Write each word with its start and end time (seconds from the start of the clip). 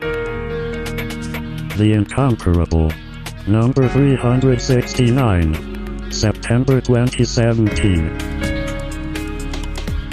The 0.00 1.92
Incomparable. 1.94 2.90
Number 3.46 3.88
369. 3.88 6.12
September 6.12 6.80
2017. 6.80 8.18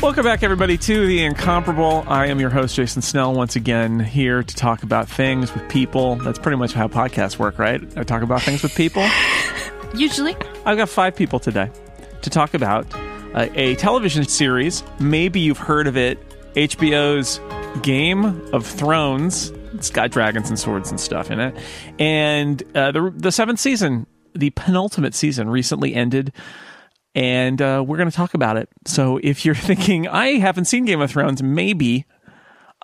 Welcome 0.01 0.23
back, 0.23 0.43
everybody, 0.43 0.77
to 0.77 1.07
The 1.07 1.23
Incomparable. 1.23 2.03
I 2.07 2.27
am 2.27 2.39
your 2.39 2.49
host, 2.49 2.75
Jason 2.75 3.01
Snell, 3.01 3.33
once 3.33 3.55
again 3.55 3.99
here 3.99 4.43
to 4.43 4.55
talk 4.55 4.83
about 4.83 5.09
things 5.09 5.53
with 5.53 5.67
people. 5.69 6.15
That's 6.17 6.39
pretty 6.39 6.57
much 6.57 6.73
how 6.73 6.87
podcasts 6.87 7.37
work, 7.37 7.59
right? 7.59 7.81
I 7.97 8.03
talk 8.03 8.21
about 8.21 8.41
things 8.41 8.63
with 8.63 8.75
people. 8.75 9.07
Usually. 9.95 10.35
I've 10.65 10.77
got 10.77 10.89
five 10.89 11.15
people 11.15 11.39
today 11.39 11.69
to 12.21 12.29
talk 12.29 12.53
about 12.53 12.85
uh, 13.33 13.47
a 13.55 13.75
television 13.75 14.25
series. 14.27 14.83
Maybe 14.99 15.39
you've 15.41 15.57
heard 15.57 15.87
of 15.87 15.97
it 15.97 16.19
HBO's 16.53 17.39
Game 17.81 18.25
of 18.53 18.65
Thrones. 18.65 19.51
It's 19.73 19.89
got 19.89 20.11
dragons 20.11 20.49
and 20.49 20.57
swords 20.59 20.89
and 20.89 20.99
stuff 20.99 21.31
in 21.31 21.39
it. 21.39 21.55
And 21.99 22.61
uh, 22.75 22.91
the, 22.91 23.13
the 23.15 23.31
seventh 23.31 23.59
season, 23.59 24.07
the 24.33 24.51
penultimate 24.51 25.15
season, 25.15 25.49
recently 25.49 25.93
ended. 25.93 26.31
And 27.15 27.61
uh, 27.61 27.83
we're 27.85 27.97
going 27.97 28.09
to 28.09 28.15
talk 28.15 28.33
about 28.33 28.57
it. 28.57 28.69
So 28.85 29.19
if 29.23 29.45
you're 29.45 29.55
thinking, 29.69 30.07
I 30.07 30.39
haven't 30.39 30.65
seen 30.65 30.85
Game 30.85 31.01
of 31.01 31.11
Thrones, 31.11 31.43
maybe 31.43 32.05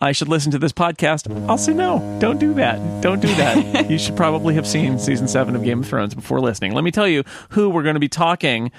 I 0.01 0.13
should 0.13 0.29
listen 0.29 0.51
to 0.51 0.59
this 0.59 0.71
podcast, 0.71 1.49
I'll 1.49 1.57
say 1.57 1.73
no. 1.73 2.17
Don't 2.21 2.39
do 2.39 2.53
that. 2.53 3.01
Don't 3.01 3.19
do 3.19 3.27
that. 3.35 3.89
you 3.89 3.97
should 3.99 4.15
probably 4.15 4.53
have 4.53 4.65
seen 4.65 4.97
season 4.97 5.27
seven 5.27 5.55
of 5.55 5.63
Game 5.63 5.79
of 5.81 5.87
Thrones 5.87 6.15
before 6.15 6.39
listening. 6.39 6.73
Let 6.73 6.85
me 6.85 6.91
tell 6.91 7.07
you 7.07 7.23
who 7.49 7.69
we're 7.69 7.83
going 7.83 7.95
to 7.95 7.99
be 7.99 8.07
talking 8.07 8.71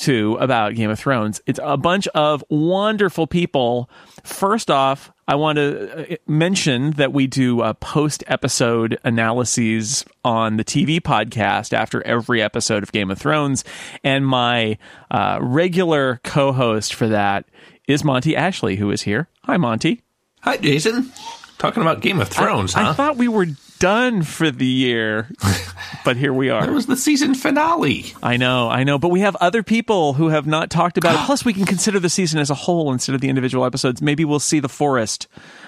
to 0.00 0.36
about 0.40 0.74
Game 0.74 0.90
of 0.90 0.98
Thrones. 0.98 1.40
It's 1.46 1.60
a 1.62 1.76
bunch 1.76 2.06
of 2.08 2.44
wonderful 2.48 3.26
people. 3.26 3.88
First 4.24 4.70
off, 4.70 5.12
I 5.28 5.36
want 5.36 5.56
to 5.56 6.14
uh, 6.14 6.16
mention 6.26 6.92
that 6.92 7.12
we 7.12 7.26
do 7.26 7.60
uh, 7.60 7.74
post 7.74 8.24
episode 8.26 8.98
analyses 9.04 10.04
on 10.24 10.56
the 10.56 10.64
TV 10.64 11.00
podcast 11.00 11.72
after 11.72 12.04
every 12.06 12.42
episode 12.42 12.82
of 12.82 12.92
Game 12.92 13.10
of 13.10 13.18
Thrones. 13.18 13.64
And 14.02 14.26
my 14.26 14.78
uh, 15.10 15.38
regular 15.40 16.20
co 16.24 16.52
host 16.52 16.94
for 16.94 17.08
that 17.08 17.44
is 17.86 18.02
Monty 18.04 18.36
Ashley, 18.36 18.76
who 18.76 18.90
is 18.90 19.02
here. 19.02 19.28
Hi, 19.44 19.56
Monty. 19.56 20.02
Hi, 20.42 20.56
Jason. 20.56 21.12
Talking 21.58 21.82
about 21.82 22.00
Game 22.00 22.20
of 22.20 22.28
Thrones, 22.28 22.74
I, 22.74 22.82
huh? 22.84 22.90
I 22.90 22.92
thought 22.94 23.16
we 23.16 23.28
were 23.28 23.46
done 23.80 24.22
for 24.22 24.52
the 24.52 24.66
year, 24.66 25.28
but 26.04 26.16
here 26.16 26.32
we 26.32 26.50
are. 26.50 26.64
It 26.64 26.72
was 26.72 26.86
the 26.86 26.96
season 26.96 27.34
finale. 27.34 28.14
I 28.22 28.36
know, 28.36 28.68
I 28.68 28.84
know, 28.84 28.98
but 28.98 29.08
we 29.08 29.20
have 29.20 29.34
other 29.36 29.64
people 29.64 30.12
who 30.12 30.28
have 30.28 30.46
not 30.46 30.70
talked 30.70 30.96
about 30.96 31.16
it. 31.16 31.20
Plus, 31.26 31.44
we 31.44 31.52
can 31.52 31.64
consider 31.64 31.98
the 31.98 32.08
season 32.08 32.38
as 32.38 32.50
a 32.50 32.54
whole 32.54 32.92
instead 32.92 33.16
of 33.16 33.20
the 33.20 33.28
individual 33.28 33.64
episodes. 33.64 34.00
Maybe 34.00 34.24
we'll 34.24 34.38
see 34.38 34.60
the 34.60 34.68
forest 34.68 35.26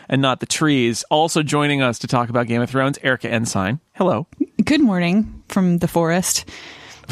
and 0.09 0.23
not 0.23 0.39
the 0.39 0.47
trees. 0.47 1.03
Also 1.11 1.43
joining 1.43 1.83
us 1.83 1.99
to 2.01 2.07
talk 2.07 2.29
about 2.29 2.47
Game 2.47 2.63
of 2.63 2.71
Thrones, 2.71 2.99
Erica 3.03 3.29
Ensign. 3.29 3.81
Hello. 3.95 4.29
Good 4.65 4.83
morning 4.83 5.43
from 5.49 5.79
the 5.79 5.89
forest. 5.89 6.49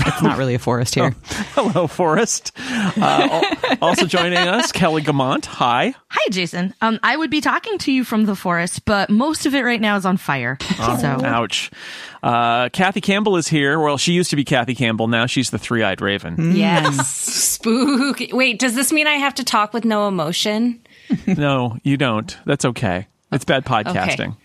It's 0.06 0.22
not 0.22 0.38
really 0.38 0.54
a 0.54 0.58
forest 0.58 0.94
here. 0.94 1.14
Hello, 1.54 1.86
Forest. 1.86 2.52
Uh, 2.58 3.76
also 3.82 4.06
joining 4.06 4.38
us, 4.38 4.72
Kelly 4.72 5.02
Guimont. 5.02 5.46
Hi. 5.46 5.94
Hi, 6.08 6.28
Jason. 6.30 6.74
Um, 6.80 6.98
I 7.02 7.16
would 7.16 7.30
be 7.30 7.40
talking 7.40 7.78
to 7.78 7.92
you 7.92 8.04
from 8.04 8.24
the 8.26 8.34
forest, 8.36 8.84
but 8.84 9.10
most 9.10 9.46
of 9.46 9.54
it 9.54 9.62
right 9.62 9.80
now 9.80 9.96
is 9.96 10.04
on 10.06 10.16
fire. 10.16 10.58
so 10.60 11.18
Ouch. 11.24 11.70
Uh, 12.22 12.68
Kathy 12.70 13.00
Campbell 13.00 13.36
is 13.36 13.48
here. 13.48 13.80
Well, 13.80 13.96
she 13.96 14.12
used 14.12 14.30
to 14.30 14.36
be 14.36 14.44
Kathy 14.44 14.74
Campbell. 14.74 15.08
Now 15.08 15.26
she's 15.26 15.50
the 15.50 15.58
three 15.58 15.82
eyed 15.82 16.00
raven. 16.00 16.56
Yes. 16.56 17.06
Spooky. 17.08 18.30
Wait, 18.32 18.58
does 18.58 18.74
this 18.74 18.92
mean 18.92 19.06
I 19.06 19.14
have 19.14 19.34
to 19.36 19.44
talk 19.44 19.72
with 19.72 19.84
no 19.84 20.08
emotion? 20.08 20.80
no, 21.26 21.78
you 21.82 21.96
don't. 21.96 22.36
That's 22.44 22.64
okay. 22.64 23.06
It's 23.32 23.44
bad 23.44 23.64
podcasting. 23.64 24.36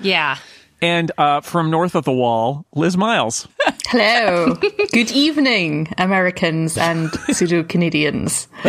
Yeah. 0.00 0.36
And 0.82 1.10
uh, 1.16 1.40
from 1.40 1.70
north 1.70 1.94
of 1.94 2.04
the 2.04 2.12
wall, 2.12 2.66
Liz 2.74 2.96
Miles. 2.98 3.48
Hello. 3.86 4.54
Good 4.92 5.10
evening, 5.12 5.92
Americans 5.96 6.76
and 6.76 7.10
pseudo 7.32 7.62
Canadians. 7.62 8.48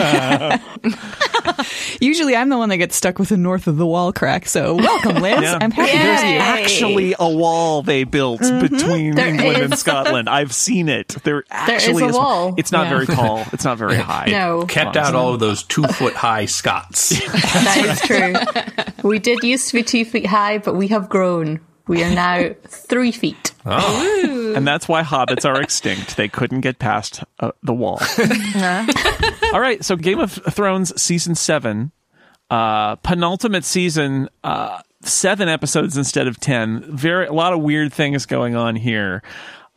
Usually 2.00 2.36
I'm 2.36 2.50
the 2.50 2.58
one 2.58 2.70
that 2.70 2.78
gets 2.78 2.96
stuck 2.96 3.18
with 3.20 3.30
the 3.30 3.38
north 3.38 3.68
of 3.68 3.78
the 3.78 3.86
wall 3.86 4.14
crack. 4.14 4.46
So 4.48 4.76
welcome, 4.76 5.16
Liz. 5.22 5.42
Yeah. 5.42 5.58
I'm 5.60 5.72
happy 5.72 5.98
There's 5.98 6.22
to 6.22 6.28
actually 6.28 7.16
a 7.20 7.28
wall 7.30 7.82
they 7.82 8.04
built 8.04 8.42
between 8.42 9.16
There 9.16 9.28
England 9.28 9.58
and. 9.58 9.78
Scotland. 9.78 10.30
I've 10.30 10.54
seen 10.54 10.88
it. 10.90 11.10
There 11.24 11.42
is 11.42 11.46
actually 11.50 12.04
a 12.04 12.08
is 12.10 12.16
wall. 12.16 12.54
It's 12.58 12.72
not 12.72 12.86
Yeah. 12.86 12.90
very 12.94 13.08
tall. 13.08 13.44
It's 13.52 13.66
not 13.66 13.78
very 13.78 13.96
high. 13.98 14.28
No, 14.30 14.66
Kept 14.66 14.96
out 14.96 15.14
all 15.16 15.34
of 15.34 15.40
those 15.40 15.64
two 15.64 15.84
foot 15.84 16.14
high 16.14 16.46
Scots. 16.46 17.10
that 17.32 17.86
is 17.86 18.02
true. 18.02 19.10
We 19.10 19.20
did 19.20 19.44
used 19.44 19.68
to 19.70 19.74
be 19.74 19.84
two 19.84 20.06
feet 20.06 20.26
high, 20.28 20.60
but 20.60 20.76
we 20.76 20.88
have 20.90 21.10
grown. 21.10 21.60
We 21.88 22.04
are 22.04 22.10
now 22.14 22.50
three 22.68 23.12
feet. 23.12 23.54
Oh, 23.66 24.54
And 24.56 24.66
that's 24.68 24.88
why 24.88 25.04
hobbits 25.04 25.46
are 25.46 25.62
extinct. 25.62 26.18
They 26.18 26.28
couldn't 26.28 26.62
get 26.62 26.80
past 26.80 27.24
uh, 27.40 27.52
the 27.64 27.74
wall. 27.74 28.00
All 29.54 29.60
right, 29.60 29.84
so 29.84 29.96
Game 29.96 30.20
of 30.20 30.32
Thrones 30.32 31.00
season 31.02 31.36
seven, 31.36 31.92
uh, 32.50 32.96
penultimate 32.98 33.64
season, 33.66 34.30
uh, 34.44 34.82
seven 35.02 35.48
episodes 35.50 35.98
instead 35.98 36.28
of 36.28 36.40
ten. 36.40 36.84
Very 36.96 37.28
a 37.28 37.34
lot 37.34 37.54
of 37.54 37.62
weird 37.62 37.94
things 37.94 38.26
going 38.26 38.56
on 38.56 38.76
here. 38.76 39.22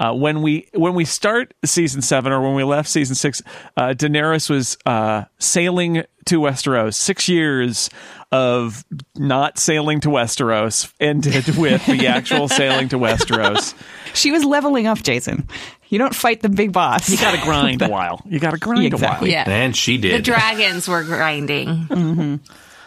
Uh, 0.01 0.15
when 0.15 0.41
we 0.41 0.67
when 0.75 0.95
we 0.95 1.05
start 1.05 1.53
season 1.65 2.01
seven 2.01 2.33
or 2.33 2.41
when 2.41 2.55
we 2.55 2.65
left 2.65 2.89
season 2.89 3.15
six, 3.15 3.43
uh, 3.77 3.89
Daenerys 3.89 4.49
was 4.49 4.79
uh, 4.87 5.25
sailing 5.39 6.05
to 6.25 6.41
Westeros. 6.41 6.95
Six 6.95 7.29
years 7.29 7.91
of 8.33 8.83
not 9.15 9.59
sailing 9.59 10.01
to 10.01 10.09
Westeros 10.09 10.91
ended 11.01 11.55
with 11.59 11.85
the 11.87 12.07
actual 12.07 12.49
sailing 12.49 12.89
to 12.89 12.97
Westeros. 12.99 13.75
She 14.15 14.33
was 14.33 14.43
leveling 14.45 14.87
up, 14.87 15.03
Jason. 15.03 15.47
You 15.89 15.99
don't 15.99 16.15
fight 16.15 16.41
the 16.41 16.49
big 16.49 16.73
boss. 16.73 17.11
You 17.11 17.19
got 17.19 17.33
to 17.39 17.43
grind 17.43 17.83
a 17.83 17.89
while. 17.89 18.23
You 18.25 18.39
got 18.41 18.53
to 18.53 18.59
grind 18.59 18.87
Exactly. 18.87 19.33
a 19.35 19.37
while. 19.37 19.47
Yeah. 19.49 19.53
and 19.53 19.77
she 19.77 19.99
did. 19.99 20.15
The 20.19 20.23
dragons 20.23 20.89
were 20.89 21.03
grinding. 21.05 22.41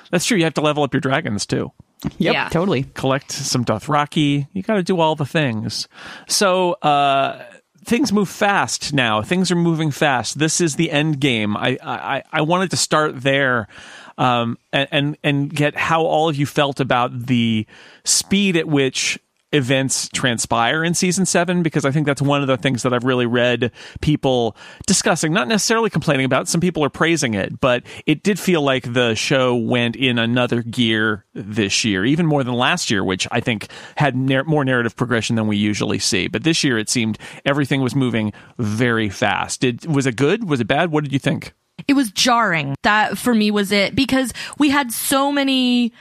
That's 0.10 0.26
true. 0.26 0.38
You 0.38 0.46
have 0.46 0.54
to 0.56 0.62
level 0.62 0.84
up 0.84 0.94
your 0.94 1.02
dragons 1.02 1.46
too. 1.46 1.72
Yep, 2.18 2.34
Yeah. 2.34 2.50
totally. 2.50 2.84
Collect 2.94 3.32
some 3.32 3.64
Dothraki. 3.66 4.48
You 4.54 4.62
got 4.64 4.76
to 4.76 4.84
do 4.84 5.00
all 5.00 5.16
the 5.16 5.26
things. 5.26 5.88
So 6.28 6.74
uh, 6.82 7.44
things 7.86 8.12
move 8.12 8.30
fast 8.30 8.94
now. 8.94 9.22
Things 9.22 9.52
are 9.52 9.56
moving 9.56 9.92
fast. 9.92 10.40
This 10.40 10.60
is 10.62 10.76
the 10.76 10.92
end 10.92 11.20
game. 11.20 11.56
I 11.58 11.78
I, 11.84 12.24
I 12.32 12.42
wanted 12.42 12.72
to 12.72 12.78
start 12.78 13.22
there. 13.22 13.68
Um, 14.16 14.60
and, 14.72 14.88
and 14.92 15.18
and 15.24 15.50
get 15.56 15.76
how 15.76 16.04
all 16.04 16.30
of 16.30 16.36
you 16.36 16.46
felt 16.46 16.80
about 16.80 17.26
the 17.28 17.66
speed 18.06 18.56
at 18.56 18.68
which 18.68 19.18
events 19.54 20.10
transpire 20.14 20.84
in 20.84 20.94
season 20.94 21.26
seven 21.26 21.64
because 21.64 21.86
I 21.86 21.92
think 21.92 22.06
that's 22.06 22.22
one 22.22 22.42
of 22.42 22.48
the 22.48 22.58
things 22.58 22.84
that 22.84 22.94
I've 22.94 23.04
really 23.04 23.26
read 23.26 23.72
people 24.02 24.58
discussing, 24.86 25.32
not 25.32 25.48
necessarily 25.48 25.90
complaining 25.90 26.26
about. 26.26 26.48
Some 26.48 26.60
people 26.62 26.84
are 26.84 26.90
praising 26.90 27.34
it, 27.34 27.60
but 27.62 27.84
it 28.06 28.24
did 28.24 28.40
feel 28.40 28.62
like 28.62 28.92
the 28.92 29.16
show 29.16 29.56
went 29.56 29.96
in 29.96 30.18
another 30.18 30.62
gear 30.62 31.26
this 31.34 31.86
year, 31.86 32.04
even 32.04 32.26
more 32.26 32.44
than 32.44 32.56
last 32.56 32.90
year, 32.90 33.04
which 33.04 33.28
I 33.32 33.40
think 33.40 33.68
had 33.96 34.16
more 34.16 34.66
narrative 34.66 34.96
progression 34.96 35.36
than 35.36 35.48
we 35.48 35.58
usually 35.58 36.00
see. 36.00 36.28
But 36.28 36.44
this 36.44 36.64
year, 36.64 36.78
it 36.78 36.90
seemed 36.90 37.18
everything 37.46 37.82
was 37.82 37.96
moving 37.96 38.34
very 38.58 39.10
fast. 39.10 39.62
Did 39.62 39.86
was 39.86 40.06
it 40.06 40.16
good? 40.16 40.50
Was 40.50 40.60
it 40.60 40.68
bad? 40.68 40.92
What 40.92 41.04
did 41.04 41.14
you 41.14 41.20
think? 41.20 41.54
it 41.88 41.94
was 41.94 42.12
jarring. 42.12 42.76
That 42.84 43.18
for 43.18 43.34
me 43.34 43.52
was 43.52 43.72
it 43.72 43.96
because 43.96 44.34
we 44.58 44.70
had 44.70 44.92
so 44.92 45.32
many 45.32 45.92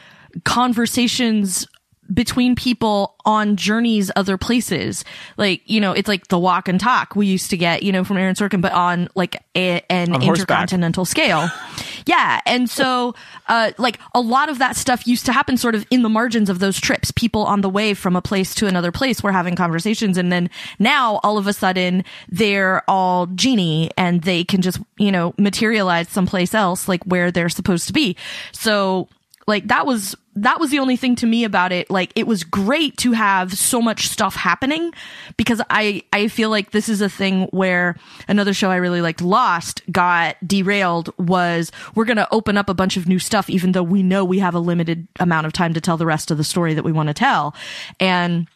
conversations 0.45 1.67
between 2.13 2.55
people 2.55 3.15
on 3.25 3.57
journeys 3.57 4.11
other 4.17 4.37
places. 4.37 5.05
Like 5.37 5.63
you 5.67 5.81
know 5.81 5.93
it's 5.93 6.09
like 6.09 6.29
the 6.29 6.39
walk 6.39 6.69
and 6.69 6.81
talk 6.81 7.15
we 7.15 7.27
used 7.27 7.51
to 7.51 7.57
get 7.57 7.83
you 7.83 7.93
know 7.93 8.05
from 8.05 8.17
aaron 8.17 8.35
sorkin 8.35 8.61
but 8.61 8.73
on 8.73 9.09
like 9.15 9.37
a, 9.55 9.83
an 9.89 10.15
On 10.15 10.23
intercontinental 10.23 11.05
scale. 11.05 11.49
Yeah 12.05 12.41
and 12.47 12.69
so 12.69 13.15
uh 13.47 13.71
like 13.79 14.01
a 14.13 14.21
lot 14.21 14.49
of 14.49 14.59
that 14.59 14.75
stuff 14.75 15.07
used 15.07 15.25
to 15.27 15.33
happen 15.33 15.57
sort 15.57 15.77
of 15.77 15.87
in 15.89 16.03
the 16.03 16.09
margins 16.09 16.51
of 16.51 16.59
those 16.59 16.81
trips. 16.81 17.13
People 17.13 17.45
on 17.45 17.61
the 17.61 17.69
way 17.69 17.95
from 17.95 18.17
a 18.17 18.21
place 18.21 18.57
to 18.57 18.67
another 18.67 18.91
place 18.91 19.23
were 19.23 19.31
having 19.31 19.55
conversations 19.55 20.19
and 20.19 20.33
then 20.33 20.51
now 20.81 21.21
all 21.23 21.39
of 21.39 21.47
a 21.47 21.53
sudden 21.53 22.03
they're 22.29 22.83
all 22.89 23.27
genie 23.27 23.89
and 23.97 24.23
they 24.23 24.43
can 24.43 24.63
just 24.63 24.81
you 24.99 25.13
know 25.13 25.33
materialize 25.39 26.09
someplace 26.09 26.55
else 26.55 26.89
like 26.89 27.05
where 27.05 27.31
they're 27.31 27.49
supposed 27.49 27.87
to 27.87 27.93
be. 27.93 28.17
So 28.51 29.09
like 29.47 29.69
that 29.69 29.87
was 29.87 30.17
that 30.35 30.59
was 30.59 30.71
the 30.71 30.79
only 30.79 30.97
thing 30.97 31.15
to 31.17 31.27
me 31.27 31.45
about 31.45 31.73
it. 31.73 31.91
Like 31.91 32.13
it 32.17 32.27
was 32.27 32.45
great 32.45 32.97
to 32.99 33.13
have 33.13 33.57
so 33.57 33.83
much 33.83 34.09
stuff 34.09 34.35
happening 34.35 34.93
because 35.37 35.61
i 35.71 36.03
i 36.13 36.29
feel 36.29 36.51
like 36.51 36.71
this 36.71 36.89
is 36.89 37.01
a 37.01 37.09
thing 37.09 37.45
where 37.47 37.97
another 38.29 38.53
show 38.53 38.71
i 38.71 38.77
really 38.77 39.01
liked 39.01 39.21
lost 39.21 39.83
got 39.91 40.37
derailed 40.47 41.13
was 41.19 41.73
we're 41.95 42.05
going 42.05 42.17
to 42.17 42.29
open 42.33 42.57
up 42.57 42.69
a 42.69 42.75
bunch 42.75 42.97
of 42.97 43.09
new 43.09 43.19
stuff 43.19 43.49
even 43.51 43.73
though 43.73 43.83
we 43.83 44.03
know 44.03 44.25
we 44.25 44.39
have 44.39 44.55
a 44.55 44.59
limited 44.59 45.07
amount 45.21 45.47
of 45.47 45.53
time 45.53 45.75
to 45.75 45.81
tell 45.81 45.97
the 45.97 46.07
rest 46.07 46.31
of 46.31 46.39
the 46.39 46.45
story 46.45 46.75
that 46.75 46.85
we 46.85 46.93
want 46.93 47.09
to 47.09 47.15
tell. 47.15 47.55
And 48.01 48.49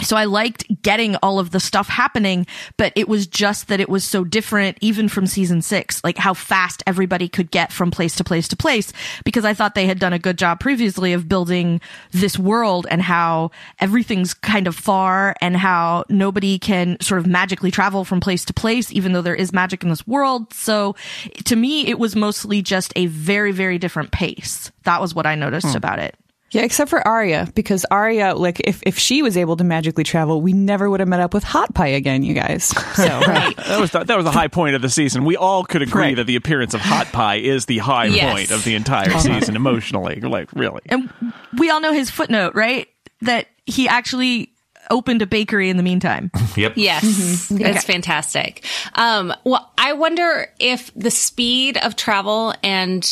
so 0.00 0.16
I 0.16 0.24
liked 0.24 0.64
getting 0.82 1.16
all 1.16 1.38
of 1.38 1.50
the 1.50 1.60
stuff 1.60 1.88
happening, 1.88 2.46
but 2.76 2.92
it 2.96 3.08
was 3.08 3.26
just 3.26 3.68
that 3.68 3.80
it 3.80 3.88
was 3.88 4.04
so 4.04 4.24
different 4.24 4.78
even 4.80 5.08
from 5.08 5.26
season 5.26 5.62
six, 5.62 6.02
like 6.02 6.18
how 6.18 6.34
fast 6.34 6.82
everybody 6.86 7.28
could 7.28 7.50
get 7.50 7.72
from 7.72 7.90
place 7.90 8.16
to 8.16 8.24
place 8.24 8.48
to 8.48 8.56
place, 8.56 8.92
because 9.24 9.44
I 9.44 9.54
thought 9.54 9.74
they 9.74 9.86
had 9.86 9.98
done 9.98 10.12
a 10.12 10.18
good 10.18 10.38
job 10.38 10.60
previously 10.60 11.12
of 11.12 11.28
building 11.28 11.80
this 12.10 12.38
world 12.38 12.86
and 12.90 13.02
how 13.02 13.50
everything's 13.78 14.34
kind 14.34 14.66
of 14.66 14.74
far 14.74 15.36
and 15.40 15.56
how 15.56 16.04
nobody 16.08 16.58
can 16.58 16.98
sort 17.00 17.20
of 17.20 17.26
magically 17.26 17.70
travel 17.70 18.04
from 18.04 18.20
place 18.20 18.44
to 18.46 18.52
place, 18.52 18.92
even 18.92 19.12
though 19.12 19.22
there 19.22 19.34
is 19.34 19.52
magic 19.52 19.82
in 19.82 19.88
this 19.90 20.06
world. 20.06 20.52
So 20.52 20.96
to 21.44 21.56
me, 21.56 21.86
it 21.86 21.98
was 21.98 22.16
mostly 22.16 22.62
just 22.62 22.92
a 22.96 23.06
very, 23.06 23.52
very 23.52 23.78
different 23.78 24.10
pace. 24.10 24.72
That 24.84 25.00
was 25.00 25.14
what 25.14 25.26
I 25.26 25.34
noticed 25.34 25.68
hmm. 25.68 25.76
about 25.76 25.98
it. 25.98 26.16
Yeah, 26.52 26.62
except 26.62 26.90
for 26.90 27.06
Arya, 27.06 27.48
because 27.54 27.86
Arya, 27.90 28.34
like, 28.34 28.60
if, 28.60 28.82
if 28.84 28.98
she 28.98 29.22
was 29.22 29.36
able 29.38 29.56
to 29.56 29.64
magically 29.64 30.04
travel, 30.04 30.40
we 30.42 30.52
never 30.52 30.88
would 30.90 31.00
have 31.00 31.08
met 31.08 31.18
up 31.20 31.32
with 31.32 31.44
Hot 31.44 31.74
Pie 31.74 31.88
again, 31.88 32.22
you 32.22 32.34
guys. 32.34 32.68
So, 32.94 33.04
That 33.04 33.78
was 33.80 33.90
the, 33.90 34.04
that 34.04 34.16
was 34.16 34.24
the 34.26 34.30
high 34.30 34.48
point 34.48 34.76
of 34.76 34.82
the 34.82 34.90
season. 34.90 35.24
We 35.24 35.36
all 35.36 35.64
could 35.64 35.80
agree 35.80 36.02
Right. 36.02 36.16
that 36.16 36.26
the 36.26 36.36
appearance 36.36 36.74
of 36.74 36.82
Hot 36.82 37.06
Pie 37.10 37.36
is 37.36 37.64
the 37.66 37.78
high 37.78 38.04
Yes. 38.06 38.32
point 38.32 38.50
of 38.50 38.64
the 38.64 38.74
entire 38.74 39.18
season 39.18 39.56
emotionally. 39.56 40.20
Like 40.20 40.52
really. 40.52 40.82
And 40.86 41.10
we 41.58 41.70
all 41.70 41.80
know 41.80 41.92
his 41.94 42.10
footnote, 42.10 42.54
right? 42.54 42.86
That 43.22 43.46
he 43.64 43.88
actually 43.88 44.52
opened 44.90 45.22
a 45.22 45.26
bakery 45.26 45.70
in 45.70 45.78
the 45.78 45.82
meantime. 45.82 46.30
Yep. 46.56 46.74
Yes, 46.76 47.50
it's 47.50 47.84
fantastic. 47.84 48.62
Um, 48.94 49.32
well, 49.44 49.72
I 49.78 49.94
wonder 49.94 50.48
if 50.60 50.92
the 50.94 51.10
speed 51.10 51.78
of 51.78 51.96
travel 51.96 52.52
and 52.62 53.02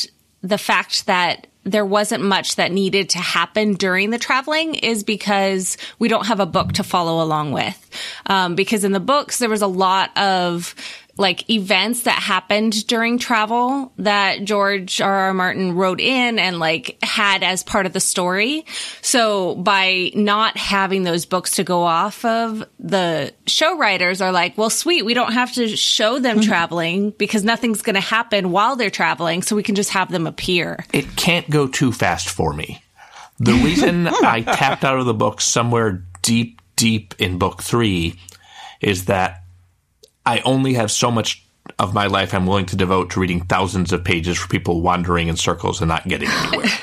the 0.42 0.58
fact 0.58 1.06
that 1.06 1.46
there 1.64 1.84
wasn't 1.84 2.24
much 2.24 2.56
that 2.56 2.72
needed 2.72 3.10
to 3.10 3.18
happen 3.18 3.74
during 3.74 4.10
the 4.10 4.18
traveling 4.18 4.74
is 4.74 5.04
because 5.04 5.76
we 5.98 6.08
don't 6.08 6.26
have 6.26 6.40
a 6.40 6.46
book 6.46 6.72
to 6.72 6.82
follow 6.82 7.22
along 7.22 7.52
with. 7.52 7.90
Um, 8.26 8.54
because 8.54 8.84
in 8.84 8.92
the 8.92 9.00
books, 9.00 9.38
there 9.38 9.50
was 9.50 9.62
a 9.62 9.66
lot 9.66 10.16
of 10.16 10.74
like 11.20 11.48
events 11.50 12.04
that 12.04 12.18
happened 12.18 12.86
during 12.86 13.18
travel 13.18 13.92
that 13.98 14.42
George 14.44 15.00
R. 15.00 15.12
R. 15.12 15.34
Martin 15.34 15.74
wrote 15.74 16.00
in 16.00 16.38
and 16.38 16.58
like 16.58 16.98
had 17.02 17.42
as 17.42 17.62
part 17.62 17.84
of 17.84 17.92
the 17.92 18.00
story. 18.00 18.64
So 19.02 19.54
by 19.54 20.10
not 20.14 20.56
having 20.56 21.02
those 21.02 21.26
books 21.26 21.52
to 21.52 21.64
go 21.64 21.82
off 21.82 22.24
of, 22.24 22.64
the 22.78 23.34
show 23.46 23.76
writers 23.76 24.22
are 24.22 24.32
like, 24.32 24.56
well, 24.56 24.70
sweet. 24.70 25.04
We 25.04 25.14
don't 25.14 25.34
have 25.34 25.52
to 25.54 25.68
show 25.76 26.18
them 26.18 26.38
mm-hmm. 26.38 26.48
traveling 26.48 27.10
because 27.10 27.44
nothing's 27.44 27.82
going 27.82 27.94
to 27.94 28.00
happen 28.00 28.50
while 28.50 28.76
they're 28.76 28.90
traveling. 28.90 29.42
So 29.42 29.54
we 29.54 29.62
can 29.62 29.74
just 29.74 29.90
have 29.90 30.10
them 30.10 30.26
appear. 30.26 30.84
It 30.92 31.16
can't 31.16 31.48
go 31.50 31.68
too 31.68 31.92
fast 31.92 32.30
for 32.30 32.54
me. 32.54 32.82
The 33.38 33.52
reason 33.52 34.06
I 34.22 34.40
tapped 34.40 34.84
out 34.84 34.98
of 34.98 35.04
the 35.04 35.14
book 35.14 35.42
somewhere 35.42 36.02
deep, 36.22 36.62
deep 36.76 37.14
in 37.18 37.38
book 37.38 37.62
three 37.62 38.18
is 38.80 39.04
that 39.06 39.39
I 40.30 40.38
only 40.44 40.74
have 40.74 40.92
so 40.92 41.10
much 41.10 41.44
of 41.80 41.92
my 41.92 42.06
life 42.06 42.34
I'm 42.34 42.46
willing 42.46 42.66
to 42.66 42.76
devote 42.76 43.10
to 43.10 43.20
reading 43.20 43.40
thousands 43.46 43.92
of 43.92 44.04
pages 44.04 44.38
for 44.38 44.46
people 44.46 44.80
wandering 44.80 45.26
in 45.26 45.36
circles 45.36 45.80
and 45.80 45.88
not 45.88 46.06
getting 46.06 46.28
anywhere. 46.28 46.66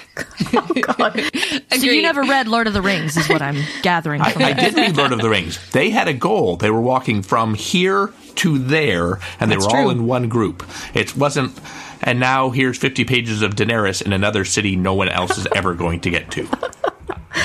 Oh, 0.54 1.12
so 1.72 1.86
you 1.86 2.02
never 2.02 2.24
read 2.24 2.48
Lord 2.48 2.68
of 2.68 2.74
the 2.74 2.82
Rings, 2.82 3.18
is 3.18 3.28
what 3.28 3.42
I'm 3.42 3.58
gathering 3.82 4.22
I, 4.22 4.32
from 4.32 4.44
I 4.44 4.52
it. 4.52 4.58
did 4.58 4.76
read 4.76 4.98
Lord 4.98 5.12
of 5.12 5.20
the 5.20 5.30
Rings. 5.38 5.60
They 5.72 5.90
had 5.90 6.08
a 6.08 6.14
goal. 6.14 6.56
They 6.56 6.72
were 6.72 6.82
walking 6.82 7.22
from 7.22 7.54
here 7.54 8.14
to 8.36 8.58
there, 8.58 9.20
and 9.40 9.52
they 9.52 9.56
That's 9.56 9.68
were 9.68 9.78
all 9.78 9.90
in 9.90 10.06
one 10.06 10.30
group. 10.30 10.64
It 10.94 11.16
wasn't. 11.18 11.60
And 12.02 12.20
now 12.20 12.50
here's 12.52 12.78
50 12.78 13.04
pages 13.04 13.42
of 13.42 13.56
Daenerys 13.56 14.02
in 14.02 14.14
another 14.14 14.46
city 14.46 14.76
no 14.76 14.94
one 14.94 15.10
else 15.10 15.38
is 15.38 15.48
ever 15.54 15.74
going 15.74 16.00
to 16.02 16.10
get 16.10 16.32
to. 16.32 16.48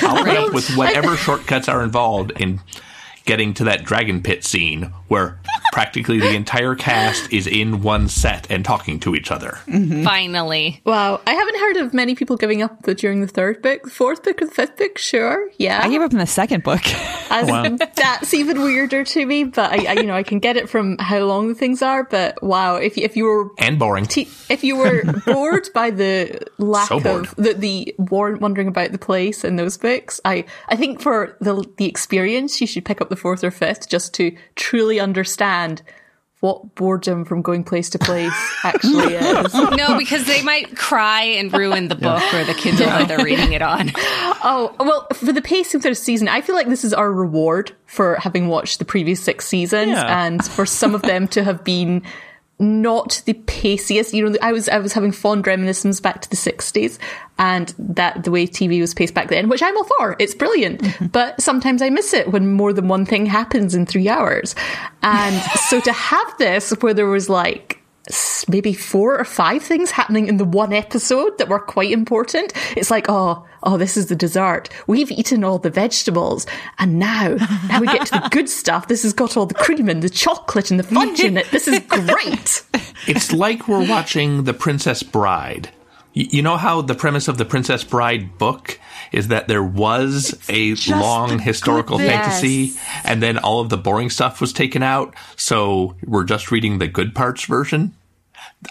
I'll 0.03 0.25
put 0.25 0.37
up 0.37 0.55
with 0.55 0.75
whatever 0.77 1.17
shortcuts 1.17 1.69
are 1.69 1.83
involved 1.83 2.33
in 2.41 2.61
getting 3.25 3.55
to 3.55 3.65
that 3.65 3.85
dragon 3.85 4.23
pit 4.23 4.45
scene 4.45 4.93
where 5.12 5.38
practically 5.73 6.19
the 6.20 6.35
entire 6.35 6.75
cast 6.75 7.32
is 7.32 7.47
in 7.47 7.82
one 7.82 8.09
set 8.09 8.47
and 8.50 8.64
talking 8.64 8.99
to 9.00 9.14
each 9.14 9.31
other. 9.31 9.59
Mm-hmm. 9.67 10.05
Finally. 10.05 10.81
Wow, 10.85 11.20
I 11.26 11.32
haven't 11.32 11.59
heard 11.59 11.76
of 11.79 11.94
many 11.94 12.14
people 12.14 12.37
giving 12.37 12.62
up 12.62 12.82
the, 12.82 12.94
during 12.94 13.20
the 13.20 13.26
third 13.26 13.62
book, 13.62 13.82
the 13.85 13.91
fourth 13.91 14.23
book, 14.23 14.41
or 14.43 14.47
the 14.47 14.50
fifth 14.53 14.76
book. 14.76 14.99
Sure, 14.99 15.49
yeah, 15.59 15.81
I 15.82 15.88
gave 15.88 16.00
up 16.03 16.12
in 16.12 16.19
the 16.19 16.26
second 16.26 16.62
book. 16.62 16.81
As- 17.31 17.79
that's 17.94 18.35
even 18.35 18.61
weirder 18.62 19.05
to 19.05 19.25
me. 19.26 19.44
But 19.44 19.70
I, 19.73 19.91
I, 19.91 19.93
you 19.94 20.03
know, 20.05 20.14
I 20.14 20.23
can 20.23 20.38
get 20.38 20.56
it 20.59 20.69
from 20.69 20.99
how 20.99 21.20
long 21.20 21.49
the 21.49 21.55
things 21.55 21.81
are. 21.82 22.05
But 22.05 22.43
wow, 22.43 22.76
if 22.76 22.97
you- 22.97 23.05
if 23.05 23.17
you 23.17 23.25
were 23.25 23.50
And 23.58 23.79
boring. 23.79 24.05
t- 24.06 24.29
if 24.50 24.62
you 24.65 24.76
were 24.76 25.03
bored 25.26 25.69
by 25.75 25.91
the 25.91 26.41
lack 26.58 26.88
So 26.88 26.97
of 26.99 27.35
the 27.37 27.55
the 27.55 27.94
war- 27.99 28.37
wondering 28.37 28.69
about 28.69 28.93
the 28.93 28.99
place 28.99 29.44
in 29.44 29.56
those 29.56 29.76
books, 29.79 30.20
I 30.25 30.44
I 30.69 30.76
think 30.76 31.00
for 31.00 31.37
the 31.41 31.65
the 31.79 31.87
experience, 31.87 32.61
you 32.61 32.67
should 32.67 32.85
pick 32.85 33.00
up 33.00 33.08
the 33.08 33.17
fourth 33.17 33.43
or 33.44 33.50
fifth 33.50 33.88
just 33.88 34.12
to 34.15 34.37
truly 34.55 34.99
understand 35.03 35.83
what 36.41 36.75
boredom 36.75 37.25
from 37.25 37.41
going 37.41 37.63
place 37.63 37.89
to 37.91 37.99
place 38.01 38.33
actually 38.65 39.15
is. 39.15 39.55
No, 39.55 39.97
because 39.97 40.27
they 40.27 40.43
might 40.43 40.77
cry 40.77 41.23
and 41.23 41.53
ruin 41.53 41.87
the 41.87 41.95
book 41.95 42.23
or 42.35 42.43
the 42.45 42.55
Kindle 42.55 42.87
that 42.87 43.07
they're 43.07 43.25
reading 43.25 43.53
it 43.53 43.63
on. 43.63 43.91
Oh, 44.45 44.75
well, 44.81 45.07
for 45.15 45.33
the 45.33 45.41
pacing 45.41 45.83
for 45.83 45.89
the 45.91 45.95
season, 45.95 46.27
I 46.27 46.41
feel 46.41 46.57
like 46.57 46.67
this 46.67 46.83
is 46.83 46.93
our 46.93 47.13
reward 47.13 47.71
for 47.87 48.17
having 48.17 48.49
watched 48.49 48.81
the 48.81 48.85
previous 48.85 49.23
six 49.23 49.47
seasons 49.47 49.91
Yeah. 49.93 50.25
and 50.25 50.45
for 50.45 50.67
some 50.67 50.97
of 50.97 51.03
them 51.03 51.29
to 51.29 51.45
have 51.45 51.63
been 51.63 52.03
not 52.62 53.23
the 53.26 53.35
paciest. 53.35 54.14
You 54.14 54.31
know, 54.31 54.38
I 54.41 54.53
was 54.53 54.69
I 54.69 54.79
was 54.79 54.93
having 54.93 55.12
fond 55.12 55.47
reminiscences 55.47 56.00
back 56.00 56.23
to 56.23 56.31
the 56.31 56.37
sixties 56.37 56.99
and 57.38 57.75
that 57.79 58.25
the 58.25 58.31
way 58.31 58.47
TV 58.47 58.81
was 58.81 58.94
paced 58.94 59.14
back 59.14 59.29
then, 59.29 59.49
which 59.49 59.62
I'm 59.62 59.76
all 59.76 59.88
for. 59.99 60.17
It's 60.19 60.35
brilliant. 60.35 60.81
Mm-hmm. 60.81 61.06
But 61.06 61.41
sometimes 61.41 61.82
I 61.82 61.91
miss 61.91 62.14
it 62.14 62.31
when 62.31 62.53
more 62.53 62.73
than 62.73 62.88
one 62.88 63.05
thing 63.05 63.26
happens 63.26 63.75
in 63.75 63.87
three 63.87 64.09
hours. 64.09 64.55
And 65.03 65.43
so 65.69 65.81
to 65.81 65.93
have 65.93 66.38
this 66.38 66.70
where 66.81 66.94
there 66.94 67.06
was 67.06 67.29
like 67.29 67.81
maybe 68.49 68.73
four 68.73 69.19
or 69.19 69.25
five 69.25 69.63
things 69.63 69.91
happening 69.91 70.27
in 70.27 70.37
the 70.37 70.45
one 70.45 70.73
episode 70.73 71.39
that 71.39 71.49
were 71.49 71.61
quite 71.61 71.91
important. 71.91 72.53
It's 72.77 72.91
like, 72.91 73.07
oh, 73.09 73.47
oh, 73.63 73.79
this 73.79 73.97
is 73.97 74.07
the 74.07 74.17
dessert. 74.17 74.69
We've 74.87 75.11
eaten 75.11 75.45
all 75.45 75.59
the 75.59 75.71
vegetables, 75.71 76.47
and 76.79 76.99
now, 76.99 77.37
now 77.69 77.81
we 77.81 77.87
get 77.87 78.07
to 78.09 78.21
the 78.21 78.29
good 78.33 78.49
stuff. 78.49 78.89
This 78.89 79.03
has 79.03 79.13
got 79.13 79.37
all 79.37 79.47
the 79.47 79.55
cream 79.55 79.89
and 79.89 80.03
the 80.03 80.11
chocolate 80.11 80.71
and 80.71 80.81
the 80.81 80.85
fudge 80.85 81.21
in 81.21 81.37
it. 81.37 81.51
This 81.51 81.69
is 81.69 81.79
great. 81.89 82.63
It's 83.09 83.33
like 83.33 83.67
we're 83.67 83.89
watching 83.89 84.45
The 84.45 84.55
Princess 84.55 85.03
Bride. 85.03 85.71
Y- 86.14 86.29
You 86.31 86.43
know 86.43 86.56
how 86.56 86.82
the 86.82 86.94
premise 86.94 87.29
of 87.29 87.38
the 87.38 87.44
Princess 87.44 87.85
Bride 87.85 88.38
book 88.38 88.79
is 89.12 89.29
that 89.29 89.49
there 89.49 89.62
was 89.62 90.35
a 90.49 90.75
long 90.91 91.38
historical 91.38 91.99
bits. 91.99 92.11
fantasy 92.11 92.73
and 93.05 93.23
then 93.23 93.38
all 93.38 93.61
of 93.61 93.69
the 93.69 93.76
boring 93.76 94.11
stuff 94.11 94.41
was 94.41 94.53
taken 94.53 94.82
out, 94.82 95.14
so 95.37 95.97
we're 96.05 96.25
just 96.25 96.50
reading 96.50 96.79
the 96.79 96.87
good 96.88 97.14
parts 97.14 97.44
version? 97.44 97.94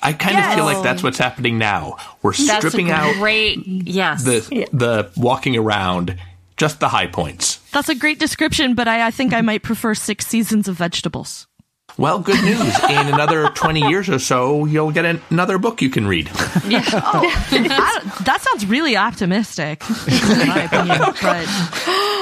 I 0.02 0.14
kind 0.14 0.38
of 0.38 0.54
feel 0.56 0.66
like 0.66 0.84
that's 0.84 1.04
what's 1.04 1.18
happening 1.18 1.58
now. 1.58 1.98
We're 2.22 2.32
That's 2.34 2.58
stripping 2.58 2.90
a 2.92 2.94
out 2.94 3.16
great, 3.16 3.66
yes. 3.68 4.24
the 4.24 4.68
the 4.72 5.10
walking 5.18 5.58
around, 5.58 6.18
just 6.58 6.80
the 6.80 6.90
high 6.90 7.08
points. 7.08 7.58
That's 7.72 7.90
a 7.90 7.96
great 7.96 8.18
description, 8.20 8.74
but 8.74 8.88
I, 8.88 9.08
I 9.08 9.12
think 9.12 9.34
I 9.34 9.42
might 9.42 9.64
prefer 9.64 9.94
six 9.94 10.26
seasons 10.28 10.68
of 10.70 10.76
vegetables. 10.76 11.48
Well, 11.98 12.20
good 12.20 12.44
news. 12.44 12.62
In 12.90 13.08
another 13.08 13.50
20 13.50 13.90
years 13.90 14.10
or 14.10 14.20
so, 14.20 14.66
you'll 14.66 14.92
get 14.92 15.06
an- 15.06 15.22
another 15.30 15.58
book 15.58 15.82
you 15.82 15.90
can 15.90 16.08
read. 16.08 16.30
I, 16.34 18.02
that 18.24 18.42
sounds 18.42 18.66
really 18.66 18.96
optimistic, 18.98 19.84
in 20.08 20.48
my 20.48 20.64
opinion. 20.64 21.00
But 21.22 21.46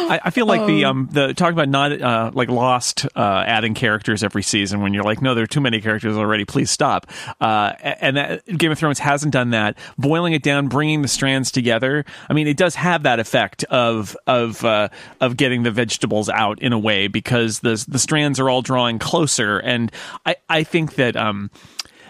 I, 0.10 0.20
I 0.26 0.30
feel 0.32 0.46
like 0.48 0.66
the 0.66 0.86
um 0.86 1.08
the 1.12 1.34
talking 1.34 1.54
about 1.54 1.70
not 1.70 2.02
uh 2.02 2.32
like 2.34 2.50
lost 2.50 3.06
uh 3.16 3.44
adding 3.46 3.74
characters 3.76 4.24
every 4.24 4.42
season 4.42 4.82
when 4.82 4.94
you're 4.94 5.04
like 5.04 5.22
no 5.22 5.36
there 5.36 5.44
are 5.44 5.48
too 5.48 5.62
many 5.62 5.82
characters 5.82 6.18
already 6.18 6.46
please 6.46 6.72
stop 6.72 7.06
uh 7.40 7.74
and 7.82 8.18
that 8.18 8.46
Game 8.58 8.72
of 8.72 8.80
Thrones 8.80 8.98
hasn't 9.00 9.34
done 9.34 9.52
that 9.52 9.78
boiling 9.98 10.34
it 10.34 10.42
down 10.42 10.68
bringing 10.68 11.04
the 11.04 11.08
strands 11.08 11.52
together 11.52 12.06
I 12.28 12.34
mean 12.34 12.48
it 12.48 12.58
does 12.58 12.74
have 12.76 13.04
that 13.04 13.20
effect 13.20 13.64
of 13.66 14.18
of 14.26 14.64
uh 14.66 14.90
of 15.22 15.38
getting 15.38 15.62
the 15.64 15.72
vegetables 15.72 16.28
out 16.28 16.60
in 16.60 16.74
a 16.74 16.80
way 16.80 17.08
because 17.08 17.60
the 17.60 17.84
the 17.88 18.00
strands 18.00 18.40
are 18.40 18.50
all 18.50 18.64
drawing 18.64 18.98
closer 18.98 19.59
and 19.60 19.92
I 20.26 20.36
I 20.50 20.64
think 20.64 20.96
that 20.96 21.16
um 21.16 21.52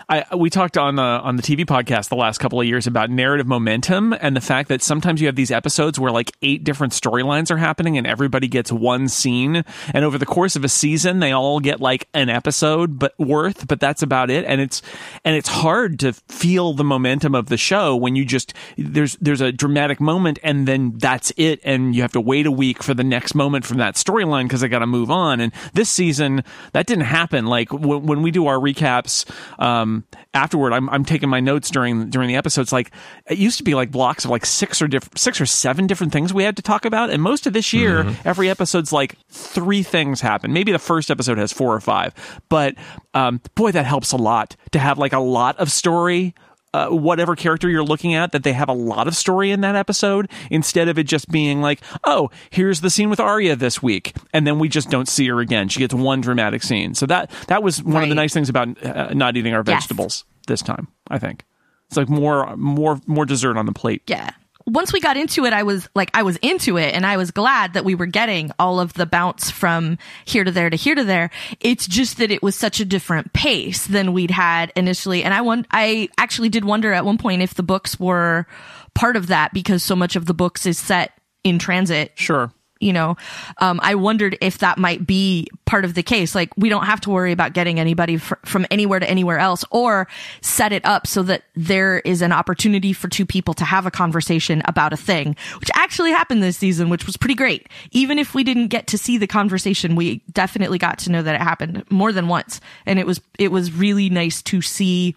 I, 0.10 0.26
we 0.36 0.50
talked 0.50 0.76
on 0.76 0.96
the 0.96 1.04
on 1.04 1.36
the 1.36 1.44
TV 1.44 1.66
podcast 1.68 2.10
the 2.10 2.16
last 2.16 2.40
couple 2.40 2.60
of 2.60 2.66
years 2.66 2.88
about 2.88 3.12
narrative 3.12 3.46
momentum 3.46 4.12
and 4.20 4.36
the 4.36 4.42
fact 4.42 4.68
that 4.70 4.82
sometimes 4.82 5.22
you 5.22 5.28
have 5.28 5.36
these 5.36 5.52
episodes 5.52 6.00
where 6.00 6.12
like 6.12 6.32
eight 6.42 6.64
different 6.64 6.94
storylines 6.94 7.52
are 7.52 7.58
happening 7.58 7.96
and 7.96 8.08
everybody 8.08 8.48
gets 8.48 8.72
one 8.72 9.08
scene. 9.08 9.64
And 9.94 10.04
over 10.04 10.18
the 10.18 10.26
course 10.26 10.56
of 10.56 10.64
a 10.64 10.70
season 10.70 11.20
they 11.20 11.32
all 11.32 11.60
get 11.60 11.80
like 11.80 12.08
an 12.16 12.28
episode 12.28 12.98
but 12.98 13.14
worth 13.20 13.68
but 13.68 13.80
that's 13.80 14.02
about 14.02 14.32
it. 14.32 14.46
And 14.46 14.60
it's 14.60 14.82
and 15.24 15.36
it's 15.36 15.48
hard 15.50 16.00
to 16.00 16.14
feel 16.14 16.74
the 16.74 16.84
momentum 16.84 17.36
of 17.36 17.46
the 17.46 17.58
show 17.58 17.96
when 17.96 18.16
you 18.16 18.26
just 18.26 18.56
there's 18.80 19.16
there's 19.18 19.42
a 19.42 19.52
dramatic 19.52 20.02
moment 20.02 20.40
and 20.42 20.68
then 20.68 20.98
that's 20.98 21.32
it 21.38 21.60
and 21.64 21.96
you 21.96 22.02
have 22.02 22.14
to 22.14 22.22
wait 22.22 22.48
a 22.48 22.52
week 22.52 22.82
for 22.82 22.96
the 22.96 23.04
next 23.04 23.36
moment 23.36 23.64
from 23.64 23.78
that 23.78 23.94
storyline 23.94 24.46
because 24.46 24.64
I 24.64 24.70
got 24.70 24.80
to 24.80 24.88
move 24.88 25.12
on. 25.12 25.40
And 25.40 25.54
this 25.74 25.90
season 25.92 26.44
that 26.72 26.88
didn't 26.88 27.06
happen. 27.06 27.46
Like 27.46 27.70
w- 27.70 28.00
when 28.00 28.24
we 28.24 28.32
do 28.32 28.48
our 28.48 28.58
recaps 28.58 29.30
um 29.60 29.99
um, 30.00 30.22
afterward, 30.34 30.74
I'm 30.74 30.90
I'm 30.90 31.06
taking 31.06 31.30
my 31.30 31.40
notes 31.40 31.70
during 31.70 32.10
during 32.10 32.28
the 32.28 32.36
episodes. 32.36 32.72
Like 32.72 32.92
it 33.30 33.38
used 33.38 33.58
to 33.58 33.64
be 33.64 33.76
like 33.76 33.92
blocks 33.92 34.26
of 34.26 34.32
like 34.32 34.46
six 34.46 34.82
or 34.82 34.88
diff- 34.88 35.10
six 35.16 35.40
or 35.42 35.46
seven 35.46 35.88
different 35.88 36.14
things 36.14 36.34
we 36.34 36.44
had 36.44 36.56
to 36.58 36.62
talk 36.62 36.86
about, 36.86 37.10
and 37.10 37.22
most 37.22 37.48
of 37.48 37.54
this 37.54 37.74
year, 37.74 38.16
every 38.26 38.50
episode's 38.50 38.92
like 38.92 39.16
three 39.30 39.84
things 39.84 40.22
happen. 40.22 40.54
Maybe 40.54 40.72
the 40.72 40.80
first 40.80 41.12
episode 41.12 41.38
has 41.38 41.52
four 41.52 41.74
or 41.74 41.82
five, 41.82 42.14
but 42.50 42.76
um, 43.14 43.42
boy, 43.56 43.72
that 43.72 43.86
helps 43.86 44.12
a 44.12 44.18
lot 44.18 44.56
to 44.72 44.80
have 44.80 44.98
like 44.98 45.14
a 45.14 45.20
lot 45.20 45.58
of 45.58 45.72
story 45.72 46.36
uh, 46.74 46.88
whatever 46.90 47.36
character 47.36 47.68
you're 47.70 47.84
looking 47.84 48.14
at 48.14 48.32
that 48.32 48.44
they 48.44 48.54
have 48.54 48.70
a 48.70 48.74
lot 48.74 49.08
of 49.08 49.16
story 49.16 49.52
in 49.52 49.62
that 49.62 49.76
episode 49.76 50.30
instead 50.52 50.88
of 50.88 51.00
it 51.00 51.04
just 51.06 51.30
being 51.30 51.62
like, 51.62 51.82
oh, 52.06 52.30
here's 52.50 52.82
the 52.82 52.90
scene 52.90 53.10
with 53.10 53.20
Arya 53.20 53.56
this 53.56 53.82
week, 53.82 54.16
and 54.34 54.46
then 54.46 54.60
we 54.60 54.70
just 54.70 54.90
don't 54.90 55.08
see 55.08 55.28
her 55.28 55.40
again. 55.40 55.68
She 55.70 55.80
gets 55.80 55.94
one 55.94 56.22
dramatic 56.22 56.62
scene. 56.64 56.94
So 56.94 57.06
that 57.08 57.32
that 57.48 57.64
was 57.64 57.82
one 57.84 58.04
of 58.04 58.10
the 58.10 58.16
nice 58.16 58.34
things 58.34 58.50
about 58.50 58.84
uh, 58.86 59.14
not 59.14 59.36
eating 59.38 59.54
our 59.54 59.64
Yes. 59.66 59.82
vegetables 59.84 60.26
this 60.48 60.62
time. 60.62 60.88
I 61.10 61.18
think 61.20 61.44
it's 61.88 61.98
like 61.98 62.10
more 62.10 62.56
more 62.56 63.00
more 63.08 63.26
dessert 63.26 63.58
on 63.58 63.66
the 63.66 63.74
plate. 63.74 64.04
Yeah. 64.08 64.30
Once 64.70 64.94
we 64.94 65.00
got 65.00 65.18
into 65.18 65.46
it, 65.46 65.54
I 65.54 65.64
was 65.64 65.90
like, 65.96 66.12
I 66.14 66.24
was 66.24 66.38
into 66.38 66.78
it 66.78 66.94
and 66.94 67.06
I 67.06 67.18
was 67.18 67.32
glad 67.32 67.74
that 67.74 67.86
we 67.86 67.96
were 67.96 68.06
getting 68.06 68.52
all 68.60 68.80
of 68.80 68.94
the 68.94 69.06
bounce 69.06 69.50
from 69.50 69.98
here 70.26 70.44
to 70.44 70.52
there 70.52 70.70
to 70.70 70.78
here 70.78 70.96
to 70.96 71.04
there. 71.04 71.32
It's 71.60 71.88
just 71.88 72.18
that 72.18 72.32
it 72.32 72.44
was 72.44 72.56
such 72.56 72.80
a 72.80 72.86
different 72.86 73.34
pace 73.34 73.88
than 73.88 74.14
we'd 74.14 74.32
had 74.32 74.72
initially. 74.76 75.24
And 75.24 75.34
I 75.34 75.42
want, 75.42 75.66
I 75.72 76.10
actually 76.18 76.50
did 76.50 76.66
wonder 76.66 76.94
at 76.94 77.06
one 77.06 77.18
point 77.18 77.42
if 77.42 77.56
the 77.56 77.64
books 77.64 78.00
were 78.00 78.46
part 78.94 79.16
of 79.16 79.28
that 79.28 79.54
because 79.54 79.84
so 79.84 79.96
much 79.96 80.16
of 80.16 80.26
the 80.26 80.34
books 80.34 80.66
is 80.66 80.78
set 80.78 81.14
in 81.44 81.58
transit 81.58 82.12
Sure. 82.16 82.52
You 82.80 82.94
know 82.94 83.16
um, 83.58 83.80
i 83.84 83.96
wondered 83.96 84.38
if 84.42 84.60
that 84.60 84.78
might 84.78 85.06
be 85.06 85.48
part 85.70 85.86
of 85.86 85.94
the 85.94 86.02
case. 86.02 86.34
Like 86.34 86.50
we 86.58 86.68
don't 86.68 86.86
have 86.86 87.00
to 87.02 87.12
worry 87.12 87.32
about 87.32 87.54
getting 87.54 87.80
anybody 87.80 88.18
fr- 88.18 88.36
from 88.44 88.66
anywhere 88.72 89.00
to 89.00 89.08
anywhere 89.08 89.38
else 89.38 89.64
or 89.70 90.08
set 90.42 90.74
it 90.74 90.84
up 90.84 91.06
so 91.06 91.22
that 91.24 91.44
there 91.56 92.00
is 92.00 92.24
an 92.24 92.32
opportunity 92.32 92.92
for 92.92 93.08
two 93.08 93.26
people 93.26 93.54
to 93.54 93.64
have 93.64 93.86
a 93.86 93.92
conversation 93.92 94.64
about 94.66 94.94
a 94.94 94.98
thing 94.98 95.36
which 95.60 95.70
actually 95.76 96.10
happened 96.10 96.42
this 96.42 96.58
season 96.58 96.90
which 96.90 97.06
was 97.06 97.16
pretty 97.16 97.36
great. 97.36 97.70
Even 97.92 98.18
if 98.18 98.34
we 98.34 98.44
didn't 98.44 98.70
get 98.70 98.88
to 98.88 98.98
see 98.98 99.18
the 99.18 99.28
conversation 99.28 99.96
we 99.96 100.24
definitely 100.32 100.80
got 100.80 100.98
to 100.98 101.12
know 101.12 101.22
that 101.22 101.36
it 101.36 101.42
happened 101.42 101.86
more 101.92 102.12
than 102.12 102.28
once. 102.28 102.60
And 102.88 102.98
it 102.98 103.06
was 103.06 103.22
it 103.38 103.52
was 103.52 103.72
really 103.72 104.10
nice 104.10 104.42
to 104.44 104.62
see 104.62 105.16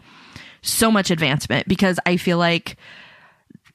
so 0.60 0.92
much 0.92 1.10
advancement 1.10 1.66
because 1.66 1.98
i 2.06 2.16
feel 2.16 2.38
like 2.38 2.76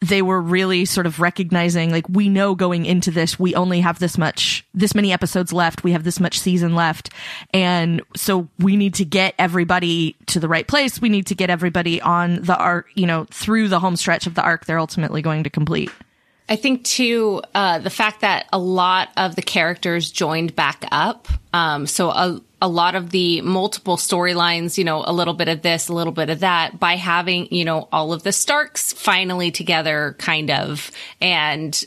they 0.02 0.22
were 0.22 0.42
really 0.42 0.86
sort 0.86 1.06
of 1.06 1.20
recognizing 1.20 1.92
like 1.92 2.08
we 2.10 2.30
know 2.30 2.56
going 2.56 2.86
into 2.86 3.10
this 3.12 3.40
we 3.40 3.56
only 3.56 3.82
have 3.82 4.00
this 4.00 4.18
much 4.18 4.66
this 4.74 4.94
many 4.94 5.12
episodes 5.12 5.52
left. 5.52 5.84
We 5.84 5.92
have 5.94 6.04
this 6.04 6.20
much 6.20 6.40
season 6.40 6.76
left. 6.76 7.10
And 7.54 8.02
so 8.16 8.48
we 8.60 8.76
need 8.76 8.94
to 8.96 9.06
get 9.06 9.34
everybody 9.40 10.16
to 10.28 10.40
the 10.40 10.48
right 10.48 10.68
place. 10.68 11.02
We 11.02 11.10
need 11.10 11.28
to 11.28 11.36
get 11.36 11.50
everybody 11.50 12.02
on 12.02 12.42
the 12.42 12.58
arc 12.58 12.88
you 12.96 13.06
know 13.06 13.26
through 13.26 13.70
the 13.70 13.80
home 13.80 13.96
stretch 13.96 14.28
of 14.28 14.36
the 14.36 14.44
arc 14.44 14.66
they're 14.66 14.80
ultimately 14.80 15.22
going 15.22 15.44
to 15.44 15.50
complete. 15.50 15.92
I 16.50 16.56
think 16.56 16.86
too, 16.86 17.42
uh, 17.54 17.80
the 17.80 17.90
fact 17.90 18.22
that 18.22 18.48
a 18.54 18.58
lot 18.58 19.10
of 19.18 19.36
the 19.36 19.42
characters 19.42 20.10
joined 20.10 20.56
back 20.56 20.86
up. 20.92 21.28
Um, 21.52 21.88
so 21.88 22.10
a, 22.10 22.42
a 22.62 22.68
lot 22.68 22.96
of 22.96 23.12
the 23.12 23.42
multiple 23.42 23.98
storylines, 23.98 24.78
you 24.78 24.84
know, 24.84 25.04
a 25.06 25.14
little 25.14 25.34
bit 25.34 25.48
of 25.48 25.62
this, 25.62 25.90
a 25.90 25.94
little 25.94 26.14
bit 26.14 26.30
of 26.30 26.40
that 26.40 26.80
by 26.80 26.96
having, 26.96 27.54
you 27.54 27.64
know, 27.64 27.88
all 27.92 28.14
of 28.14 28.24
the 28.24 28.32
Starks 28.32 28.94
finally 28.94 29.52
together 29.52 30.16
kind 30.18 30.50
of 30.50 30.92
and 31.22 31.86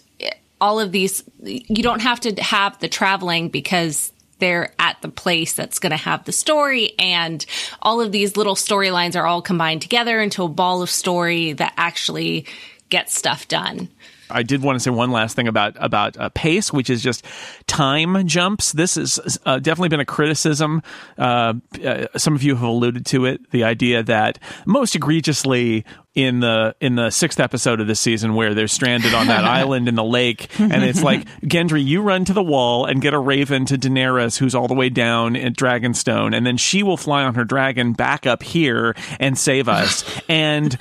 all 0.60 0.78
of 0.78 0.92
these, 0.92 1.24
you 1.42 1.82
don't 1.82 2.02
have 2.02 2.20
to 2.20 2.34
have 2.42 2.78
the 2.78 2.88
traveling 2.88 3.48
because 3.48 4.12
they're 4.38 4.72
at 4.78 5.00
the 5.02 5.08
place 5.08 5.54
that's 5.54 5.78
going 5.78 5.90
to 5.90 5.96
have 5.96 6.24
the 6.24 6.32
story 6.32 6.92
and 6.98 7.44
all 7.82 8.00
of 8.00 8.12
these 8.12 8.36
little 8.36 8.54
storylines 8.54 9.16
are 9.16 9.26
all 9.26 9.42
combined 9.42 9.82
together 9.82 10.20
into 10.20 10.42
a 10.42 10.48
ball 10.48 10.82
of 10.82 10.90
story 10.90 11.52
that 11.52 11.74
actually 11.76 12.46
gets 12.88 13.16
stuff 13.16 13.48
done. 13.48 13.88
I 14.30 14.42
did 14.42 14.62
want 14.62 14.76
to 14.76 14.80
say 14.80 14.90
one 14.90 15.10
last 15.10 15.36
thing 15.36 15.48
about 15.48 15.76
about 15.78 16.16
uh, 16.16 16.28
pace, 16.30 16.72
which 16.72 16.90
is 16.90 17.02
just 17.02 17.24
time 17.66 18.26
jumps. 18.26 18.72
This 18.72 18.94
has 18.94 19.38
uh, 19.44 19.58
definitely 19.58 19.88
been 19.88 20.00
a 20.00 20.04
criticism. 20.04 20.82
Uh, 21.18 21.54
uh, 21.84 22.06
some 22.16 22.34
of 22.34 22.42
you 22.42 22.54
have 22.54 22.62
alluded 22.62 23.06
to 23.06 23.24
it. 23.26 23.50
The 23.50 23.64
idea 23.64 24.02
that 24.02 24.38
most 24.66 24.94
egregiously 24.94 25.84
in 26.14 26.40
the 26.40 26.74
in 26.80 26.96
the 26.96 27.10
sixth 27.10 27.38
episode 27.38 27.80
of 27.80 27.86
this 27.86 28.00
season, 28.00 28.34
where 28.34 28.54
they're 28.54 28.68
stranded 28.68 29.14
on 29.14 29.28
that 29.28 29.44
island 29.60 29.88
in 29.88 29.94
the 29.94 30.04
lake, 30.04 30.48
and 30.58 30.84
it's 30.84 31.02
like 31.02 31.24
Gendry, 31.42 31.84
you 31.84 32.02
run 32.02 32.24
to 32.24 32.32
the 32.32 32.42
wall 32.42 32.84
and 32.84 33.00
get 33.00 33.14
a 33.14 33.18
raven 33.18 33.64
to 33.66 33.78
Daenerys, 33.78 34.38
who's 34.38 34.54
all 34.54 34.68
the 34.68 34.74
way 34.74 34.88
down 34.88 35.36
at 35.36 35.54
Dragonstone, 35.54 36.34
and 36.34 36.44
then 36.44 36.56
she 36.56 36.82
will 36.82 36.96
fly 36.96 37.22
on 37.22 37.34
her 37.34 37.44
dragon 37.44 37.92
back 37.92 38.26
up 38.26 38.42
here 38.42 38.94
and 39.18 39.38
save 39.38 39.68
us. 39.68 40.04
and 40.28 40.76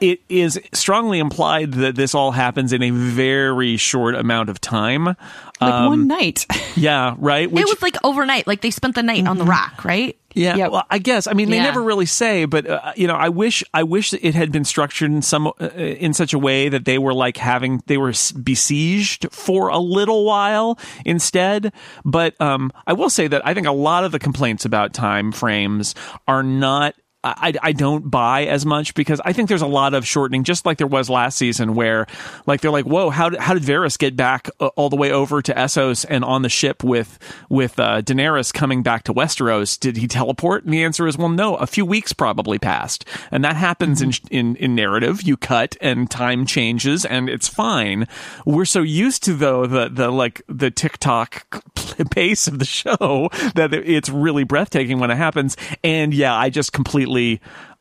it 0.00 0.20
is 0.28 0.60
strongly 0.72 1.18
implied 1.18 1.72
that 1.72 1.96
this 1.96 2.14
all 2.14 2.32
happens 2.32 2.72
in 2.72 2.82
a 2.82 2.90
very 2.90 3.76
short 3.76 4.14
amount 4.14 4.48
of 4.48 4.60
time. 4.60 5.16
Like 5.60 5.72
Um, 5.72 5.86
one 5.86 6.06
night. 6.08 6.46
Yeah, 6.76 7.14
right. 7.18 7.48
Which, 7.48 7.62
it 7.62 7.68
was 7.68 7.80
like 7.82 7.96
overnight 8.02 8.48
like 8.48 8.60
they 8.60 8.72
spent 8.72 8.96
the 8.96 9.02
night 9.04 9.28
on 9.28 9.38
the 9.38 9.44
rock 9.44 9.84
right 9.84 10.16
yeah, 10.36 10.56
Yep. 10.56 10.70
well, 10.72 10.84
I 10.90 10.98
guess. 10.98 11.28
I 11.28 11.32
mean, 11.34 11.48
they 11.50 11.58
Yeah. 11.58 11.62
never 11.62 11.80
really 11.80 12.06
say, 12.06 12.44
but 12.44 12.66
uh, 12.68 12.92
you 12.96 13.06
know, 13.06 13.14
I 13.14 13.28
wish, 13.28 13.62
I 13.72 13.84
wish 13.84 14.12
it 14.12 14.34
had 14.34 14.50
been 14.50 14.64
structured 14.64 15.12
in 15.12 15.22
some 15.22 15.46
uh, 15.46 15.66
in 15.76 16.12
such 16.12 16.34
a 16.34 16.38
way 16.40 16.68
that 16.68 16.84
they 16.84 16.98
were 16.98 17.14
like 17.14 17.36
having 17.36 17.80
they 17.86 17.96
were 17.98 18.12
besieged 18.42 19.28
for 19.32 19.68
a 19.68 19.78
little 19.78 20.24
while 20.24 20.76
instead. 21.04 21.72
But 22.04 22.34
um, 22.40 22.72
I 22.86 22.94
will 22.94 23.10
say 23.10 23.28
that 23.28 23.46
I 23.46 23.54
think 23.54 23.68
a 23.68 23.72
lot 23.72 24.02
of 24.02 24.10
the 24.10 24.18
complaints 24.18 24.64
about 24.64 24.92
time 24.92 25.30
frames 25.30 25.94
are 26.26 26.42
not. 26.42 26.94
I, 27.24 27.54
I 27.62 27.72
don't 27.72 28.10
buy 28.10 28.44
as 28.44 28.66
much 28.66 28.94
because 28.94 29.20
I 29.24 29.32
think 29.32 29.48
there's 29.48 29.62
a 29.62 29.66
lot 29.66 29.94
of 29.94 30.06
shortening, 30.06 30.44
just 30.44 30.66
like 30.66 30.76
there 30.76 30.86
was 30.86 31.08
last 31.08 31.38
season, 31.38 31.74
where 31.74 32.06
like 32.46 32.60
they're 32.60 32.70
like, 32.70 32.84
"Whoa, 32.84 33.08
how 33.08 33.30
did, 33.30 33.40
how 33.40 33.54
did 33.54 33.62
Varys 33.62 33.98
get 33.98 34.14
back 34.14 34.50
uh, 34.60 34.66
all 34.76 34.90
the 34.90 34.96
way 34.96 35.10
over 35.10 35.40
to 35.40 35.54
Essos 35.54 36.04
and 36.08 36.22
on 36.22 36.42
the 36.42 36.50
ship 36.50 36.84
with 36.84 37.18
with 37.48 37.80
uh, 37.80 38.02
Daenerys 38.02 38.52
coming 38.52 38.82
back 38.82 39.04
to 39.04 39.14
Westeros? 39.14 39.80
Did 39.80 39.96
he 39.96 40.06
teleport?" 40.06 40.64
And 40.64 40.74
the 40.74 40.84
answer 40.84 41.06
is, 41.06 41.16
"Well, 41.16 41.30
no. 41.30 41.54
A 41.56 41.66
few 41.66 41.86
weeks 41.86 42.12
probably 42.12 42.58
passed, 42.58 43.06
and 43.30 43.42
that 43.42 43.56
happens 43.56 44.02
in 44.02 44.12
in 44.30 44.56
in 44.56 44.74
narrative. 44.74 45.22
You 45.22 45.38
cut 45.38 45.76
and 45.80 46.10
time 46.10 46.44
changes, 46.44 47.06
and 47.06 47.30
it's 47.30 47.48
fine. 47.48 48.06
We're 48.44 48.66
so 48.66 48.82
used 48.82 49.24
to 49.24 49.32
though 49.32 49.66
the 49.66 49.88
the 49.88 50.10
like 50.10 50.42
the 50.48 50.70
TikTok 50.70 51.64
pace 52.10 52.46
of 52.46 52.58
the 52.58 52.64
show 52.66 53.30
that 53.54 53.72
it's 53.72 54.10
really 54.10 54.44
breathtaking 54.44 54.98
when 54.98 55.10
it 55.10 55.16
happens. 55.16 55.56
And 55.82 56.12
yeah, 56.12 56.36
I 56.36 56.50
just 56.50 56.72
completely 56.72 57.13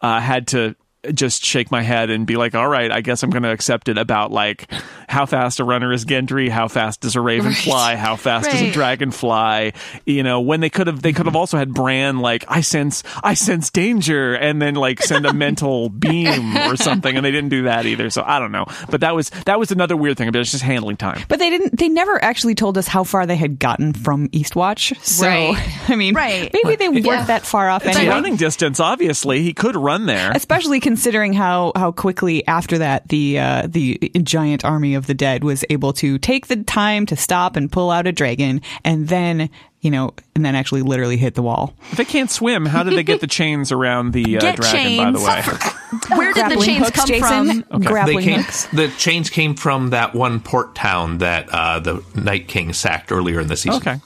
uh, 0.02 0.20
had 0.20 0.48
to 0.48 0.76
just 1.12 1.44
shake 1.44 1.72
my 1.72 1.82
head 1.82 2.10
and 2.10 2.26
be 2.26 2.36
like, 2.36 2.56
all 2.56 2.68
right, 2.68 2.92
I 2.92 3.02
guess 3.02 3.24
I'm 3.24 3.30
going 3.30 3.44
to 3.44 3.52
accept 3.52 3.90
it 3.90 3.98
about 3.98 4.32
like 4.32 4.72
how 5.10 5.26
fast 5.26 5.60
a 5.60 5.64
runner 5.64 5.92
is 5.92 6.06
Gendry, 6.06 6.50
how 6.50 6.68
fast 6.68 7.02
does 7.02 7.16
a 7.16 7.22
raven 7.22 7.54
fly, 7.54 7.96
how 7.96 8.16
fast 8.16 8.50
does 8.50 8.62
a 8.62 8.72
dragon 8.72 9.12
fly, 9.12 9.74
you 10.06 10.24
know, 10.24 10.42
when 10.42 10.62
they 10.62 10.70
could 10.70 10.88
have, 10.88 11.02
they 11.02 11.12
could 11.12 11.26
have 11.26 11.34
mm-hmm. 11.34 11.38
also 11.38 11.58
had 11.58 11.74
Bran 11.74 12.20
like, 12.20 12.46
I 12.48 12.62
sense, 12.62 13.04
I 13.24 13.34
sense 13.34 13.70
danger 13.70 14.34
and 14.34 14.62
then 14.62 14.76
like 14.76 15.02
send 15.02 15.26
a 15.26 15.34
mental 15.34 15.90
beam 15.90 16.56
or 16.58 16.78
something. 16.78 17.16
And 17.16 17.26
they 17.26 17.32
didn't 17.32 17.50
do 17.50 17.64
that 17.64 17.86
either. 17.86 18.10
So 18.10 18.24
I 18.26 18.40
don't 18.40 18.52
know. 18.52 18.66
But 18.90 19.02
that 19.02 19.14
was, 19.16 19.30
that 19.46 19.60
was 19.60 19.72
another 19.72 19.98
weird 19.98 20.18
thing 20.18 20.28
about 20.30 20.40
it. 20.40 20.42
It's 20.44 20.52
just 20.52 20.64
handling 20.64 20.98
time. 20.98 21.22
But 21.28 21.40
they 21.40 21.50
didn't. 21.50 21.78
They 21.78 21.90
never 21.90 22.24
actually 22.24 22.56
told 22.56 22.78
us 22.78 22.88
how 22.88 23.04
far 23.04 23.26
they 23.26 23.36
had 23.36 23.60
gotten 23.60 23.94
from 23.94 24.30
Eastwatch. 24.30 24.98
So 25.02 25.28
Right. 25.28 25.80
I 25.90 25.96
mean, 25.96 26.16
Right. 26.16 26.52
maybe 26.54 26.76
they 26.76 26.90
weren't 26.90 27.28
that 27.28 27.46
far 27.46 27.70
off 27.70 27.86
It's 27.86 27.98
anyway. 27.98 28.14
running 28.14 28.36
distance, 28.36 28.80
obviously. 28.80 29.42
He 29.42 29.54
could 29.54 29.76
run 29.76 30.06
there. 30.06 30.32
Especially 30.32 30.80
considering 30.94 31.34
how 31.34 31.72
how 31.76 31.92
quickly 31.92 32.46
after 32.46 32.78
that 32.78 33.08
the 33.08 33.40
uh, 33.40 33.66
the 33.68 33.98
giant 34.22 34.64
army 34.64 34.94
of 34.94 35.08
the 35.08 35.16
dead 35.16 35.44
was 35.44 35.66
able 35.72 35.92
to 35.92 36.20
take 36.20 36.46
the 36.46 36.58
time 36.64 37.08
to 37.08 37.16
stop 37.16 37.56
and 37.56 37.72
pull 37.72 37.90
out 37.90 38.06
a 38.06 38.12
dragon, 38.12 38.62
and 38.84 39.08
then 39.08 39.50
you 39.82 39.90
know, 39.90 40.14
and 40.36 40.46
then 40.46 40.54
actually 40.54 40.84
literally 40.84 41.18
hit 41.18 41.34
the 41.34 41.42
wall. 41.42 41.74
If 41.92 41.98
they 41.98 42.06
can't 42.06 42.30
swim, 42.30 42.68
how 42.68 42.84
did 42.84 42.94
they 42.94 43.02
get 43.02 43.22
the 43.22 43.28
chains 43.28 43.72
around 43.72 44.14
the 44.14 44.38
uh, 44.38 44.40
Get 44.40 44.56
dragon, 44.58 44.98
by 44.98 45.12
the 45.12 45.20
way? 45.20 46.16
where 46.18 46.32
did 46.32 46.52
the 46.58 46.64
chains 46.64 46.86
hooks, 46.86 46.96
come 46.96 47.08
Jason? 47.08 47.64
from 47.64 47.80
They 47.82 47.88
Grappling 47.88 48.24
came, 48.24 48.40
hooks. 48.42 48.68
the 48.68 48.88
chains 49.00 49.32
came 49.32 49.56
from 49.56 49.90
that 49.90 50.14
one 50.14 50.40
port 50.42 50.76
town 50.76 51.18
that 51.18 51.50
uh, 51.50 51.80
the 51.80 52.04
Night 52.16 52.48
King 52.48 52.72
sacked 52.72 53.12
earlier 53.12 53.40
in 53.40 53.48
the 53.48 53.58
season. 53.58 53.82
Okay. 53.82 54.00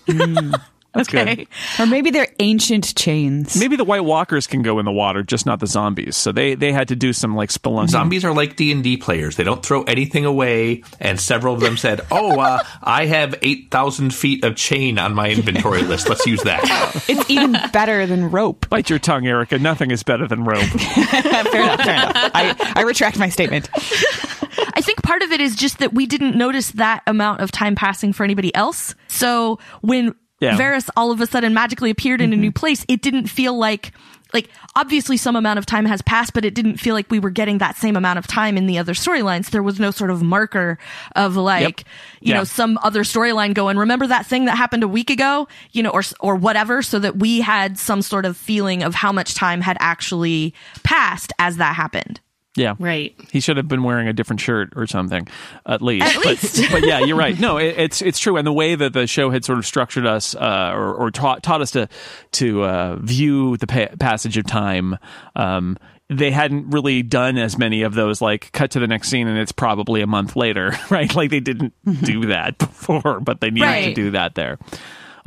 That's 0.97 1.09
okay 1.09 1.27
good. 1.35 1.47
Or 1.79 1.85
maybe 1.85 2.11
they're 2.11 2.33
ancient 2.39 2.95
chains. 2.95 3.57
Maybe 3.57 3.75
the 3.75 3.83
White 3.83 4.03
Walkers 4.03 4.47
can 4.47 4.61
go 4.61 4.79
in 4.79 4.85
the 4.85 4.91
water, 4.91 5.23
just 5.23 5.45
not 5.45 5.59
the 5.59 5.67
zombies. 5.67 6.15
So 6.17 6.31
they, 6.31 6.55
they 6.55 6.71
had 6.71 6.87
to 6.89 6.95
do 6.95 7.13
some 7.13 7.35
like 7.35 7.49
spelunking. 7.49 7.89
Zombies 7.89 8.25
are 8.25 8.33
like 8.33 8.55
D 8.55 8.71
and 8.71 8.83
D 8.83 8.97
players; 8.97 9.35
they 9.35 9.43
don't 9.43 9.63
throw 9.65 9.83
anything 9.83 10.25
away. 10.25 10.83
And 10.99 11.19
several 11.19 11.53
of 11.53 11.59
them 11.61 11.77
said, 11.77 12.01
"Oh, 12.11 12.39
uh, 12.39 12.63
I 12.81 13.05
have 13.05 13.35
eight 13.41 13.71
thousand 13.71 14.13
feet 14.13 14.43
of 14.43 14.55
chain 14.55 14.99
on 14.99 15.13
my 15.13 15.29
inventory 15.29 15.81
list. 15.81 16.09
Let's 16.09 16.25
use 16.25 16.41
that." 16.43 16.63
It's 17.07 17.29
even 17.29 17.53
better 17.71 18.05
than 18.05 18.31
rope. 18.31 18.69
Bite 18.69 18.89
your 18.89 18.99
tongue, 18.99 19.25
Erica. 19.25 19.57
Nothing 19.59 19.91
is 19.91 20.03
better 20.03 20.27
than 20.27 20.43
rope. 20.43 20.61
fair 20.65 21.63
enough. 21.63 21.81
Fair 21.81 21.93
enough. 21.93 22.31
I, 22.33 22.73
I 22.75 22.81
retract 22.81 23.17
my 23.17 23.29
statement. 23.29 23.69
I 23.73 24.81
think 24.81 25.01
part 25.03 25.21
of 25.21 25.31
it 25.31 25.39
is 25.39 25.55
just 25.55 25.79
that 25.79 25.93
we 25.93 26.05
didn't 26.05 26.35
notice 26.35 26.71
that 26.71 27.01
amount 27.07 27.41
of 27.41 27.51
time 27.51 27.75
passing 27.75 28.13
for 28.13 28.23
anybody 28.23 28.53
else. 28.55 28.95
So 29.07 29.59
when 29.81 30.15
Yeah. 30.39 30.57
Varys 30.57 30.89
all 30.95 31.11
of 31.11 31.19
a 31.21 31.25
sudden 31.25 31.53
magically 31.53 31.89
appeared 31.89 32.21
in 32.21 32.31
a 32.33 32.35
new 32.35 32.49
mm-hmm. 32.49 32.59
place, 32.59 32.85
it 32.87 33.01
didn't 33.01 33.27
feel 33.27 33.57
like 33.57 33.91
like 34.33 34.49
obviously 34.75 35.17
some 35.17 35.35
amount 35.35 35.59
of 35.59 35.65
time 35.65 35.85
has 35.85 36.01
passed, 36.01 36.33
but 36.33 36.43
it 36.43 36.53
didn't 36.53 36.77
feel 36.77 36.93
like 36.93 37.09
we 37.09 37.17
were 37.19 37.29
getting 37.29 37.59
that 37.59 37.77
same 37.77 37.95
amount 37.95 38.19
of 38.19 38.27
time 38.27 38.57
in 38.57 38.67
the 38.67 38.77
other 38.77 38.93
storylines. 38.93 39.51
There 39.51 39.63
was 39.63 39.79
no 39.79 39.89
sort 39.89 40.11
of 40.11 40.21
marker 40.21 40.77
of 41.15 41.35
like, 41.35 41.85
you 42.19 42.31
Yeah. 42.31 42.39
know, 42.39 42.43
some 42.43 42.77
other 42.83 43.03
storyline 43.03 43.53
going, 43.53 43.77
remember 43.77 44.07
that 44.07 44.25
thing 44.25 44.45
that 44.45 44.57
happened 44.57 44.83
a 44.83 44.87
week 44.87 45.09
ago, 45.09 45.47
you 45.71 45.81
know, 45.81 45.91
or, 45.91 46.03
or 46.19 46.35
whatever, 46.35 46.81
so 46.81 46.99
that 46.99 47.17
we 47.17 47.39
had 47.39 47.79
some 47.79 48.01
sort 48.01 48.25
of 48.25 48.35
feeling 48.35 48.83
of 48.83 48.95
how 48.95 49.11
much 49.11 49.33
time 49.33 49.61
had 49.61 49.77
actually 49.79 50.53
passed 50.83 51.31
as 51.39 51.57
that 51.57 51.75
happened. 51.75 52.19
Yeah. 52.57 52.73
Right. 52.79 53.15
He 53.31 53.39
should 53.39 53.57
have 53.57 53.67
been 53.67 53.83
wearing 53.83 54.07
a 54.07 54.13
different 54.13 54.41
shirt 54.41 54.73
or 54.75 54.87
something, 54.87 55.27
at 55.65 55.81
least. 55.81 56.07
At 56.07 56.15
but, 56.15 56.25
least. 56.25 56.71
but 56.71 56.85
yeah, 56.85 56.99
you're 56.99 57.15
right. 57.15 57.37
No, 57.47 57.57
it, 57.57 57.75
it's 57.77 58.01
it's 58.01 58.17
true. 58.17 58.35
And 58.35 58.47
the 58.47 58.53
way 58.53 58.73
that 58.73 58.93
the 58.93 59.05
show 59.05 59.29
had 59.29 59.45
sort 59.45 59.59
of 59.59 59.65
structured 59.65 60.07
us, 60.07 60.33
uh, 60.33 60.71
or, 60.73 60.95
or 60.95 61.11
taught 61.11 61.43
taught 61.43 61.61
us 61.61 61.71
to 61.71 61.87
to 62.31 62.63
uh, 62.63 62.95
view 62.95 63.57
the 63.57 63.67
pa- 63.67 63.95
passage 63.99 64.37
of 64.37 64.47
time, 64.47 64.97
um, 65.35 65.77
they 66.09 66.31
hadn't 66.31 66.71
really 66.71 67.03
done 67.03 67.37
as 67.37 67.57
many 67.59 67.83
of 67.83 67.93
those. 67.93 68.21
Like, 68.21 68.51
cut 68.53 68.71
to 68.71 68.79
the 68.79 68.87
next 68.87 69.09
scene, 69.09 69.27
and 69.27 69.37
it's 69.37 69.51
probably 69.51 70.01
a 70.01 70.07
month 70.07 70.35
later, 70.35 70.75
right? 70.89 71.13
Like 71.13 71.29
they 71.29 71.41
didn't 71.41 71.73
do 72.03 72.27
that 72.27 72.57
before, 72.57 73.19
but 73.19 73.39
they 73.39 73.51
needed 73.51 73.83
to 73.85 73.93
do 73.93 74.11
that 74.11 74.33
there. 74.33 74.57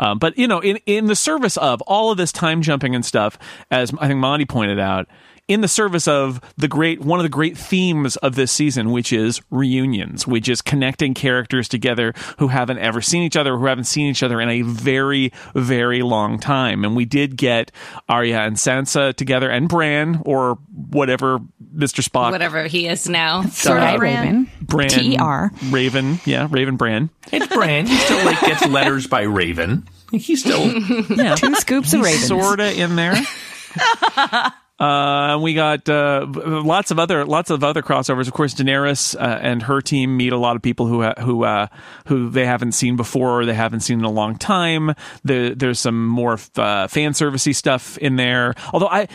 Um, 0.00 0.18
but 0.18 0.36
you 0.38 0.48
know, 0.48 0.60
in 0.60 0.78
in 0.86 1.06
the 1.06 1.16
service 1.16 1.56
of 1.58 1.80
all 1.82 2.10
of 2.10 2.16
this 2.16 2.32
time 2.32 2.62
jumping 2.62 2.94
and 2.94 3.04
stuff, 3.04 3.38
as 3.70 3.92
I 4.00 4.08
think 4.08 4.18
Monty 4.18 4.46
pointed 4.46 4.80
out, 4.80 5.06
in 5.50 5.60
the 5.62 5.68
service 5.68 6.06
of 6.06 6.40
the 6.56 6.68
great 6.68 7.00
one 7.00 7.18
of 7.18 7.24
the 7.24 7.28
great 7.28 7.58
themes 7.58 8.16
of 8.18 8.36
this 8.36 8.52
season, 8.52 8.92
which 8.92 9.12
is 9.12 9.42
reunions, 9.50 10.26
which 10.26 10.48
is 10.48 10.62
connecting 10.62 11.12
characters 11.12 11.68
together 11.68 12.14
who 12.38 12.48
haven't 12.48 12.78
ever 12.78 13.00
seen 13.00 13.22
each 13.24 13.36
other, 13.36 13.56
who 13.58 13.66
haven't 13.66 13.84
seen 13.84 14.06
each 14.06 14.22
other 14.22 14.40
in 14.40 14.48
a 14.48 14.62
very 14.62 15.32
very 15.54 16.02
long 16.02 16.38
time, 16.38 16.84
and 16.84 16.94
we 16.94 17.04
did 17.04 17.36
get 17.36 17.72
Arya 18.08 18.38
and 18.42 18.56
Sansa 18.56 19.12
together, 19.14 19.50
and 19.50 19.68
Bran 19.68 20.22
or 20.24 20.54
whatever 20.72 21.40
Mister 21.72 22.00
Spock, 22.02 22.30
Whatever 22.30 22.68
he 22.68 22.86
is 22.86 23.08
now. 23.08 23.42
Sort 23.42 23.78
Right, 23.78 23.94
of. 23.96 24.00
Raven. 24.00 24.50
Bran, 24.62 24.88
T-E-R. 24.88 25.50
Raven, 25.70 26.20
yeah, 26.24 26.46
Raven 26.48 26.76
Bran, 26.76 27.10
It's 27.32 27.48
Bran. 27.48 27.86
He 27.86 27.96
still 27.96 28.24
like 28.24 28.40
gets 28.40 28.64
letters 28.68 29.08
by 29.08 29.22
Raven. 29.22 29.88
He's 30.12 30.40
still 30.40 30.64
yeah, 31.16 31.34
Two 31.34 31.54
scoops 31.56 31.92
of 31.92 32.02
Raven, 32.02 32.20
sorta 32.20 32.72
in 32.80 32.94
there. 32.94 33.14
Uh, 34.80 35.38
we 35.40 35.52
got 35.52 35.86
uh, 35.88 36.26
lots 36.26 36.90
of 36.90 36.98
other 36.98 37.26
lots 37.26 37.50
of 37.50 37.62
other 37.62 37.82
crossovers. 37.82 38.26
Of 38.26 38.32
course, 38.32 38.54
Daenerys 38.54 39.14
uh, 39.14 39.38
and 39.42 39.62
her 39.62 39.82
team 39.82 40.16
meet 40.16 40.32
a 40.32 40.38
lot 40.38 40.56
of 40.56 40.62
people 40.62 40.86
who 40.86 41.02
who 41.20 41.44
uh, 41.44 41.66
who 42.06 42.30
they 42.30 42.46
haven't 42.46 42.72
seen 42.72 42.96
before 42.96 43.40
or 43.40 43.44
they 43.44 43.54
haven't 43.54 43.80
seen 43.80 43.98
in 43.98 44.04
a 44.06 44.10
long 44.10 44.38
time. 44.38 44.94
There, 45.22 45.54
there's 45.54 45.78
some 45.78 46.06
more 46.06 46.38
uh, 46.56 46.88
fan 46.88 47.12
servicey 47.12 47.54
stuff 47.54 47.98
in 47.98 48.16
there. 48.16 48.54
Although 48.72 48.88
I. 48.88 49.08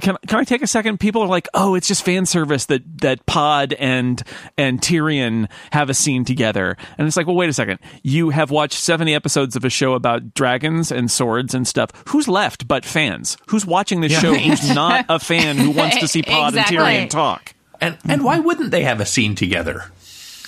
Can, 0.00 0.16
can 0.26 0.38
I 0.38 0.44
take 0.44 0.62
a 0.62 0.66
second? 0.66 1.00
People 1.00 1.22
are 1.22 1.26
like, 1.28 1.48
"Oh, 1.54 1.74
it's 1.74 1.88
just 1.88 2.04
fan 2.04 2.24
service 2.26 2.66
that 2.66 2.82
that 3.00 3.26
Pod 3.26 3.72
and 3.72 4.22
and 4.56 4.80
Tyrion 4.80 5.48
have 5.72 5.90
a 5.90 5.94
scene 5.94 6.24
together," 6.24 6.76
and 6.98 7.06
it's 7.08 7.16
like, 7.16 7.26
"Well, 7.26 7.34
wait 7.36 7.50
a 7.50 7.52
second. 7.52 7.80
You 8.02 8.30
have 8.30 8.50
watched 8.50 8.78
seventy 8.78 9.14
episodes 9.14 9.56
of 9.56 9.64
a 9.64 9.70
show 9.70 9.94
about 9.94 10.34
dragons 10.34 10.92
and 10.92 11.10
swords 11.10 11.52
and 11.54 11.66
stuff. 11.66 11.90
Who's 12.08 12.28
left 12.28 12.68
but 12.68 12.84
fans? 12.84 13.36
Who's 13.48 13.66
watching 13.66 14.00
this 14.00 14.12
show? 14.12 14.34
Who's 14.34 14.70
not 14.74 15.06
a 15.08 15.18
fan 15.18 15.56
who 15.56 15.70
wants 15.70 15.98
to 15.98 16.06
see 16.08 16.22
Pod 16.22 16.54
Exactly. 16.54 16.76
and 16.78 17.08
Tyrion 17.08 17.10
talk?" 17.10 17.54
and 17.80 17.96
and 18.08 18.22
why 18.22 18.38
wouldn't 18.38 18.70
they 18.70 18.84
have 18.84 19.00
a 19.00 19.06
scene 19.06 19.34
together? 19.34 19.84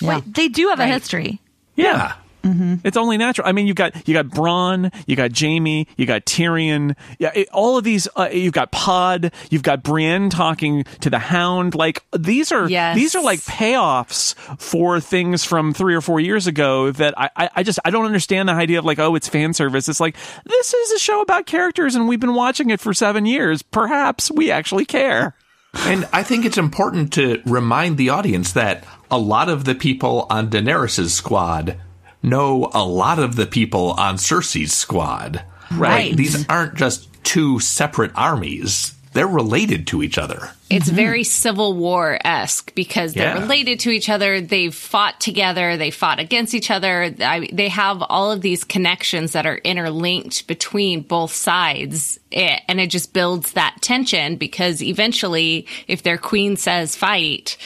Wait, 0.01 0.33
they 0.33 0.47
do 0.47 0.69
have 0.69 0.79
a 0.79 0.87
history. 0.87 1.39
Yeah. 1.75 2.13
It's 2.43 2.97
only 2.97 3.17
natural. 3.17 3.47
I 3.47 3.51
mean, 3.51 3.67
you've 3.67 3.75
got 3.75 4.07
you 4.07 4.13
got 4.13 4.27
Bronn, 4.27 4.93
you 5.05 5.15
got 5.15 5.37
Jaime, 5.37 5.87
you 5.97 6.05
got 6.05 6.25
Tyrion. 6.25 6.95
Yeah, 7.19 7.31
it, 7.35 7.49
all 7.53 7.77
of 7.77 7.83
these. 7.83 8.07
Uh, 8.15 8.29
you've 8.31 8.53
got 8.53 8.71
Pod, 8.71 9.31
you've 9.49 9.63
got 9.63 9.83
Brienne 9.83 10.29
talking 10.29 10.83
to 11.01 11.09
the 11.09 11.19
Hound. 11.19 11.75
Like 11.75 12.03
these 12.17 12.51
are 12.51 12.67
Yes. 12.69 12.95
these 12.95 13.15
are 13.15 13.23
like 13.23 13.39
payoffs 13.41 14.35
for 14.59 14.99
things 14.99 15.43
from 15.45 15.73
three 15.73 15.93
or 15.95 16.01
four 16.01 16.19
years 16.19 16.47
ago 16.47 16.91
that 16.91 17.13
I, 17.17 17.29
I 17.35 17.49
I 17.57 17.63
just 17.63 17.79
I 17.85 17.89
don't 17.91 18.05
understand 18.05 18.49
the 18.49 18.53
idea 18.53 18.79
of 18.79 18.85
like 18.85 18.99
oh 18.99 19.15
it's 19.15 19.27
fan 19.27 19.53
service. 19.53 19.87
It's 19.87 19.99
like 19.99 20.15
this 20.45 20.73
is 20.73 20.91
a 20.93 20.99
show 20.99 21.21
about 21.21 21.45
characters 21.45 21.95
and 21.95 22.07
we've 22.07 22.19
been 22.19 22.33
watching 22.35 22.69
it 22.69 22.79
for 22.79 22.93
seven 22.93 23.25
years. 23.25 23.61
Perhaps 23.61 24.31
we 24.31 24.51
actually 24.51 24.85
care. 24.85 25.35
And 25.73 26.05
I 26.11 26.21
think 26.23 26.43
it's 26.43 26.57
important 26.57 27.13
to 27.13 27.41
remind 27.45 27.97
the 27.97 28.09
audience 28.09 28.51
that 28.51 28.83
a 29.09 29.17
lot 29.17 29.47
of 29.47 29.63
the 29.63 29.73
people 29.73 30.27
on 30.29 30.49
Daenerys' 30.49 31.09
squad 31.11 31.77
know 32.23 32.69
a 32.73 32.83
lot 32.85 33.19
of 33.19 33.35
the 33.35 33.45
people 33.45 33.91
on 33.91 34.15
Cersei's 34.17 34.73
squad. 34.73 35.43
Right. 35.71 36.15
These 36.15 36.47
aren't 36.49 36.75
just 36.75 37.07
two 37.23 37.59
separate 37.59 38.11
armies. 38.15 38.93
They're 39.13 39.27
related 39.27 39.87
to 39.87 40.03
each 40.03 40.17
other. 40.17 40.51
It's 40.69 40.87
very 40.87 41.25
Civil 41.25 41.73
War 41.75 42.17
esque 42.23 42.73
because 42.75 43.13
they're 43.13 43.35
Yeah. 43.35 43.41
related 43.41 43.81
to 43.81 43.89
each 43.89 44.07
other. 44.07 44.39
They've 44.39 44.73
fought 44.73 45.19
together. 45.19 45.75
They 45.75 45.91
fought 45.91 46.19
against 46.21 46.53
each 46.53 46.71
other. 46.71 47.13
I, 47.19 47.49
they 47.51 47.67
have 47.67 48.01
all 48.07 48.31
of 48.31 48.39
these 48.39 48.63
connections 48.63 49.33
that 49.33 49.45
are 49.45 49.57
interlinked 49.65 50.47
between 50.47 51.01
both 51.01 51.33
sides. 51.33 52.19
Eh, 52.31 52.59
And 52.69 52.79
it 52.79 52.87
just 52.89 53.11
builds 53.11 53.51
that 53.51 53.75
tension 53.81 54.37
because 54.37 54.81
eventually, 54.81 55.67
if 55.89 56.03
their 56.03 56.17
queen 56.17 56.55
says 56.55 56.95
fight, 56.95 57.57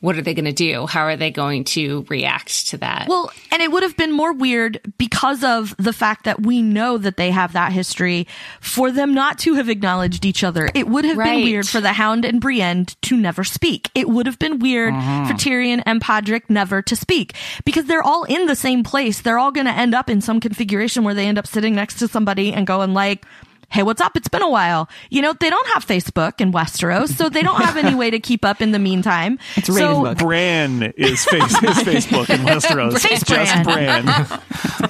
what 0.00 0.16
are 0.16 0.22
they 0.22 0.34
going 0.34 0.44
to 0.44 0.52
do? 0.52 0.86
How 0.86 1.02
are 1.02 1.16
they 1.16 1.30
going 1.30 1.64
to 1.64 2.06
react 2.08 2.68
to 2.68 2.76
that? 2.78 3.06
Well, 3.08 3.32
and 3.50 3.60
it 3.60 3.72
would 3.72 3.82
have 3.82 3.96
been 3.96 4.12
more 4.12 4.32
weird 4.32 4.80
because 4.96 5.42
of 5.42 5.74
the 5.76 5.92
fact 5.92 6.24
that 6.24 6.42
we 6.42 6.62
know 6.62 6.98
that 6.98 7.16
they 7.16 7.30
have 7.30 7.52
that 7.54 7.72
history 7.72 8.26
for 8.60 8.92
them 8.92 9.12
not 9.12 9.38
to 9.40 9.54
have 9.54 9.68
acknowledged 9.68 10.24
each 10.24 10.44
other. 10.44 10.70
It 10.74 10.88
would 10.88 11.04
have 11.04 11.18
been 11.18 11.42
weird 11.42 11.66
for 11.66 11.80
the 11.80 11.92
Hound 11.92 12.24
and 12.24 12.40
Brienne 12.40 12.86
to 13.02 13.16
never 13.16 13.42
speak. 13.42 13.90
It 13.94 14.08
would 14.08 14.26
have 14.26 14.38
been 14.38 14.60
weird 14.60 14.94
uh-huh. 14.94 15.26
for 15.26 15.34
Tyrion 15.34 15.82
and 15.84 16.00
Podrick 16.00 16.48
never 16.48 16.80
to 16.82 16.94
speak 16.94 17.34
because 17.64 17.86
they're 17.86 18.02
all 18.02 18.24
in 18.24 18.46
the 18.46 18.56
same 18.56 18.84
place. 18.84 19.20
They're 19.20 19.38
all 19.38 19.50
going 19.50 19.66
to 19.66 19.72
end 19.72 19.94
up 19.94 20.08
in 20.08 20.20
some 20.20 20.38
configuration 20.38 21.02
where 21.02 21.14
they 21.14 21.26
end 21.26 21.38
up 21.38 21.46
sitting 21.46 21.74
next 21.74 21.98
to 21.98 22.08
somebody 22.08 22.52
and 22.52 22.66
going 22.66 22.94
like, 22.94 23.24
Hey, 23.70 23.82
what's 23.82 24.00
up? 24.00 24.16
It's 24.16 24.28
been 24.28 24.40
a 24.40 24.48
while. 24.48 24.88
You 25.10 25.20
know, 25.20 25.34
they 25.38 25.50
don't 25.50 25.66
have 25.68 25.84
Facebook 25.86 26.40
in 26.40 26.52
Westeros, 26.52 27.10
so 27.14 27.28
they 27.28 27.42
don't 27.42 27.60
have 27.62 27.76
any 27.76 27.94
way 27.94 28.10
to 28.10 28.18
keep 28.18 28.42
up 28.42 28.62
in 28.62 28.72
the 28.72 28.78
meantime. 28.78 29.38
It's 29.56 29.66
so, 29.66 29.74
Ravenbook. 30.04 30.18
Bran 30.18 30.82
is 30.96 31.24
face 31.24 31.42
is 31.42 31.58
Facebook 31.60 32.30
in 32.30 32.40
Westeros. 32.46 32.98
Face 32.98 33.22
Just 33.22 33.64
Bran. 33.64 34.06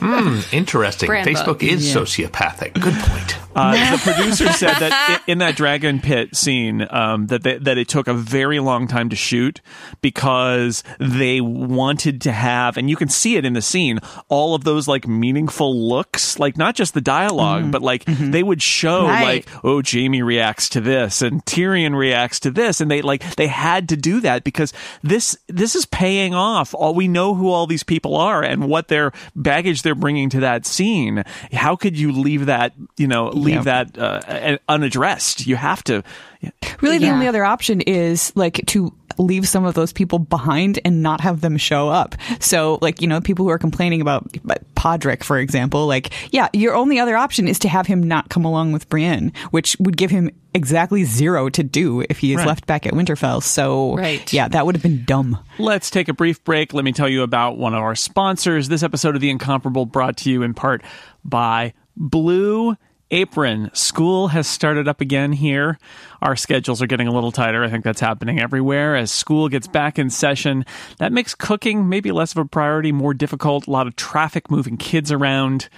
Hmm, 0.01 0.41
Interesting. 0.55 1.07
Brand 1.09 1.27
Facebook 1.27 1.45
book. 1.47 1.63
is 1.65 1.85
sociopathic. 1.93 2.75
Good 2.75 2.95
point. 2.95 3.37
Uh, 3.57 3.97
the 3.97 3.99
producer 4.13 4.53
said 4.53 4.75
that 4.75 4.93
i- 5.27 5.31
in 5.31 5.39
that 5.39 5.57
dragon 5.57 5.99
pit 5.99 6.37
scene, 6.37 6.87
um, 6.91 7.27
that 7.29 7.43
they, 7.43 7.59
that 7.59 7.79
it 7.79 7.89
took 7.89 8.07
a 8.07 8.15
very 8.15 8.61
long 8.61 8.87
time 8.87 9.09
to 9.09 9.17
shoot 9.17 9.61
because 10.03 10.85
they 11.01 11.41
wanted 11.41 12.21
to 12.23 12.33
have, 12.33 12.77
and 12.77 12.89
you 12.89 12.95
can 12.97 13.09
see 13.09 13.37
it 13.37 13.45
in 13.45 13.55
the 13.55 13.63
scene, 13.63 13.99
all 14.29 14.55
of 14.55 14.63
those 14.65 14.87
like 14.87 15.09
meaningful 15.09 15.77
looks, 15.89 16.39
like 16.39 16.57
not 16.57 16.75
just 16.77 16.95
the 16.95 17.01
dialog 17.01 17.73
but 17.73 17.83
like 17.83 18.05
they 18.05 18.43
would 18.43 18.63
show 18.69 19.07
Right. 19.07 19.45
like, 19.47 19.65
oh, 19.65 19.83
Jaime 19.85 20.23
reacts 20.23 20.69
to 20.71 20.81
this 20.81 21.23
and 21.23 21.45
Tyrion 21.45 21.97
reacts 21.97 22.41
to 22.41 22.51
this, 22.51 22.81
and 22.81 22.91
they 22.91 23.03
like 23.03 23.37
they 23.37 23.47
had 23.49 23.89
to 23.91 23.97
do 23.97 24.21
that 24.21 24.45
because 24.45 24.73
this 25.03 25.37
this 25.49 25.75
is 25.75 25.87
paying 25.87 26.35
off. 26.35 26.75
All 26.75 26.95
we 26.95 27.09
know 27.09 27.35
who 27.35 27.49
all 27.51 27.67
these 27.67 27.83
people 27.83 28.17
are 28.17 28.43
and 28.43 28.69
what 28.69 28.89
their 28.89 29.13
baggage 29.35 29.83
they're 29.83 29.95
bringing 29.95 30.31
to 30.31 30.41
that 30.41 30.67
scene. 30.67 31.25
How 31.53 31.77
could 31.77 31.99
you 31.99 32.13
leave 32.13 32.47
that, 32.47 32.73
you 32.97 33.07
know, 33.07 33.29
leave 33.29 33.67
Yeah. 33.67 33.85
that 33.85 33.99
uh, 33.99 34.59
unaddressed? 34.69 35.47
You 35.47 35.57
have 35.57 35.83
to. 35.85 36.03
Really, 36.81 36.99
the 36.99 37.07
Yeah. 37.07 37.15
only 37.15 37.27
other 37.27 37.45
option 37.45 37.81
is 37.81 38.33
like 38.37 38.63
to 38.67 38.93
leave 39.19 39.49
some 39.49 39.65
of 39.65 39.75
those 39.75 39.93
people 39.93 40.21
behind 40.21 40.79
and 40.85 41.03
not 41.03 41.21
have 41.21 41.41
them 41.41 41.57
show 41.57 41.89
up. 41.89 42.15
So, 42.39 42.79
like, 42.81 43.03
you 43.03 43.09
know, 43.09 43.21
people 43.21 43.45
who 43.45 43.51
are 43.51 43.59
complaining 43.59 44.01
about 44.01 44.31
Podrick, 44.77 45.25
for 45.25 45.39
example, 45.39 45.89
like, 45.89 46.11
yeah, 46.33 46.47
your 46.53 46.77
only 46.77 47.01
other 47.01 47.17
option 47.17 47.49
is 47.49 47.59
to 47.61 47.69
have 47.69 47.89
him 47.89 48.01
not 48.01 48.29
come 48.29 48.45
along 48.45 48.71
with 48.71 48.89
Brienne, 48.89 49.33
which 49.51 49.77
would 49.81 49.97
give 49.97 50.13
him 50.13 50.31
exactly 50.55 51.03
zero 51.03 51.49
to 51.49 51.65
do 51.65 52.05
if 52.09 52.19
he 52.19 52.31
is 52.33 52.39
Right. 52.39 52.47
left 52.47 52.67
back 52.67 52.87
at 52.87 52.93
Winterfell. 52.93 53.43
So, 53.43 53.97
Right. 53.97 54.33
yeah, 54.33 54.47
that 54.47 54.65
would 54.65 54.77
have 54.77 54.83
been 54.83 55.03
dumb. 55.05 55.37
Let's 55.59 55.91
take 55.91 56.09
a 56.09 56.15
brief 56.15 56.45
break. 56.45 56.73
Let 56.73 56.85
me 56.85 56.93
tell 56.93 57.09
you 57.09 57.23
about 57.25 57.59
one 57.59 57.75
of 57.75 57.83
our 57.83 57.97
sponsors. 57.97 58.69
This 58.69 58.85
episode 58.85 59.17
of 59.17 59.21
The 59.21 59.31
Incomparable 59.31 59.85
brought 59.85 60.17
to 60.19 60.31
you 60.31 60.43
in 60.45 60.55
part 60.55 60.83
by 61.25 61.73
Blue 61.97 62.77
Apron. 63.11 63.71
School 63.73 64.29
has 64.29 64.47
started 64.47 64.87
up 64.87 65.01
again 65.01 65.33
here. 65.33 65.79
Our 66.21 66.37
schedules 66.37 66.83
are 66.83 66.87
getting 66.87 67.09
a 67.09 67.13
little 67.13 67.33
tighter. 67.33 67.65
I 67.65 67.71
think 67.71 67.85
that's 67.85 68.01
happening 68.01 68.41
everywhere 68.41 68.97
as 68.97 69.11
school 69.11 69.49
gets 69.49 69.67
back 69.67 69.99
in 69.99 70.11
session. 70.11 70.67
That 70.99 71.13
makes 71.13 71.35
cooking 71.35 71.89
maybe 71.89 72.13
less 72.13 72.33
of 72.33 72.39
a 72.39 72.45
priority, 72.45 72.93
more 72.93 73.15
difficult, 73.15 73.67
a 73.67 73.71
lot 73.71 73.87
of 73.87 73.97
traffic 73.97 74.51
moving 74.51 74.77
kids 74.77 75.11
around. 75.11 75.69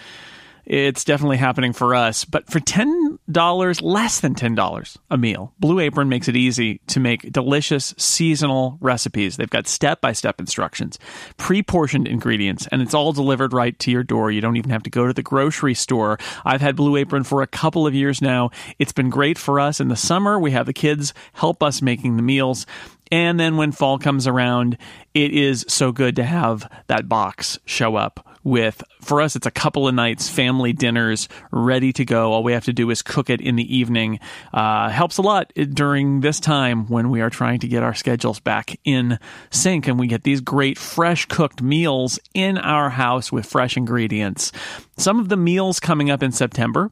It's 0.70 1.02
definitely 1.02 1.38
happening 1.38 1.72
for 1.72 1.96
us. 1.96 2.24
But 2.24 2.48
for 2.48 2.60
$10, 2.60 3.82
less 3.82 4.20
than 4.20 4.36
ten 4.36 4.54
dollars 4.54 4.96
a 5.10 5.18
meal. 5.18 5.52
Blue 5.58 5.80
Apron 5.80 6.08
makes 6.08 6.28
it 6.28 6.36
easy 6.36 6.80
to 6.86 7.00
make 7.00 7.32
delicious 7.32 7.92
seasonal 7.98 8.78
recipes. 8.80 9.36
They've 9.36 9.50
got 9.50 9.66
step 9.66 10.00
by 10.00 10.12
step 10.12 10.38
instructions, 10.38 11.00
pre 11.36 11.64
portioned 11.64 12.06
ingredients, 12.06 12.68
and 12.70 12.82
it's 12.82 12.94
all 12.94 13.12
delivered 13.12 13.52
right 13.52 13.76
to 13.80 13.90
your 13.90 14.04
door. 14.04 14.30
You 14.30 14.40
don't 14.40 14.56
even 14.56 14.70
have 14.70 14.84
to 14.84 14.90
go 14.90 15.08
to 15.08 15.12
the 15.12 15.24
grocery 15.24 15.74
store. 15.74 16.20
I've 16.44 16.60
had 16.60 16.76
Blue 16.76 16.94
Apron 16.94 17.24
for 17.24 17.42
a 17.42 17.48
couple 17.48 17.84
of 17.84 17.92
years 17.92 18.22
now. 18.22 18.50
It's 18.78 18.92
been 18.92 19.10
great 19.10 19.38
for 19.38 19.58
us 19.58 19.80
in 19.80 19.88
the 19.88 19.96
summer. 19.96 20.38
We 20.38 20.52
have 20.52 20.66
the 20.66 20.72
kids 20.72 21.12
help 21.32 21.64
us 21.64 21.82
making 21.82 22.14
the 22.14 22.22
meals. 22.22 22.64
And 23.10 23.40
then 23.40 23.56
when 23.56 23.72
fall 23.72 23.98
comes 23.98 24.28
around, 24.28 24.78
it 25.14 25.32
is 25.32 25.64
so 25.66 25.90
good 25.90 26.14
to 26.14 26.22
have 26.22 26.70
that 26.86 27.08
box 27.08 27.58
show 27.64 27.96
up 27.96 28.29
with, 28.42 28.82
for 29.00 29.20
us, 29.20 29.36
it's 29.36 29.46
a 29.46 29.50
couple 29.50 29.86
of 29.86 29.94
nights, 29.94 30.28
family 30.28 30.72
dinners 30.72 31.28
ready 31.50 31.92
to 31.92 32.04
go. 32.04 32.32
All 32.32 32.42
we 32.42 32.52
have 32.52 32.64
to 32.64 32.72
do 32.72 32.90
is 32.90 33.02
cook 33.02 33.30
it 33.30 33.40
in 33.40 33.56
the 33.56 33.76
evening. 33.76 34.18
Uh, 34.52 34.88
helps 34.88 35.18
a 35.18 35.22
lot 35.22 35.52
during 35.54 36.20
this 36.20 36.40
time 36.40 36.86
when 36.86 37.10
we 37.10 37.20
are 37.20 37.30
trying 37.30 37.60
to 37.60 37.68
get 37.68 37.82
our 37.82 37.94
schedules 37.94 38.40
back 38.40 38.78
in 38.84 39.18
sync 39.50 39.86
and 39.86 39.98
we 39.98 40.06
get 40.06 40.22
these 40.22 40.40
great 40.40 40.78
fresh 40.78 41.26
cooked 41.26 41.62
meals 41.62 42.18
in 42.34 42.58
our 42.58 42.90
house 42.90 43.30
with 43.30 43.46
fresh 43.46 43.76
ingredients. 43.76 44.52
Some 44.96 45.18
of 45.18 45.28
the 45.28 45.36
meals 45.36 45.80
coming 45.80 46.10
up 46.10 46.22
in 46.22 46.32
September 46.32 46.90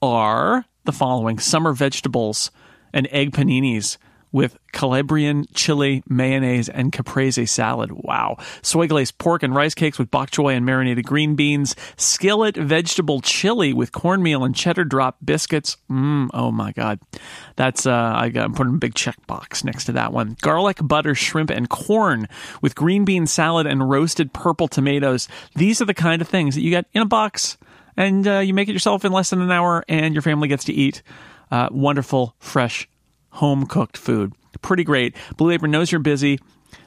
are 0.00 0.64
the 0.84 0.92
following 0.92 1.38
summer 1.38 1.72
vegetables 1.72 2.50
and 2.92 3.08
egg 3.10 3.32
paninis 3.32 3.96
with 4.34 4.58
Calabrian 4.72 5.46
chili, 5.54 6.02
mayonnaise, 6.08 6.68
and 6.68 6.90
caprese 6.90 7.46
salad. 7.46 7.92
Wow. 7.92 8.36
Soy 8.62 8.88
glazed 8.88 9.16
pork 9.18 9.44
and 9.44 9.54
rice 9.54 9.74
cakes 9.74 9.96
with 9.96 10.10
bok 10.10 10.32
choy 10.32 10.56
and 10.56 10.66
marinated 10.66 11.06
green 11.06 11.36
beans. 11.36 11.76
Skillet 11.96 12.56
vegetable 12.56 13.20
chili 13.20 13.72
with 13.72 13.92
cornmeal 13.92 14.42
and 14.42 14.52
cheddar 14.52 14.82
drop 14.82 15.18
biscuits. 15.24 15.76
Mmm. 15.88 16.30
Oh 16.34 16.50
my 16.50 16.72
God. 16.72 16.98
That's, 17.54 17.86
uh, 17.86 18.12
I 18.16 18.30
got, 18.30 18.46
I'm 18.46 18.54
putting 18.54 18.74
a 18.74 18.78
big 18.78 18.96
check 18.96 19.24
box 19.28 19.62
next 19.62 19.84
to 19.84 19.92
that 19.92 20.12
one. 20.12 20.36
Garlic, 20.40 20.78
butter, 20.82 21.14
shrimp, 21.14 21.50
and 21.50 21.68
corn 21.70 22.26
with 22.60 22.74
green 22.74 23.04
bean 23.04 23.28
salad 23.28 23.68
and 23.68 23.88
roasted 23.88 24.32
purple 24.32 24.66
tomatoes. 24.66 25.28
These 25.54 25.80
are 25.80 25.86
the 25.86 25.94
kind 25.94 26.20
of 26.20 26.26
things 26.26 26.56
that 26.56 26.62
you 26.62 26.70
get 26.70 26.86
in 26.92 27.02
a 27.02 27.06
box 27.06 27.56
and 27.96 28.26
uh, 28.26 28.40
you 28.40 28.52
make 28.52 28.68
it 28.68 28.72
yourself 28.72 29.04
in 29.04 29.12
less 29.12 29.30
than 29.30 29.40
an 29.40 29.52
hour 29.52 29.84
and 29.88 30.12
your 30.12 30.22
family 30.22 30.48
gets 30.48 30.64
to 30.64 30.72
eat 30.72 31.04
uh, 31.52 31.68
wonderful, 31.70 32.34
fresh 32.40 32.88
home 33.34 33.66
cooked 33.66 33.96
food. 33.96 34.32
Pretty 34.62 34.84
great. 34.84 35.14
Blue 35.36 35.50
Apron 35.50 35.70
knows 35.70 35.92
you're 35.92 36.00
busy. 36.00 36.38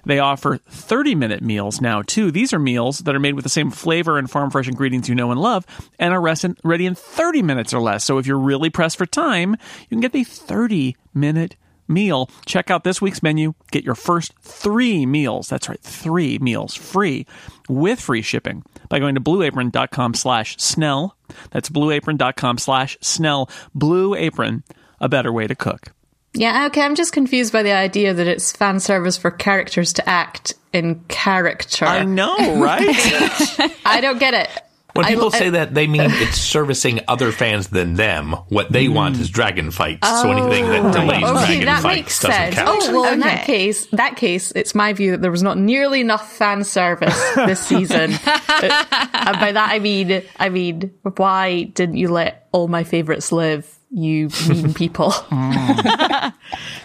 They 0.06 0.20
offer 0.20 0.58
30 0.70 1.16
minute 1.16 1.44
meals 1.44 1.82
now, 1.82 2.02
too. 2.02 2.32
These 2.32 2.54
are 2.54 2.60
meals 2.60 3.00
that 3.00 3.16
are 3.16 3.20
made 3.20 3.34
with 3.34 3.44
the 3.44 3.50
same 3.50 3.72
flavor 3.72 4.18
and 4.18 4.30
farm 4.30 4.50
fresh 4.50 4.68
ingredients 4.68 5.10
you 5.10 5.16
know 5.16 5.32
and 5.32 5.40
love 5.40 5.66
and 6.00 6.14
are 6.14 6.22
ready 6.64 6.86
in 6.86 6.96
30 6.96 7.42
minutes 7.42 7.74
or 7.74 7.82
less. 7.82 8.04
So 8.04 8.18
if 8.18 8.26
you're 8.26 8.40
really 8.40 8.70
pressed 8.70 8.98
for 8.98 9.06
time, 9.06 9.52
you 9.82 9.88
can 9.90 10.00
get 10.00 10.14
the 10.14 10.24
30 10.24 10.96
minute 11.14 11.58
meal. 11.88 12.30
Check 12.46 12.70
out 12.70 12.84
this 12.84 13.02
week's 13.02 13.24
menu. 13.24 13.54
Get 13.72 13.84
your 13.84 13.96
first 13.96 14.34
three 14.42 15.06
meals. 15.06 15.50
That's 15.50 15.70
right, 15.70 15.82
three 15.82 16.38
meals 16.40 16.76
free 16.76 17.26
with 17.70 18.00
free 18.00 18.22
shipping 18.22 18.64
by 18.90 19.00
going 19.00 19.16
to 19.16 19.22
blueapron.com 19.22 20.14
slash 20.14 20.58
snell. 20.58 21.18
That's 21.52 21.70
blueapron.com 21.70 22.58
slash 22.58 22.98
snell. 23.02 23.50
Blue 23.74 24.16
Apron, 24.16 24.64
a 25.00 25.10
better 25.10 25.32
way 25.32 25.48
to 25.48 25.56
cook. 25.56 25.92
Yeah, 26.38 26.68
okay, 26.68 26.82
I'm 26.82 26.96
just 26.96 27.14
confused 27.14 27.52
by 27.52 27.64
the 27.64 27.72
idea 27.74 28.14
that 28.14 28.28
it's 28.28 28.52
fan 28.52 28.80
service 28.80 29.18
for 29.18 29.32
characters 29.32 29.94
to 29.94 30.08
act 30.08 30.54
in 30.74 31.04
character. 31.08 31.86
I 31.86 32.04
know, 32.04 32.36
right? 32.62 32.86
I 33.86 34.00
don't 34.02 34.20
get 34.20 34.34
it. 34.34 34.50
When 34.94 35.06
people 35.06 35.28
I- 35.34 35.38
say 35.38 35.50
that, 35.52 35.76
they 35.76 35.86
mean 35.86 36.02
it's 36.06 36.40
servicing 36.40 37.02
other 37.08 37.32
fans 37.32 37.68
than 37.68 37.94
them. 37.96 38.32
What 38.50 38.72
they 38.72 38.88
want 38.88 39.18
is 39.18 39.30
dragon 39.30 39.70
fights. 39.70 40.08
so 40.08 40.32
anything 40.32 40.66
that 40.70 40.92
delays 40.92 41.24
Oh, 41.24 41.36
Okay, 41.38 41.46
dragon 41.46 41.66
that 41.66 41.82
fights 41.84 41.96
makes 41.98 42.20
doesn't 42.22 42.34
sense. 42.36 42.56
count. 42.56 42.80
Oh, 42.84 43.02
well, 43.02 43.14
in 43.14 43.20
that 43.20 43.46
case, 43.46 43.86
that 43.92 44.16
case, 44.16 44.52
it's 44.54 44.74
my 44.74 44.94
view 44.94 45.12
that 45.12 45.22
there 45.22 45.30
was 45.30 45.44
not 45.44 45.58
nearly 45.60 46.02
enough 46.02 46.32
fan 46.34 46.64
service 46.64 47.16
this 47.36 47.60
season. 47.68 48.14
Uh, 48.26 48.86
and 49.14 49.40
by 49.40 49.52
that 49.52 49.70
I 49.72 49.78
mean, 49.78 50.24
I 50.38 50.50
mean, 50.50 50.92
why 51.16 51.64
didn't 51.64 51.98
you 51.98 52.08
let 52.08 52.48
all 52.52 52.68
my 52.68 52.84
favorites 52.84 53.32
live? 53.32 53.72
You 53.90 54.30
mean 54.50 54.74
people. 54.74 55.14
Mm. 55.30 56.34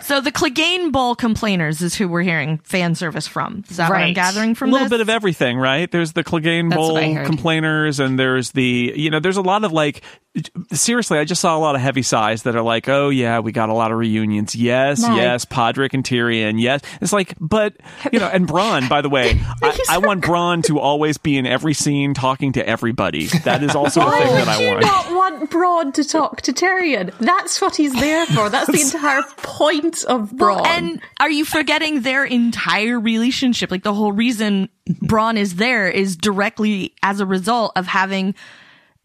So 0.02 0.20
the 0.20 0.32
Clegane 0.32 0.90
Bowl 0.90 1.14
complainers 1.14 1.80
is 1.80 1.94
who 1.94 2.08
we're 2.08 2.22
hearing 2.22 2.58
fan 2.64 2.94
service 2.94 3.26
from. 3.28 3.64
Is 3.70 3.76
that 3.76 3.88
what 3.88 3.98
I'm 4.00 4.14
gathering 4.14 4.54
from 4.54 4.70
a 4.70 4.72
little 4.72 4.86
this? 4.86 4.98
bit 4.98 5.00
of 5.00 5.08
everything, 5.08 5.56
right? 5.58 5.90
There's 5.90 6.12
the 6.12 6.24
Clegane 6.24 6.74
Bowl 6.74 6.94
what 6.94 7.02
I 7.04 7.12
heard. 7.12 7.26
complainers, 7.26 8.00
and 8.00 8.18
there's 8.18 8.50
the 8.50 8.92
you 8.96 9.10
know, 9.10 9.20
there's 9.20 9.36
a 9.36 9.42
lot 9.42 9.64
of 9.64 9.72
like. 9.72 10.02
Seriously, 10.72 11.18
I 11.18 11.24
just 11.24 11.42
saw 11.42 11.54
a 11.56 11.60
lot 11.60 11.74
of 11.74 11.82
heavy 11.82 12.00
sighs 12.00 12.44
that 12.44 12.56
are 12.56 12.62
like, 12.62 12.88
"Oh 12.88 13.10
yeah, 13.10 13.40
we 13.40 13.52
got 13.52 13.68
a 13.68 13.74
lot 13.74 13.92
of 13.92 13.98
reunions. 13.98 14.56
Yes, 14.56 15.00
Nice. 15.02 15.16
yes, 15.18 15.44
Podrick 15.44 15.92
and 15.92 16.02
Tyrion. 16.02 16.58
Yes." 16.58 16.80
It's 17.02 17.12
like, 17.12 17.34
but 17.38 17.74
you 18.10 18.18
know, 18.18 18.28
and 18.28 18.48
Bronn. 18.48 18.88
By 18.88 19.02
the 19.02 19.10
way, 19.10 19.38
I, 19.62 19.78
I 19.90 19.98
want 19.98 20.24
Bronn 20.24 20.64
to 20.64 20.78
always 20.78 21.18
be 21.18 21.36
in 21.36 21.44
every 21.46 21.74
scene 21.74 22.14
talking 22.14 22.52
to 22.52 22.66
everybody. 22.66 23.26
That 23.44 23.62
is 23.62 23.74
also 23.76 24.00
a 24.00 24.10
thing 24.10 24.26
that 24.34 24.48
I 24.48 24.52
want. 24.52 24.60
you 24.62 24.68
want. 24.68 24.80
not 24.82 25.14
want 25.14 25.50
Bronn 25.50 25.94
to 25.94 26.04
talk 26.04 26.40
to 26.42 26.52
Tyrion? 26.54 27.12
That's 27.18 27.60
what 27.60 27.76
he's 27.76 27.92
there 27.92 28.24
for. 28.24 28.48
That's 28.48 28.70
the 28.72 28.80
entire 28.96 29.22
point 29.36 30.02
of 30.04 30.30
Bronn. 30.30 30.56
Well, 30.62 30.66
and 30.66 31.02
are 31.20 31.30
you 31.30 31.44
forgetting 31.44 32.00
their 32.02 32.24
entire 32.24 32.98
relationship? 32.98 33.70
Like 33.70 33.82
the 33.82 33.92
whole 33.92 34.12
reason 34.12 34.70
Bronn 34.88 35.36
is 35.36 35.56
there 35.56 35.90
is 35.90 36.16
directly 36.16 36.94
as 37.02 37.20
a 37.20 37.26
result 37.26 37.72
of 37.76 37.86
having 37.86 38.34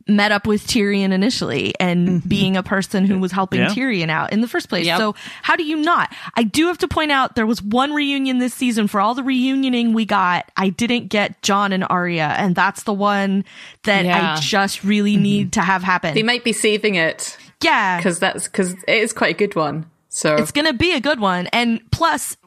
met 0.08 0.32
up 0.32 0.48
with 0.48 0.66
Tyrion 0.68 1.12
initially 1.12 1.74
and 1.80 2.08
mm-hmm. 2.08 2.28
being 2.28 2.58
a 2.58 2.64
person 2.64 3.06
who 3.06 3.20
was 3.20 3.32
helping 3.32 3.62
Yeah. 3.62 3.70
Tyrion 3.70 4.10
out 4.10 4.32
in 4.32 4.42
the 4.42 4.48
first 4.48 4.70
place. 4.70 4.86
Yep. 4.86 4.98
So 4.98 5.16
how 5.42 5.56
do 5.56 5.64
you 5.64 5.78
not? 5.78 6.14
I 6.36 6.44
do 6.44 6.68
have 6.68 6.78
to 6.80 6.88
point 6.88 7.12
out 7.12 7.36
there 7.36 7.46
was 7.46 7.62
one 7.62 7.94
reunion 7.94 8.40
this 8.40 8.54
season 8.54 8.88
for 8.88 9.00
all 9.02 9.16
the 9.16 9.24
reunioning 9.24 9.94
we 9.94 10.06
got. 10.06 10.52
I 10.58 10.70
didn't 10.70 11.08
get 11.08 11.42
Jon 11.42 11.74
and 11.74 11.86
Arya, 11.90 12.36
and 12.38 12.56
that's 12.56 12.84
the 12.84 12.94
one 12.94 13.46
that 13.84 14.06
Yeah. 14.06 14.36
I 14.36 14.40
just 14.40 14.84
really 14.84 15.14
mm-hmm. 15.14 15.24
need 15.24 15.54
to 15.54 15.62
have 15.62 15.84
happen. 15.84 16.14
they 16.14 16.24
might 16.24 16.44
be 16.44 16.54
saving 16.54 16.96
it 16.96 17.38
yeah, 17.62 17.98
because 17.98 18.20
that's 18.20 18.46
because 18.48 18.74
it 18.74 18.98
is 18.98 19.14
quite 19.14 19.36
a 19.36 19.38
good 19.38 19.56
one. 19.56 19.90
So 20.10 20.36
it's 20.36 20.52
going 20.52 20.66
to 20.66 20.74
be 20.74 20.94
a 20.94 21.00
good 21.00 21.20
one. 21.20 21.48
And 21.48 21.82
plus, 21.92 22.38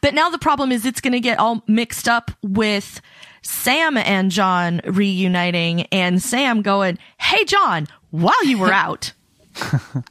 but 0.00 0.14
now 0.14 0.28
the 0.28 0.38
problem 0.38 0.72
is 0.72 0.84
it's 0.84 1.00
going 1.00 1.12
to 1.12 1.20
get 1.20 1.38
all 1.38 1.62
mixed 1.66 2.08
up 2.08 2.30
with 2.42 3.00
Sam 3.46 3.96
and 3.96 4.30
Jon 4.30 4.80
reuniting 4.84 5.82
and 5.92 6.20
Sam 6.22 6.62
going, 6.62 6.98
Hey, 7.18 7.44
Jon, 7.44 7.86
while 8.10 8.44
you 8.44 8.58
were 8.58 8.72
out. 8.72 9.12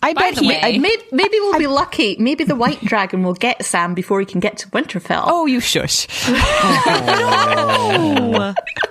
I 0.01 0.13
By 0.13 0.31
bet 0.31 0.39
he. 0.39 0.47
way- 0.47 0.59
I, 0.59 0.77
maybe, 0.79 1.03
maybe 1.11 1.37
we'll 1.39 1.59
be 1.59 1.67
lucky. 1.67 2.15
Maybe 2.17 2.43
the 2.45 2.55
White 2.55 2.81
Dragon 2.83 3.21
will 3.23 3.35
get 3.35 3.63
Sam 3.63 3.93
before 3.93 4.19
he 4.19 4.25
can 4.25 4.39
get 4.39 4.57
to 4.59 4.67
Winterfell. 4.69 5.23
oh, 5.27 5.45
you 5.45 5.59
shush. 5.59 6.07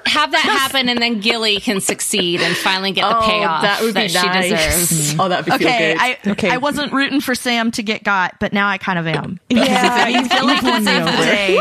Have 0.07 0.31
that 0.31 0.43
happen, 0.45 0.89
and 0.89 1.03
then 1.03 1.19
Gilly 1.19 1.59
can 1.59 1.81
succeed 1.81 2.41
and 2.41 2.57
finally 2.57 2.93
get 2.93 3.03
the 3.09 3.17
Oh, 3.19 3.21
payoff 3.23 3.63
that 3.63 3.81
would 3.83 3.95
be 3.95 4.07
she 4.09 4.15
nice. 4.25 4.51
deserves. 4.51 5.17
Oh, 5.19 5.29
that'd 5.29 5.45
be 5.47 5.53
Okay, 5.53 5.95
good. 5.95 6.01
I 6.01 6.19
Okay. 6.33 6.51
I 6.51 6.59
wasn't 6.59 6.93
rooting 6.93 7.21
for 7.21 7.35
Sam 7.35 7.73
to 7.73 7.83
get 7.83 8.05
got, 8.05 8.39
but 8.39 8.53
now 8.53 8.69
I 8.69 8.79
kind 8.79 8.99
of 9.01 9.07
am. 9.09 9.41
Yeah, 9.49 10.07
If 10.09 10.31
Gilly 10.31 10.57
can 10.59 10.85
save 10.85 11.05
the 11.05 11.11
day, 11.11 11.59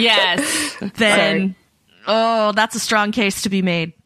Yes. 0.00 0.76
then 0.96 1.56
oh, 2.06 2.52
that's 2.52 2.74
a 2.74 2.80
strong 2.80 3.12
case 3.12 3.42
to 3.42 3.48
be 3.48 3.62
made. 3.62 3.92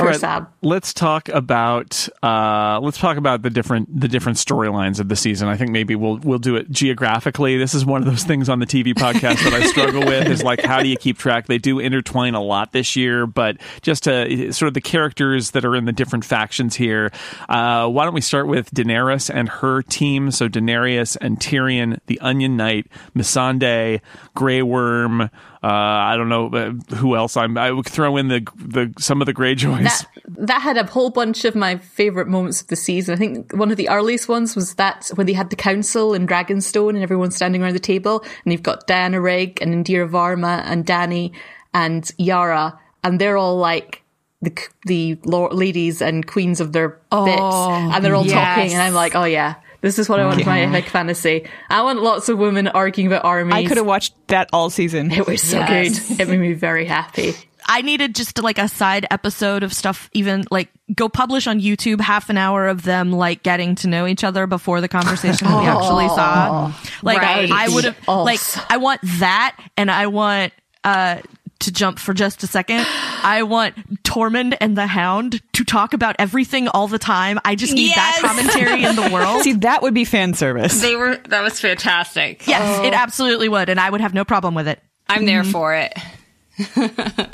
for 0.00 0.06
right. 0.06 0.20
Sam. 0.20 0.46
let's 0.62 0.92
talk 0.92 1.28
about 1.28 2.08
uh, 2.22 2.80
let's 2.82 2.98
talk 2.98 3.16
about 3.16 3.42
the 3.42 3.50
different 3.50 4.00
the 4.00 4.08
different 4.08 4.38
storylines 4.38 5.00
of 5.00 5.08
the 5.08 5.16
season. 5.16 5.48
I 5.48 5.56
think 5.56 5.70
maybe 5.70 5.94
we'll 5.94 6.18
we'll 6.18 6.38
do 6.38 6.56
it 6.56 6.70
geographically. 6.70 7.56
This 7.58 7.74
is 7.74 7.84
one 7.84 8.02
of 8.02 8.06
those 8.06 8.24
things 8.24 8.48
on 8.48 8.58
the 8.58 8.66
TV 8.66 8.92
podcast 8.94 9.42
that 9.44 9.52
I 9.52 9.66
struggle 9.66 10.00
with. 10.00 10.28
Is 10.28 10.42
like 10.42 10.62
how 10.62 10.82
do 10.82 10.88
you 10.88 10.96
keep 10.96 11.18
track? 11.18 11.46
They 11.46 11.58
do 11.58 11.78
intertwine 11.78 12.34
a 12.34 12.42
lot 12.42 12.72
this 12.72 12.96
year, 12.96 13.26
but 13.26 13.58
just 13.82 14.04
to 14.04 14.52
sort 14.52 14.68
of 14.68 14.74
the 14.74 14.80
characters 14.80 15.52
that 15.52 15.64
are 15.64 15.76
in 15.76 15.84
the 15.84 15.92
different 15.92 16.24
factions 16.24 16.74
here. 16.74 17.10
Uh, 17.48 17.88
why 17.88 18.04
don't 18.04 18.14
we 18.14 18.20
start 18.20 18.46
with 18.46 18.70
Daenerys 18.72 19.32
and 19.32 19.48
her 19.48 19.82
team? 19.82 20.30
So 20.30 20.48
Daenerys 20.48 21.16
and 21.20 21.38
Tyrion, 21.38 21.98
the 22.06 22.20
Onion 22.20 22.56
Knight, 22.56 22.86
Missandei, 23.14 24.00
Grey 24.34 24.62
Worm. 24.62 25.30
Uh, 25.62 25.66
I 25.66 26.16
don't 26.16 26.30
know 26.30 26.46
uh, 26.46 26.94
who 26.96 27.16
else. 27.16 27.36
I'm. 27.36 27.58
I 27.58 27.70
would 27.70 27.86
throw 27.86 28.16
in 28.16 28.28
the 28.28 28.40
the 28.56 28.94
some 28.98 29.20
of 29.20 29.26
the 29.26 29.34
Greyjoys. 29.34 29.82
That 29.82 30.06
that 30.26 30.62
had 30.62 30.78
a 30.78 30.86
whole 30.86 31.10
bunch 31.10 31.44
of 31.44 31.54
my 31.54 31.76
favorite 31.76 32.28
moments 32.28 32.62
of 32.62 32.68
the 32.68 32.76
season. 32.76 33.14
I 33.14 33.18
think 33.18 33.52
one 33.52 33.70
of 33.70 33.76
the 33.76 33.90
earliest 33.90 34.26
ones 34.26 34.56
was 34.56 34.74
that 34.76 35.10
when 35.16 35.26
they 35.26 35.34
had 35.34 35.50
the 35.50 35.56
council 35.56 36.14
in 36.14 36.26
Dragonstone 36.26 36.90
and 36.90 37.02
everyone's 37.02 37.36
standing 37.36 37.62
around 37.62 37.74
the 37.74 37.78
table, 37.78 38.24
and 38.44 38.52
you've 38.52 38.62
got 38.62 38.86
Diana 38.86 39.20
Rigg 39.20 39.60
and 39.60 39.74
Indira 39.74 40.08
Varma 40.08 40.62
and 40.64 40.86
Dany 40.86 41.32
and 41.74 42.10
Yara, 42.16 42.80
and 43.04 43.20
they're 43.20 43.36
all 43.36 43.58
like 43.58 44.02
the 44.40 44.54
the 44.86 45.18
ladies 45.22 46.00
and 46.00 46.26
queens 46.26 46.60
of 46.60 46.72
their 46.72 46.88
bits, 46.88 47.10
and 47.10 48.02
they're 48.02 48.14
all 48.14 48.24
yes. 48.24 48.32
talking, 48.32 48.72
and 48.72 48.82
I'm 48.82 48.94
like, 48.94 49.14
oh 49.14 49.24
yeah. 49.24 49.56
This 49.80 49.98
is 49.98 50.08
what 50.08 50.20
I 50.20 50.26
want 50.26 50.40
for 50.42 50.46
my 50.48 50.60
epic 50.60 50.86
fantasy. 50.90 51.48
I 51.68 51.82
want 51.82 52.02
lots 52.02 52.28
of 52.28 52.38
women 52.38 52.68
arguing 52.68 53.06
about 53.06 53.24
armies. 53.24 53.54
I 53.54 53.64
could 53.66 53.76
have 53.78 53.86
watched 53.86 54.14
that 54.28 54.48
all 54.52 54.68
season. 54.70 55.10
It 55.10 55.26
was 55.26 55.42
so 55.42 55.58
Yes. 55.58 56.08
good. 56.08 56.20
It 56.20 56.28
made 56.28 56.40
me 56.40 56.52
very 56.52 56.84
happy. 56.84 57.34
I 57.66 57.82
needed 57.82 58.14
just 58.14 58.42
like 58.42 58.58
a 58.58 58.68
side 58.68 59.06
episode 59.10 59.62
of 59.62 59.72
stuff, 59.72 60.10
even 60.12 60.44
like 60.50 60.68
go 60.94 61.08
publish 61.08 61.46
on 61.46 61.60
YouTube 61.60 62.00
half 62.00 62.28
an 62.28 62.36
hour 62.36 62.66
of 62.66 62.82
them 62.82 63.12
like 63.12 63.42
getting 63.42 63.74
to 63.76 63.86
know 63.88 64.06
each 64.06 64.24
other 64.24 64.46
before 64.46 64.80
the 64.80 64.88
conversation 64.88 65.46
that 65.46 65.60
we 65.60 65.66
actually 65.68 66.08
saw. 66.08 66.74
Like 67.02 67.18
Right. 67.18 67.50
I 67.50 67.68
would 67.68 67.84
have 67.84 67.96
Awesome. 68.08 68.24
like 68.24 68.40
I 68.70 68.76
want 68.78 69.00
that 69.20 69.56
and 69.76 69.90
I 69.90 70.08
want 70.08 70.52
uh 70.82 71.18
to 71.60 71.72
jump 71.72 71.98
for 71.98 72.12
just 72.14 72.42
a 72.42 72.46
second. 72.46 72.84
I 73.22 73.42
want 73.42 74.02
Tormund 74.02 74.56
and 74.60 74.76
the 74.76 74.86
Hound 74.86 75.40
to 75.54 75.64
talk 75.64 75.94
about 75.94 76.16
everything 76.18 76.68
all 76.68 76.88
the 76.88 76.98
time. 76.98 77.38
I 77.44 77.54
just 77.54 77.72
need 77.74 77.94
that 77.94 78.18
commentary 78.20 78.84
in 78.84 78.96
the 78.96 79.10
world. 79.12 79.42
See, 79.44 79.52
that 79.54 79.82
would 79.82 79.94
be 79.94 80.04
fan 80.04 80.34
service. 80.34 80.80
They 80.80 80.96
were 80.96 81.16
that 81.28 81.42
was 81.42 81.60
fantastic. 81.60 82.46
yes, 82.46 82.84
it 82.84 82.94
absolutely 82.94 83.48
would 83.48 83.68
and 83.68 83.78
I 83.78 83.88
would 83.88 84.00
have 84.00 84.14
no 84.14 84.24
problem 84.24 84.54
with 84.54 84.68
it. 84.68 84.82
I'm 85.08 85.24
there 85.26 85.44
for 85.44 85.74
it. 85.74 85.92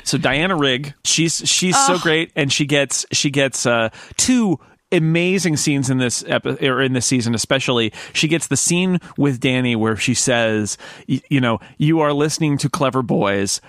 So 0.05 0.19
Diana 0.19 0.57
Rigg, 0.57 0.95
she's 1.05 1.43
she's 1.45 1.77
so 1.87 1.99
great, 1.99 2.31
and 2.37 2.53
she 2.53 2.65
gets 2.65 3.05
she 3.13 3.31
gets 3.31 3.67
uh, 3.67 3.89
two 4.17 4.61
amazing 4.93 5.57
scenes 5.57 5.91
in 5.91 5.99
this 5.99 6.25
epi- 6.29 6.69
or 6.69 6.81
in 6.81 6.93
this 6.93 7.07
season 7.07 7.35
especially. 7.35 7.93
She 8.13 8.29
gets 8.29 8.47
the 8.47 8.57
scene 8.57 9.01
with 9.19 9.41
Dany 9.41 9.77
where 9.77 9.97
she 9.97 10.15
says 10.15 10.79
you 11.07 11.41
know 11.41 11.59
you 11.79 12.01
are 12.01 12.13
listening 12.13 12.57
to 12.59 12.69
clever 12.69 13.03
boys. 13.03 13.61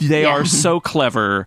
They 0.00 0.24
are 0.24 0.44
so 0.44 0.80
clever 0.80 1.46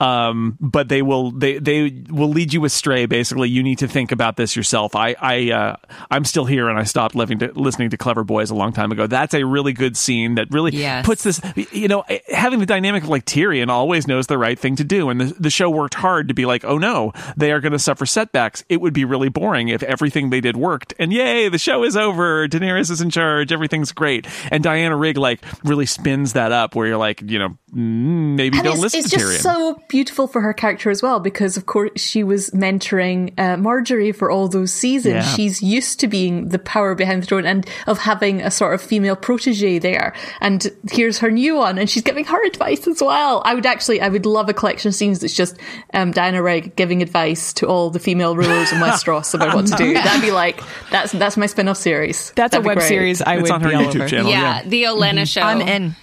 um, 0.00 0.56
but 0.60 0.88
they 0.88 1.02
will 1.02 1.32
they 1.32 1.58
they 1.58 2.04
will 2.08 2.28
lead 2.28 2.52
you 2.52 2.64
astray. 2.64 3.06
Basically 3.06 3.48
you 3.48 3.62
need 3.62 3.78
to 3.78 3.88
think 3.88 4.12
about 4.12 4.36
this 4.36 4.54
yourself. 4.54 4.94
I 4.94 5.16
i 5.20 5.50
uh, 5.50 5.76
i'm 6.10 6.24
still 6.24 6.44
here 6.44 6.68
and 6.68 6.78
i 6.78 6.84
stopped 6.84 7.14
living 7.14 7.38
to, 7.40 7.52
listening 7.58 7.90
to 7.90 7.96
clever 7.96 8.22
boys 8.24 8.50
a 8.50 8.54
long 8.54 8.72
time 8.72 8.92
ago. 8.92 9.06
That's 9.06 9.34
a 9.34 9.44
really 9.44 9.72
good 9.72 9.96
scene 9.96 10.36
that 10.36 10.48
really 10.50 10.72
Yes. 10.72 11.04
puts 11.04 11.24
this 11.24 11.40
you 11.72 11.88
know 11.88 12.04
having 12.28 12.60
the 12.60 12.66
dynamic 12.66 13.02
of 13.02 13.08
like 13.08 13.24
Tyrion 13.24 13.68
always 13.68 14.06
knows 14.06 14.28
the 14.28 14.38
right 14.38 14.58
thing 14.58 14.76
to 14.76 14.84
do. 14.84 15.08
And 15.10 15.20
the, 15.20 15.34
the 15.40 15.50
show 15.50 15.68
worked 15.68 15.94
hard 15.94 16.28
to 16.28 16.34
be 16.34 16.46
like 16.46 16.64
oh 16.64 16.78
no 16.78 17.12
they 17.36 17.50
are 17.52 17.60
going 17.60 17.72
to 17.72 17.78
suffer 17.78 18.06
setbacks 18.06 18.62
it 18.68 18.80
would 18.80 18.92
be 18.92 19.04
really 19.04 19.28
boring 19.28 19.68
if 19.68 19.82
everything 19.82 20.30
they 20.30 20.40
did 20.40 20.56
worked 20.56 20.94
and 20.98 21.12
yay 21.12 21.48
the 21.48 21.58
show 21.58 21.84
is 21.84 21.96
over 21.96 22.48
Daenerys 22.48 22.90
is 22.90 23.00
in 23.00 23.10
charge 23.10 23.52
everything's 23.52 23.92
great 23.92 24.26
and 24.50 24.62
Diana 24.62 24.96
Rigg 24.96 25.16
like 25.16 25.40
really 25.64 25.86
spins 25.86 26.34
that 26.34 26.52
up 26.52 26.74
where 26.74 26.86
you're 26.86 26.96
like 26.96 27.22
you 27.22 27.38
know 27.38 27.56
mm, 27.72 28.36
maybe 28.36 28.58
And 28.58 28.64
don't 28.64 28.74
it's, 28.74 28.82
listen 28.82 29.00
it's 29.00 29.10
to 29.10 29.18
just 29.18 29.42
so 29.42 29.80
beautiful 29.88 30.26
for 30.26 30.40
her 30.40 30.52
character 30.52 30.90
as 30.90 31.02
well 31.02 31.20
because 31.20 31.56
of 31.56 31.66
course 31.66 32.00
she 32.00 32.24
was 32.24 32.50
mentoring 32.50 33.32
uh, 33.38 33.56
Margaery 33.56 34.14
for 34.14 34.30
all 34.30 34.48
those 34.48 34.72
seasons. 34.72 35.14
Yeah. 35.14 35.34
She's 35.34 35.62
used 35.62 36.00
to 36.00 36.08
being 36.08 36.48
the 36.48 36.58
power 36.58 36.94
behind 36.94 37.22
the 37.22 37.26
throne 37.26 37.46
and 37.46 37.68
of 37.86 37.98
having 37.98 38.40
a 38.40 38.50
sort 38.50 38.74
of 38.74 38.82
female 38.82 39.16
protege 39.16 39.78
there. 39.78 40.14
And 40.40 40.66
here's 40.90 41.18
her 41.18 41.30
new 41.30 41.56
one, 41.56 41.78
and 41.78 41.88
she's 41.88 42.02
giving 42.02 42.24
her 42.24 42.46
advice 42.46 42.86
as 42.86 43.02
well. 43.02 43.42
I 43.44 43.54
would 43.54 43.66
actually, 43.66 44.00
I 44.00 44.08
would 44.08 44.26
love 44.26 44.48
a 44.48 44.54
collection 44.54 44.88
of 44.88 44.94
scenes 44.94 45.20
that's 45.20 45.34
just 45.34 45.58
um, 45.94 46.12
Diana 46.12 46.42
Rigg 46.42 46.76
giving 46.76 47.02
advice 47.02 47.52
to 47.54 47.66
all 47.66 47.90
the 47.90 47.98
female 47.98 48.36
rulers 48.36 48.57
in 48.58 48.78
Westeros 48.78 49.34
about 49.34 49.54
what 49.54 49.66
to 49.66 49.76
do. 49.76 49.94
That'd 50.08 50.22
be 50.22 50.30
like 50.30 50.62
that's 50.90 51.12
that's 51.12 51.36
my 51.36 51.46
spin-off 51.46 51.76
series. 51.76 52.32
That's 52.32 52.52
That'd 52.52 52.64
a 52.64 52.68
web 52.68 52.78
great. 52.78 52.88
series 52.88 53.22
I 53.22 53.34
it's 53.34 53.42
would 53.42 53.50
on 53.52 53.60
her 53.62 53.70
be 53.70 53.74
YouTube 53.76 53.96
over. 53.96 54.08
channel 54.08 54.30
yeah, 54.30 54.62
yeah 54.62 54.68
the 54.68 54.82
Olenna 54.84 55.10
mm-hmm. 55.10 55.24
show. 55.24 55.42
I'm 55.42 55.60
in. 55.60 55.94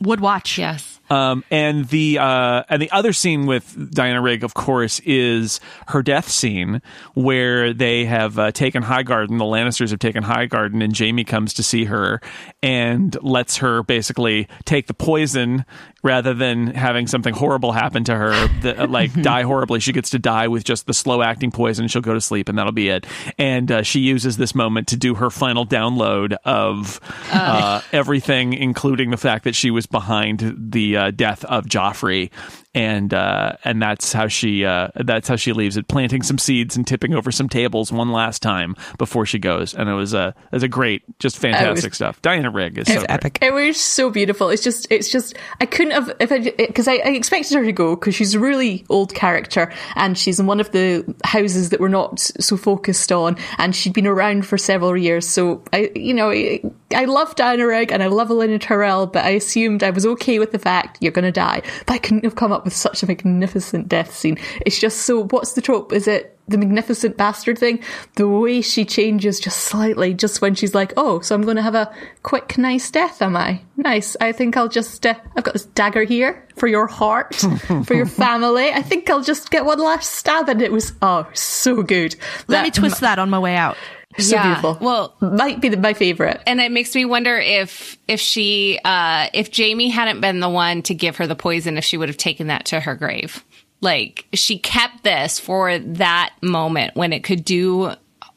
Would 0.00 0.20
watch. 0.20 0.58
Yes. 0.58 0.93
Um, 1.10 1.44
and 1.50 1.86
the 1.88 2.18
uh, 2.18 2.64
and 2.68 2.80
the 2.80 2.90
other 2.90 3.12
scene 3.12 3.46
with 3.46 3.92
Diana 3.92 4.22
Rigg, 4.22 4.42
of 4.42 4.54
course, 4.54 5.00
is 5.00 5.60
her 5.88 6.02
death 6.02 6.28
scene 6.28 6.80
where 7.14 7.72
they 7.72 8.04
have 8.06 8.38
uh, 8.38 8.52
taken 8.52 8.82
Highgarden. 8.82 9.38
The 9.38 9.44
Lannisters 9.44 9.90
have 9.90 9.98
taken 9.98 10.24
Highgarden, 10.24 10.82
and 10.82 10.96
Jaime 10.96 11.24
comes 11.24 11.52
to 11.54 11.62
see 11.62 11.84
her 11.84 12.20
and 12.62 13.16
lets 13.22 13.58
her 13.58 13.82
basically 13.82 14.48
take 14.64 14.86
the 14.86 14.94
poison 14.94 15.64
rather 16.04 16.34
than 16.34 16.68
having 16.68 17.06
something 17.06 17.34
horrible 17.34 17.72
happen 17.72 18.04
to 18.04 18.14
her, 18.14 18.46
that, 18.60 18.78
uh, 18.78 18.86
like 18.86 19.12
die 19.22 19.42
horribly. 19.42 19.80
She 19.80 19.92
gets 19.92 20.10
to 20.10 20.18
die 20.18 20.48
with 20.48 20.62
just 20.62 20.86
the 20.86 20.94
slow 20.94 21.22
acting 21.22 21.50
poison. 21.50 21.88
She'll 21.88 22.02
go 22.02 22.12
to 22.14 22.20
sleep, 22.20 22.48
and 22.48 22.58
that'll 22.58 22.72
be 22.72 22.90
it. 22.90 23.06
And 23.38 23.72
uh, 23.72 23.82
she 23.82 24.00
uses 24.00 24.36
this 24.36 24.54
moment 24.54 24.88
to 24.88 24.96
do 24.96 25.14
her 25.14 25.30
final 25.30 25.66
download 25.66 26.36
of 26.44 27.00
uh, 27.32 27.80
everything, 27.92 28.52
including 28.52 29.10
the 29.10 29.16
fact 29.16 29.44
that 29.44 29.54
she 29.54 29.70
was 29.70 29.86
behind 29.86 30.54
the 30.56 30.93
uh, 30.96 31.10
death 31.10 31.44
of 31.44 31.66
Joffrey. 31.66 32.30
And 32.76 33.14
uh, 33.14 33.52
and 33.62 33.80
that's 33.80 34.12
how 34.12 34.26
she 34.26 34.64
uh, 34.64 34.88
that's 34.96 35.28
how 35.28 35.36
she 35.36 35.52
leaves 35.52 35.76
it, 35.76 35.86
planting 35.86 36.24
some 36.24 36.38
seeds 36.38 36.76
and 36.76 36.84
tipping 36.84 37.14
over 37.14 37.30
some 37.30 37.48
tables 37.48 37.92
one 37.92 38.10
last 38.10 38.42
time 38.42 38.74
before 38.98 39.26
she 39.26 39.38
goes. 39.38 39.74
And 39.74 39.88
it 39.88 39.92
was 39.92 40.12
a 40.12 40.34
it 40.50 40.56
was 40.56 40.64
a 40.64 40.68
great, 40.68 41.04
just 41.20 41.38
fantastic 41.38 41.94
stuff. 41.94 42.20
Diana 42.20 42.50
Rigg 42.50 42.76
is 42.76 42.88
so 42.88 42.94
great. 42.94 43.10
epic. 43.10 43.38
It 43.42 43.54
was 43.54 43.80
so 43.80 44.10
beautiful. 44.10 44.48
It's 44.48 44.64
just, 44.64 44.88
it's 44.90 45.08
just, 45.08 45.36
I 45.60 45.66
couldn't 45.66 45.92
have, 45.92 46.16
if 46.18 46.32
I, 46.32 46.40
because 46.40 46.88
I, 46.88 46.94
I 46.94 47.10
expected 47.10 47.54
her 47.54 47.64
to 47.64 47.70
go 47.70 47.94
because 47.94 48.16
she's 48.16 48.34
a 48.34 48.40
really 48.40 48.84
old 48.90 49.14
character 49.14 49.72
and 49.94 50.18
she's 50.18 50.40
in 50.40 50.46
one 50.46 50.58
of 50.58 50.72
the 50.72 51.14
houses 51.22 51.70
that 51.70 51.78
we're 51.78 51.86
not 51.86 52.18
so 52.18 52.56
focused 52.56 53.12
on 53.12 53.36
and 53.56 53.76
she'd 53.76 53.92
been 53.92 54.08
around 54.08 54.46
for 54.46 54.58
several 54.58 54.96
years. 54.96 55.28
So 55.28 55.62
I, 55.72 55.92
you 55.94 56.12
know, 56.12 56.32
I, 56.32 56.60
I 56.92 57.04
love 57.04 57.36
Diana 57.36 57.68
Rigg 57.68 57.92
and 57.92 58.02
I 58.02 58.08
love 58.08 58.30
Olenna 58.30 58.60
Tyrell, 58.60 59.06
but 59.06 59.24
I 59.24 59.30
assumed 59.30 59.84
I 59.84 59.90
was 59.90 60.04
okay 60.04 60.40
with 60.40 60.50
the 60.50 60.58
fact 60.58 60.83
you're 61.00 61.12
going 61.12 61.24
to 61.24 61.32
die. 61.32 61.62
But 61.86 61.94
I 61.94 61.98
couldn't 61.98 62.24
have 62.24 62.36
come 62.36 62.52
up 62.52 62.64
with 62.64 62.74
such 62.74 63.02
a 63.02 63.06
magnificent 63.06 63.88
death 63.88 64.14
scene. 64.14 64.38
It's 64.64 64.78
just 64.78 65.02
so, 65.02 65.24
what's 65.24 65.52
the 65.54 65.62
trope? 65.62 65.92
Is 65.92 66.08
it 66.08 66.34
the 66.46 66.58
magnificent 66.58 67.16
bastard 67.16 67.58
thing, 67.58 67.82
the 68.16 68.28
way 68.28 68.60
she 68.60 68.84
changes 68.84 69.40
just 69.40 69.60
slightly, 69.60 70.12
just 70.12 70.42
when 70.42 70.54
she's 70.54 70.74
like, 70.74 70.92
"Oh, 70.96 71.20
so 71.20 71.34
I'm 71.34 71.42
going 71.42 71.56
to 71.56 71.62
have 71.62 71.74
a 71.74 71.92
quick, 72.22 72.58
nice 72.58 72.90
death, 72.90 73.22
am 73.22 73.36
I? 73.36 73.62
Nice. 73.76 74.16
I 74.20 74.32
think 74.32 74.56
I'll 74.56 74.68
just. 74.68 75.06
Uh, 75.06 75.14
I've 75.36 75.44
got 75.44 75.54
this 75.54 75.64
dagger 75.66 76.04
here 76.04 76.46
for 76.56 76.66
your 76.66 76.86
heart, 76.86 77.34
for 77.84 77.94
your 77.94 78.06
family. 78.06 78.70
I 78.70 78.82
think 78.82 79.08
I'll 79.08 79.22
just 79.22 79.50
get 79.50 79.64
one 79.64 79.78
last 79.78 80.12
stab." 80.12 80.48
And 80.48 80.60
it 80.60 80.72
was 80.72 80.92
oh, 81.00 81.26
so 81.32 81.82
good. 81.82 82.16
Let 82.46 82.62
me 82.62 82.70
twist 82.70 83.00
that 83.00 83.18
on 83.18 83.30
my 83.30 83.38
way 83.38 83.56
out. 83.56 83.76
So 84.18 84.36
Yeah. 84.36 84.42
beautiful. 84.60 84.78
Well- 84.80 85.14
might 85.20 85.60
be 85.60 85.68
the, 85.70 85.76
my 85.76 85.92
favorite. 85.94 86.40
and 86.46 86.60
it 86.60 86.70
makes 86.70 86.94
me 86.94 87.04
wonder 87.04 87.36
if 87.38 87.98
if 88.06 88.20
she 88.20 88.78
uh 88.84 89.28
if 89.34 89.56
Jaime 89.56 89.88
hadn't 89.88 90.20
been 90.20 90.40
the 90.40 90.48
one 90.48 90.82
to 90.82 90.94
give 90.94 91.16
her 91.16 91.26
the 91.26 91.34
poison 91.36 91.76
if 91.78 91.84
she 91.84 91.96
would 91.96 92.08
have 92.08 92.16
taken 92.18 92.46
that 92.48 92.66
to 92.66 92.80
her 92.80 92.94
grave. 92.94 93.44
Like 93.80 94.26
she 94.32 94.58
kept 94.58 95.02
this 95.04 95.38
for 95.40 95.78
that 95.78 96.32
moment 96.42 96.94
when 96.96 97.12
it 97.12 97.24
could 97.24 97.44
do 97.44 97.92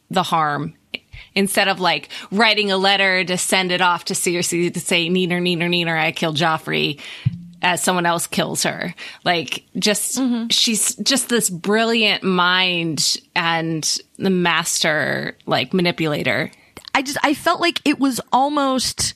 the 0.10 0.24
harm 0.24 0.74
instead 1.36 1.68
of 1.68 1.80
like 1.80 2.10
writing 2.32 2.72
a 2.72 2.78
letter 2.78 3.24
to 3.24 3.38
send 3.38 3.72
it 3.72 3.80
off 3.82 4.06
to 4.06 4.14
Cersei 4.14 4.74
to 4.74 4.80
say 4.80 5.10
neener 5.10 5.40
neener 5.42 5.70
neener 5.70 5.98
I 5.98 6.12
killed 6.12 6.38
Joffrey 6.38 7.00
as 7.68 7.84
someone 7.84 8.06
else 8.06 8.28
kills 8.28 8.64
her. 8.64 8.96
Like 9.26 9.66
just 9.78 10.22
she's 10.50 10.96
just 10.96 11.28
this 11.28 11.50
brilliant 11.50 12.24
mind 12.24 13.18
and 13.36 14.00
the 14.18 14.30
master 14.30 15.38
like 15.46 15.74
manipulator. 15.74 16.50
I 16.96 17.02
just 17.02 17.18
I 17.24 17.34
felt 17.34 17.60
like 17.60 17.82
it 17.84 18.00
was 18.00 18.22
almost 18.32 19.16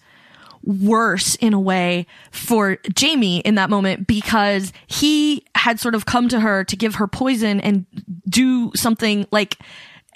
worse 0.64 1.36
in 1.36 1.54
a 1.54 1.60
way 1.60 2.06
for 2.32 2.78
Jaime 3.00 3.40
in 3.40 3.56
that 3.56 3.70
moment 3.70 4.06
because 4.06 4.74
he 4.86 5.46
had 5.56 5.80
sort 5.80 5.96
of 5.96 6.06
come 6.06 6.28
to 6.28 6.40
her 6.42 6.66
to 6.66 6.76
give 6.76 6.96
her 6.96 7.08
poison 7.08 7.62
and 7.62 7.86
do 8.30 8.72
something 8.76 9.26
like 9.32 9.58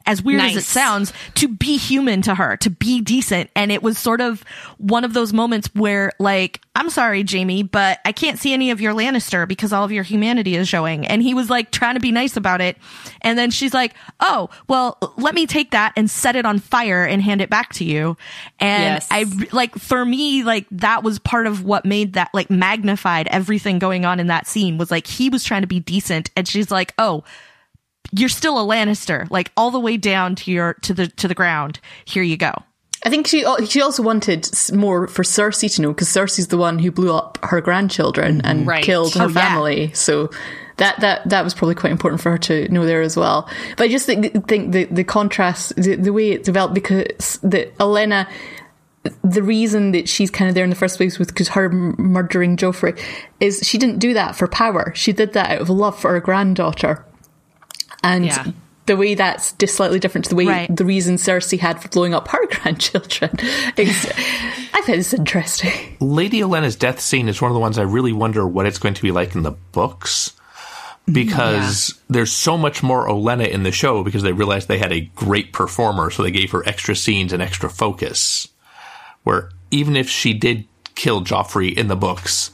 as 0.07 0.21
weird 0.21 0.41
as 0.41 0.55
it 0.55 0.63
sounds 0.63 1.13
to 1.35 1.47
be 1.47 1.77
human 1.77 2.21
to 2.23 2.35
her 2.35 2.57
to 2.57 2.69
be 2.69 3.01
decent. 3.01 3.49
And 3.55 3.71
it 3.71 3.81
was 3.81 3.97
sort 3.97 4.21
of 4.21 4.43
one 4.77 5.03
of 5.03 5.13
those 5.13 5.33
moments 5.33 5.69
where 5.73 6.11
like 6.19 6.61
I'm 6.75 6.89
sorry 6.89 7.23
Jaime 7.27 7.63
but 7.63 7.99
I 8.05 8.11
can't 8.11 8.37
see 8.37 8.53
any 8.53 8.71
of 8.71 8.79
your 8.81 8.93
Lannister 8.93 9.47
because 9.47 9.73
all 9.73 9.83
of 9.83 9.91
your 9.91 10.03
humanity 10.03 10.55
is 10.55 10.67
showing. 10.67 11.07
And 11.07 11.21
he 11.21 11.33
was 11.33 11.49
like 11.49 11.71
trying 11.71 11.95
to 11.95 11.99
be 11.99 12.11
nice 12.11 12.37
about 12.37 12.61
it. 12.61 12.77
And 13.21 13.37
then 13.37 13.51
she's 13.51 13.73
like 13.73 13.93
oh 14.19 14.49
well 14.67 14.97
let 15.17 15.33
me 15.33 15.47
take 15.47 15.71
that 15.71 15.93
and 15.95 16.09
set 16.09 16.35
it 16.35 16.45
on 16.45 16.59
fire 16.59 17.03
and 17.03 17.21
hand 17.21 17.41
it 17.41 17.49
back 17.49 17.73
to 17.73 17.83
you. 17.83 18.17
And 18.59 18.95
Yes. 18.95 19.07
I 19.09 19.25
like 19.51 19.75
for 19.75 20.05
me 20.05 20.43
like 20.43 20.67
that 20.71 21.03
was 21.03 21.19
part 21.19 21.47
of 21.47 21.63
what 21.63 21.85
made 21.85 22.13
that 22.13 22.29
like 22.33 22.49
magnified 22.49 23.27
everything 23.29 23.79
going 23.79 24.05
on 24.05 24.19
in 24.19 24.27
that 24.27 24.47
scene 24.47 24.77
was 24.77 24.91
like 24.91 25.07
he 25.07 25.29
was 25.29 25.43
trying 25.43 25.61
to 25.61 25.67
be 25.67 25.79
decent. 25.79 26.29
And 26.35 26.47
she's 26.47 26.69
like 26.69 26.93
oh 26.99 27.23
you're 28.11 28.29
still 28.29 28.59
a 28.59 28.63
Lannister, 28.63 29.29
like 29.31 29.51
all 29.57 29.71
the 29.71 29.79
way 29.79 29.97
down 29.97 30.35
to 30.35 30.51
your 30.51 30.73
to 30.81 30.93
the 30.93 31.07
to 31.07 31.27
the 31.27 31.35
ground. 31.35 31.79
Here 32.05 32.23
you 32.23 32.37
go. 32.37 32.51
I 33.05 33.09
think 33.09 33.27
she 33.27 33.43
oh, 33.45 33.63
she 33.65 33.81
also 33.81 34.01
wanted 34.01 34.49
more 34.73 35.07
for 35.07 35.23
Cersei 35.23 35.73
to 35.75 35.81
know 35.81 35.89
because 35.89 36.07
Cersei's 36.07 36.47
the 36.47 36.57
one 36.57 36.79
who 36.79 36.91
blew 36.91 37.13
up 37.13 37.37
her 37.43 37.61
grandchildren 37.61 38.41
and 38.43 38.65
Right. 38.65 38.83
killed 38.83 39.13
her 39.15 39.25
Oh, 39.25 39.27
yeah. 39.27 39.33
family. 39.33 39.91
So 39.93 40.31
that 40.77 40.99
that 41.01 41.29
that 41.29 41.43
was 41.43 41.53
probably 41.53 41.75
quite 41.75 41.91
important 41.91 42.21
for 42.21 42.31
her 42.31 42.37
to 42.39 42.67
know 42.69 42.85
there 42.85 43.01
as 43.01 43.15
well. 43.15 43.47
But 43.77 43.85
I 43.85 43.87
just 43.89 44.05
think, 44.07 44.47
think 44.47 44.71
the 44.71 44.85
the 44.85 45.03
contrast, 45.03 45.75
the, 45.75 45.95
the 45.95 46.11
way 46.13 46.31
it 46.31 46.43
developed, 46.43 46.73
because 46.73 47.37
the 47.43 47.67
Olenna. 47.79 48.27
The 49.23 49.43
reason 49.43 49.91
that 49.91 50.09
she's 50.09 50.31
kind 50.31 50.49
of 50.49 50.55
there 50.55 50.63
in 50.63 50.71
the 50.71 50.75
first 50.75 50.97
place 50.97 51.19
with 51.19 51.27
because 51.27 51.49
her 51.49 51.69
murdering 51.69 52.57
Joffrey 52.57 52.99
is 53.39 53.59
she 53.61 53.77
didn't 53.77 53.99
do 53.99 54.15
that 54.15 54.35
for 54.35 54.47
power. 54.47 54.91
She 54.95 55.13
did 55.13 55.33
that 55.33 55.51
out 55.51 55.61
of 55.61 55.69
love 55.69 55.99
for 55.99 56.09
her 56.13 56.19
granddaughter. 56.19 57.05
And 58.05 58.25
Yeah. 58.25 58.45
the 58.85 58.95
way 58.95 59.15
that's 59.15 59.53
just 59.53 59.75
slightly 59.75 59.99
different 59.99 60.25
to 60.25 60.29
the 60.29 60.35
way 60.35 60.45
Right. 60.45 60.75
the 60.75 60.85
reason 60.85 61.15
Cersei 61.17 61.59
had 61.59 61.81
for 61.81 61.87
blowing 61.89 62.13
up 62.13 62.27
her 62.29 62.45
grandchildren. 62.51 63.31
It's- 63.75 64.05
I 64.73 64.81
find 64.81 64.99
this 64.99 65.13
interesting. 65.13 65.97
Lady 65.99 66.41
Olenna's 66.41 66.75
death 66.75 66.99
scene 66.99 67.27
is 67.27 67.41
one 67.41 67.49
of 67.49 67.55
the 67.55 67.59
ones 67.59 67.77
I 67.79 67.83
really 67.83 68.13
wonder 68.13 68.47
what 68.47 68.65
it's 68.67 68.77
going 68.77 68.93
to 68.93 69.01
be 69.01 69.11
like 69.11 69.33
in 69.35 69.41
the 69.43 69.51
books. 69.71 70.31
Because 71.11 71.93
there's 72.09 72.31
so 72.31 72.57
much 72.57 72.81
more 72.81 73.07
Olenna 73.07 73.47
in 73.47 73.61
the 73.61 73.71
show 73.71 74.03
because 74.03 74.23
they 74.23 74.33
realized 74.33 74.67
they 74.67 74.79
had 74.79 74.91
a 74.91 75.01
great 75.15 75.53
performer, 75.53 76.09
so 76.09 76.23
they 76.23 76.31
gave 76.31 76.49
her 76.51 76.67
extra 76.67 76.95
scenes 76.95 77.31
and 77.31 77.43
extra 77.43 77.69
focus. 77.69 78.47
Where 79.23 79.49
even 79.69 79.95
if 79.95 80.09
she 80.09 80.33
did 80.33 80.65
kill 80.95 81.21
Joffrey 81.23 81.71
in 81.77 81.89
the 81.89 81.95
books, 81.95 82.49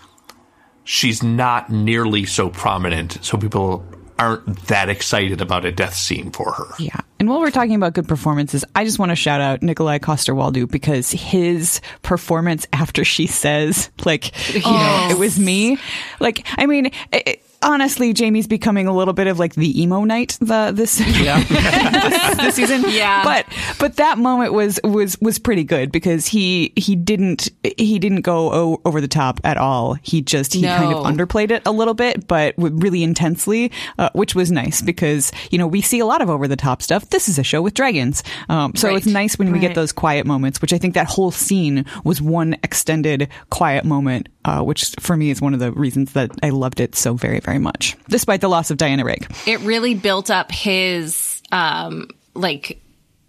she's 0.83 1.23
not 1.23 1.69
nearly 1.69 2.25
so 2.25 2.49
prominent, 2.49 3.19
so 3.21 3.37
people 3.37 3.85
aren't 4.21 4.67
that 4.67 4.87
excited 4.89 5.41
about 5.41 5.65
a 5.65 5.71
death 5.71 5.95
scene 5.95 6.31
for 6.31 6.51
her. 6.53 6.65
Yeah. 6.77 6.99
And 7.19 7.27
while 7.27 7.39
we're 7.39 7.51
talking 7.51 7.75
about 7.75 7.93
good 7.93 8.07
performances, 8.07 8.63
I 8.75 8.85
just 8.85 8.99
want 8.99 9.09
to 9.11 9.15
shout 9.15 9.41
out 9.41 9.61
Nikolaj 9.61 10.01
Coster-Waldau 10.01 10.69
because 10.69 11.11
his 11.11 11.81
performance 12.03 12.67
after 12.71 13.03
she 13.03 13.25
says, 13.27 13.89
like, 14.05 14.53
you 14.53 14.61
know, 14.61 15.07
it 15.11 15.17
was 15.17 15.39
me. 15.39 15.77
Like, 16.19 16.45
I 16.57 16.65
mean, 16.67 16.85
it, 16.87 16.93
it- 17.13 17.45
honestly, 17.63 18.13
Jaime's 18.17 18.47
becoming 18.47 18.87
a 18.87 18.93
little 18.93 19.13
bit 19.13 19.27
of 19.27 19.39
like 19.39 19.53
the 19.55 19.81
emo 19.81 20.03
knight 20.03 20.37
the 20.41 20.71
this 20.73 20.97
this, 20.97 22.37
this 22.37 22.55
season. 22.55 22.83
Yeah. 22.91 23.23
But 23.23 23.45
but 23.79 23.95
that 23.97 24.17
moment 24.17 24.53
was 24.53 24.79
was 24.83 25.19
was 25.21 25.39
pretty 25.39 25.63
good 25.63 25.91
because 25.91 26.27
he 26.27 26.73
he 26.75 26.95
didn't 26.95 27.49
he 27.77 27.99
didn't 27.99 28.21
go 28.21 28.51
o- 28.51 28.81
over 28.85 28.99
the 28.99 29.07
top 29.07 29.39
at 29.43 29.57
all. 29.57 29.93
He 30.01 30.21
just 30.21 30.53
he 30.53 30.63
kind 30.63 30.93
of 30.93 31.05
underplayed 31.05 31.51
it 31.51 31.61
a 31.65 31.71
little 31.71 31.93
bit, 31.93 32.27
but 32.27 32.53
really 32.57 33.03
intensely, 33.03 33.71
uh, 33.97 34.09
which 34.13 34.35
was 34.35 34.51
nice 34.51 34.81
because 34.81 35.31
you 35.51 35.57
know 35.57 35.67
we 35.67 35.81
see 35.81 35.99
a 35.99 36.05
lot 36.05 36.21
of 36.21 36.29
over 36.29 36.47
the 36.47 36.55
top 36.55 36.81
stuff. 36.81 37.09
This 37.09 37.29
is 37.29 37.39
a 37.39 37.43
show 37.43 37.61
with 37.61 37.73
dragons, 37.73 38.23
um, 38.49 38.75
so 38.75 38.87
Right. 38.89 38.97
it's 38.97 39.05
nice 39.07 39.37
when 39.39 39.47
we 39.47 39.53
Right. 39.53 39.61
get 39.61 39.75
those 39.75 39.91
quiet 39.91 40.25
moments. 40.25 40.61
Which 40.61 40.73
I 40.73 40.77
think 40.77 40.93
that 40.95 41.07
whole 41.07 41.31
scene 41.31 41.85
was 42.03 42.21
one 42.21 42.55
extended 42.63 43.29
quiet 43.49 43.85
moment, 43.85 44.27
uh, 44.45 44.61
which 44.61 44.93
for 44.99 45.15
me 45.15 45.29
is 45.29 45.41
one 45.41 45.53
of 45.53 45.59
the 45.59 45.71
reasons 45.71 46.13
that 46.13 46.31
I 46.43 46.49
loved 46.49 46.79
it 46.79 46.95
so 46.95 47.13
very 47.13 47.39
very 47.39 47.59
much, 47.59 47.97
despite 48.09 48.41
the 48.41 48.49
loss 48.49 48.71
of 48.71 48.77
Diana 48.77 49.03
Rigg. 49.05 49.31
it 49.45 49.59
really 49.61 49.93
built 49.93 50.29
up 50.29 50.51
his 50.51 51.41
um 51.51 52.07
like 52.33 52.81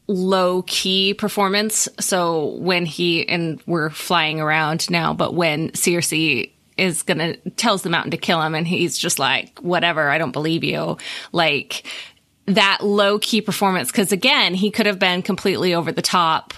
low 0.08 0.62
key 0.66 1.14
performance 1.14 1.88
so 2.00 2.56
when 2.56 2.84
he 2.84 3.26
and 3.28 3.62
we're 3.66 3.88
flying 3.88 4.40
around 4.40 4.90
now 4.90 5.14
but 5.14 5.32
when 5.32 5.70
Cersei 5.70 6.50
is 6.76 7.02
gonna 7.02 7.36
tells 7.56 7.82
the 7.82 7.90
mountain 7.90 8.10
to 8.10 8.16
kill 8.16 8.40
him 8.42 8.54
and 8.54 8.66
he's 8.66 8.98
just 8.98 9.18
like 9.18 9.58
whatever 9.60 10.08
i 10.10 10.18
don't 10.18 10.32
believe 10.32 10.64
you 10.64 10.96
like 11.30 11.86
that 12.46 12.78
low 12.82 13.18
key 13.18 13.40
performance 13.40 13.90
because 13.92 14.10
again 14.10 14.54
he 14.54 14.70
could 14.70 14.86
have 14.86 14.98
been 14.98 15.22
completely 15.22 15.74
over 15.74 15.92
the 15.92 16.02
top 16.02 16.54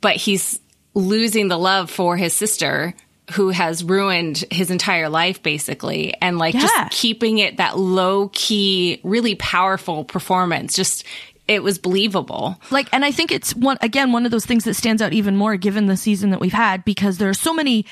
but 0.00 0.16
he's 0.16 0.60
losing 0.94 1.48
the 1.48 1.58
love 1.58 1.90
for 1.90 2.16
his 2.16 2.34
sister 2.34 2.94
who 3.32 3.50
has 3.50 3.84
ruined 3.84 4.44
his 4.50 4.70
entire 4.70 5.08
life 5.08 5.42
basically 5.42 6.12
and 6.20 6.38
like 6.38 6.54
Yeah. 6.54 6.60
just 6.62 6.90
keeping 7.00 7.38
it 7.38 7.56
that 7.58 7.78
low 7.78 8.28
key 8.32 9.00
really 9.04 9.36
powerful 9.36 10.04
performance. 10.04 10.74
Just 10.74 11.04
it 11.48 11.62
was 11.62 11.78
believable. 11.78 12.60
Like 12.70 12.88
and 12.92 13.04
i 13.04 13.10
think 13.12 13.30
it's 13.32 13.54
one 13.54 13.78
again 13.80 14.12
one 14.12 14.24
of 14.24 14.30
those 14.30 14.46
things 14.46 14.64
that 14.64 14.74
stands 14.74 15.00
out 15.02 15.12
even 15.12 15.36
more 15.36 15.56
given 15.56 15.86
the 15.86 15.96
season 15.96 16.30
that 16.30 16.40
we've 16.40 16.52
had 16.52 16.84
because 16.84 17.18
there 17.18 17.28
are 17.28 17.34
so 17.34 17.54
many 17.54 17.86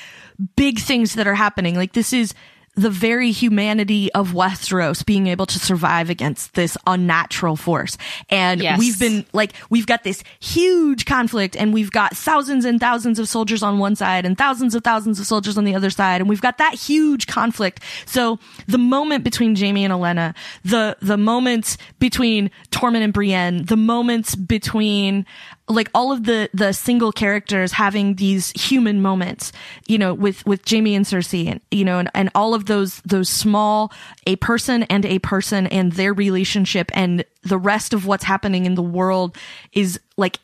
big 0.56 0.78
things 0.78 1.14
that 1.14 1.26
are 1.26 1.34
happening. 1.34 1.74
Like 1.76 1.92
this 1.92 2.12
is 2.12 2.34
the 2.76 2.88
very 2.90 3.32
humanity 3.32 4.12
of 4.12 4.30
Westeros 4.32 5.04
being 5.04 5.26
able 5.26 5.44
to 5.44 5.58
survive 5.58 6.08
against 6.08 6.54
this 6.54 6.78
unnatural 6.86 7.56
force. 7.56 7.98
And 8.30 8.62
Yes. 8.62 8.78
we've 8.78 8.98
been 8.98 9.26
like, 9.32 9.52
we've 9.70 9.86
got 9.86 10.04
this 10.04 10.22
huge 10.38 11.04
conflict 11.04 11.56
and 11.56 11.74
we've 11.74 11.90
got 11.90 12.16
thousands 12.16 12.64
and 12.64 12.78
thousands 12.80 13.18
of 13.18 13.28
soldiers 13.28 13.62
on 13.62 13.78
one 13.78 13.96
side 13.96 14.24
and 14.24 14.38
thousands 14.38 14.74
of 14.74 14.84
thousands 14.84 15.18
of 15.18 15.26
soldiers 15.26 15.58
on 15.58 15.64
the 15.64 15.74
other 15.74 15.90
side. 15.90 16.20
And 16.20 16.30
we've 16.30 16.40
got 16.40 16.58
that 16.58 16.74
huge 16.74 17.26
conflict. 17.26 17.80
So 18.06 18.38
the 18.68 18.78
moment 18.78 19.24
between 19.24 19.56
Jaime 19.56 19.84
and 19.84 19.92
Olenna, 19.92 20.34
the, 20.64 20.96
the 21.02 21.18
moments 21.18 21.76
between 21.98 22.50
Tormund 22.70 23.02
and 23.02 23.12
Brienne, 23.12 23.64
the 23.64 23.76
moments 23.76 24.34
between 24.36 25.26
like 25.70 25.90
all 25.94 26.12
of 26.12 26.24
the 26.24 26.50
the 26.52 26.72
single 26.72 27.12
characters 27.12 27.72
having 27.72 28.16
these 28.16 28.50
human 28.50 29.00
moments, 29.00 29.52
you 29.86 29.98
know, 29.98 30.12
with 30.12 30.44
with 30.46 30.68
Jaime 30.68 30.94
and 30.94 31.06
Cersei, 31.06 31.46
and 31.46 31.60
you 31.70 31.84
know, 31.84 31.98
and, 31.98 32.10
and 32.14 32.30
all 32.34 32.54
of 32.54 32.66
those 32.66 33.00
those 33.02 33.28
small 33.28 33.92
a 34.26 34.36
person 34.36 34.82
and 34.84 35.06
a 35.06 35.18
person 35.20 35.66
and 35.68 35.92
their 35.92 36.12
relationship 36.12 36.90
and 36.94 37.24
the 37.42 37.58
rest 37.58 37.94
of 37.94 38.06
what's 38.06 38.24
happening 38.24 38.66
in 38.66 38.74
the 38.74 38.82
world 38.82 39.36
is 39.72 39.98
like 40.16 40.38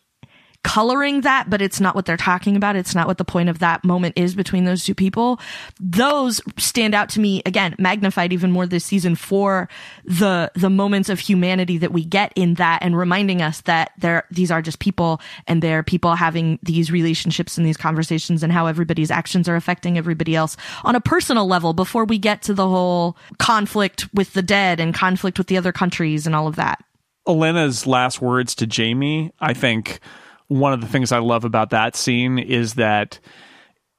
coloring 0.67 1.21
that, 1.21 1.49
but 1.49 1.63
it's 1.63 1.81
not 1.81 1.95
what 1.95 2.07
they're 2.07 2.17
talking 2.17 2.57
about. 2.57 2.75
It's 2.75 2.93
not 2.93 3.07
what 3.07 3.19
the 3.19 3.25
point 3.25 3.49
of 3.49 3.61
that 3.61 3.85
moment 3.85 4.15
is 4.19 4.35
between 4.35 4.65
those 4.65 4.85
two 4.85 4.97
people. 4.97 5.39
Those 5.79 6.41
stand 6.59 6.93
out 6.93 7.09
to 7.11 7.21
me 7.21 7.41
again, 7.47 7.77
magnified 7.79 8.33
even 8.33 8.51
more 8.51 8.67
this 8.67 8.85
season 8.85 9.15
for 9.15 9.69
the 10.05 10.51
the 10.57 10.69
moments 10.69 11.09
of 11.09 11.21
humanity 11.21 11.79
that 11.79 11.93
we 11.93 12.05
get 12.05 12.33
in 12.35 12.55
that 12.55 12.83
and 12.83 12.99
reminding 12.99 13.43
us 13.43 13.61
that 13.61 13.93
there 13.99 14.25
these 14.33 14.51
are 14.51 14.61
just 14.61 14.81
people 14.81 15.21
and 15.47 15.63
they're 15.63 15.85
people 15.85 16.17
having 16.17 16.59
these 16.65 16.91
relationships 16.91 17.57
and 17.57 17.65
these 17.65 17.77
conversations 17.77 18.43
and 18.43 18.53
how 18.53 18.67
everybody's 18.67 19.13
actions 19.13 19.49
are 19.49 19.55
affecting 19.55 19.97
everybody 19.97 20.35
else 20.35 20.57
on 20.83 20.97
a 20.97 21.01
personal 21.01 21.47
level 21.47 21.75
before 21.75 22.05
we 22.05 22.19
get 22.19 22.43
to 22.43 22.53
the 22.53 22.69
whole 22.69 23.17
conflict 23.39 24.13
with 24.15 24.33
the 24.33 24.43
dead 24.43 24.81
and 24.81 24.95
conflict 24.95 25.39
with 25.39 25.47
the 25.47 25.57
other 25.57 25.71
countries 25.71 26.27
and 26.27 26.35
all 26.35 26.49
of 26.49 26.57
that. 26.57 26.83
Olenna's 27.29 27.87
last 27.87 28.21
words 28.21 28.57
to 28.57 28.67
Jaime, 28.69 29.33
I 29.39 29.55
think 29.55 30.01
one 30.49 30.73
of 30.73 30.81
the 30.81 30.87
things 30.87 31.13
I 31.13 31.19
love 31.19 31.45
about 31.45 31.71
that 31.71 31.97
scene 31.97 32.39
is 32.39 32.75
that 32.75 33.19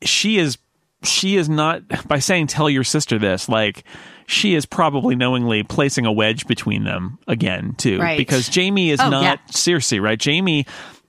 she 0.04 0.38
is 0.38 0.58
she 1.04 1.36
is 1.38 1.48
not 1.48 1.82
by 2.08 2.20
saying 2.20 2.48
tell 2.48 2.70
your 2.70 2.84
sister 2.84 3.20
this 3.20 3.48
like 3.48 3.84
she 4.26 4.56
is 4.56 4.66
probably 4.66 5.16
knowingly 5.16 5.64
placing 5.64 6.06
a 6.06 6.12
wedge 6.12 6.48
between 6.48 6.84
them 6.84 7.20
again 7.28 7.74
too 7.78 8.00
Right. 8.00 8.18
because 8.18 8.54
Jaime 8.54 8.90
is 8.90 9.00
Oh, 9.00 9.10
not 9.10 9.24
yeah. 9.24 9.36
Cersei 9.52 10.02
right 10.02 10.22
Jaime 10.24 10.66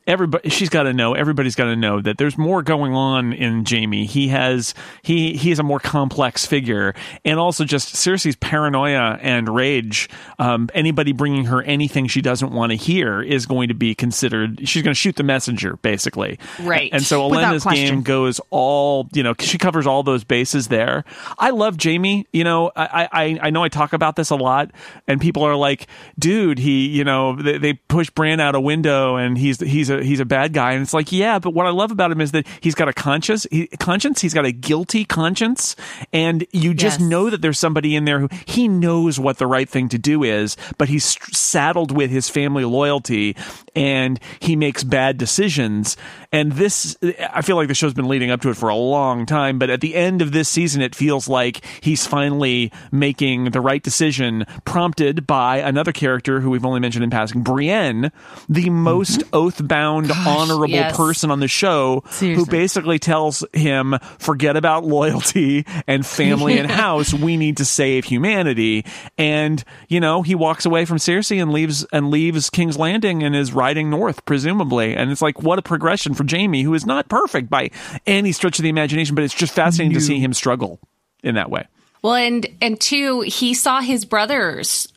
everybody 0.09 0.49
she's 0.49 0.71
got 0.71 0.85
to 0.85 0.93
know 0.95 1.13
everybody's 1.13 1.55
got 1.55 1.67
to 1.67 1.77
know 1.77 2.01
that 2.01 2.17
there's 2.17 2.39
more 2.39 2.63
going 2.63 2.95
on 2.95 3.35
in 3.35 3.65
Jaime. 3.69 4.07
He 4.07 4.29
has 4.29 4.75
he 5.03 5.37
he 5.37 5.51
is 5.51 5.59
a 5.59 5.63
more 5.63 5.79
complex 5.79 6.47
figure. 6.47 6.95
And 7.25 7.39
also 7.39 7.65
just 7.65 7.95
Cersei's 7.95 8.35
paranoia 8.37 9.19
and 9.21 9.49
rage 9.49 10.09
um, 10.39 10.71
anybody 10.75 11.13
bringing 11.13 11.45
her 11.45 11.63
anything 11.63 12.07
she 12.07 12.23
doesn't 12.23 12.51
want 12.53 12.71
to 12.71 12.77
hear 12.77 13.21
is 13.21 13.45
going 13.45 13.69
to 13.69 13.75
be 13.75 13.95
considered 13.95 14.67
she's 14.67 14.83
going 14.83 14.95
to 14.95 14.99
shoot 14.99 15.17
the 15.17 15.23
messenger 15.23 15.77
basically. 15.77 16.39
Right. 16.61 16.91
and 16.93 17.03
so 17.03 17.29
Olenna's 17.29 17.65
game 17.65 18.03
goes 18.03 18.41
all 18.51 19.09
you 19.13 19.23
know 19.23 19.35
she 19.39 19.59
covers 19.59 19.87
all 19.87 20.03
those 20.03 20.25
bases 20.25 20.69
there. 20.69 21.05
I 21.39 21.51
love 21.51 21.77
Jaime 21.83 22.27
you 22.33 22.45
know 22.45 22.73
I 22.75 23.09
I 23.13 23.39
I 23.43 23.51
know 23.51 23.63
I 23.63 23.69
talk 23.69 23.93
about 23.93 24.17
this 24.17 24.31
a 24.31 24.37
lot 24.37 24.71
and 25.07 25.21
people 25.21 25.43
are 25.43 25.57
like 25.57 25.87
dude 26.19 26.59
he 26.59 26.89
you 26.89 27.05
know 27.05 27.37
they, 27.37 27.59
they 27.59 27.75
push 27.75 28.09
Bran 28.09 28.41
out 28.41 28.55
a 28.55 28.61
window 28.61 29.17
and 29.17 29.37
he's 29.37 29.61
he's 29.61 29.91
a 29.91 29.98
he's 30.03 30.21
a 30.21 30.25
bad 30.25 30.53
guy. 30.53 30.73
And 30.73 30.83
it's 30.83 30.95
like 30.95 31.13
yeah 31.13 31.39
but 31.39 31.55
what 31.55 31.67
I 31.67 31.71
love 31.71 31.91
about 31.91 32.11
him 32.11 32.21
is 32.21 32.33
that 32.33 32.47
he's 32.61 32.75
got 32.75 32.89
a 32.89 32.93
conscious 32.93 33.47
he, 33.51 33.67
conscience? 33.79 34.21
He's 34.21 34.35
got 34.35 34.45
a 34.45 34.53
guilty 34.53 35.05
conscience. 35.05 35.77
And 36.13 36.47
you 36.53 36.75
just 36.75 37.01
Yes. 37.01 37.09
know 37.09 37.29
that 37.31 37.43
there's 37.43 37.59
somebody 37.59 37.95
in 37.95 38.05
there 38.07 38.19
who 38.21 38.29
he 38.47 38.67
knows 38.67 39.21
what 39.21 39.39
the 39.39 39.47
right 39.47 39.69
thing 39.69 39.89
to 39.91 39.99
do 39.99 40.23
is 40.25 40.57
but 40.79 40.89
he's 40.89 41.17
saddled 41.37 41.93
with 41.97 42.11
his 42.11 42.29
family 42.29 42.65
loyalty 42.65 43.37
and 43.77 44.19
he 44.41 44.57
makes 44.57 44.83
bad 44.85 45.19
decisions 45.19 45.97
and 46.33 46.53
this 46.53 46.97
I 47.03 47.43
feel 47.43 47.57
like 47.57 47.69
the 47.69 47.75
show's 47.75 47.95
been 47.95 48.09
leading 48.09 48.31
up 48.31 48.41
to 48.43 48.51
it 48.51 48.57
for 48.57 48.69
a 48.69 48.77
long 48.77 49.27
time 49.27 49.59
but 49.59 49.71
at 49.71 49.81
the 49.81 49.95
end 49.95 50.23
of 50.23 50.33
this 50.33 50.49
season 50.49 50.83
it 50.83 50.95
feels 50.95 51.29
like 51.29 51.65
he's 51.81 52.07
finally 52.07 52.73
making 52.93 53.51
the 53.51 53.61
right 53.61 53.83
decision 53.83 54.45
prompted 54.65 55.27
by 55.27 55.59
another 55.59 55.93
character 55.93 56.41
who 56.41 56.51
we've 56.51 56.65
only 56.65 56.81
mentioned 56.81 57.05
in 57.05 57.11
passing 57.11 57.43
Brienne 57.43 58.13
the 58.49 58.65
mm-hmm. 58.65 58.75
most 58.75 59.23
oath-bound 59.33 60.11
honorable 60.27 60.69
yes. 60.69 60.97
person 60.97 61.31
on 61.31 61.41
the 61.41 61.49
show 61.49 62.03
who 62.19 62.47
basically 62.47 62.99
tells 62.99 63.45
him 63.53 63.97
forget 64.19 64.57
about 64.57 64.85
loyalty 64.85 65.65
and 65.87 66.05
family 66.05 66.59
and 66.59 66.71
house. 66.79 67.13
We 67.13 67.37
need 67.37 67.59
to 67.59 67.65
save 67.65 68.05
humanity. 68.05 68.85
And 69.17 69.63
you 69.89 70.01
know 70.01 70.23
he 70.23 70.35
walks 70.35 70.67
away 70.67 70.85
from 70.85 70.99
Cersei 70.99 71.41
and 71.41 71.53
leaves 71.53 71.85
and 71.93 72.11
leaves 72.11 72.51
King's 72.51 72.79
Landing 72.79 73.23
and 73.23 73.35
is 73.35 73.53
riding 73.53 73.91
north 73.91 74.25
presumably. 74.25 74.95
And 74.95 75.11
it's 75.11 75.23
like 75.23 75.43
what 75.43 75.59
a 75.59 75.63
progression 75.63 76.15
for 76.19 76.27
Jaime 76.29 76.63
who 76.63 76.75
is 76.75 76.85
not 76.85 77.09
perfect 77.09 77.49
by 77.49 77.71
any 78.07 78.33
stretch 78.33 78.59
of 78.59 78.63
the 78.63 78.69
imagination 78.69 79.15
but 79.15 79.25
it's 79.25 79.35
just 79.35 79.55
fascinating 79.55 79.95
to 79.95 80.01
see 80.01 80.19
him 80.19 80.35
struggle 80.35 80.79
in 81.23 81.37
that 81.37 81.51
way 81.51 81.67
Well, 82.03 82.15
and 82.15 82.47
and 82.61 82.81
two, 82.81 83.23
he 83.23 83.55
saw 83.55 83.81
his 83.81 84.05
brothers, 84.05 84.93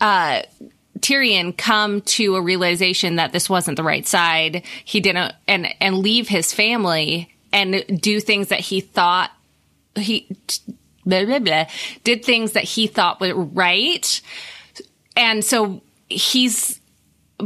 uh, 0.00 0.42
Tyrion, 1.00 1.56
come 1.56 2.00
to 2.02 2.36
a 2.36 2.40
realization 2.40 3.16
that 3.16 3.32
this 3.32 3.50
wasn't 3.50 3.76
the 3.76 3.82
right 3.82 4.06
side. 4.06 4.62
He 4.84 5.00
didn't, 5.00 5.34
and 5.46 5.68
and 5.80 5.98
leave 5.98 6.28
his 6.28 6.52
family 6.54 7.34
and 7.52 8.00
do 8.00 8.20
things 8.20 8.48
that 8.48 8.60
he 8.60 8.80
thought 8.80 9.30
he 9.96 10.26
blah, 11.04 11.24
blah, 11.24 11.38
blah, 11.40 11.66
did 12.04 12.24
things 12.24 12.52
that 12.52 12.64
he 12.64 12.86
thought 12.86 13.20
were 13.20 13.34
right, 13.34 14.20
and 15.16 15.44
so 15.44 15.82
he's 16.08 16.79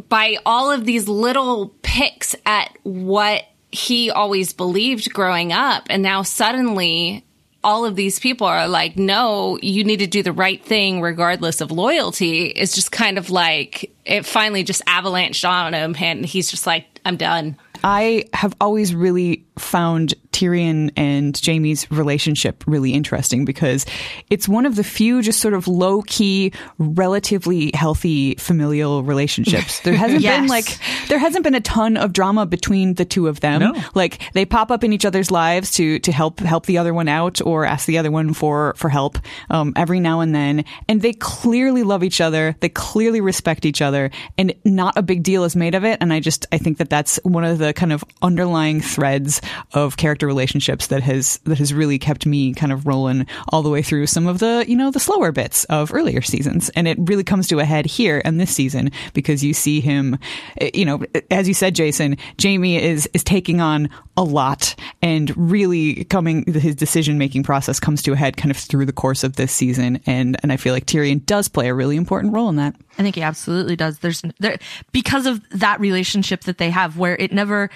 by 0.08 0.38
all 0.44 0.70
of 0.70 0.84
these 0.84 1.08
little 1.08 1.74
picks 1.82 2.34
at 2.46 2.76
what 2.82 3.44
he 3.70 4.10
always 4.10 4.52
believed 4.52 5.12
growing 5.12 5.52
up. 5.52 5.86
And 5.90 6.02
now 6.02 6.22
suddenly 6.22 7.24
all 7.64 7.84
of 7.84 7.96
these 7.96 8.20
people 8.20 8.46
are 8.46 8.68
like, 8.68 8.96
no, 8.96 9.58
you 9.62 9.84
need 9.84 9.98
to 9.98 10.06
do 10.06 10.22
the 10.22 10.32
right 10.32 10.62
thing 10.62 11.00
regardless 11.00 11.60
of 11.60 11.72
loyalty. 11.72 12.46
It's 12.46 12.74
just 12.74 12.92
kind 12.92 13.18
of 13.18 13.30
like 13.30 13.90
it 14.04 14.26
finally 14.26 14.62
just 14.62 14.84
avalanched 14.84 15.48
on 15.48 15.72
him 15.72 15.96
and 15.98 16.26
he's 16.26 16.50
just 16.50 16.66
like, 16.66 16.86
I'm 17.04 17.16
done. 17.16 17.56
I 17.82 18.24
have 18.32 18.54
always 18.60 18.94
really 18.94 19.44
found 19.58 20.14
Tyrion 20.32 20.90
and 20.96 21.40
Jaime's 21.44 21.88
relationship 21.90 22.64
really 22.66 22.92
interesting 22.92 23.44
because 23.44 23.86
it's 24.30 24.48
one 24.48 24.66
of 24.66 24.74
the 24.74 24.82
few 24.82 25.22
just 25.22 25.40
sort 25.40 25.54
of 25.54 25.68
low 25.68 26.02
key, 26.02 26.52
relatively 26.78 27.70
healthy 27.74 28.34
familial 28.36 29.02
relationships. 29.04 29.80
There 29.80 29.94
hasn't 29.94 30.20
Yes. 30.24 30.40
been 30.40 30.48
like, 30.48 30.78
there 31.08 31.18
hasn't 31.18 31.44
been 31.44 31.54
a 31.54 31.60
ton 31.60 31.96
of 31.96 32.12
drama 32.12 32.46
between 32.46 32.94
the 32.94 33.04
two 33.04 33.28
of 33.28 33.40
them. 33.40 33.60
No. 33.60 33.74
Like 33.94 34.20
they 34.32 34.44
pop 34.44 34.70
up 34.70 34.82
in 34.84 34.92
each 34.92 35.04
other's 35.04 35.30
lives 35.30 35.70
to, 35.72 35.98
to 36.00 36.12
help, 36.12 36.40
help 36.40 36.66
the 36.66 36.78
other 36.78 36.92
one 36.94 37.08
out 37.08 37.40
or 37.42 37.64
ask 37.64 37.86
the 37.86 37.98
other 37.98 38.10
one 38.10 38.34
for, 38.34 38.74
for 38.76 38.88
help, 38.88 39.18
um, 39.50 39.72
every 39.76 40.00
now 40.00 40.20
and 40.20 40.34
then. 40.34 40.64
And 40.88 41.00
they 41.02 41.12
clearly 41.12 41.82
love 41.82 42.02
each 42.02 42.20
other. 42.20 42.56
They 42.60 42.68
clearly 42.70 43.20
respect 43.20 43.64
each 43.64 43.82
other 43.82 44.10
and 44.38 44.54
not 44.64 44.96
a 44.96 45.02
big 45.02 45.22
deal 45.22 45.44
is 45.44 45.54
made 45.54 45.74
of 45.74 45.84
it. 45.84 45.98
And 46.00 46.12
I 46.12 46.20
just, 46.20 46.46
I 46.52 46.58
think 46.58 46.78
that 46.78 46.90
that's 46.90 47.20
one 47.22 47.44
of 47.44 47.58
the 47.58 47.72
kind 47.72 47.92
of 47.92 48.04
underlying 48.22 48.80
threads 48.80 49.40
of 49.72 49.96
character 49.96 50.26
relationships 50.26 50.88
that 50.88 51.02
has 51.02 51.38
that 51.44 51.58
has 51.58 51.72
really 51.72 51.98
kept 51.98 52.26
me 52.26 52.54
kind 52.54 52.72
of 52.72 52.86
rolling 52.86 53.26
all 53.48 53.62
the 53.62 53.70
way 53.70 53.82
through 53.82 54.06
some 54.06 54.26
of 54.26 54.38
the 54.38 54.64
you 54.66 54.76
know 54.76 54.90
the 54.90 55.00
slower 55.00 55.32
bits 55.32 55.64
of 55.64 55.92
earlier 55.92 56.22
seasons. 56.22 56.70
And 56.70 56.88
it 56.88 56.98
really 57.00 57.24
comes 57.24 57.48
to 57.48 57.58
a 57.58 57.64
head 57.64 57.86
here 57.86 58.20
and 58.24 58.40
this 58.40 58.54
season 58.54 58.90
because 59.12 59.44
you 59.44 59.54
see 59.54 59.80
him 59.80 60.18
eh, 60.60 60.70
you 60.74 60.84
know 60.84 61.02
as 61.30 61.48
you 61.48 61.54
said 61.54 61.74
Jason 61.74 62.16
Jaime 62.42 62.82
is 62.82 63.08
is 63.12 63.24
taking 63.24 63.60
on 63.60 63.88
a 64.16 64.22
lot 64.22 64.74
and 65.02 65.32
really 65.36 66.04
coming 66.04 66.44
his 66.52 66.76
decision 66.76 67.18
making 67.18 67.42
process 67.42 67.80
comes 67.80 68.02
to 68.02 68.12
a 68.12 68.16
head 68.16 68.36
kind 68.36 68.50
of 68.50 68.56
through 68.56 68.86
the 68.86 68.92
course 68.92 69.24
of 69.24 69.36
this 69.36 69.52
season. 69.52 70.00
And 70.06 70.36
and 70.42 70.52
I 70.52 70.56
feel 70.56 70.72
like 70.72 70.86
Tyrion 70.86 71.24
does 71.26 71.48
play 71.48 71.68
a 71.68 71.74
really 71.74 71.96
important 71.96 72.32
role 72.32 72.48
in 72.48 72.56
that. 72.56 72.76
I 72.98 73.02
think 73.02 73.16
he 73.16 73.22
absolutely 73.22 73.76
does. 73.76 73.98
There's 73.98 74.22
there 74.38 74.58
because 74.92 75.26
of 75.26 75.42
that 75.50 75.80
relationship 75.80 76.42
that 76.42 76.58
they 76.58 76.70
have 76.70 76.96
where 76.96 77.16
it 77.16 77.32
never 77.32 77.70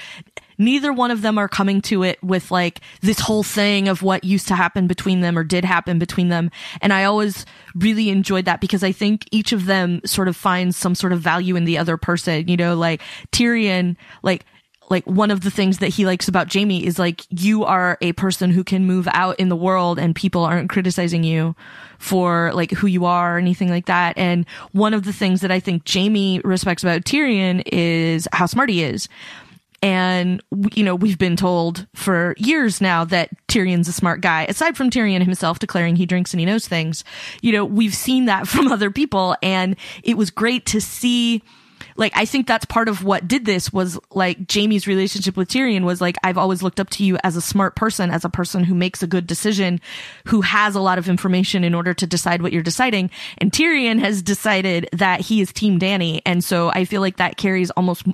neither 0.59 0.93
one 0.93 1.11
of 1.11 1.23
them 1.23 1.39
are 1.39 1.49
coming 1.49 1.81
to 1.83 2.03
it 2.03 2.23
with 2.23 2.51
like 2.51 2.81
this 3.01 3.21
whole 3.21 3.43
thing 3.43 3.89
of 3.89 4.03
what 4.03 4.25
used 4.25 4.49
to 4.49 4.55
happen 4.55 4.87
between 4.87 5.21
them 5.21 5.39
or 5.39 5.45
did 5.45 5.65
happen 5.65 5.99
between 5.99 6.29
them. 6.29 6.51
And 6.81 6.93
I 6.93 7.05
always 7.05 7.47
really 7.75 8.11
enjoyed 8.11 8.45
that 8.47 8.61
because 8.61 8.83
I 8.83 8.93
think 8.93 9.27
each 9.31 9.53
of 9.53 9.67
them 9.67 10.01
sort 10.05 10.29
of 10.29 10.37
finds 10.37 10.77
some 10.77 10.95
sort 10.95 11.13
of 11.13 11.21
value 11.21 11.57
in 11.57 11.65
the 11.65 11.79
other 11.79 11.97
person, 11.97 12.49
you 12.49 12.57
know, 12.57 12.75
like 12.75 13.01
Tyrion, 13.33 13.97
like 14.23 14.45
like 14.91 15.05
one 15.07 15.31
of 15.31 15.43
the 15.43 15.51
things 15.51 15.79
that 15.79 15.89
he 15.89 16.07
likes 16.07 16.29
about 16.29 16.53
Jaime 16.53 16.85
is 16.85 16.99
like 16.99 17.23
you 17.31 17.65
are 17.65 17.99
a 18.01 18.13
person 18.13 18.51
who 18.51 18.65
can 18.65 18.87
move 18.87 19.09
out 19.13 19.39
in 19.39 19.49
the 19.49 19.57
world 19.57 19.99
and 19.99 20.15
people 20.15 20.45
aren't 20.45 20.71
criticizing 20.71 21.25
you 21.25 21.55
for 21.99 22.53
like 22.55 22.71
who 22.71 22.87
you 22.87 23.05
are 23.05 23.37
or 23.37 23.39
anything 23.39 23.69
like 23.69 23.87
that. 23.87 24.17
And 24.17 24.47
one 24.73 24.95
of 24.95 25.05
the 25.05 25.13
things 25.13 25.41
that 25.43 25.51
I 25.51 25.61
think 25.61 25.89
Jaime 25.89 26.41
respects 26.41 26.83
about 26.83 27.03
Tyrion 27.03 27.63
is 27.67 28.29
how 28.33 28.47
smart 28.47 28.71
he 28.71 28.83
is. 28.83 29.09
And, 29.83 30.43
you 30.75 30.83
know, 30.83 30.95
we've 30.95 31.19
been 31.19 31.37
told 31.37 31.87
for 31.95 32.35
years 32.37 32.81
now 32.81 33.05
that 33.05 33.31
Tyrion's 33.47 33.89
a 33.89 33.93
smart 33.93 34.21
guy. 34.21 34.45
Aside 34.45 34.77
from 34.77 34.91
Tyrion 34.91 35.23
himself 35.23 35.59
declaring 35.59 35.97
he 35.97 36.07
drinks 36.07 36.33
and 36.33 36.41
he 36.41 36.47
knows 36.47 36.67
things, 36.67 37.05
you 37.43 37.53
know, 37.53 37.65
we've 37.65 37.95
seen 37.95 38.25
that 38.25 38.49
from 38.49 38.69
other 38.69 38.91
people. 38.91 39.37
And 39.43 39.77
it 40.03 40.17
was 40.17 40.31
great 40.31 40.67
to 40.67 40.81
see 40.81 41.43
like 41.99 42.13
I 42.17 42.25
think 42.25 42.47
that's 42.47 42.65
part 42.65 42.89
of 42.89 43.05
what 43.05 43.29
did 43.29 43.45
this 43.45 43.73
was 43.73 43.99
like 44.13 44.47
Jaime's 44.47 44.87
relationship 44.87 45.37
with 45.37 45.49
Tyrion 45.49 45.83
was 45.83 46.01
like 46.01 46.17
I've 46.23 46.39
always 46.39 46.63
looked 46.63 46.81
up 46.81 46.89
to 46.91 47.05
you 47.05 47.19
as 47.25 47.37
a 47.37 47.41
smart 47.41 47.77
person, 47.77 48.11
as 48.11 48.25
a 48.25 48.31
person 48.31 48.65
who 48.65 48.75
makes 48.75 49.03
a 49.03 49.07
good 49.07 49.27
decision, 49.27 49.81
who 50.27 50.41
has 50.41 50.75
a 50.75 50.81
lot 50.81 50.99
of 50.99 51.09
information 51.09 51.65
in 51.65 51.75
order 51.75 51.93
to 51.93 52.07
decide 52.07 52.41
what 52.41 52.53
you're 52.53 52.63
deciding. 52.63 53.11
And 53.39 53.53
Tyrion 53.53 53.99
has 53.99 54.23
decided 54.23 54.89
that 54.93 55.21
he 55.21 55.41
is 55.41 55.53
team 55.53 55.79
Dany, 55.79 56.23
and 56.25 56.43
so 56.43 56.71
I 56.71 56.85
feel 56.85 57.01
like 57.01 57.17
that 57.17 57.37
carries 57.37 57.71
almost 57.73 58.05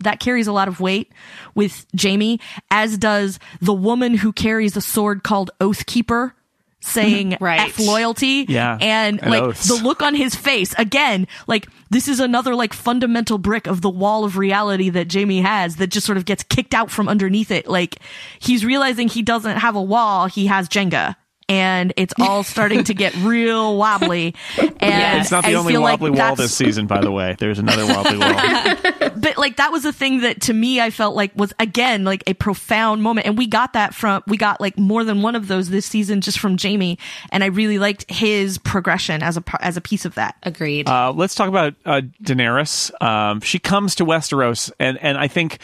that 0.00 0.20
carries 0.20 0.46
a 0.46 0.52
lot 0.52 0.68
of 0.68 0.80
weight 0.80 1.10
with 1.54 1.86
Jamie, 1.94 2.38
as 2.70 2.98
does 2.98 3.38
the 3.62 3.72
woman 3.72 4.14
who 4.14 4.32
carries 4.32 4.76
a 4.76 4.82
sword 4.82 5.22
called 5.22 5.50
Oathkeeper. 5.60 6.32
Saying 6.80 7.36
Right. 7.40 7.60
F 7.60 7.78
loyalty. 7.78 8.46
Yeah. 8.48 8.78
And 8.80 9.20
And 9.22 9.30
like 9.30 9.42
oaths. 9.42 9.68
the 9.68 9.74
look 9.74 10.02
on 10.02 10.14
his 10.14 10.34
face 10.34 10.74
again 10.78 11.26
like 11.46 11.68
this 11.90 12.08
is 12.08 12.20
another 12.20 12.54
like 12.54 12.72
fundamental 12.72 13.38
brick 13.38 13.66
of 13.66 13.80
the 13.82 13.90
wall 13.90 14.24
of 14.24 14.36
reality 14.36 14.88
that 14.90 15.12
Jaime 15.12 15.40
has 15.40 15.76
that 15.76 15.88
just 15.88 16.06
sort 16.06 16.16
of 16.18 16.24
gets 16.24 16.42
kicked 16.44 16.72
out 16.74 16.90
from 16.90 17.08
underneath 17.08 17.50
it 17.50 17.68
like 17.68 17.96
he's 18.38 18.64
realizing 18.64 19.08
he 19.08 19.22
doesn't 19.22 19.58
have 19.58 19.76
a 19.76 19.82
wall 19.82 20.26
he 20.26 20.46
has 20.46 20.68
Jenga 20.68 21.16
and 21.50 21.92
it's 21.96 22.14
all 22.18 22.42
starting 22.42 22.84
to 22.84 22.94
get 22.94 23.14
real 23.16 23.76
wobbly 23.76 24.34
and 24.58 25.20
It's 25.20 25.30
not 25.30 25.44
the 25.44 25.50
I 25.50 25.54
only 25.54 25.72
feel 25.72 25.82
like 25.82 26.00
wobbly 26.00 26.10
wall 26.12 26.36
this 26.36 26.54
season, 26.54 26.86
by 26.86 27.00
the 27.00 27.10
way. 27.10 27.36
There's 27.38 27.58
another 27.58 27.86
wobbly 27.86 28.18
wall. 28.18 29.10
but 29.16 29.36
like 29.36 29.56
that 29.56 29.70
was 29.72 29.84
a 29.84 29.92
thing 29.92 30.20
that 30.20 30.42
to 30.42 30.52
me 30.52 30.80
I 30.80 30.90
felt 30.90 31.16
like 31.16 31.32
was 31.34 31.52
again 31.58 32.04
like 32.04 32.22
a 32.26 32.34
profound 32.34 33.02
moment 33.02 33.26
and 33.26 33.36
we 33.36 33.46
got 33.46 33.72
that 33.74 33.94
from 33.94 34.22
we 34.26 34.36
got 34.36 34.60
like 34.60 34.78
more 34.78 35.04
than 35.04 35.22
one 35.22 35.34
of 35.34 35.48
those 35.48 35.70
this 35.70 35.86
season 35.86 36.20
just 36.20 36.38
from 36.38 36.56
Jaime 36.56 36.98
and 37.32 37.42
I 37.42 37.48
really 37.48 37.78
liked 37.78 38.10
his 38.10 38.58
progression 38.58 39.22
as 39.22 39.36
a 39.36 39.40
par- 39.40 39.60
as 39.62 39.76
a 39.76 39.80
piece 39.80 40.04
of 40.04 40.14
that 40.14 40.36
Agreed. 40.42 40.88
Uh, 40.88 41.12
let's 41.12 41.34
talk 41.34 41.48
about 41.48 41.74
uh, 41.84 42.00
Daenerys. 42.22 42.90
Um, 43.02 43.40
she 43.40 43.58
comes 43.58 43.94
to 43.96 44.04
Westeros, 44.04 44.70
and 44.78 44.98
and 44.98 45.18
I 45.18 45.28
think. 45.28 45.58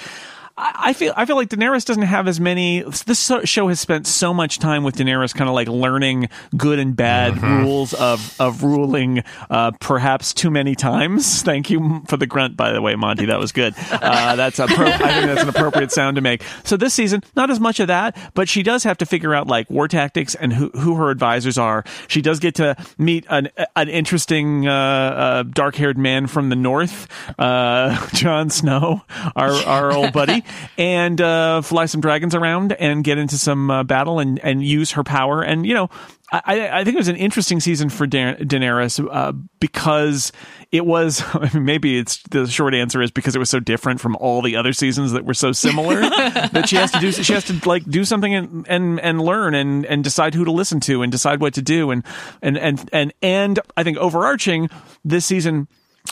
I 0.58 0.94
feel 0.94 1.12
I 1.16 1.26
feel 1.26 1.36
like 1.36 1.50
Daenerys 1.50 1.84
doesn't 1.84 2.02
have 2.04 2.26
as 2.26 2.40
many. 2.40 2.82
This 3.04 3.30
show 3.44 3.68
has 3.68 3.78
spent 3.78 4.06
so 4.06 4.32
much 4.32 4.58
time 4.58 4.84
with 4.84 4.96
Daenerys, 4.96 5.34
kind 5.34 5.50
of 5.50 5.54
like 5.54 5.68
learning 5.68 6.30
good 6.56 6.78
and 6.78 6.96
bad 6.96 7.42
rules 7.42 7.92
of 7.92 8.34
of 8.40 8.62
ruling, 8.62 9.22
uh, 9.50 9.72
perhaps 9.80 10.32
too 10.32 10.50
many 10.50 10.74
times. 10.74 11.42
Thank 11.46 11.68
you 11.68 12.02
for 12.08 12.16
the 12.16 12.26
grunt, 12.26 12.56
by 12.56 12.72
the 12.72 12.80
way, 12.80 12.94
Monty. 12.96 13.26
That 13.26 13.38
was 13.38 13.52
good. 13.52 13.74
Uh, 13.90 14.36
that's 14.36 14.58
a 14.58 14.66
pro- 14.66 14.86
I 14.86 14.96
think 14.96 15.26
that's 15.26 15.42
an 15.42 15.50
appropriate 15.50 15.92
sound 15.92 16.14
to 16.16 16.22
make. 16.22 16.42
So 16.64 16.78
this 16.78 16.94
season, 16.94 17.22
not 17.34 17.50
as 17.50 17.60
much 17.60 17.78
of 17.78 17.88
that, 17.88 18.16
but 18.32 18.48
she 18.48 18.62
does 18.62 18.82
have 18.84 18.96
to 18.98 19.06
figure 19.06 19.34
out 19.34 19.46
like 19.48 19.68
war 19.68 19.88
tactics 19.88 20.34
and 20.34 20.54
who 20.54 20.70
who 20.70 20.94
her 20.94 21.10
advisors 21.10 21.58
are. 21.58 21.84
She 22.08 22.22
does 22.22 22.38
get 22.40 22.54
to 22.54 22.76
meet 22.96 23.26
an 23.28 23.50
an 23.74 23.90
interesting 23.90 24.66
uh, 24.66 24.72
uh, 24.72 25.42
dark 25.42 25.74
haired 25.76 25.98
man 25.98 26.26
from 26.28 26.48
the 26.48 26.56
north, 26.56 27.08
uh, 27.38 28.08
Jon 28.14 28.48
Snow, 28.48 29.02
our 29.34 29.52
our 29.66 29.92
old 29.92 30.14
buddy, 30.14 30.44
and 30.78 31.20
uh, 31.20 31.60
fly 31.62 31.86
some 31.86 32.00
dragons 32.00 32.34
around 32.34 32.72
and 32.72 33.04
get 33.04 33.18
into 33.18 33.38
some 33.38 33.70
uh, 33.70 33.82
battle 33.84 34.18
and 34.18 34.38
and 34.40 34.64
use 34.64 34.92
her 34.92 35.04
power. 35.04 35.42
And 35.42 35.66
you 35.66 35.74
know, 35.74 35.90
I, 36.32 36.80
I 36.80 36.84
think 36.84 36.94
it 36.96 36.98
was 36.98 37.08
an 37.08 37.16
interesting 37.16 37.60
season 37.60 37.88
for 37.88 38.06
da- 38.06 38.34
Daenerys 38.36 39.06
uh, 39.12 39.32
because 39.60 40.32
it 40.72 40.84
was. 40.84 41.22
I 41.34 41.50
mean, 41.54 41.64
maybe 41.64 41.98
it's 41.98 42.22
the 42.30 42.46
short 42.46 42.74
answer 42.74 43.00
is 43.00 43.10
because 43.10 43.36
it 43.36 43.38
was 43.38 43.50
so 43.50 43.60
different 43.60 44.00
from 44.00 44.16
all 44.16 44.42
the 44.42 44.56
other 44.56 44.72
seasons 44.72 45.12
that 45.12 45.24
were 45.24 45.34
so 45.34 45.52
similar 45.52 46.00
that 46.00 46.68
she 46.68 46.76
has 46.76 46.90
to 46.92 46.98
do. 46.98 47.12
She 47.12 47.32
has 47.32 47.44
to 47.44 47.68
like 47.68 47.84
do 47.84 48.04
something 48.04 48.34
and 48.34 48.66
and, 48.68 49.00
and 49.00 49.20
learn 49.20 49.54
and 49.54 49.86
and 49.86 50.02
decide 50.02 50.34
who 50.34 50.44
to 50.44 50.52
listen 50.52 50.80
to 50.80 51.02
and 51.02 51.12
decide 51.12 51.40
what 51.40 51.54
to 51.54 51.62
do 51.62 51.90
and 51.90 52.04
and 52.42 52.58
and 52.58 52.90
and 52.92 53.12
and 53.22 53.60
I 53.76 53.84
think 53.84 53.96
overarching 53.98 54.68
this 55.04 55.24
season 55.26 55.68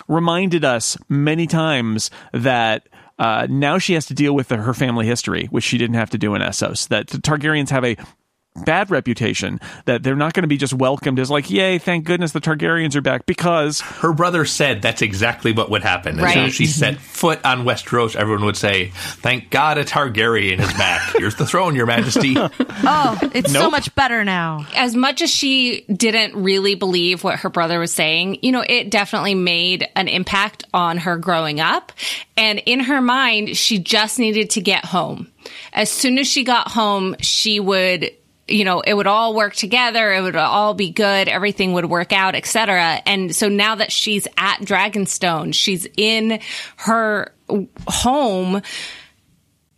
reminded 0.09 0.65
us 0.65 0.97
many 1.09 1.47
times 1.47 2.11
that 2.33 2.89
uh, 3.19 3.47
now 3.49 3.79
she 3.79 3.95
has 3.95 4.07
to 4.07 4.15
deal 4.15 4.35
with 4.35 4.51
her 4.51 4.75
family 4.75 5.07
history, 5.07 5.47
which 5.47 5.65
she 5.65 5.79
didn't 5.79 5.95
have 5.95 6.11
to 6.11 6.19
do 6.19 6.35
in 6.35 6.43
Essos. 6.43 6.89
That 6.89 7.09
the 7.09 7.19
Targaryens 7.19 7.71
have 7.71 7.85
a 7.85 7.97
bad 8.65 8.91
reputation 8.91 9.61
that 9.87 10.03
they're 10.03 10.15
not 10.15 10.33
going 10.33 10.43
to 10.43 10.49
be 10.49 10.57
just 10.57 10.73
welcomed 10.73 11.19
as 11.19 11.31
like, 11.31 11.51
yay, 11.51 11.79
thank 11.79 12.05
goodness 12.05 12.33
the 12.33 12.41
Targaryens 12.41 12.95
are 12.95 13.01
back 13.01 13.27
because 13.27 13.81
Her 13.81 14.13
brother 14.13 14.45
said 14.45 14.81
that's 14.83 15.03
exactly 15.03 15.53
what 15.53 15.71
would 15.71 15.83
happen. 15.83 16.21
As 16.21 16.33
soon 16.33 16.43
Right. 16.43 16.49
as 16.49 16.55
she 16.55 16.67
set 16.67 16.95
mm-hmm. 16.95 17.03
foot 17.03 17.45
on 17.45 17.65
Westeros, 17.65 18.15
everyone 18.17 18.45
would 18.45 18.57
say, 18.57 18.91
"Thank 18.95 19.51
God 19.51 19.79
a 19.79 19.85
Targaryen 19.85 20.61
is 20.61 20.73
back. 20.75 21.15
Here's 21.19 21.35
the 21.35 21.47
throne, 21.47 21.75
Your 21.75 21.87
Majesty." 21.87 22.37
oh 22.39 23.19
it's 23.35 23.53
so 23.53 23.71
much 23.71 23.95
better 23.95 24.25
now 24.25 24.67
as 24.77 24.95
much 24.95 25.23
as 25.23 25.31
she 25.31 25.83
didn't 25.93 26.41
really 26.41 26.75
believe 26.75 27.25
what 27.25 27.41
her 27.41 27.49
brother 27.49 27.79
was 27.79 27.93
saying, 27.93 28.39
you 28.43 28.53
know, 28.53 28.65
it 28.67 28.91
definitely 28.91 29.35
made 29.35 29.87
an 29.97 30.09
impact 30.09 30.65
on 30.73 30.99
her 30.99 31.17
growing 31.17 31.61
up. 31.61 31.93
And 32.37 32.61
in 32.67 32.81
her 32.81 33.01
mind, 33.01 33.57
she 33.57 33.79
just 33.79 34.19
needed 34.19 34.51
to 34.51 34.61
get 34.61 34.85
home. 34.85 35.29
As 35.73 35.91
soon 35.91 36.19
as 36.19 36.27
she 36.27 36.45
got 36.45 36.69
home, 36.69 37.17
she 37.21 37.61
would, 37.61 38.11
you 38.47 38.65
know, 38.65 38.81
it 38.81 38.95
would 38.95 39.07
all 39.07 39.35
work 39.35 39.55
together. 39.55 40.13
It 40.13 40.21
would 40.21 40.37
all 40.37 40.75
be 40.75 40.91
good. 40.91 41.29
Everything 41.29 41.73
would 41.73 41.87
work 41.87 42.13
out, 42.13 42.35
etc. 42.35 43.01
And 43.07 43.35
so 43.35 43.49
now 43.49 43.75
that 43.77 43.91
she's 43.91 44.27
at 44.37 44.59
Dragonstone, 44.61 45.55
she's 45.55 45.87
in 45.97 46.41
her 46.77 47.33
home 47.89 48.63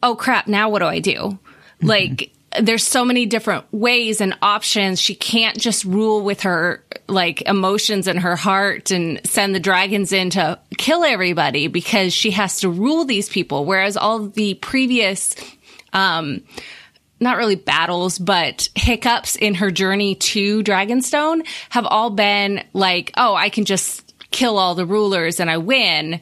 oh 0.06 0.14
crap, 0.14 0.46
now 0.46 0.68
what 0.68 0.80
do 0.80 0.86
I 0.86 1.00
do? 1.00 1.38
Like, 1.82 2.32
there's 2.58 2.86
so 2.86 3.04
many 3.04 3.26
different 3.26 3.66
ways 3.70 4.22
and 4.22 4.34
options. 4.40 4.98
She 4.98 5.14
can't 5.14 5.58
just 5.58 5.84
rule 5.84 6.22
with 6.22 6.40
her 6.40 6.82
like 7.06 7.42
emotions 7.42 8.06
and 8.06 8.20
her 8.20 8.34
heart 8.34 8.90
and 8.90 9.20
send 9.26 9.54
the 9.54 9.60
dragons 9.60 10.10
in 10.10 10.30
to 10.30 10.58
kill 10.78 11.04
everybody 11.04 11.68
because 11.68 12.14
she 12.14 12.30
has 12.30 12.60
to 12.60 12.70
rule 12.70 13.04
these 13.04 13.28
people. 13.28 13.66
Whereas 13.66 13.98
all 13.98 14.20
the 14.20 14.54
previous 14.54 15.36
um, 15.92 16.44
not 17.20 17.36
really 17.36 17.56
battles, 17.56 18.18
but 18.18 18.68
hiccups 18.74 19.36
in 19.36 19.54
her 19.54 19.70
journey 19.70 20.14
to 20.16 20.62
Dragonstone 20.62 21.46
have 21.70 21.86
all 21.86 22.10
been 22.10 22.62
like, 22.72 23.12
oh, 23.16 23.34
I 23.34 23.48
can 23.48 23.64
just 23.64 24.14
kill 24.30 24.58
all 24.58 24.74
the 24.74 24.86
rulers 24.86 25.40
and 25.40 25.50
I 25.50 25.58
win, 25.58 26.20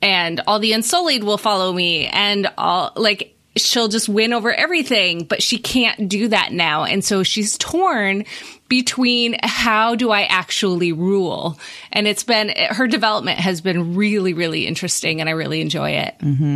and 0.00 0.40
all 0.46 0.58
the 0.58 0.72
Unsullied 0.72 1.24
will 1.24 1.38
follow 1.38 1.72
me, 1.72 2.06
and 2.06 2.50
all 2.56 2.92
like 2.96 3.36
she'll 3.56 3.88
just 3.88 4.08
win 4.08 4.32
over 4.32 4.52
everything, 4.52 5.24
but 5.24 5.42
she 5.42 5.58
can't 5.58 6.08
do 6.08 6.28
that 6.28 6.52
now. 6.52 6.84
And 6.84 7.04
so 7.04 7.22
she's 7.22 7.58
torn 7.58 8.24
between 8.70 9.36
how 9.42 9.94
do 9.96 10.10
I 10.12 10.22
actually 10.22 10.92
rule? 10.92 11.58
And 11.92 12.06
it's 12.06 12.22
been, 12.22 12.50
her 12.70 12.86
development 12.86 13.38
has 13.40 13.60
been 13.60 13.94
really, 13.96 14.32
really 14.32 14.66
interesting 14.66 15.20
and 15.20 15.28
I 15.28 15.32
really 15.32 15.60
enjoy 15.60 15.90
it. 15.90 16.14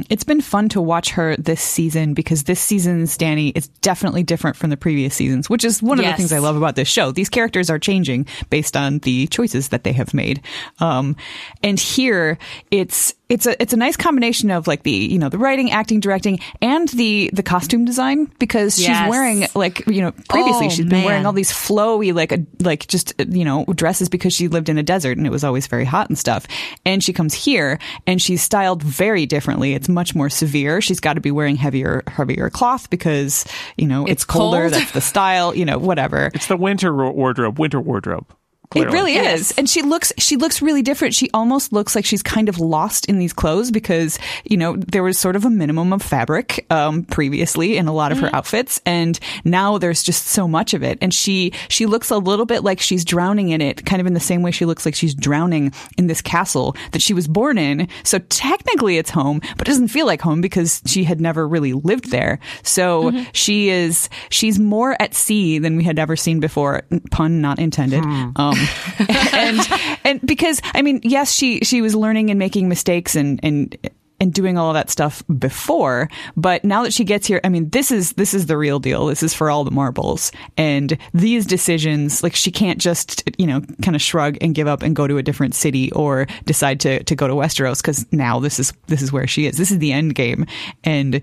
It's 0.09 0.25
been 0.25 0.41
fun 0.41 0.69
to 0.71 0.81
watch 0.81 1.11
her 1.11 1.37
this 1.37 1.61
season 1.61 2.15
because 2.15 2.45
this 2.45 2.61
season's 2.61 3.19
Dany 3.19 3.53
is 3.57 3.67
definitely 3.83 4.23
different 4.23 4.57
from 4.57 4.71
the 4.71 4.77
previous 4.77 5.15
seasons, 5.15 5.51
which 5.51 5.65
is 5.65 5.83
one 5.83 5.99
of 5.99 6.05
the 6.07 6.12
things 6.15 6.33
I 6.33 6.39
love 6.39 6.57
about 6.57 6.77
this 6.77 6.89
show. 6.89 7.11
These 7.11 7.29
characters 7.29 7.69
are 7.69 7.81
changing 7.81 8.27
based 8.49 8.77
on 8.77 9.01
the 9.01 9.27
choices 9.27 9.69
that 9.71 9.83
they 9.83 9.93
have 9.93 10.15
made. 10.15 10.41
Um, 10.79 11.17
and 11.65 11.81
here 11.81 12.39
it's, 12.71 13.12
it's 13.29 13.47
a, 13.47 13.61
it's 13.61 13.73
a 13.73 13.77
nice 13.77 13.97
combination 13.97 14.53
of 14.53 14.69
like 14.69 14.85
the, 14.85 14.93
you 14.93 15.19
know, 15.19 15.29
the 15.31 15.39
writing, 15.39 15.73
acting, 15.73 15.99
directing, 15.99 16.39
and 16.62 16.89
the, 16.91 17.31
the 17.33 17.43
costume 17.43 17.85
design 17.85 18.27
because 18.39 18.77
she's 18.77 18.85
Yes. 18.89 19.11
wearing 19.11 19.47
like, 19.57 19.85
you 19.89 20.01
know, 20.01 20.12
previously 20.29 20.67
Oh, 20.67 20.69
she's 20.71 20.85
been 20.87 21.05
wearing 21.05 21.27
all 21.27 21.33
these 21.33 21.51
flowy, 21.51 22.04
like, 22.13 22.33
a, 22.33 22.45
like 22.61 22.87
just, 22.89 23.13
you 23.29 23.45
know, 23.45 23.65
dresses 23.75 24.09
because 24.09 24.33
she 24.33 24.49
lived 24.49 24.69
in 24.69 24.79
a 24.79 24.83
desert 24.83 25.17
and 25.17 25.27
it 25.27 25.31
was 25.31 25.45
always 25.45 25.67
very 25.67 25.85
hot 25.85 26.09
and 26.09 26.19
stuff. 26.19 26.47
And 26.85 27.03
she 27.03 27.13
comes 27.13 27.35
here 27.35 27.79
and 28.07 28.21
she's 28.21 28.43
styled 28.43 28.83
very 28.83 29.27
differently. 29.27 29.75
It's 29.75 29.89
much 29.89 30.15
more 30.15 30.31
severe. 30.31 30.81
She's 30.81 31.01
got 31.01 31.15
to 31.15 31.21
be 31.21 31.31
wearing 31.31 31.57
heavier, 31.57 32.03
heavier 32.07 32.51
cloth 32.51 32.91
because, 32.91 33.45
you 33.77 33.87
know, 33.87 34.03
it's, 34.05 34.13
It's 34.13 34.25
colder. 34.25 34.63
cold. 34.63 34.73
That's 34.75 34.93
the 34.93 35.01
style, 35.01 35.55
you 35.55 35.65
know, 35.65 35.79
whatever. 35.79 36.31
It's 36.35 36.47
the 36.47 36.57
winter 36.57 36.95
wardrobe, 36.95 37.59
winter 37.59 37.81
wardrobe. 37.81 38.27
It 38.75 38.91
really 38.91 39.14
Yes. 39.14 39.41
is. 39.41 39.59
And 39.59 39.68
she 39.68 39.83
looks 39.83 40.12
she 40.18 40.37
looks 40.37 40.61
really 40.62 40.83
different. 40.83 41.14
She 41.14 41.31
almost 41.33 41.72
looks 41.72 41.95
like 41.95 42.05
she's 42.05 42.22
kind 42.22 42.49
of 42.49 42.59
lost 42.59 43.07
in 43.07 43.18
these 43.18 43.33
clothes 43.33 43.70
because, 43.70 44.18
you 44.45 44.57
know, 44.57 44.77
there 44.77 45.03
was 45.03 45.18
sort 45.18 45.37
of 45.37 45.45
a 45.45 45.51
minimum 45.51 45.93
of 45.93 46.03
fabric 46.03 46.66
um 46.70 47.05
previously 47.05 47.77
in 47.77 47.87
a 47.89 47.93
lot 47.93 48.12
of 48.12 48.18
her 48.18 48.35
outfits 48.35 48.81
and 48.87 49.18
now 49.45 49.79
there's 49.79 50.03
just 50.03 50.27
so 50.29 50.49
much 50.49 50.75
of 50.75 50.83
it. 50.83 50.99
And 51.01 51.12
she 51.14 51.53
she 51.68 51.87
looks 51.87 52.11
a 52.11 52.16
little 52.18 52.47
bit 52.47 52.64
like 52.64 52.81
she's 52.81 53.05
drowning 53.05 53.51
in 53.51 53.61
it, 53.61 53.85
kind 53.87 54.01
of 54.01 54.07
in 54.07 54.14
the 54.14 54.20
same 54.20 54.43
way 54.43 54.51
she 54.51 54.64
looks 54.64 54.85
like 54.85 54.95
she's 54.95 55.14
drowning 55.14 55.72
in 55.99 56.07
this 56.07 56.20
castle 56.20 56.77
that 56.93 57.03
she 57.03 57.14
was 57.14 57.29
born 57.29 57.59
in. 57.59 57.89
So 58.03 58.18
technically 58.18 58.99
it's 58.99 59.11
home, 59.11 59.41
but 59.57 59.66
it 59.68 59.70
doesn't 59.70 59.89
feel 59.89 60.07
like 60.07 60.20
home 60.20 60.41
because 60.41 60.83
she 60.87 61.05
had 61.05 61.20
never 61.20 61.47
really 61.47 61.72
lived 61.72 62.11
there. 62.11 62.39
So 62.62 63.12
she 63.33 63.68
is 63.70 64.09
she's 64.31 64.59
more 64.59 64.97
at 65.01 65.14
sea 65.14 65.59
than 65.59 65.77
we 65.77 65.85
had 65.85 65.99
ever 65.99 66.16
seen 66.16 66.41
before. 66.41 66.83
Pun 67.11 67.41
not 67.41 67.59
intended. 67.59 68.03
Um, 68.37 68.55
and 69.33 69.61
and 70.05 70.21
because 70.23 70.61
I 70.75 70.83
mean, 70.83 71.01
yes, 71.03 71.33
she 71.33 71.61
she 71.61 71.81
was 71.81 71.95
learning 71.95 72.31
and 72.31 72.39
making 72.39 72.69
mistakes 72.69 73.15
and 73.17 73.41
and 73.43 73.77
and 74.21 74.33
doing 74.33 74.57
all 74.57 74.73
that 74.73 74.91
stuff 74.91 75.23
before, 75.39 76.09
but 76.37 76.65
now 76.65 76.83
that 76.85 76.93
she 76.93 77.05
gets 77.05 77.27
here, 77.27 77.41
I 77.45 77.49
mean, 77.49 77.69
this 77.71 77.91
is 77.91 78.12
this 78.12 78.33
is 78.33 78.47
the 78.47 78.57
real 78.57 78.79
deal. 78.79 79.07
This 79.07 79.23
is 79.23 79.35
for 79.35 79.51
all 79.51 79.65
the 79.65 79.71
marbles. 79.71 80.31
And 80.57 80.97
these 81.12 81.47
decisions, 81.47 82.23
like 82.23 82.35
she 82.35 82.51
can't 82.51 82.81
just, 82.81 83.29
you 83.39 83.47
know, 83.47 83.61
kind 83.83 83.97
of 83.97 84.03
shrug 84.03 84.39
and 84.41 84.55
give 84.55 84.67
up 84.69 84.83
and 84.83 84.95
go 84.95 85.07
to 85.07 85.19
a 85.19 85.23
different 85.23 85.55
city 85.55 85.91
or 85.93 86.27
decide 86.45 86.81
to 86.81 87.03
to 87.05 87.15
go 87.17 87.27
to 87.27 87.35
Westeros 87.35 87.83
because 87.83 88.11
now 88.12 88.39
this 88.39 88.59
is 88.59 88.73
this 88.87 89.03
is 89.03 89.12
where 89.12 89.27
she 89.27 89.47
is. 89.47 89.57
This 89.57 89.71
is 89.71 89.79
the 89.79 89.93
end 89.93 90.15
game. 90.15 90.47
And 90.85 91.21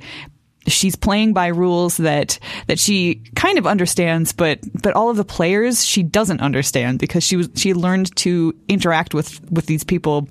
she's 0.68 0.96
playing 0.96 1.34
by 1.34 1.48
rules 1.48 1.98
that 1.98 2.38
that 2.68 2.80
she 2.80 3.16
kind 3.36 3.58
of 3.58 3.66
understands 3.66 4.32
but 4.32 4.60
but 4.82 4.94
all 4.94 5.10
of 5.10 5.18
the 5.18 5.26
players 5.26 5.84
she 5.86 6.04
doesn't 6.04 6.40
understand 6.40 7.00
because 7.00 7.24
she 7.24 7.36
was 7.36 7.50
she 7.56 7.74
learned 7.74 8.16
to 8.16 8.54
interact 8.68 9.14
with 9.14 9.42
with 9.52 9.66
these 9.66 9.84
people 9.84 10.28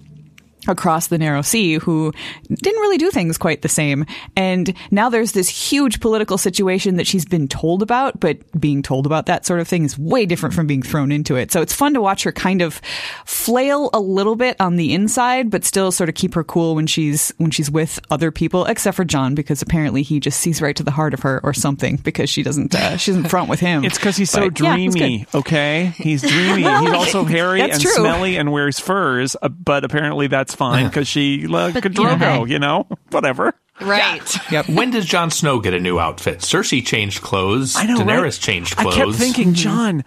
across 0.68 1.06
the 1.06 1.18
narrow 1.18 1.42
sea 1.42 1.74
who 1.74 2.12
didn't 2.48 2.80
really 2.80 2.98
do 2.98 3.10
things 3.10 3.38
quite 3.38 3.62
the 3.62 3.68
same 3.68 4.04
and 4.36 4.74
now 4.90 5.08
there's 5.08 5.32
this 5.32 5.48
huge 5.48 6.00
political 6.00 6.36
situation 6.36 6.96
that 6.96 7.06
she's 7.06 7.24
been 7.24 7.48
told 7.48 7.82
about 7.82 8.20
but 8.20 8.38
being 8.60 8.82
told 8.82 9.06
about 9.06 9.26
that 9.26 9.46
sort 9.46 9.58
of 9.60 9.66
thing 9.66 9.84
is 9.84 9.98
way 9.98 10.26
different 10.26 10.54
from 10.54 10.66
being 10.66 10.82
thrown 10.82 11.10
into 11.12 11.34
it 11.36 11.50
so 11.50 11.62
it's 11.62 11.72
fun 11.72 11.94
to 11.94 12.00
watch 12.00 12.22
her 12.24 12.32
kind 12.32 12.60
of 12.60 12.80
flail 13.24 13.90
a 13.94 14.00
little 14.00 14.36
bit 14.36 14.54
on 14.60 14.76
the 14.76 14.92
inside 14.92 15.50
but 15.50 15.64
still 15.64 15.90
sort 15.90 16.08
of 16.08 16.14
keep 16.14 16.34
her 16.34 16.44
cool 16.44 16.74
when 16.74 16.86
she's 16.86 17.32
when 17.38 17.50
she's 17.50 17.70
with 17.70 17.98
other 18.10 18.30
people 18.30 18.64
except 18.66 18.96
for 18.96 19.04
Jon 19.04 19.34
because 19.34 19.62
apparently 19.62 20.02
he 20.02 20.20
just 20.20 20.40
sees 20.40 20.60
right 20.60 20.76
to 20.76 20.82
the 20.82 20.90
heart 20.90 21.14
of 21.14 21.20
her 21.20 21.40
or 21.42 21.52
something 21.54 21.96
because 21.96 22.28
she 22.28 22.42
doesn't 22.42 22.74
uh, 22.74 22.96
she 22.96 23.12
doesn't 23.12 23.28
front 23.28 23.48
with 23.48 23.60
him 23.60 23.84
It's 23.84 23.96
because 23.98 24.16
he's 24.16 24.30
so 24.30 24.48
But, 24.50 24.60
yeah, 24.60 24.74
dreamy. 24.76 25.26
okay, 25.34 25.92
he's 25.96 26.22
dreamy. 26.22 26.62
he's 26.80 26.92
also 26.92 27.24
hairy 27.24 27.60
and 27.62 27.80
true. 27.80 27.90
smelly 27.92 28.36
and 28.36 28.52
wears 28.52 28.78
furs. 28.78 29.36
Uh, 29.40 29.48
but 29.48 29.84
apparently 29.84 30.26
that's 30.26 30.49
fine 30.54 30.86
because 30.88 31.08
she 31.08 31.46
like 31.46 31.76
a 31.76 31.80
But, 31.82 31.98
you 31.98 32.04
know, 32.04 32.16
Drogo. 32.16 32.48
You 32.48 32.58
know, 32.58 32.86
whatever. 33.10 33.54
Right. 33.80 34.52
yep 34.52 34.68
When 34.68 34.90
does 34.90 35.06
Jon 35.06 35.30
Snow 35.30 35.58
get 35.58 35.72
a 35.72 35.80
new 35.80 35.98
outfit? 35.98 36.40
Cersei 36.40 36.84
changed 36.84 37.22
clothes. 37.22 37.76
I 37.76 37.86
know. 37.86 37.96
Daenerys 37.98 38.22
right? 38.22 38.32
changed 38.32 38.74
I 38.78 38.84
kept 38.92 39.14
thinking, 39.14 39.48
mm-hmm. 39.48 39.54
Jon. 39.54 40.04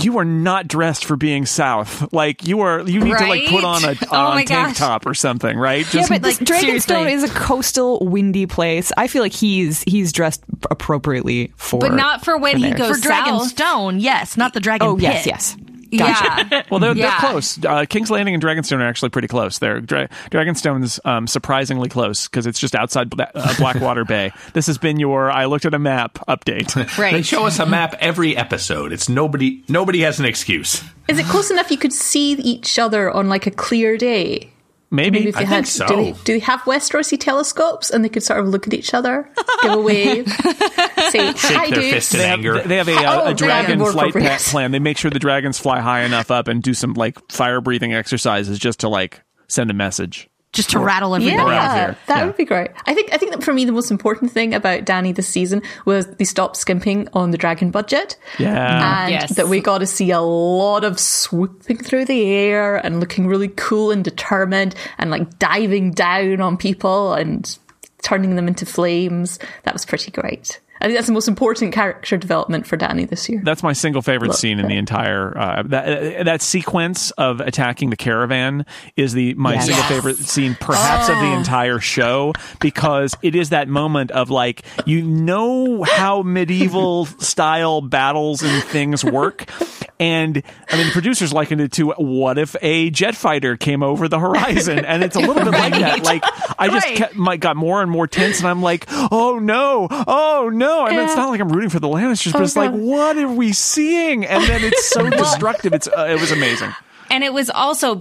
You 0.00 0.16
are 0.18 0.24
not 0.24 0.66
dressed 0.68 1.04
for 1.04 1.16
being 1.16 1.44
South. 1.44 2.10
Like 2.14 2.46
you 2.46 2.60
are, 2.60 2.80
you 2.80 3.00
need 3.00 3.18
to 3.18 3.26
like 3.26 3.48
put 3.48 3.64
on 3.64 3.84
a, 3.84 3.88
Right? 3.88 4.02
Oh 4.10 4.16
on 4.16 4.36
Oh 4.38 4.40
a 4.40 4.44
tank 4.44 4.68
gosh. 4.68 4.78
top 4.78 5.04
or 5.04 5.12
something, 5.12 5.58
right? 5.58 5.92
Yeah, 5.92 6.06
but 6.08 6.22
like, 6.22 6.36
Dragonstone 6.38 6.60
seriously. 6.60 7.12
is 7.12 7.24
a 7.24 7.28
coastal, 7.28 7.98
windy 8.06 8.46
place. 8.46 8.92
I 8.96 9.08
feel 9.08 9.20
like 9.20 9.32
he's 9.34 9.82
he's 9.82 10.12
dressed 10.12 10.42
appropriately 10.70 11.52
for, 11.56 11.80
But 11.80 11.92
not 11.94 12.24
for 12.24 12.38
when 12.38 12.56
he 12.56 12.70
goes 12.70 12.88
For 13.02 13.08
south. 13.08 13.54
Dragonstone, 13.54 14.00
yes, 14.00 14.38
not 14.38 14.54
the 14.54 14.60
Dragon 14.60 14.88
Oh 14.88 14.94
Pit. 14.94 15.02
yes, 15.02 15.26
yes. 15.26 15.56
Gotcha. 15.96 16.48
Yeah. 16.50 16.62
Well, 16.70 16.78
they're, 16.80 16.94
Yeah. 16.96 17.10
they're 17.20 17.30
close. 17.30 17.64
Uh, 17.64 17.84
King's 17.88 18.10
Landing 18.10 18.34
and 18.34 18.42
Dragonstone 18.42 18.78
are 18.78 18.86
actually 18.86 19.08
pretty 19.10 19.26
close. 19.28 19.58
They're 19.58 19.80
Dra- 19.80 20.08
Dragonstone's 20.30 21.00
um, 21.04 21.26
surprisingly 21.26 21.88
close 21.88 22.28
because 22.28 22.46
it's 22.46 22.58
just 22.60 22.74
outside 22.74 23.10
Bla- 23.10 23.30
uh, 23.34 23.54
Blackwater 23.58 24.04
Bay. 24.04 24.32
This 24.52 24.66
has 24.66 24.78
been 24.78 24.98
your 25.00 25.30
I 25.30 25.46
looked 25.46 25.64
at 25.64 25.74
a 25.74 25.78
map 25.78 26.14
update. 26.28 26.76
Right. 26.98 27.12
They 27.12 27.22
show 27.22 27.46
us 27.46 27.58
a 27.58 27.66
map 27.66 27.94
every 28.00 28.36
episode. 28.36 28.92
It's 28.92 29.08
nobody. 29.08 29.62
Nobody 29.68 30.00
has 30.02 30.18
an 30.20 30.26
excuse. 30.26 30.82
Is 31.08 31.18
it 31.18 31.26
close 31.26 31.50
enough 31.50 31.70
you 31.70 31.78
could 31.78 31.92
see 31.92 32.32
each 32.32 32.78
other 32.78 33.10
on 33.10 33.28
like 33.28 33.46
a 33.46 33.50
clear 33.50 33.96
day? 33.96 34.50
Maybe, 34.92 35.18
Maybe 35.20 35.28
if 35.28 35.36
I 35.36 35.40
you 35.42 35.46
think 35.46 35.56
had, 35.56 35.68
so. 35.68 35.86
do, 35.86 35.96
they, 35.96 36.12
do 36.24 36.32
they 36.32 36.38
have 36.40 36.60
Westerosi 36.62 37.18
telescopes 37.20 37.90
and 37.90 38.04
they 38.04 38.08
could 38.08 38.22
sort 38.24 38.40
of 38.40 38.48
look 38.48 38.66
at 38.66 38.74
each 38.74 38.92
other, 38.94 39.30
give 39.62 39.72
a 39.72 39.78
wave, 39.80 40.28
say 40.28 41.32
hi, 41.36 41.70
their 41.70 41.80
dudes. 41.80 42.08
fist 42.08 42.14
in 42.14 42.20
they 42.20 42.26
have, 42.26 42.68
they 42.68 42.76
have 42.76 42.88
a, 42.88 42.94
uh, 42.96 43.20
Oh, 43.22 43.24
a 43.26 43.28
yeah, 43.28 43.34
dragon 43.34 43.78
more 43.78 43.92
flight 43.92 44.12
plan. 44.14 44.70
They 44.72 44.78
make 44.78 44.96
sure 44.98 45.10
the 45.10 45.18
dragons 45.18 45.58
fly 45.58 45.80
high 45.80 46.02
enough 46.02 46.30
up 46.30 46.48
and 46.48 46.62
do 46.62 46.74
some 46.74 46.94
like 46.94 47.18
fire 47.30 47.60
breathing 47.60 47.92
exercises 47.94 48.58
just 48.58 48.80
to 48.80 48.88
like 48.88 49.22
send 49.48 49.70
a 49.70 49.74
message. 49.74 50.29
Just 50.52 50.70
to 50.70 50.80
rattle 50.80 51.14
everybody 51.14 51.52
Yeah, 51.52 51.64
out. 51.64 51.76
here. 51.76 51.96
that 52.06 52.18
Yeah. 52.18 52.24
would 52.26 52.36
be 52.36 52.44
great. 52.44 52.70
I 52.84 52.92
think 52.92 53.12
I 53.12 53.18
think 53.18 53.30
that 53.32 53.44
for 53.44 53.52
me 53.52 53.64
the 53.64 53.70
most 53.72 53.90
important 53.92 54.32
thing 54.32 54.52
about 54.52 54.84
Dany 54.84 55.14
this 55.14 55.28
season 55.28 55.62
was 55.84 56.06
they 56.08 56.24
stopped 56.24 56.56
skimping 56.56 57.06
on 57.12 57.30
the 57.30 57.38
dragon 57.38 57.70
budget. 57.70 58.16
Yeah. 58.38 59.04
And 59.04 59.12
Yes. 59.12 59.36
that 59.36 59.46
we 59.48 59.60
got 59.60 59.78
to 59.78 59.86
see 59.86 60.10
a 60.10 60.20
lot 60.20 60.82
of 60.82 60.98
swooping 60.98 61.78
through 61.78 62.06
the 62.06 62.24
air 62.32 62.76
and 62.84 62.98
looking 62.98 63.28
really 63.28 63.48
cool 63.48 63.92
and 63.92 64.02
determined 64.02 64.74
and 64.98 65.12
like 65.12 65.38
diving 65.38 65.92
down 65.92 66.40
on 66.40 66.56
people 66.56 67.14
and 67.14 67.56
turning 68.02 68.34
them 68.34 68.48
into 68.48 68.66
flames. 68.66 69.38
That 69.62 69.72
was 69.72 69.84
pretty 69.84 70.10
great. 70.10 70.58
I 70.80 70.86
think 70.86 70.96
that's 70.96 71.06
the 71.08 71.12
most 71.12 71.28
important 71.28 71.74
character 71.74 72.16
development 72.16 72.66
for 72.66 72.76
Dany 72.78 73.08
this 73.08 73.28
year. 73.28 73.40
That's 73.44 73.62
my 73.62 73.72
single 73.74 74.00
favorite 74.02 74.28
Love 74.28 74.36
scene 74.36 74.58
in 74.58 74.66
the 74.66 74.76
entire 74.76 75.36
uh, 75.36 75.62
that 75.66 76.24
that 76.24 76.40
sequence 76.42 77.10
of 77.12 77.40
attacking 77.40 77.90
the 77.90 77.96
caravan 77.96 78.64
is 78.96 79.12
the 79.12 79.34
my 79.34 79.54
Yes. 79.54 79.66
single 79.66 79.82
Yes. 79.84 79.88
favorite 79.90 80.16
scene 80.16 80.56
perhaps 80.58 81.08
of 81.08 81.16
the 81.18 81.32
entire 81.32 81.80
show 81.80 82.32
because 82.60 83.16
it 83.22 83.34
is 83.34 83.50
that 83.50 83.68
moment 83.68 84.10
of 84.10 84.30
like 84.30 84.62
you 84.86 85.02
know 85.02 85.82
how 85.82 86.22
medieval 86.22 87.04
style 87.06 87.80
battles 87.82 88.42
and 88.42 88.62
things 88.64 89.04
work 89.04 89.50
and 89.98 90.42
I 90.70 90.76
mean 90.76 90.86
the 90.86 90.92
producers 90.92 91.32
likened 91.32 91.60
it 91.60 91.72
to 91.72 91.90
what 91.90 92.38
if 92.38 92.56
a 92.62 92.88
jet 92.90 93.14
fighter 93.14 93.56
came 93.58 93.82
over 93.82 94.08
the 94.08 94.18
horizon 94.18 94.78
and 94.86 95.02
it's 95.04 95.16
a 95.16 95.20
little 95.20 95.42
bit 95.44 95.52
like 95.52 95.74
that 95.74 96.04
like 96.04 96.22
I 96.58 96.68
just 96.68 96.86
Right. 96.86 96.96
kept, 96.96 97.14
my, 97.16 97.36
got 97.36 97.56
more 97.56 97.82
and 97.82 97.90
more 97.90 98.06
tense 98.06 98.38
and 98.38 98.48
I'm 98.48 98.62
like 98.62 98.86
oh 98.90 99.38
no 99.38 99.86
oh 99.90 100.50
no 100.52 100.69
and 100.86 100.96
it's 100.98 101.16
not 101.16 101.28
like 101.30 101.40
I'm 101.40 101.48
rooting 101.50 101.70
for 101.70 101.80
the 101.80 101.88
Lannisters 101.88 102.32
but 102.32 102.42
it's 102.42 102.56
like 102.56 102.72
what 102.72 103.16
are 103.16 103.28
we 103.28 103.52
seeing 103.52 104.24
and 104.24 104.42
then 104.44 104.62
it's 104.64 104.86
so 104.88 105.08
destructive 105.22 105.72
it's 105.74 105.88
uh, 105.88 106.06
it 106.10 106.20
was 106.20 106.30
amazing 106.32 106.72
And 107.12 107.24
it 107.24 107.32
was 107.32 107.50
also 107.50 107.96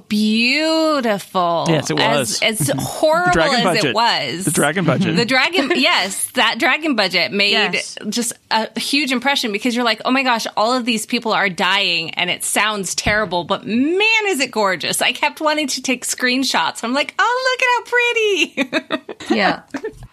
beautiful. 0.59 1.65
Yes, 1.67 1.89
it 1.89 1.95
was. 1.97 2.41
As, 2.43 2.69
as 2.69 2.71
horrible 2.77 3.39
as 3.41 3.63
budget 3.63 3.85
it 3.85 3.95
was. 3.95 4.45
the 4.45 4.51
dragon 4.51 4.85
budget 4.85 5.15
The 5.15 5.25
dragon, 5.25 5.71
yes, 5.75 6.29
that 6.33 6.59
dragon 6.59 6.95
budget 6.95 7.31
made 7.31 7.51
Yes. 7.53 7.97
just 8.09 8.33
a 8.51 8.79
huge 8.79 9.11
impression 9.11 9.51
because 9.51 9.75
you're 9.75 9.83
like, 9.85 10.01
oh 10.05 10.11
my 10.11 10.21
gosh, 10.21 10.45
all 10.55 10.73
of 10.73 10.85
these 10.85 11.07
people 11.07 11.33
are 11.33 11.49
dying 11.49 12.11
and 12.11 12.29
it 12.29 12.43
sounds 12.43 12.93
terrible, 12.93 13.43
but 13.45 13.65
man, 13.65 14.23
is 14.27 14.39
it 14.41 14.51
gorgeous. 14.51 15.01
I 15.01 15.11
kept 15.11 15.41
wanting 15.41 15.65
to 15.69 15.81
take 15.81 16.05
screenshots. 16.05 16.83
I'm 16.83 16.93
like, 16.93 17.15
oh, 17.17 17.57
look 18.53 18.69
at 18.69 18.69
how 18.69 18.89
pretty. 19.17 19.35
yeah. 19.35 19.63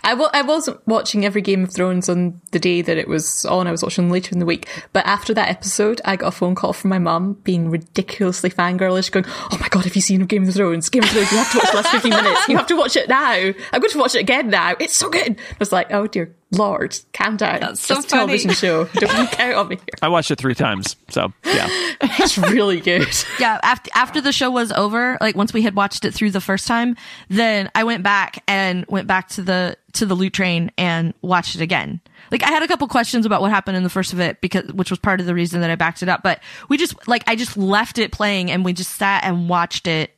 I 0.06 0.10
w- 0.10 0.30
I 0.32 0.42
wasn't 0.42 0.86
watching 0.86 1.24
every 1.24 1.42
Game 1.42 1.64
of 1.64 1.72
Thrones 1.72 2.08
on 2.08 2.40
the 2.52 2.60
day 2.60 2.80
that 2.80 2.96
it 2.96 3.08
was 3.08 3.44
on. 3.44 3.66
I 3.66 3.72
was 3.72 3.82
watching 3.82 4.08
later 4.08 4.30
in 4.32 4.38
the 4.38 4.46
week. 4.46 4.68
But 4.92 5.04
after 5.04 5.34
that 5.34 5.48
episode, 5.48 6.00
I 6.04 6.14
got 6.14 6.28
a 6.28 6.30
phone 6.30 6.54
call 6.54 6.72
from 6.72 6.90
my 6.90 6.98
mum 7.00 7.34
being 7.42 7.68
ridiculously 7.70 8.48
fangirlish, 8.48 9.10
going, 9.10 9.26
"Oh 9.28 9.58
my 9.60 9.68
god, 9.68 9.84
have 9.84 9.96
you 9.96 10.00
seen 10.00 10.24
Game 10.26 10.48
of 10.48 10.54
Thrones? 10.54 10.88
Game 10.88 11.02
of 11.02 11.10
Thrones, 11.10 11.32
you 11.32 11.38
have 11.38 11.50
to 11.50 11.58
watch 11.58 11.70
the 11.72 11.76
last 11.76 11.88
fifteen 11.90 12.10
minutes. 12.14 12.48
You 12.48 12.56
have 12.56 12.66
to 12.68 12.76
watch 12.76 12.94
it 12.96 13.08
now. 13.08 13.32
I'm 13.32 13.80
going 13.80 13.90
to 13.90 13.98
watch 13.98 14.14
it 14.14 14.20
again 14.20 14.48
now. 14.48 14.76
It's 14.78 14.96
so 14.96 15.10
good." 15.10 15.32
I 15.38 15.56
was 15.58 15.72
like, 15.72 15.92
"Oh 15.92 16.06
dear 16.06 16.34
Lord, 16.52 16.96
calm 17.12 17.36
down. 17.36 17.58
That's 17.60 17.80
so 17.80 17.96
It's 17.96 18.06
a 18.06 18.08
television 18.08 18.50
funny. 18.50 18.54
show. 18.56 18.84
Don't 18.94 19.10
freak 19.10 19.40
out 19.40 19.54
on 19.56 19.68
me 19.68 19.76
here. 19.76 19.86
I 20.00 20.08
watched 20.08 20.30
it 20.30 20.36
three 20.36 20.54
times, 20.54 20.94
so 21.08 21.32
yeah. 21.44 21.66
It's 22.18 22.38
really 22.38 22.80
good." 22.80 23.08
yeah 23.40 23.58
after 23.62 23.90
after 23.94 24.20
the 24.20 24.32
show 24.32 24.50
was 24.50 24.70
over 24.72 25.18
like 25.20 25.34
once 25.36 25.52
we 25.52 25.62
had 25.62 25.74
watched 25.74 26.04
it 26.04 26.12
through 26.14 26.30
the 26.30 26.40
first 26.40 26.66
time 26.66 26.96
then 27.28 27.70
i 27.74 27.84
went 27.84 28.02
back 28.02 28.42
and 28.48 28.84
went 28.88 29.06
back 29.06 29.28
to 29.28 29.42
the 29.42 29.76
to 29.92 30.06
the 30.06 30.14
loot 30.14 30.32
train 30.32 30.70
and 30.78 31.12
watched 31.22 31.54
it 31.54 31.60
again 31.60 32.00
like 32.30 32.42
i 32.42 32.48
had 32.48 32.62
a 32.62 32.68
couple 32.68 32.86
questions 32.88 33.26
about 33.26 33.40
what 33.40 33.50
happened 33.50 33.76
in 33.76 33.82
the 33.82 33.88
first 33.90 34.12
of 34.12 34.20
it 34.20 34.40
because 34.40 34.64
which 34.72 34.90
was 34.90 34.98
part 34.98 35.20
of 35.20 35.26
the 35.26 35.34
reason 35.34 35.60
that 35.60 35.70
i 35.70 35.74
backed 35.74 36.02
it 36.02 36.08
up 36.08 36.22
but 36.22 36.40
we 36.68 36.76
just 36.76 37.06
like 37.08 37.22
i 37.26 37.34
just 37.36 37.56
left 37.56 37.98
it 37.98 38.12
playing 38.12 38.50
and 38.50 38.64
we 38.64 38.72
just 38.72 38.92
sat 38.96 39.24
and 39.24 39.48
watched 39.48 39.86
it 39.86 40.10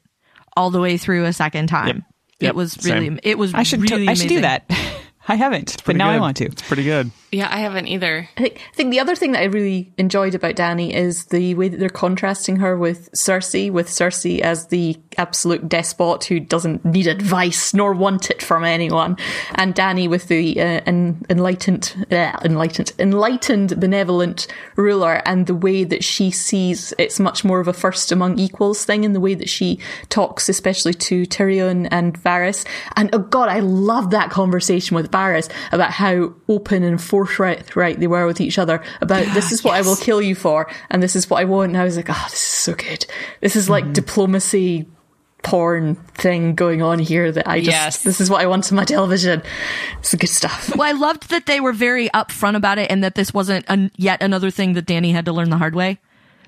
all 0.56 0.70
the 0.70 0.80
way 0.80 0.96
through 0.96 1.24
a 1.24 1.32
second 1.32 1.68
time 1.68 1.86
Yep. 1.86 2.04
Yep. 2.40 2.48
it 2.50 2.54
was 2.54 2.72
Same. 2.74 2.94
really 3.14 3.20
it 3.24 3.38
was 3.38 3.54
I 3.54 3.62
should. 3.64 3.80
really 3.90 4.08
I 4.08 4.14
should 4.14 4.28
do 4.28 4.40
that. 4.42 4.70
I 5.28 5.34
haven't, 5.34 5.82
but 5.84 5.94
now 5.94 6.08
I 6.08 6.18
want 6.18 6.38
to. 6.38 6.46
It's 6.46 6.62
pretty 6.62 6.84
good. 6.84 7.10
Yeah, 7.30 7.48
I 7.50 7.58
haven't 7.58 7.88
either. 7.88 8.26
I 8.38 8.40
think, 8.40 8.60
I 8.72 8.74
think 8.74 8.90
the 8.90 9.00
other 9.00 9.14
thing 9.14 9.32
that 9.32 9.42
I 9.42 9.46
really 9.46 9.92
enjoyed 9.98 10.34
about 10.34 10.54
Dany 10.54 10.94
is 10.94 11.26
the 11.26 11.54
way 11.56 11.68
that 11.68 11.78
they're 11.78 11.90
contrasting 11.90 12.56
her 12.56 12.76
with 12.76 13.10
Cersei, 13.12 13.70
with 13.70 13.88
Cersei 13.88 14.40
as 14.40 14.68
the 14.68 14.96
absolute 15.18 15.68
despot 15.68 16.24
who 16.24 16.40
doesn't 16.40 16.84
need 16.86 17.06
advice 17.06 17.74
nor 17.74 17.92
want 17.92 18.30
it 18.30 18.42
from 18.42 18.64
anyone, 18.64 19.18
and 19.56 19.74
Dany 19.74 20.08
with 20.08 20.28
the 20.28 20.58
uh, 20.58 20.80
en- 20.86 21.22
enlightened, 21.28 22.06
uh, 22.10 22.38
enlightened, 22.42 22.92
enlightened, 22.98 23.78
benevolent 23.78 24.46
ruler, 24.76 25.20
and 25.26 25.46
the 25.46 25.54
way 25.54 25.84
that 25.84 26.02
she 26.02 26.30
sees 26.30 26.94
it's 26.98 27.20
much 27.20 27.44
more 27.44 27.60
of 27.60 27.68
a 27.68 27.74
first 27.74 28.10
among 28.10 28.38
equals 28.38 28.86
thing, 28.86 29.04
in 29.04 29.12
the 29.12 29.20
way 29.20 29.34
that 29.34 29.50
she 29.50 29.78
talks, 30.08 30.48
especially 30.48 30.94
to 30.94 31.24
Tyrion 31.26 31.88
and 31.90 32.18
Varys. 32.22 32.64
And 32.96 33.10
oh 33.12 33.18
god, 33.18 33.50
I 33.50 33.60
love 33.60 34.10
that 34.10 34.30
conversation 34.30 34.94
with 34.94 35.10
Varys 35.10 35.50
about 35.72 35.90
how 35.90 36.32
open 36.48 36.82
and 36.82 37.02
forthright 37.26 37.74
right 37.76 37.98
they 37.98 38.06
were 38.06 38.26
with 38.26 38.40
each 38.40 38.58
other 38.58 38.82
about 39.00 39.24
this 39.34 39.52
is 39.52 39.64
what 39.64 39.74
I 39.74 39.82
will 39.82 39.96
kill 39.96 40.22
you 40.22 40.34
for, 40.34 40.70
and 40.90 41.02
this 41.02 41.16
is 41.16 41.28
what 41.28 41.40
I 41.40 41.44
want. 41.44 41.70
And 41.70 41.76
I 41.78 41.84
was 41.84 41.96
like, 41.96 42.06
oh, 42.08 42.26
this 42.30 42.34
is 42.34 42.38
so 42.38 42.74
good. 42.74 43.06
This 43.40 43.56
is 43.56 43.68
like 43.68 43.84
mm-hmm. 43.84 43.92
diplomacy 43.94 44.86
porn 45.42 45.94
thing 46.14 46.54
going 46.54 46.82
on 46.82 46.98
here 46.98 47.30
that 47.30 47.48
I 47.48 47.58
just 47.58 47.70
Yes. 47.70 48.02
this 48.02 48.20
is 48.20 48.28
what 48.28 48.40
I 48.40 48.46
want 48.46 48.70
on 48.70 48.76
my 48.76 48.84
television. 48.84 49.42
It's 50.00 50.14
good 50.14 50.28
stuff. 50.28 50.74
well 50.76 50.88
i 50.88 50.92
loved 50.92 51.30
that 51.30 51.46
they 51.46 51.60
were 51.60 51.72
very 51.72 52.08
upfront 52.10 52.56
about 52.56 52.78
it 52.78 52.90
and 52.90 53.02
that 53.04 53.14
this 53.14 53.32
wasn't 53.32 53.64
an, 53.68 53.90
yet 53.96 54.22
another 54.22 54.50
thing 54.50 54.72
that 54.74 54.86
Dany 54.86 55.12
had 55.12 55.24
to 55.26 55.32
learn 55.32 55.50
the 55.50 55.56
hard 55.58 55.74
way 55.74 55.98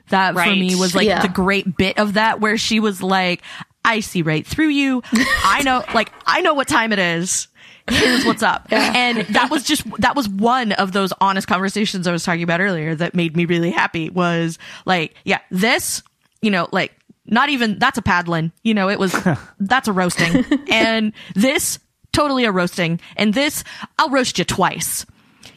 that 0.09 0.35
for 0.35 0.45
me 0.47 0.75
was 0.75 0.95
like 0.95 1.07
Yeah. 1.07 1.23
the 1.23 1.29
great 1.29 1.77
bit 1.77 1.99
of 1.99 2.15
that 2.15 2.41
where 2.41 2.59
she 2.59 2.81
was 2.81 3.01
like 3.01 3.43
i 3.85 4.01
see 4.01 4.23
right 4.23 4.45
through 4.47 4.69
you 4.69 5.03
i 5.13 5.63
know 5.65 5.85
like 5.95 6.11
i 6.27 6.41
know 6.41 6.55
what 6.55 6.67
time 6.67 6.93
it 6.93 6.99
is 6.99 7.47
here's 7.91 8.25
what's 8.25 8.43
up. 8.43 8.69
And 9.01 9.19
that 9.35 9.51
was 9.51 9.65
just 9.65 9.85
that 10.01 10.17
was 10.17 10.29
one 10.29 10.73
of 10.73 10.93
those 10.93 11.13
honest 11.21 11.47
conversations 11.47 12.07
i 12.07 12.13
was 12.13 12.25
talking 12.25 12.43
about 12.43 12.61
earlier 12.61 12.95
that 12.95 13.15
made 13.15 13.37
me 13.37 13.45
really 13.45 13.71
happy 13.71 14.11
was 14.11 14.59
like 14.85 15.15
yeah 15.25 15.39
this 15.51 16.03
you 16.43 16.51
know 16.51 16.69
like 16.73 16.93
not 17.27 17.49
even 17.49 17.79
that's 17.79 17.99
a 17.99 18.03
paddling 18.03 18.53
you 18.63 18.75
know 18.75 18.89
it 18.89 18.99
was 18.99 19.15
that's 19.61 19.89
a 19.89 19.93
roasting. 19.93 20.45
And 20.71 21.13
this 21.35 21.79
totally 22.13 22.45
a 22.45 22.53
roasting. 22.53 23.01
And 23.17 23.33
this 23.35 23.65
i'll 23.99 24.11
roast 24.11 24.39
you 24.39 24.45
twice. 24.45 25.07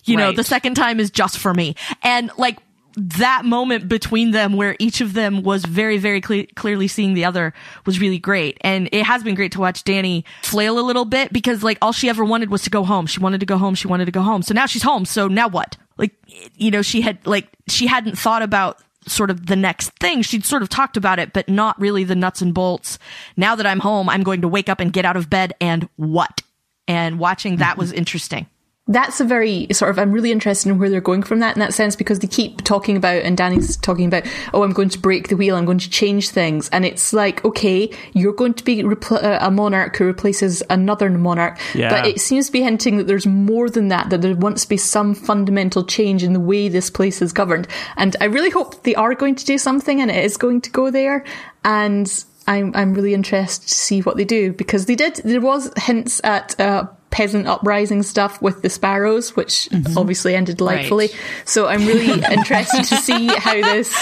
You 0.06 0.18
know 0.18 0.32
the 0.32 0.44
second 0.44 0.76
time 0.76 1.00
is 1.00 1.10
just 1.12 1.38
for 1.38 1.54
me. 1.54 1.76
And 2.04 2.32
like 2.38 2.60
that 2.96 3.46
moment 3.46 3.88
between 3.88 4.32
them 4.32 4.54
where 4.54 4.76
each 4.80 5.02
of 5.02 5.14
them 5.14 5.44
was 5.44 5.66
very 5.66 5.98
very 5.98 6.22
cle- 6.22 6.46
clearly 6.56 6.88
seeing 6.88 7.14
the 7.14 7.26
other 7.26 7.54
was 7.86 8.00
really 8.00 8.20
great. 8.20 8.58
And 8.62 8.90
it 8.92 9.04
has 9.04 9.24
been 9.24 9.36
great 9.36 9.52
to 9.54 9.60
watch 9.60 9.84
Dany 9.84 10.24
flail 10.44 10.80
a 10.80 10.82
little 10.82 11.06
bit 11.06 11.34
because 11.34 11.64
like 11.64 11.78
all 11.82 11.92
she 11.92 12.10
ever 12.10 12.24
wanted 12.24 12.50
was 12.50 12.64
to 12.64 12.70
go 12.70 12.84
home. 12.84 13.06
She 13.06 13.20
wanted 13.20 13.40
to 13.40 13.46
go 13.46 13.58
home. 13.58 13.76
She 13.76 13.88
wanted 13.88 14.06
to 14.06 14.12
go 14.12 14.22
home. 14.22 14.42
So 14.42 14.54
now 14.54 14.66
she's 14.66 14.84
home. 14.84 15.06
So 15.06 15.28
now 15.28 15.48
what? 15.48 15.78
Like 15.98 16.14
you 16.56 16.72
know 16.72 16.82
she 16.82 17.02
had 17.02 17.26
like 17.26 17.48
she 17.68 17.88
hadn't 17.88 18.18
thought 18.18 18.42
about 18.42 18.80
sort 19.08 19.30
of 19.30 19.48
the 19.48 19.56
next 19.56 19.90
thing. 20.00 20.22
She'd 20.22 20.46
sort 20.46 20.62
of 20.62 20.70
talked 20.70 20.98
about 20.98 21.20
it 21.20 21.34
but 21.34 21.50
not 21.50 21.80
really 21.80 22.04
the 22.04 22.16
nuts 22.16 22.42
and 22.42 22.54
bolts. 22.54 23.00
Now 23.38 23.56
that 23.56 23.66
i'm 23.66 23.80
home 23.80 24.10
i'm 24.10 24.24
going 24.24 24.42
to 24.42 24.48
wake 24.48 24.70
up 24.70 24.80
and 24.80 24.94
get 24.94 25.06
out 25.06 25.18
of 25.18 25.30
bed 25.30 25.54
and 25.60 25.90
what? 25.96 26.42
And 26.88 27.20
watching 27.20 27.58
that 27.58 27.78
was 27.78 27.92
interesting 27.94 28.48
that's 28.88 29.22
a 29.22 29.24
very 29.24 29.68
sort 29.72 29.92
of 29.92 29.98
I'm 29.98 30.12
really 30.12 30.32
interested 30.32 30.70
in 30.70 30.78
where 30.78 30.90
they're 30.90 31.00
going 31.00 31.24
from 31.24 31.40
that 31.40 31.56
in 31.56 31.62
that 31.62 31.74
sense 31.74 31.96
because 31.96 32.20
they 32.20 32.28
keep 32.28 32.64
talking 32.64 32.98
about 32.98 33.24
and 33.24 33.38
Dany's 33.38 33.78
talking 33.78 34.06
about 34.06 34.26
oh 34.54 34.64
I'm 34.64 34.74
going 34.74 34.90
to 34.90 35.00
break 35.00 35.30
the 35.30 35.38
wheel 35.38 35.56
I'm 35.56 35.64
going 35.64 35.78
to 35.78 35.90
change 35.90 36.30
things. 36.30 36.68
And 36.70 36.86
it's 36.86 37.14
like 37.14 37.46
okay 37.46 37.90
you're 38.12 38.34
going 38.34 38.54
to 38.56 38.64
be 38.64 38.84
repl- 38.84 39.24
uh, 39.24 39.38
a 39.40 39.50
monarch 39.50 39.96
who 39.96 40.06
replaces 40.06 40.62
another 40.70 41.10
monarch. 41.10 41.60
Yeah. 41.74 41.90
but 41.90 42.06
it 42.06 42.20
seems 42.20 42.48
to 42.48 42.52
be 42.52 42.62
hinting 42.62 42.98
that 42.98 43.08
there's 43.08 43.26
more 43.26 43.70
than 43.70 43.88
that 43.88 44.10
that 44.10 44.22
there 44.22 44.36
wants 44.36 44.64
to 44.64 44.70
be 44.70 44.78
some 44.78 45.16
fundamental 45.16 45.86
change 45.86 46.22
in 46.22 46.34
the 46.34 46.42
way 46.42 46.68
this 46.68 46.90
place 46.90 47.22
is 47.22 47.32
governed. 47.32 47.70
And 47.96 48.18
I 48.20 48.26
really 48.26 48.50
hope 48.50 48.84
they 48.84 48.96
are 48.96 49.16
going 49.16 49.36
to 49.36 49.46
do 49.46 49.58
something 49.58 50.02
and 50.02 50.12
it 50.12 50.26
is 50.26 50.36
going 50.36 50.60
to 50.60 50.70
go 50.70 50.92
there. 50.92 51.24
And 51.64 52.26
I'm 52.48 52.76
I'm 52.76 52.94
really 52.94 53.14
interested 53.14 53.70
to 53.70 53.74
see 53.74 54.02
what 54.02 54.18
they 54.18 54.26
do 54.26 54.52
because 54.52 54.86
they 54.88 54.96
did 54.96 55.16
there 55.24 55.40
was 55.40 55.72
hints 55.78 56.20
at 56.26 56.60
uh, 56.60 56.88
peasant 57.14 57.48
uprising 57.48 58.02
stuff 58.02 58.42
with 58.42 58.64
the 58.64 58.70
sparrows, 58.70 59.36
which 59.36 59.70
mm-hmm. 59.72 59.98
obviously 59.98 60.36
ended 60.36 60.58
delightfully. 60.58 61.10
So 61.46 61.68
I'm 61.68 61.86
really 61.86 62.22
interested 62.32 62.84
to 62.86 62.98
see 62.98 63.28
how 63.28 63.54
this 63.54 63.94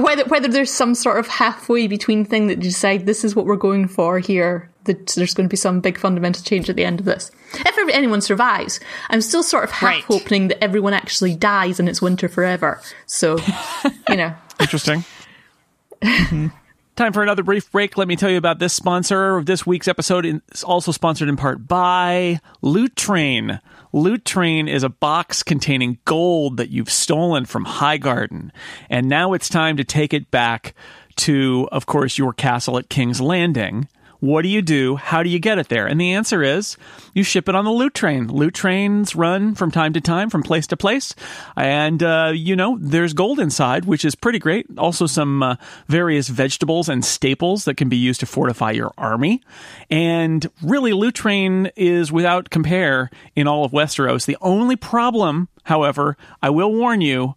whether 0.00 0.24
whether 0.26 0.48
there's 0.48 0.72
some 0.72 0.94
sort 0.94 1.18
of 1.18 1.26
halfway 1.28 1.86
between 1.86 2.24
thing 2.24 2.46
that 2.46 2.56
you 2.56 2.70
decide 2.70 3.04
this 3.04 3.24
is 3.24 3.36
what 3.36 3.44
we're 3.46 3.56
going 3.56 3.86
for 3.86 4.18
here. 4.18 4.70
That 4.84 5.08
there's 5.08 5.34
going 5.34 5.46
to 5.46 5.52
be 5.52 5.56
some 5.56 5.80
big 5.80 5.98
fundamental 5.98 6.42
change 6.42 6.70
at 6.70 6.76
the 6.76 6.84
end 6.84 7.00
of 7.00 7.04
this. 7.04 7.30
If 7.52 7.94
anyone 7.94 8.22
survives, 8.22 8.80
I'm 9.10 9.20
still 9.20 9.42
sort 9.42 9.64
of 9.64 9.70
half 9.70 9.82
Right. 9.82 10.04
hoping 10.04 10.48
that 10.48 10.64
everyone 10.64 10.94
actually 10.94 11.34
dies 11.34 11.78
and 11.78 11.88
it's 11.88 12.00
winter 12.00 12.28
forever. 12.28 12.80
So, 13.04 13.38
you 14.08 14.16
know. 14.16 14.34
Interesting. 14.60 15.04
Mm-hmm. 16.00 16.46
Time 16.98 17.12
for 17.12 17.22
another 17.22 17.44
brief 17.44 17.70
break. 17.70 17.96
Let 17.96 18.08
me 18.08 18.16
tell 18.16 18.28
you 18.28 18.38
about 18.38 18.58
this 18.58 18.72
sponsor. 18.72 19.36
Of 19.36 19.46
this 19.46 19.64
week's 19.64 19.86
episode 19.86 20.26
is 20.26 20.64
also 20.64 20.90
sponsored 20.90 21.28
in 21.28 21.36
part 21.36 21.68
by 21.68 22.40
Loot 22.60 22.96
Train. 22.96 23.60
Loot 23.92 24.24
Train 24.24 24.66
is 24.66 24.82
a 24.82 24.88
box 24.88 25.44
containing 25.44 25.98
gold 26.04 26.56
that 26.56 26.70
you've 26.70 26.90
stolen 26.90 27.44
from 27.44 27.66
Highgarden, 27.66 28.50
And 28.90 29.08
now 29.08 29.32
it's 29.32 29.48
time 29.48 29.76
to 29.76 29.84
take 29.84 30.12
it 30.12 30.32
back 30.32 30.74
to, 31.18 31.68
of 31.70 31.86
course, 31.86 32.18
your 32.18 32.32
castle 32.32 32.76
at 32.76 32.90
King's 32.90 33.20
Landing. 33.20 33.86
What 34.20 34.42
do 34.42 34.48
you 34.48 34.62
do? 34.62 34.96
How 34.96 35.22
do 35.22 35.30
you 35.30 35.38
get 35.38 35.58
it 35.58 35.68
there? 35.68 35.86
And 35.86 36.00
the 36.00 36.14
answer 36.14 36.42
is 36.42 36.76
you 37.14 37.22
ship 37.22 37.48
it 37.48 37.54
on 37.54 37.64
the 37.64 37.70
loot 37.70 37.94
train. 37.94 38.26
Loot 38.26 38.52
trains 38.52 39.14
run 39.14 39.54
from 39.54 39.70
time 39.70 39.92
to 39.92 40.00
time, 40.00 40.28
from 40.28 40.42
place 40.42 40.66
to 40.68 40.76
place. 40.76 41.14
And, 41.56 42.02
uh, 42.02 42.32
you 42.34 42.56
know, 42.56 42.78
there's 42.80 43.12
gold 43.12 43.38
inside, 43.38 43.84
which 43.84 44.04
is 44.04 44.16
pretty 44.16 44.40
great. 44.40 44.66
Also, 44.76 45.06
some 45.06 45.42
uh, 45.42 45.56
various 45.86 46.28
vegetables 46.28 46.88
and 46.88 47.04
staples 47.04 47.64
that 47.64 47.76
can 47.76 47.88
be 47.88 47.96
used 47.96 48.18
to 48.20 48.26
fortify 48.26 48.72
your 48.72 48.92
army. 48.98 49.40
And 49.88 50.50
really, 50.62 50.92
loot 50.92 51.14
train 51.14 51.70
is 51.76 52.10
without 52.10 52.50
compare 52.50 53.10
in 53.36 53.46
all 53.46 53.64
of 53.64 53.70
Westeros. 53.70 54.26
The 54.26 54.38
only 54.40 54.74
problem, 54.74 55.48
however, 55.62 56.16
I 56.42 56.50
will 56.50 56.72
warn 56.72 57.00
you 57.00 57.36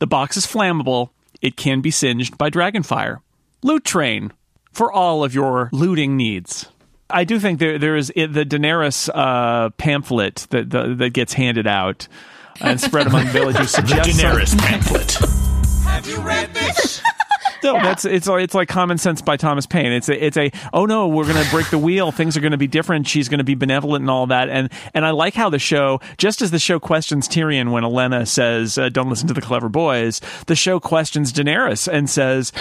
the 0.00 0.08
box 0.08 0.36
is 0.36 0.46
flammable. 0.46 1.10
It 1.40 1.56
can 1.56 1.80
be 1.80 1.92
singed 1.92 2.36
by 2.36 2.50
dragonfire. 2.50 3.20
Loot 3.62 3.84
train 3.84 4.32
for 4.76 4.92
all 4.92 5.24
of 5.24 5.34
your 5.34 5.70
looting 5.72 6.16
needs. 6.16 6.66
I 7.08 7.24
do 7.24 7.40
think 7.40 7.58
there 7.60 7.78
there 7.78 7.96
is 7.96 8.08
the 8.08 8.44
Daenerys 8.44 9.08
uh, 9.14 9.70
pamphlet 9.70 10.46
that 10.50 10.70
the, 10.70 10.94
that 10.96 11.10
gets 11.10 11.32
handed 11.32 11.66
out 11.66 12.08
and 12.60 12.80
spread 12.80 13.06
among 13.06 13.26
villagers. 13.28 13.72
The 13.72 13.80
suggests 13.86 14.20
some- 14.20 14.30
Daenerys 14.36 14.58
pamphlet. 14.58 15.12
Have 15.84 16.06
you 16.06 16.20
read 16.20 16.52
this? 16.52 17.00
No, 17.62 17.74
that's 17.74 18.04
it's 18.04 18.28
it's 18.28 18.54
like 18.54 18.68
Common 18.68 18.98
Sense 18.98 19.22
by 19.22 19.36
Thomas 19.36 19.66
Paine. 19.66 19.92
It's 19.92 20.08
a 20.08 20.24
it's 20.24 20.36
a 20.36 20.50
oh 20.72 20.86
no, 20.86 21.08
we're 21.08 21.26
going 21.26 21.42
to 21.42 21.50
break 21.50 21.70
the 21.70 21.78
wheel. 21.78 22.12
Things 22.12 22.36
are 22.36 22.40
going 22.40 22.52
to 22.52 22.58
be 22.58 22.66
different. 22.66 23.06
She's 23.06 23.28
going 23.28 23.38
to 23.38 23.44
be 23.44 23.54
benevolent 23.54 24.02
and 24.02 24.10
all 24.10 24.26
that. 24.28 24.48
And 24.48 24.70
and 24.94 25.04
I 25.04 25.10
like 25.10 25.34
how 25.34 25.50
the 25.50 25.58
show, 25.58 26.00
just 26.18 26.42
as 26.42 26.50
the 26.50 26.58
show 26.58 26.78
questions 26.78 27.28
Tyrion 27.28 27.70
when 27.72 27.82
Olenna 27.82 28.26
says, 28.26 28.78
uh, 28.78 28.88
"Don't 28.88 29.08
listen 29.08 29.28
to 29.28 29.34
the 29.34 29.40
clever 29.40 29.68
boys," 29.68 30.20
the 30.46 30.56
show 30.56 30.80
questions 30.80 31.32
Daenerys 31.32 31.88
and 31.92 32.08
says, 32.08 32.52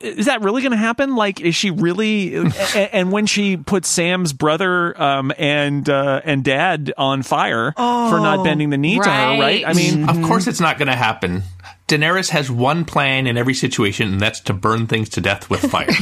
"Is 0.00 0.26
that 0.26 0.42
really 0.42 0.62
going 0.62 0.72
to 0.72 0.78
happen? 0.78 1.16
Like, 1.16 1.40
is 1.40 1.54
she 1.54 1.70
really?" 1.70 2.34
and, 2.36 2.54
and 2.74 3.12
when 3.12 3.26
she 3.26 3.56
puts 3.56 3.88
Sam's 3.88 4.32
brother 4.32 5.00
um, 5.00 5.32
and 5.38 5.88
uh, 5.88 6.20
and 6.24 6.44
dad 6.44 6.92
on 6.96 7.22
fire 7.22 7.72
for 7.72 8.20
not 8.20 8.44
bending 8.44 8.70
the 8.70 8.78
knee 8.78 8.98
to 8.98 9.04
her, 9.04 9.40
right? 9.40 9.66
I 9.66 9.72
mean, 9.72 10.08
Of 10.08 10.22
course, 10.22 10.46
it's 10.46 10.60
not 10.60 10.78
going 10.78 10.88
to 10.88 10.96
happen. 10.96 11.42
Daenerys 11.88 12.30
has 12.30 12.50
one 12.50 12.84
plan 12.84 13.26
in 13.26 13.36
every 13.36 13.54
situation, 13.54 14.08
and 14.12 14.20
that's 14.20 14.40
to 14.40 14.52
burn 14.52 14.86
things 14.86 15.08
to 15.10 15.20
death 15.20 15.48
with 15.50 15.70
fire. 15.70 15.88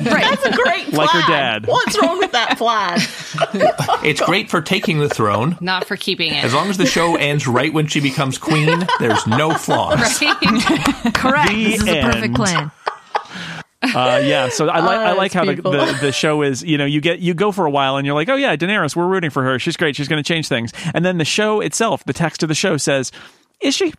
Right. 0.00 0.24
That's 0.24 0.44
a 0.44 0.50
great 0.50 0.86
plan. 0.86 0.96
Like 0.96 1.10
her 1.10 1.32
dad. 1.32 1.66
What's 1.68 1.96
wrong 2.02 2.18
with 2.18 2.32
that 2.32 2.58
plan? 2.58 2.98
It's 4.04 4.20
great 4.20 4.50
for 4.50 4.60
taking 4.60 4.98
the 4.98 5.08
throne. 5.08 5.56
Not 5.60 5.84
for 5.86 5.96
keeping 5.96 6.32
it. 6.34 6.42
As 6.44 6.52
long 6.52 6.68
as 6.68 6.76
the 6.76 6.84
show 6.84 7.14
ends 7.14 7.46
right 7.46 7.72
when 7.72 7.86
she 7.86 8.00
becomes 8.00 8.36
queen, 8.36 8.84
there's 8.98 9.24
no 9.26 9.54
flaws. 9.54 10.18
Correct. 10.18 11.48
The 11.52 11.64
this 11.70 11.80
is 11.82 11.88
a 11.88 12.02
perfect 12.02 12.34
plan. 12.34 12.70
Uh, 13.82 14.20
yeah, 14.24 14.48
so 14.48 14.68
I 14.68 14.80
like 14.80 14.98
I 14.98 15.12
Oh, 15.12 15.16
like 15.16 15.32
how 15.32 15.44
the, 15.44 15.54
the 15.54 15.98
the 16.00 16.12
show 16.12 16.42
is. 16.42 16.62
You 16.64 16.76
know, 16.76 16.86
you 16.86 17.00
get 17.00 17.20
you 17.20 17.32
go 17.34 17.52
for 17.52 17.64
a 17.64 17.70
while 17.70 17.96
and 17.96 18.04
you're 18.04 18.16
like, 18.16 18.28
oh 18.28 18.36
yeah, 18.36 18.56
Daenerys, 18.56 18.96
we're 18.96 19.06
rooting 19.06 19.30
for 19.30 19.44
her. 19.44 19.58
She's 19.60 19.76
great. 19.76 19.94
She's 19.94 20.08
going 20.08 20.22
to 20.22 20.26
change 20.26 20.48
things. 20.48 20.72
And 20.92 21.04
then 21.04 21.18
the 21.18 21.24
show 21.24 21.60
itself, 21.60 22.02
the 22.04 22.12
text 22.14 22.42
of 22.42 22.48
the 22.48 22.54
show 22.54 22.76
says. 22.78 23.12
Is 23.60 23.74
she? 23.76 23.94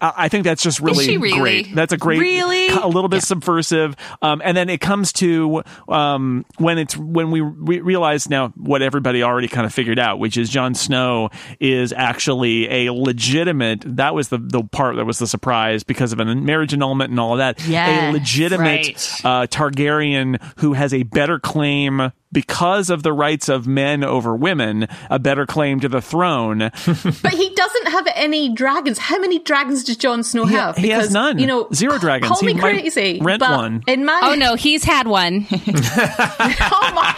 Uh, 0.00 0.12
I 0.16 0.28
think 0.28 0.44
that's 0.44 0.62
just 0.62 0.80
really, 0.80 1.18
really? 1.18 1.38
great. 1.38 1.74
That's 1.74 1.92
a 1.92 1.96
great, 1.96 2.20
Really? 2.20 2.68
a 2.68 2.86
little 2.86 3.08
bit 3.08 3.22
subversive. 3.22 3.96
Um, 4.22 4.40
and 4.44 4.56
then 4.56 4.68
it 4.68 4.80
comes 4.80 5.12
to 5.14 5.62
um, 5.88 6.44
when 6.56 6.78
it's 6.78 6.96
when 6.96 7.30
we 7.30 7.40
re- 7.40 7.80
realize 7.80 8.30
now 8.30 8.48
what 8.56 8.80
everybody 8.82 9.22
already 9.22 9.48
kind 9.48 9.66
of 9.66 9.74
figured 9.74 9.98
out, 9.98 10.18
which 10.18 10.36
is 10.36 10.48
Jon 10.48 10.74
Snow 10.74 11.30
is 11.60 11.92
actually 11.92 12.86
a 12.86 12.92
legitimate. 12.92 13.82
That 13.96 14.14
was 14.14 14.28
the 14.28 14.38
the 14.38 14.62
part 14.64 14.96
that 14.96 15.04
was 15.04 15.18
the 15.18 15.26
surprise 15.26 15.82
because 15.84 16.12
of 16.12 16.20
a 16.20 16.24
marriage 16.24 16.72
annulment 16.72 17.10
and 17.10 17.20
all 17.20 17.32
of 17.32 17.38
that. 17.38 17.66
Yeah, 17.66 18.10
a 18.10 18.12
legitimate 18.12 18.86
right. 18.86 19.20
uh, 19.24 19.46
Targaryen 19.46 20.40
who 20.58 20.72
has 20.74 20.94
a 20.94 21.02
better 21.02 21.38
claim 21.38 22.12
because 22.30 22.90
of 22.90 23.02
the 23.02 23.12
rights 23.12 23.48
of 23.48 23.66
men 23.66 24.04
over 24.04 24.36
women, 24.36 24.86
a 25.08 25.18
better 25.18 25.46
claim 25.46 25.80
to 25.80 25.88
the 25.88 26.00
throne. 26.02 26.58
But 27.22 27.32
he 27.32 27.54
doesn't 27.54 27.88
have 27.88 28.06
any 28.14 28.52
dragons. 28.54 28.98
How 28.98 29.18
many 29.18 29.38
dragons 29.38 29.57
does 29.64 29.84
Jon 29.84 30.22
Snow 30.22 30.46
He- 30.46 30.54
have? 30.54 30.76
he 30.76 30.88
has 30.90 31.02
Because, 31.04 31.14
none. 31.14 31.38
You 31.38 31.46
know, 31.46 31.68
Zero 31.72 31.98
dragons. 31.98 32.28
Call 32.30 32.40
He 32.40 32.46
me 32.48 32.54
might 32.54 32.60
crazy. 32.80 33.18
rent 33.20 33.40
but 33.40 33.50
one. 33.56 33.82
In 33.86 34.04
my 34.04 34.20
oh 34.24 34.34
no, 34.34 34.54
he's 34.54 34.84
had 34.84 35.06
one. 35.06 35.46
oh 35.50 35.56
my, 36.94 37.14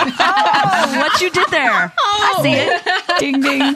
Oh, 0.00 0.98
what 0.98 1.20
you 1.20 1.30
did 1.30 1.48
there? 1.48 1.92
Oh. 2.10 2.34
I 2.38 2.42
see 2.42 2.52
it. 2.52 2.82
ding 3.20 3.40
ding. 3.40 3.74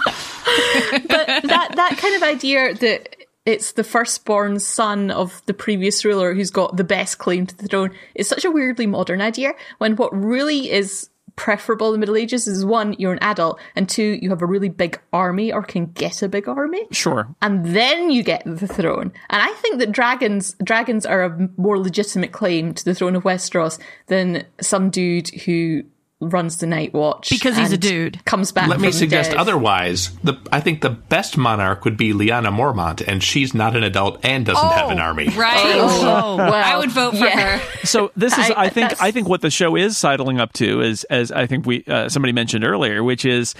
but 1.09 1.27
that 1.45 1.73
that 1.77 1.97
kind 1.99 2.15
of 2.17 2.23
idea 2.23 2.75
that 2.75 3.17
it's 3.47 3.73
the 3.73 3.85
firstborn 3.85 4.59
son 4.59 5.11
of 5.11 5.43
the 5.47 5.55
previous 5.55 6.05
ruler 6.05 6.35
who's 6.35 6.51
got 6.51 6.77
the 6.77 6.85
best 6.85 7.19
claim 7.19 7.47
to 7.47 7.57
the 7.57 7.67
throne 7.67 7.91
is 8.15 8.29
such 8.29 8.45
a 8.45 8.51
weirdly 8.51 8.87
modern 8.87 9.21
idea 9.21 9.53
when 9.79 9.97
what 9.97 10.11
really 10.17 10.71
is 10.71 11.09
preferable 11.37 11.89
in 11.89 11.93
the 11.93 11.99
Middle 11.99 12.17
Ages 12.17 12.47
is 12.47 12.65
one, 12.65 12.95
you're 12.99 13.13
an 13.13 13.19
adult, 13.23 13.61
and 13.75 13.89
two, 13.89 14.19
you 14.21 14.31
have 14.31 14.43
a 14.43 14.47
really 14.47 14.69
big 14.69 15.01
army 15.13 15.53
or 15.53 15.63
can 15.63 15.87
get 15.87 16.23
a 16.23 16.29
big 16.29 16.49
army. 16.49 16.87
Sure. 16.91 17.29
And 17.41 17.65
then 17.67 18.11
you 18.11 18.23
get 18.23 18.43
the 18.45 18.69
throne. 18.69 19.13
And 19.31 19.43
I 19.43 19.53
think 19.55 19.79
that 19.79 19.93
dragons 19.93 20.55
dragons 20.63 21.07
are 21.07 21.25
a 21.25 21.49
more 21.57 21.79
legitimate 21.79 22.33
claim 22.33 22.75
to 22.75 22.85
the 22.85 22.95
throne 22.95 23.17
of 23.17 23.25
Westeros 23.25 23.79
than 24.07 24.45
some 24.61 24.91
dude 24.91 25.29
who 25.31 25.85
runs 26.23 26.59
the 26.59 26.67
Night 26.67 26.93
Watch 26.95 27.31
Because 27.31 27.57
he's 27.57 27.73
a 27.73 27.77
dude. 27.77 28.25
Comes 28.25 28.53
back. 28.53 28.69
Let 28.69 28.79
me 28.81 28.87
from 28.89 28.93
the 28.93 28.99
suggest 28.99 29.31
dead. 29.33 29.41
otherwise. 29.41 30.11
The 30.25 30.35
I 30.53 30.61
think 30.61 30.81
the 30.81 30.91
best 30.91 31.37
monarch 31.37 31.85
would 31.85 31.97
be 31.97 32.13
Lyanna 32.13 32.55
Mormont, 32.55 33.07
and 33.07 33.23
she's 33.23 33.53
not 33.55 33.75
an 33.77 33.83
adult 33.83 34.25
and 34.25 34.47
doesn't 34.47 34.69
have 34.73 34.91
an 34.91 34.99
army. 35.01 35.29
right. 35.31 35.57
Oh, 35.59 36.37
Well, 36.37 36.55
I 36.55 36.79
would 36.79 36.91
vote 36.93 37.11
for 37.13 37.17
yeah. 37.25 37.59
her. 37.59 37.85
So 37.87 38.13
this 38.17 38.33
is, 38.39 38.51
I, 38.51 38.65
I- 38.65 38.69
think, 38.69 39.03
I 39.03 39.11
think 39.11 39.29
what 39.29 39.41
the 39.41 39.51
show 39.51 39.77
is 39.77 39.97
sidling 39.97 40.39
up 40.41 40.53
to 40.55 40.81
is, 40.81 41.05
as 41.05 41.33
I 41.33 41.47
think 41.47 41.67
we 41.67 41.85
uh, 41.87 42.09
somebody 42.09 42.33
mentioned 42.33 42.65
earlier, 42.65 43.03
which 43.03 43.25
is, 43.25 43.55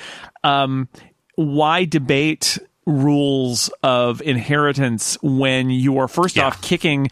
um, 0.45 0.89
why 1.35 1.85
debate 1.85 2.59
rules 2.85 3.71
of 3.83 4.21
inheritance 4.23 5.17
when 5.23 5.71
you 5.71 5.99
are 5.99 6.09
first 6.09 6.35
Yeah. 6.37 6.47
off 6.49 6.61
kicking 6.63 7.09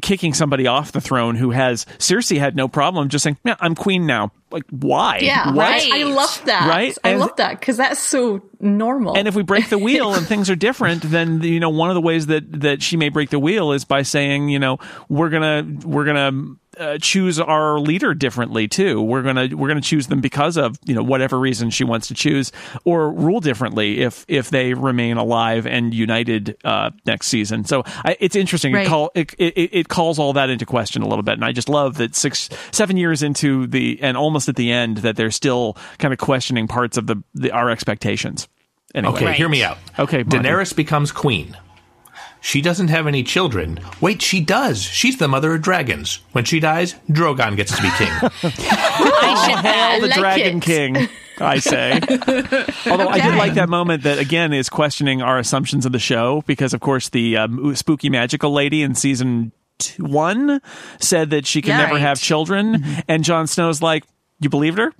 kicking 0.00 0.32
somebody 0.32 0.66
off 0.66 0.92
the 0.92 1.00
throne 1.00 1.36
who 1.36 1.50
has 1.50 1.84
Cersei 1.98 2.38
had 2.38 2.56
no 2.56 2.68
problem 2.68 3.10
just 3.10 3.24
saying 3.24 3.36
yeah 3.44 3.54
I'm 3.60 3.74
queen 3.74 4.06
now 4.06 4.32
like 4.50 4.64
why 4.70 5.18
Yeah, 5.18 5.48
what 5.52 5.56
right. 5.58 5.90
I 5.92 6.02
love 6.04 6.42
that. 6.46 6.68
Right? 6.68 6.96
I 7.04 7.10
And- 7.10 7.20
love 7.20 7.36
that 7.36 7.58
because 7.60 7.76
that's 7.76 8.00
so 8.00 8.42
normal. 8.60 9.16
and 9.16 9.26
if 9.28 9.34
we 9.34 9.42
break 9.42 9.68
the 9.68 9.78
wheel 9.86 10.14
and 10.14 10.26
things 10.26 10.50
are 10.50 10.56
different, 10.56 11.02
then 11.02 11.42
you 11.42 11.60
know 11.60 11.70
one 11.70 11.88
of 11.90 11.94
the 11.94 12.00
ways 12.00 12.26
that 12.26 12.60
that 12.60 12.82
she 12.82 12.96
may 12.96 13.08
break 13.08 13.30
the 13.30 13.38
wheel 13.38 13.72
is 13.72 13.84
by 13.84 14.02
saying, 14.02 14.48
you 14.48 14.58
know, 14.58 14.78
we're 15.08 15.30
gonna 15.30 15.64
we're 15.84 16.04
gonna 16.04 16.54
uh, 16.80 16.98
choose 16.98 17.38
our 17.38 17.78
leader 17.78 18.14
differently 18.14 18.66
too. 18.66 19.00
We're 19.02 19.22
gonna 19.22 19.48
we're 19.54 19.68
gonna 19.68 19.80
choose 19.80 20.06
them 20.08 20.20
because 20.20 20.56
of 20.56 20.78
you 20.84 20.94
know 20.94 21.02
whatever 21.02 21.38
reason 21.38 21.70
she 21.70 21.84
wants 21.84 22.08
to 22.08 22.14
choose, 22.14 22.50
or 22.84 23.10
rule 23.12 23.40
differently 23.40 24.00
if 24.00 24.24
if 24.26 24.50
they 24.50 24.74
remain 24.74 25.16
alive 25.18 25.66
and 25.66 25.92
united 25.94 26.56
uh, 26.64 26.90
next 27.06 27.26
season. 27.28 27.64
So 27.64 27.82
I, 27.86 28.16
it's 28.18 28.34
interesting. 28.34 28.72
It, 28.72 28.76
Right. 28.78 28.86
call, 28.88 29.10
it, 29.14 29.34
it 29.38 29.70
it 29.72 29.88
calls 29.88 30.18
all 30.18 30.32
that 30.32 30.48
into 30.50 30.64
question 30.66 31.02
a 31.02 31.06
little 31.08 31.22
bit, 31.22 31.34
and 31.34 31.44
I 31.44 31.52
just 31.52 31.68
love 31.68 31.98
that 31.98 32.16
six 32.16 32.48
seven 32.72 32.96
years 32.96 33.22
into 33.22 33.66
the 33.66 33.98
and 34.00 34.16
almost 34.16 34.48
at 34.48 34.56
the 34.56 34.72
end 34.72 34.98
that 34.98 35.16
they're 35.16 35.30
still 35.30 35.76
kind 35.98 36.12
of 36.14 36.18
questioning 36.18 36.66
parts 36.66 36.96
of 36.96 37.06
the, 37.06 37.22
the 37.34 37.50
our 37.52 37.68
expectations. 37.70 38.48
Anyway. 38.94 39.14
Okay, 39.14 39.24
Right. 39.26 39.36
hear 39.36 39.48
me 39.48 39.62
out. 39.62 39.78
Okay, 39.98 40.24
Monty. 40.24 40.38
Daenerys 40.38 40.74
becomes 40.74 41.12
queen. 41.12 41.56
She 42.42 42.60
doesn't 42.62 42.88
have 42.88 43.06
any 43.06 43.22
children. 43.22 43.78
Wait, 44.00 44.22
she 44.22 44.40
does. 44.40 44.82
She's 44.82 45.18
the 45.18 45.28
mother 45.28 45.54
of 45.54 45.62
dragons. 45.62 46.20
When 46.32 46.44
she 46.44 46.58
dies, 46.58 46.94
Drogon 47.10 47.56
gets 47.56 47.76
to 47.76 47.82
be 47.82 47.90
king. 47.98 48.08
I 48.42 49.46
should 49.46 49.58
Hail 49.64 50.00
the 50.00 50.06
like 50.08 50.18
Dragon 50.18 50.56
it. 50.58 50.62
King, 50.62 51.08
I 51.38 51.58
say. 51.58 52.00
Although 52.90 53.08
I 53.08 53.20
did 53.20 53.34
like 53.36 53.54
that 53.54 53.68
moment 53.68 54.04
that 54.04 54.18
again 54.18 54.52
is 54.52 54.68
questioning 54.70 55.20
our 55.22 55.38
assumptions 55.38 55.84
of 55.84 55.92
the 55.92 55.98
show 55.98 56.42
because, 56.46 56.72
of 56.74 56.80
course, 56.80 57.10
the 57.10 57.36
um, 57.36 57.74
spooky 57.76 58.08
magical 58.08 58.52
lady 58.52 58.82
in 58.82 58.94
season 58.94 59.52
two, 59.78 60.04
one 60.04 60.60
said 60.98 61.30
that 61.30 61.46
she 61.46 61.60
can 61.62 61.70
Yeah, 61.72 61.78
never 61.78 61.92
right. 61.94 62.00
have 62.00 62.20
children, 62.20 62.82
and 63.06 63.22
Jon 63.22 63.46
Snow's 63.46 63.80
like, 63.82 64.04
"You 64.40 64.48
believed 64.48 64.78
her? 64.78 64.92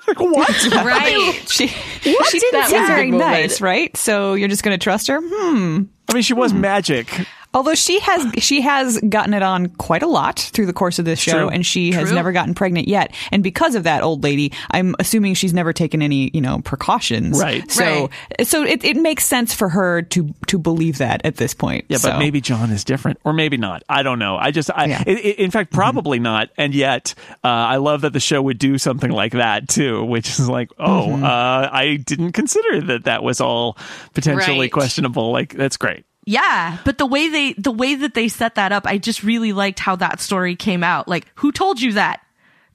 like, 0.08 0.20
what? 0.20 0.66
Right. 0.72 1.42
She, 1.48 1.66
she 1.68 2.38
didn't 2.38 2.60
That 2.60 2.68
seem 2.70 2.86
very 2.86 3.10
nice, 3.10 3.60
right? 3.60 3.96
So 3.96 4.34
you're 4.34 4.48
just 4.48 4.62
going 4.62 4.78
to 4.78 4.82
trust 4.82 5.08
her? 5.08 5.20
Hmm. 5.22 5.82
I 6.08 6.14
mean, 6.14 6.22
she 6.22 6.34
was 6.34 6.52
magic. 6.52 7.26
Although 7.54 7.74
she 7.74 8.00
has 8.00 8.32
she 8.42 8.62
has 8.62 8.98
gotten 9.00 9.34
it 9.34 9.42
on 9.42 9.66
quite 9.68 10.02
a 10.02 10.06
lot 10.06 10.38
through 10.38 10.66
the 10.66 10.72
course 10.72 10.98
of 10.98 11.04
this 11.04 11.18
show, 11.18 11.32
True. 11.32 11.48
and 11.50 11.64
she 11.66 11.92
has 11.92 12.10
never 12.10 12.32
gotten 12.32 12.54
pregnant 12.54 12.88
yet. 12.88 13.14
And 13.30 13.42
because 13.42 13.74
of 13.74 13.84
that, 13.84 14.02
old 14.02 14.22
lady, 14.22 14.52
I'm 14.70 14.94
assuming 14.98 15.34
she's 15.34 15.52
never 15.52 15.72
taken 15.72 16.00
any 16.00 16.30
you 16.32 16.40
know 16.40 16.60
precautions. 16.60 17.38
Right. 17.40 17.70
So 17.70 18.08
so 18.42 18.62
it, 18.64 18.82
it 18.84 18.96
makes 18.96 19.24
sense 19.24 19.52
for 19.54 19.68
her 19.68 20.02
to 20.02 20.32
to 20.46 20.58
believe 20.58 20.98
that 20.98 21.20
at 21.24 21.36
this 21.36 21.52
point. 21.54 21.84
Yeah, 21.88 21.98
but 22.02 22.18
maybe 22.18 22.40
Jon 22.40 22.70
is 22.70 22.84
different, 22.84 23.18
or 23.24 23.32
maybe 23.32 23.56
not. 23.58 23.82
I 23.88 24.02
don't 24.02 24.18
know. 24.18 24.36
I 24.36 24.50
just, 24.50 24.70
I, 24.74 24.86
Yeah. 24.86 25.02
i- 25.06 25.10
i- 25.10 25.34
in 25.38 25.50
fact, 25.50 25.72
probably 25.72 26.18
not. 26.18 26.48
And 26.56 26.74
yet, 26.74 27.14
uh, 27.44 27.48
I 27.48 27.76
love 27.76 28.00
that 28.02 28.12
the 28.14 28.20
show 28.20 28.40
would 28.40 28.58
do 28.58 28.78
something 28.78 29.10
like 29.10 29.32
that 29.32 29.68
too, 29.68 30.04
which 30.04 30.28
is 30.38 30.48
like, 30.48 30.70
oh, 30.78 31.22
uh, 31.22 31.68
I 31.72 31.96
didn't 31.96 32.32
consider 32.32 32.80
that 32.86 33.04
that 33.04 33.22
was 33.22 33.40
all 33.40 33.76
potentially 34.14 34.60
Right. 34.60 34.72
questionable. 34.72 35.32
Like, 35.32 35.52
that's 35.54 35.76
great. 35.76 36.04
Yeah, 36.24 36.78
but 36.84 36.98
the 36.98 37.06
way 37.06 37.28
they 37.28 37.52
the 37.54 37.72
way 37.72 37.94
that 37.96 38.14
they 38.14 38.28
set 38.28 38.54
that 38.54 38.70
up, 38.72 38.86
I 38.86 38.98
just 38.98 39.22
really 39.24 39.52
liked 39.52 39.78
how 39.80 39.96
that 39.96 40.20
story 40.20 40.54
came 40.56 40.84
out. 40.84 41.08
Like, 41.08 41.26
who 41.36 41.50
told 41.52 41.80
you 41.80 41.92
that? 41.94 42.20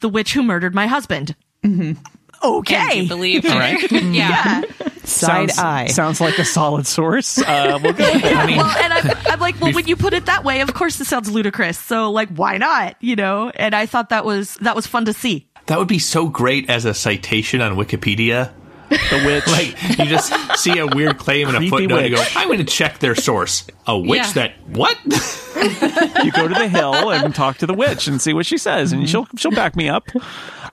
The 0.02 0.10
witch 0.10 0.34
who 0.34 0.44
murdered 0.44 0.76
my 0.76 0.88
husband. 0.88 1.36
And 1.64 1.98
Okay. 2.44 3.02
you 3.02 3.08
believe 3.08 3.44
her. 3.46 3.50
yeah. 3.98 4.62
side 5.04 5.50
sounds, 5.50 5.58
eye. 5.58 5.88
sounds 5.88 6.22
like 6.22 6.38
a 6.38 6.46
solid 6.46 6.86
source. 6.86 7.40
Uh, 7.40 7.80
we'll 7.82 7.94
go 7.94 8.04
with 8.14 8.22
that. 8.22 8.36
I 8.36 8.46
mean, 8.46 8.58
well, 8.58 8.68
and 8.78 8.94
I'm, 8.94 9.18
I'm 9.26 9.40
like, 9.40 9.60
well, 9.60 9.74
when 9.74 9.88
you 9.88 9.96
put 9.96 10.14
it 10.14 10.28
that 10.28 10.44
way, 10.44 10.62
of 10.62 10.72
course, 10.74 10.98
this 10.98 11.08
sounds 11.08 11.32
ludicrous. 11.32 11.80
So, 11.80 12.12
like, 12.12 12.30
why 12.30 12.58
not? 12.58 12.96
You 13.02 13.16
know? 13.16 13.50
And 13.56 13.74
I 13.74 13.86
thought 13.88 14.10
that 14.10 14.24
was 14.26 14.56
that 14.62 14.76
was 14.76 14.86
fun 14.86 15.06
to 15.06 15.14
see. 15.14 15.48
that 15.66 15.80
would 15.80 15.88
be 15.88 16.00
so 16.00 16.28
great 16.28 16.70
as 16.70 16.86
a 16.86 16.94
citation 16.94 17.62
on 17.62 17.76
Wikipedia. 17.76 18.52
The 18.90 19.24
witch. 19.26 19.44
Like, 19.48 19.98
you 19.98 20.06
just 20.06 20.34
see 20.60 20.78
a 20.78 20.86
weird 20.86 21.18
claim 21.18 21.48
in 21.50 21.56
a 21.56 21.58
Creepy 21.58 21.70
footnote 21.70 21.98
and 21.98 22.10
you 22.10 22.16
go. 22.16 22.24
I'm 22.36 22.48
going 22.48 22.60
to 22.60 22.64
check 22.66 23.00
their 23.00 23.16
source. 23.16 23.66
A 23.88 23.98
witch 23.98 24.20
Yeah. 24.20 24.32
that, 24.34 24.54
what? 24.68 24.98
you 26.24 26.32
go 26.32 26.48
to 26.48 26.54
the 26.54 26.68
hill 26.70 27.12
and 27.12 27.34
talk 27.34 27.58
to 27.60 27.66
the 27.66 27.74
witch 27.74 28.08
and 28.08 28.22
see 28.22 28.34
what 28.34 28.46
she 28.46 28.58
says, 28.58 28.92
and 28.92 29.10
she'll 29.10 29.28
she'll 29.38 29.52
back 29.52 29.76
me 29.76 29.90
up. 29.90 30.08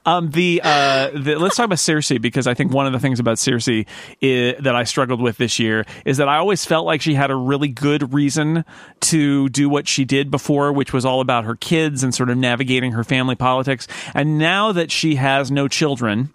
Um, 0.07 0.31
the, 0.33 0.61
uh, 0.63 1.11
the 1.15 1.37
let's 1.37 1.57
talk 1.57 1.65
about 1.65 1.79
Cersei 1.79 2.21
because 2.21 2.47
I 2.47 2.53
think 2.53 2.73
one 2.75 2.87
of 2.87 2.93
the 2.93 2.99
things 2.99 3.21
about 3.21 3.39
Cersei 3.39 3.87
i 4.23 4.61
that 4.61 4.75
I 4.75 4.85
struggled 4.85 5.23
with 5.23 5.39
this 5.39 5.59
year 5.59 5.87
is 6.05 6.19
that 6.19 6.29
I 6.29 6.37
always 6.37 6.65
felt 6.67 6.85
like 6.85 7.01
she 7.01 7.15
had 7.15 7.31
a 7.31 7.37
really 7.37 7.69
good 7.69 8.13
reason 8.13 8.67
to 9.01 9.49
do 9.49 9.71
what 9.71 9.89
she 9.89 10.05
did 10.05 10.31
before, 10.31 10.73
which 10.75 10.93
was 10.93 11.07
all 11.07 11.21
about 11.23 11.45
her 11.45 11.55
kids 11.57 12.03
and 12.05 12.15
sort 12.15 12.29
of 12.29 12.37
navigating 12.37 12.93
her 12.93 13.05
family 13.05 13.35
politics. 13.37 13.89
And 14.13 14.37
now 14.37 14.73
that 14.73 14.91
she 14.91 15.15
has 15.15 15.51
no 15.51 15.69
children, 15.69 16.35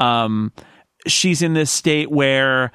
um, 0.00 0.50
she's 1.06 1.42
in 1.42 1.54
this 1.54 1.70
state 1.70 2.10
where 2.10 2.72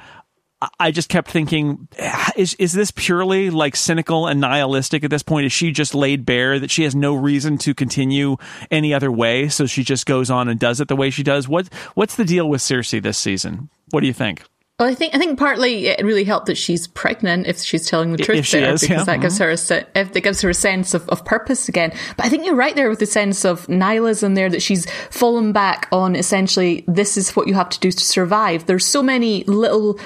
I 0.77 0.91
just 0.91 1.07
kept 1.07 1.31
thinking, 1.31 1.87
is 2.35 2.53
is 2.55 2.73
this 2.73 2.91
purely 2.91 3.49
like 3.49 3.77
cynical 3.77 4.27
and 4.27 4.41
nihilistic 4.41 5.05
at 5.05 5.09
this 5.09 5.23
point? 5.23 5.45
Is 5.45 5.53
she 5.53 5.71
just 5.71 5.95
laid 5.95 6.25
bare 6.25 6.59
that 6.59 6.69
she 6.69 6.83
has 6.83 6.93
no 6.93 7.15
reason 7.15 7.57
to 7.59 7.73
continue 7.73 8.35
any 8.69 8.93
other 8.93 9.11
way, 9.11 9.47
so 9.47 9.65
she 9.65 9.83
just 9.83 10.05
goes 10.05 10.29
on 10.29 10.49
and 10.49 10.59
does 10.59 10.81
it 10.81 10.89
the 10.89 10.97
way 10.97 11.11
she 11.11 11.23
does? 11.23 11.47
What 11.47 11.69
what's 11.93 12.15
the 12.15 12.25
deal 12.25 12.49
with 12.49 12.59
Cersei 12.61 13.01
this 13.01 13.17
season? 13.17 13.69
What 13.91 14.01
do 14.01 14.07
you 14.07 14.13
think? 14.13 14.43
Well, 14.79 14.87
I 14.87 14.95
think 14.95 15.13
I 15.13 15.17
think 15.17 15.37
partly 15.37 15.87
it 15.87 16.05
really 16.05 16.23
helped 16.23 16.45
that 16.45 16.55
she's 16.55 16.87
pregnant 16.87 17.47
if 17.47 17.59
she's 17.59 17.85
telling 17.85 18.13
the 18.13 18.17
truth 18.17 18.39
if 18.39 18.45
she 18.45 18.59
there 18.59 18.73
is, 18.73 18.81
because 18.81 18.99
yeah. 18.99 19.03
that 19.03 19.19
gives 19.19 19.37
mm-hmm. 19.37 19.75
her 19.75 19.81
a 19.97 20.01
if 20.01 20.13
that 20.13 20.21
gives 20.21 20.41
her 20.41 20.49
a 20.49 20.53
sense 20.53 20.93
of, 20.93 21.07
of 21.09 21.25
purpose 21.25 21.67
again. 21.67 21.91
But 22.15 22.25
I 22.25 22.29
think 22.29 22.45
you're 22.45 22.55
right 22.55 22.73
there 22.75 22.89
with 22.89 22.99
the 22.99 23.05
sense 23.05 23.43
of 23.43 23.67
nihilism 23.67 24.35
there 24.35 24.49
that 24.49 24.61
she's 24.61 24.89
fallen 25.09 25.51
back 25.51 25.89
on 25.91 26.15
essentially 26.15 26.85
this 26.87 27.17
is 27.17 27.35
what 27.35 27.47
you 27.49 27.55
have 27.55 27.69
to 27.69 27.79
do 27.79 27.91
to 27.91 28.03
survive. 28.03 28.67
There's 28.67 28.85
so 28.85 29.03
many 29.03 29.43
little 29.43 29.99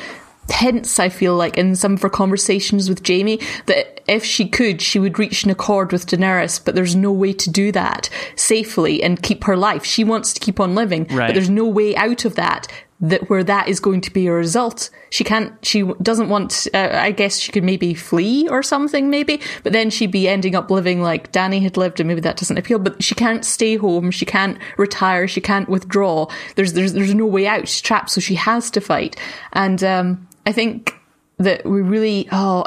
hints 0.49 0.99
I 0.99 1.09
feel 1.09 1.36
like 1.36 1.57
in 1.57 1.76
some 1.76 1.93
of 1.93 2.01
her 2.01 2.09
conversations 2.09 2.89
with 2.89 3.07
Jaime 3.07 3.39
that 3.67 4.01
if 4.07 4.26
she 4.26 4.49
could 4.49 4.82
she 4.82 4.99
would 4.99 5.17
reach 5.17 5.45
an 5.45 5.51
accord 5.51 5.93
with 5.93 6.05
Daenerys 6.05 6.63
but 6.63 6.76
there's 6.76 6.97
no 6.97 7.13
way 7.13 7.32
to 7.32 7.49
do 7.49 7.71
that 7.71 8.09
safely 8.36 9.01
and 9.01 9.24
keep 9.24 9.45
her 9.45 9.55
life 9.55 9.86
she 9.86 10.03
wants 10.03 10.34
to 10.34 10.41
keep 10.41 10.59
on 10.59 10.76
living 10.76 11.05
Right. 11.05 11.28
but 11.28 11.34
there's 11.34 11.49
no 11.49 11.65
way 11.65 11.95
out 11.95 12.26
of 12.26 12.36
that 12.36 12.67
that 13.04 13.30
where 13.30 13.43
that 13.43 13.68
is 13.68 13.82
going 13.82 13.99
to 13.99 14.12
be 14.12 14.28
a 14.28 14.32
result. 14.32 14.89
She 15.10 15.26
can't 15.26 15.54
she 15.64 15.84
doesn't 16.01 16.30
want 16.30 16.68
uh, 16.74 16.89
I 16.93 17.12
guess 17.12 17.38
she 17.38 17.51
could 17.51 17.64
maybe 17.64 17.93
flee 17.93 18.47
or 18.47 18.64
something 18.64 19.10
maybe 19.10 19.41
but 19.62 19.74
then 19.74 19.89
she'd 19.89 20.12
be 20.12 20.28
ending 20.28 20.56
up 20.56 20.72
living 20.72 21.01
like 21.01 21.32
Dany 21.34 21.62
had 21.62 21.76
lived 21.76 21.99
and 21.99 22.08
maybe 22.08 22.22
that 22.22 22.38
doesn't 22.38 22.58
appeal 22.58 22.80
but 22.80 23.04
she 23.04 23.14
can't 23.14 23.43
stay 23.43 23.76
home 23.76 24.10
she 24.10 24.26
can't 24.26 24.58
retire 24.78 25.28
she 25.28 25.41
can't 25.41 25.68
withdraw. 25.68 26.28
There's 26.56 26.74
there's 26.74 26.93
there's 26.93 27.14
no 27.14 27.26
way 27.26 27.45
out. 27.45 27.68
She's 27.68 27.82
trapped 27.82 28.10
so 28.10 28.22
she 28.22 28.36
has 28.36 28.72
to 28.72 28.82
fight. 28.82 29.18
And 29.51 29.84
um 29.84 30.28
I 30.45 30.54
think 30.54 30.97
that 31.39 31.66
we 31.66 31.82
really 31.82 32.30
oh 32.32 32.64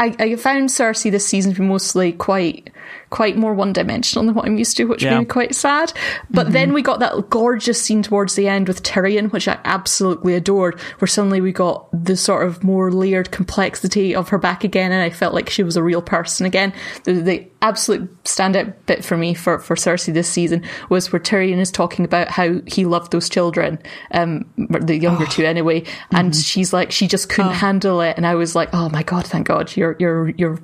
I, 0.00 0.16
I 0.18 0.36
found 0.36 0.70
Cersei 0.70 1.10
this 1.10 1.26
season 1.26 1.52
to 1.52 1.60
be 1.60 1.66
mostly 1.66 2.12
quite 2.12 2.70
quite 3.16 3.34
more 3.34 3.54
one 3.54 3.72
dimensional 3.72 4.26
than 4.26 4.34
what 4.34 4.44
I'm 4.44 4.58
used 4.58 4.76
to, 4.76 4.84
which 4.84 5.02
Yeah. 5.02 5.12
made 5.12 5.20
me 5.20 5.24
quite 5.24 5.54
sad. 5.54 5.90
But 6.30 6.52
then 6.52 6.74
we 6.74 6.82
got 6.82 7.00
that 7.00 7.30
gorgeous 7.30 7.80
scene 7.80 8.02
towards 8.02 8.34
the 8.34 8.46
end 8.46 8.68
with 8.68 8.82
Tyrion, 8.82 9.32
which 9.32 9.48
I 9.48 9.56
absolutely 9.64 10.34
adored, 10.34 10.78
where 10.98 11.08
suddenly 11.08 11.40
we 11.40 11.50
got 11.50 11.88
the 11.92 12.14
sort 12.14 12.46
of 12.46 12.62
more 12.62 12.92
layered 12.92 13.30
complexity 13.30 14.14
of 14.14 14.28
her 14.28 14.36
back 14.36 14.64
again, 14.64 14.92
and 14.92 15.02
I 15.02 15.08
felt 15.08 15.32
like 15.32 15.48
she 15.48 15.62
was 15.62 15.78
a 15.78 15.82
real 15.82 16.02
person 16.02 16.44
again. 16.44 16.74
The, 17.04 17.14
the 17.14 17.46
absolute 17.62 18.22
standout 18.24 18.74
bit 18.84 19.02
for 19.02 19.16
me 19.16 19.32
for, 19.32 19.60
for 19.60 19.76
Cersei 19.76 20.12
this 20.12 20.28
season 20.28 20.62
was 20.90 21.10
where 21.10 21.18
Tyrion 21.18 21.56
is 21.58 21.70
talking 21.70 22.04
about 22.04 22.28
how 22.28 22.60
he 22.66 22.84
loved 22.84 23.12
those 23.12 23.30
children, 23.30 23.78
um, 24.12 24.44
the 24.58 24.94
younger 24.98 25.24
two 25.24 25.46
anyway, 25.46 25.84
and 26.12 26.36
she's 26.36 26.74
like, 26.74 26.92
she 26.92 27.06
just 27.06 27.30
couldn't 27.30 27.52
handle 27.52 28.02
it, 28.02 28.18
and 28.18 28.26
I 28.26 28.34
was 28.34 28.54
like, 28.54 28.68
oh 28.74 28.90
my 28.90 29.02
god, 29.02 29.26
thank 29.26 29.46
God, 29.46 29.74
you're 29.74 29.96
you're 29.98 30.28
you're 30.36 30.58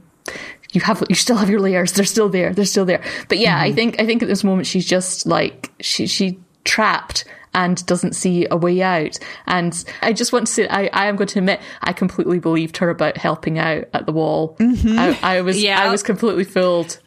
you 0.72 0.80
have 0.80 1.02
you 1.08 1.14
still 1.14 1.36
have 1.36 1.50
your 1.50 1.60
layers. 1.60 1.92
They're 1.92 2.04
still 2.04 2.28
there. 2.28 2.52
They're 2.52 2.64
still 2.64 2.84
there. 2.84 3.02
But 3.28 3.38
yeah 3.38 3.58
i 3.58 3.68
mm-hmm. 3.68 3.76
think 3.76 4.00
i 4.00 4.06
think 4.06 4.22
at 4.22 4.28
this 4.28 4.44
moment 4.44 4.66
she's 4.66 4.86
just 4.86 5.26
like 5.26 5.70
she 5.80 6.06
she 6.06 6.38
trapped 6.64 7.24
and 7.54 7.84
doesn't 7.84 8.14
see 8.14 8.46
a 8.50 8.56
way 8.56 8.80
out. 8.82 9.18
And 9.46 9.84
i 10.00 10.12
just 10.12 10.32
want 10.32 10.46
to 10.46 10.52
say 10.52 10.68
i, 10.68 10.88
I 10.92 11.06
am 11.06 11.16
going 11.16 11.28
to 11.28 11.38
admit 11.38 11.60
i 11.82 11.92
completely 11.92 12.38
believed 12.38 12.78
her 12.78 12.90
about 12.90 13.16
helping 13.16 13.58
out 13.58 13.84
at 13.92 14.06
the 14.06 14.12
wall. 14.12 14.56
Mm-hmm. 14.58 14.98
I, 14.98 15.18
I 15.36 15.40
was 15.42 15.62
Yeah. 15.62 15.82
i 15.82 15.90
was 15.90 16.02
completely 16.02 16.44
fooled. 16.44 16.98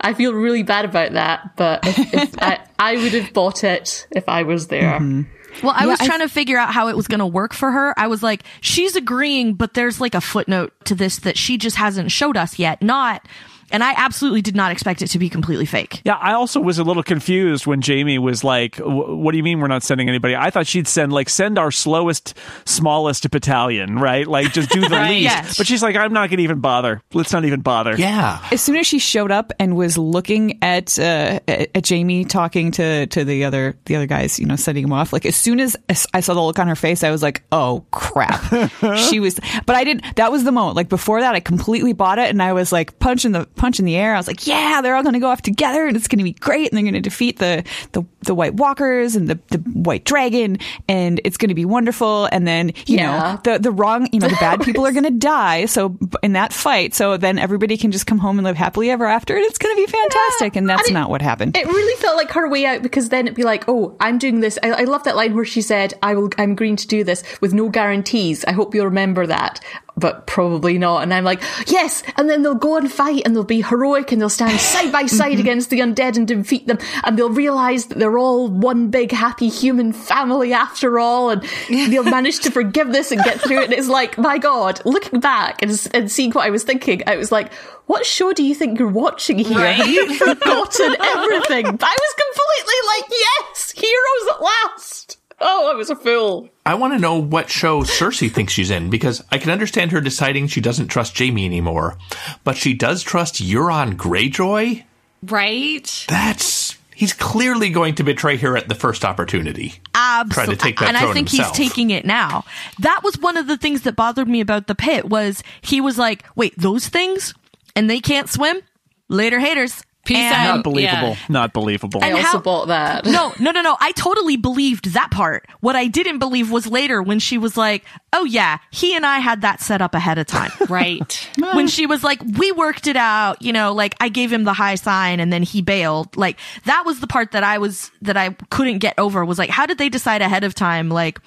I 0.00 0.14
feel 0.14 0.32
really 0.32 0.62
bad 0.62 0.84
about 0.84 1.12
that 1.12 1.56
but 1.56 1.86
if, 1.86 2.14
if 2.14 2.34
I, 2.42 2.60
I 2.78 2.96
would 2.96 3.12
have 3.14 3.32
bought 3.32 3.64
it 3.64 4.06
if 4.12 4.28
i 4.28 4.44
was 4.44 4.68
there 4.68 5.00
mm-hmm. 5.00 5.22
Well, 5.62 5.74
I 5.76 5.86
was 5.86 6.00
I- 6.00 6.06
trying 6.06 6.20
to 6.20 6.28
figure 6.28 6.58
out 6.58 6.72
how 6.72 6.88
it 6.88 6.96
was 6.96 7.08
going 7.08 7.20
to 7.20 7.26
work 7.26 7.52
for 7.54 7.70
her. 7.72 7.94
I 7.98 8.06
was 8.06 8.22
like, 8.22 8.44
she's 8.60 8.96
agreeing, 8.96 9.54
but 9.54 9.74
there's 9.74 10.00
like 10.00 10.14
a 10.14 10.20
footnote 10.20 10.72
to 10.84 10.94
this 10.94 11.18
that 11.20 11.36
she 11.36 11.58
just 11.58 11.76
hasn't 11.76 12.10
showed 12.12 12.36
us 12.36 12.58
yet. 12.58 12.80
Not, 12.82 13.26
and 13.70 13.82
I 13.84 13.92
absolutely 13.96 14.42
did 14.42 14.56
not 14.56 14.72
expect 14.72 15.02
it 15.02 15.08
to 15.08 15.18
be 15.18 15.28
completely 15.28 15.66
fake. 15.66 16.00
Yeah, 16.04 16.14
I 16.16 16.32
also 16.32 16.60
was 16.60 16.78
a 16.78 16.84
little 16.84 17.02
confused 17.02 17.66
when 17.66 17.80
Jaime 17.82 18.18
was 18.18 18.42
like, 18.44 18.76
"What 18.76 19.32
do 19.32 19.36
you 19.36 19.42
mean 19.44 19.60
we're 19.60 19.68
not 19.68 19.82
sending 19.82 20.08
anybody?" 20.08 20.36
I 20.36 20.50
thought 20.50 20.66
she'd 20.66 20.88
send 20.88 21.12
like 21.12 21.28
send 21.28 21.58
our 21.58 21.70
slowest, 21.70 22.34
smallest 22.64 23.30
battalion, 23.30 23.98
right? 23.98 24.26
Like 24.26 24.52
just 24.52 24.70
do 24.70 24.80
the 24.88 24.88
Right. 24.96 25.10
least. 25.10 25.22
Yes. 25.24 25.58
But 25.58 25.66
she's 25.66 25.82
like, 25.82 25.96
"I'm 25.96 26.12
not 26.12 26.28
going 26.30 26.38
to 26.38 26.42
even 26.44 26.60
bother. 26.60 27.02
Let's 27.12 27.32
not 27.32 27.44
even 27.44 27.60
bother." 27.60 27.94
Yeah. 27.96 28.38
as 28.50 28.60
soon 28.60 28.76
as 28.76 28.86
she 28.86 28.98
showed 28.98 29.30
up 29.30 29.52
and 29.58 29.76
was 29.76 29.96
looking 29.98 30.58
at 30.62 30.98
uh, 30.98 31.40
at 31.48 31.70
at 31.74 31.88
Jaime 31.88 32.24
talking 32.24 32.70
to 32.72 33.06
to 33.08 33.24
the 33.24 33.44
other 33.44 33.76
the 33.84 33.96
other 33.96 34.06
guys, 34.06 34.38
you 34.40 34.46
know, 34.46 34.56
sending 34.56 34.84
him 34.84 34.92
off. 34.92 35.12
Like 35.12 35.26
as 35.26 35.36
soon 35.36 35.60
as 35.60 35.76
I 36.14 36.20
saw 36.20 36.34
the 36.34 36.42
look 36.42 36.58
on 36.58 36.68
her 36.68 36.76
face, 36.76 37.04
I 37.04 37.10
was 37.10 37.22
like, 37.22 37.42
"Oh 37.52 37.84
crap!" 37.90 38.42
she 38.96 39.20
was, 39.20 39.38
but 39.66 39.76
I 39.76 39.84
didn't. 39.84 40.04
That 40.16 40.32
was 40.32 40.44
the 40.44 40.52
moment. 40.52 40.76
Like 40.76 40.88
before 40.88 41.20
that, 41.20 41.34
I 41.34 41.40
completely 41.40 41.92
bought 41.92 42.18
it, 42.18 42.30
and 42.30 42.42
I 42.42 42.52
was 42.52 42.72
like 42.72 42.98
punching 42.98 43.32
the 43.32 43.46
punch 43.58 43.78
in 43.78 43.84
the 43.84 43.96
air. 43.96 44.14
I 44.14 44.18
was 44.18 44.26
like, 44.26 44.46
"Yeah, 44.46 44.80
they're 44.80 44.96
all 44.96 45.02
going 45.02 45.12
to 45.14 45.18
go 45.20 45.28
off 45.28 45.42
together, 45.42 45.86
and 45.86 45.96
it's 45.96 46.08
going 46.08 46.18
to 46.18 46.24
be 46.24 46.32
great, 46.32 46.70
and 46.70 46.76
they're 46.76 46.82
going 46.84 46.94
to 46.94 47.00
defeat 47.00 47.38
the 47.38 47.64
the 47.92 48.02
the 48.22 48.34
White 48.34 48.54
Walkers 48.54 49.16
and 49.16 49.28
the 49.28 49.38
the 49.48 49.58
White 49.58 50.04
Dragon, 50.04 50.58
and 50.88 51.20
it's 51.24 51.36
going 51.36 51.48
to 51.50 51.54
be 51.54 51.64
wonderful." 51.64 52.26
And 52.32 52.46
then 52.46 52.68
you 52.86 52.96
Yeah. 52.98 53.06
know 53.06 53.40
the 53.52 53.58
the 53.58 53.70
wrong, 53.70 54.08
you 54.12 54.20
know, 54.20 54.28
the 54.28 54.36
bad 54.36 54.60
people 54.64 54.86
are 54.86 54.92
going 54.92 55.04
to 55.04 55.10
die. 55.10 55.66
So 55.66 55.96
in 56.22 56.32
that 56.34 56.52
fight, 56.52 56.94
so 56.94 57.16
then 57.16 57.38
everybody 57.38 57.76
can 57.76 57.90
just 57.92 58.06
come 58.06 58.18
home 58.18 58.38
and 58.38 58.44
live 58.44 58.56
happily 58.56 58.90
ever 58.90 59.06
after, 59.06 59.36
and 59.36 59.44
it's 59.44 59.58
going 59.58 59.74
to 59.76 59.82
be 59.86 59.90
fantastic. 59.90 60.56
And 60.56 60.68
that's 60.68 60.88
And 60.88 60.96
it- 60.96 61.00
not 61.00 61.10
what 61.10 61.20
happened. 61.22 61.56
It 61.56 61.66
really 61.66 62.00
felt 62.00 62.16
like 62.16 62.30
her 62.32 62.48
way 62.48 62.64
out 62.66 62.82
because 62.82 63.08
then 63.08 63.26
it'd 63.26 63.36
be 63.36 63.42
like, 63.42 63.64
oh, 63.68 63.96
I'm 64.00 64.18
doing 64.18 64.40
this. 64.40 64.58
I, 64.62 64.70
I 64.70 64.84
love 64.84 65.04
that 65.04 65.16
line 65.16 65.34
where 65.34 65.44
she 65.44 65.60
said, 65.62 65.94
"I 66.02 66.14
will. 66.14 66.30
I'm 66.38 66.52
agreeing 66.52 66.76
to 66.76 66.86
do 66.86 67.02
this 67.04 67.22
with 67.40 67.52
no 67.54 67.68
guarantees." 67.68 68.44
I 68.44 68.52
hope 68.52 68.74
you'll 68.74 68.84
remember 68.86 69.26
that, 69.26 69.60
but 69.98 70.26
probably 70.26 70.78
not. 70.78 71.02
And 71.02 71.12
I'm 71.12 71.24
like, 71.24 71.42
yes. 71.66 72.02
And 72.16 72.28
then 72.28 72.42
they'll 72.42 72.54
go 72.54 72.76
and 72.76 72.90
fight, 72.90 73.22
and 73.24 73.34
they'll 73.34 73.44
be 73.44 73.62
heroic, 73.62 74.12
and 74.12 74.20
they'll 74.20 74.28
stand 74.28 74.58
side 74.60 74.92
by 74.92 75.06
side 75.06 75.32
mm-hmm. 75.32 75.40
against 75.40 75.70
the 75.70 75.80
undead 75.80 76.16
and 76.16 76.26
defeat 76.26 76.66
them, 76.66 76.78
and 77.04 77.18
they'll 77.18 77.30
realize 77.30 77.86
that 77.86 77.98
they're 77.98 78.18
all 78.18 78.48
one 78.48 78.90
big 78.90 79.12
happy 79.12 79.48
human 79.48 79.92
family 79.92 80.52
after 80.52 80.98
all, 80.98 81.30
and 81.30 81.42
they'll 81.68 82.04
manage 82.04 82.40
to 82.40 82.50
forgive 82.50 82.92
this 82.92 83.12
and 83.12 83.22
get 83.24 83.40
through 83.40 83.60
it. 83.60 83.64
And 83.64 83.72
it's 83.74 83.88
like, 83.88 84.18
my 84.18 84.38
God, 84.38 84.80
looking 84.84 85.20
back 85.20 85.62
and, 85.62 85.88
and 85.92 86.10
seeing 86.10 86.32
what 86.32 86.46
I 86.46 86.50
was 86.50 86.64
thinking, 86.64 87.02
I 87.06 87.16
was 87.16 87.32
like. 87.32 87.52
What 87.88 88.04
show 88.04 88.34
do 88.34 88.44
you 88.44 88.54
think 88.54 88.78
you're 88.78 88.86
watching 88.86 89.38
here? 89.38 89.56
Right. 89.56 89.74
Have 89.76 89.88
you 89.88 90.14
forgotten 90.14 90.94
everything? 91.00 91.64
But 91.74 91.88
I 91.88 91.96
was 91.98 92.14
completely 92.20 92.74
like, 92.86 93.10
yes, 93.48 93.70
heroes 93.70 94.34
at 94.34 94.42
last. 94.42 95.17
Oh, 95.40 95.70
I 95.70 95.74
was 95.74 95.90
a 95.90 95.96
fool. 95.96 96.48
I 96.66 96.74
want 96.74 96.94
to 96.94 96.98
know 96.98 97.16
what 97.20 97.48
show 97.48 97.82
Cersei 97.82 98.30
thinks 98.30 98.52
she's 98.52 98.70
in 98.70 98.90
because 98.90 99.22
I 99.30 99.38
can 99.38 99.50
understand 99.50 99.92
her 99.92 100.00
deciding 100.00 100.48
she 100.48 100.60
doesn't 100.60 100.88
trust 100.88 101.18
Jaime 101.18 101.44
anymore, 101.44 101.96
but 102.44 102.56
she 102.56 102.74
does 102.74 103.02
trust 103.02 103.36
Euron 103.36 103.94
Greyjoy. 103.94 104.84
Right? 105.22 106.06
That's 106.08 106.76
he's 106.94 107.12
clearly 107.12 107.70
going 107.70 107.94
to 107.94 108.02
betray 108.02 108.36
her 108.38 108.56
at 108.56 108.68
the 108.68 108.74
first 108.74 109.04
opportunity. 109.04 109.74
Absolutely. 109.94 110.34
Try 110.34 110.54
to 110.54 110.60
take 110.60 110.78
that 110.80 110.88
and 110.88 110.96
I 110.96 111.12
think 111.12 111.30
himself. 111.30 111.56
he's 111.56 111.68
taking 111.68 111.90
it 111.90 112.04
now. 112.04 112.44
That 112.80 113.02
was 113.04 113.16
one 113.18 113.36
of 113.36 113.46
the 113.46 113.56
things 113.56 113.82
that 113.82 113.94
bothered 113.94 114.28
me 114.28 114.40
about 114.40 114.66
the 114.66 114.74
pit 114.74 115.08
was 115.08 115.44
he 115.60 115.80
was 115.80 115.96
like, 115.96 116.24
wait, 116.34 116.54
those 116.58 116.88
things? 116.88 117.34
And 117.76 117.88
they 117.88 118.00
can't 118.00 118.28
swim? 118.28 118.60
Later 119.08 119.38
haters. 119.38 119.84
Peace 120.08 120.16
And- 120.16 120.34
out. 120.34 120.54
Not 120.56 120.64
believable. 120.64 121.08
Yeah. 121.10 121.16
Not 121.28 121.52
believable. 121.52 122.00
I 122.02 122.12
also 122.12 122.22
how- 122.24 122.38
bought 122.38 122.68
that. 122.68 123.04
No, 123.04 123.34
no, 123.38 123.50
no, 123.50 123.60
no. 123.60 123.76
I 123.78 123.92
totally 123.92 124.38
believed 124.38 124.94
that 124.94 125.10
part. 125.10 125.46
What 125.60 125.76
I 125.76 125.86
didn't 125.86 126.18
believe 126.18 126.50
was 126.50 126.66
later 126.66 127.02
when 127.02 127.18
she 127.18 127.36
was 127.36 127.58
like, 127.58 127.84
oh 128.14 128.24
yeah, 128.24 128.56
he 128.70 128.96
and 128.96 129.04
I 129.04 129.18
had 129.18 129.42
that 129.42 129.60
set 129.60 129.82
up 129.82 129.94
ahead 129.94 130.16
of 130.18 130.26
time. 130.26 130.50
Right. 130.68 131.28
when 131.54 131.66
she 131.68 131.86
was 131.86 132.04
like, 132.04 132.20
we 132.38 132.52
worked 132.52 132.86
it 132.88 132.96
out, 132.96 133.40
you 133.42 133.52
know, 133.52 133.72
like 133.72 133.94
I 134.00 134.08
gave 134.10 134.30
him 134.32 134.44
the 134.44 134.52
high 134.52 134.74
sign 134.74 135.18
and 135.20 135.32
then 135.32 135.42
he 135.42 135.62
bailed. 135.62 136.14
Like 136.16 136.38
that 136.64 136.84
was 136.84 137.00
the 137.00 137.06
part 137.06 137.32
that 137.32 137.42
I 137.42 137.58
was, 137.58 137.90
that 138.02 138.16
I 138.18 138.30
couldn't 138.50 138.78
get 138.78 138.94
over 138.98 139.24
was 139.24 139.38
like, 139.38 139.50
how 139.50 139.64
did 139.66 139.78
they 139.78 139.88
decide 139.88 140.20
ahead 140.20 140.44
of 140.44 140.54
time? 140.54 140.88
Like 140.90 141.20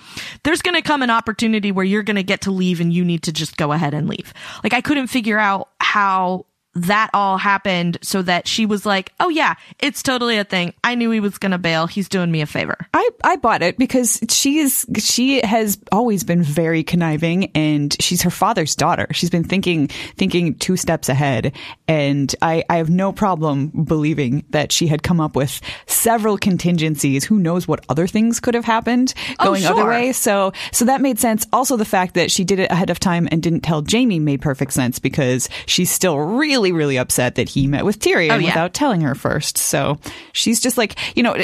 there's 0.43 0.61
going 0.61 0.75
to 0.75 0.81
come 0.81 1.01
an 1.01 1.09
opportunity 1.09 1.71
where 1.71 1.85
you're 1.85 2.03
going 2.03 2.17
to 2.17 2.23
get 2.23 2.41
to 2.41 2.51
leave 2.51 2.79
and 2.81 2.91
you 2.93 3.03
need 3.05 3.23
to 3.23 3.31
just 3.31 3.57
go 3.57 3.71
ahead 3.71 3.93
and 3.93 4.07
leave. 4.07 4.31
Like 4.63 4.73
I 4.73 4.81
couldn't 4.81 5.07
figure 5.07 5.39
out 5.39 5.69
how 5.79 6.45
that 6.73 7.09
all 7.13 7.37
happened 7.37 7.97
so 8.01 8.21
that 8.21 8.47
she 8.47 8.65
was 8.65 8.85
like, 8.85 9.11
oh 9.19 9.29
yeah, 9.29 9.55
it's 9.79 10.01
totally 10.01 10.37
a 10.37 10.43
thing. 10.43 10.73
I 10.83 10.95
knew 10.95 11.11
he 11.11 11.19
was 11.19 11.37
going 11.37 11.51
to 11.51 11.57
bail. 11.57 11.87
He's 11.87 12.07
doing 12.07 12.31
me 12.31 12.41
a 12.41 12.45
favor. 12.45 12.77
I, 12.93 13.09
I 13.23 13.35
bought 13.35 13.61
it 13.61 13.77
because 13.77 14.19
she 14.29 14.59
is 14.59 14.85
she 14.97 15.41
has 15.41 15.77
always 15.91 16.23
been 16.23 16.43
very 16.43 16.83
conniving 16.83 17.51
and 17.55 17.95
she's 18.01 18.21
her 18.21 18.29
father's 18.29 18.75
daughter. 18.75 19.07
She's 19.11 19.29
been 19.29 19.43
thinking 19.43 19.87
thinking 19.87 20.55
two 20.55 20.77
steps 20.77 21.09
ahead 21.09 21.53
and 21.87 22.33
I, 22.41 22.63
I 22.69 22.77
have 22.77 22.89
no 22.89 23.11
problem 23.11 23.67
believing 23.67 24.45
that 24.51 24.71
she 24.71 24.87
had 24.87 25.03
come 25.03 25.19
up 25.19 25.35
with 25.35 25.59
several 25.87 26.37
contingencies. 26.37 27.25
Who 27.25 27.37
knows 27.39 27.67
what 27.67 27.83
other 27.89 28.07
things 28.07 28.39
could 28.39 28.53
have 28.53 28.65
happened 28.65 29.13
Oh, 29.39 29.45
going 29.45 29.65
other 29.65 29.85
way. 29.85 30.13
So 30.13 30.53
so 30.71 30.85
that 30.85 31.01
made 31.01 31.19
sense. 31.19 31.45
Also 31.51 31.75
the 31.75 31.85
fact 31.85 32.13
that 32.13 32.31
she 32.31 32.43
did 32.45 32.59
it 32.59 32.71
ahead 32.71 32.89
of 32.89 32.99
time 32.99 33.27
and 33.29 33.43
didn't 33.43 33.61
tell 33.61 33.83
Jaime 33.89 34.19
made 34.19 34.41
perfect 34.41 34.71
sense 34.71 34.99
because 34.99 35.49
she's 35.65 35.91
still 35.91 36.17
really, 36.17 36.60
really 36.69 36.97
upset 36.97 37.35
that 37.35 37.49
he 37.49 37.65
met 37.65 37.85
with 37.85 37.97
Tyrion 37.99 38.31
Oh, 38.31 38.37
yeah. 38.37 38.49
without 38.49 38.73
telling 38.75 39.01
her 39.01 39.15
first. 39.15 39.57
So 39.57 39.97
she's 40.33 40.59
just 40.59 40.77
like, 40.77 40.95
you 41.17 41.23
know, 41.23 41.35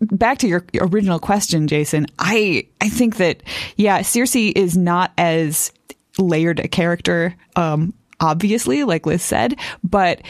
back 0.00 0.38
to 0.38 0.48
your 0.48 0.64
original 0.80 1.18
question, 1.18 1.68
Jason, 1.68 2.06
I 2.18 2.66
I 2.80 2.88
think 2.88 3.16
that 3.18 3.42
yeah, 3.76 4.00
Cersei 4.00 4.52
is 4.56 4.76
not 4.76 5.12
as 5.16 5.72
layered 6.18 6.60
a 6.60 6.68
character, 6.68 7.34
um, 7.56 7.94
obviously, 8.20 8.84
like 8.84 9.06
Liz 9.06 9.22
said, 9.22 9.54
but 9.84 10.20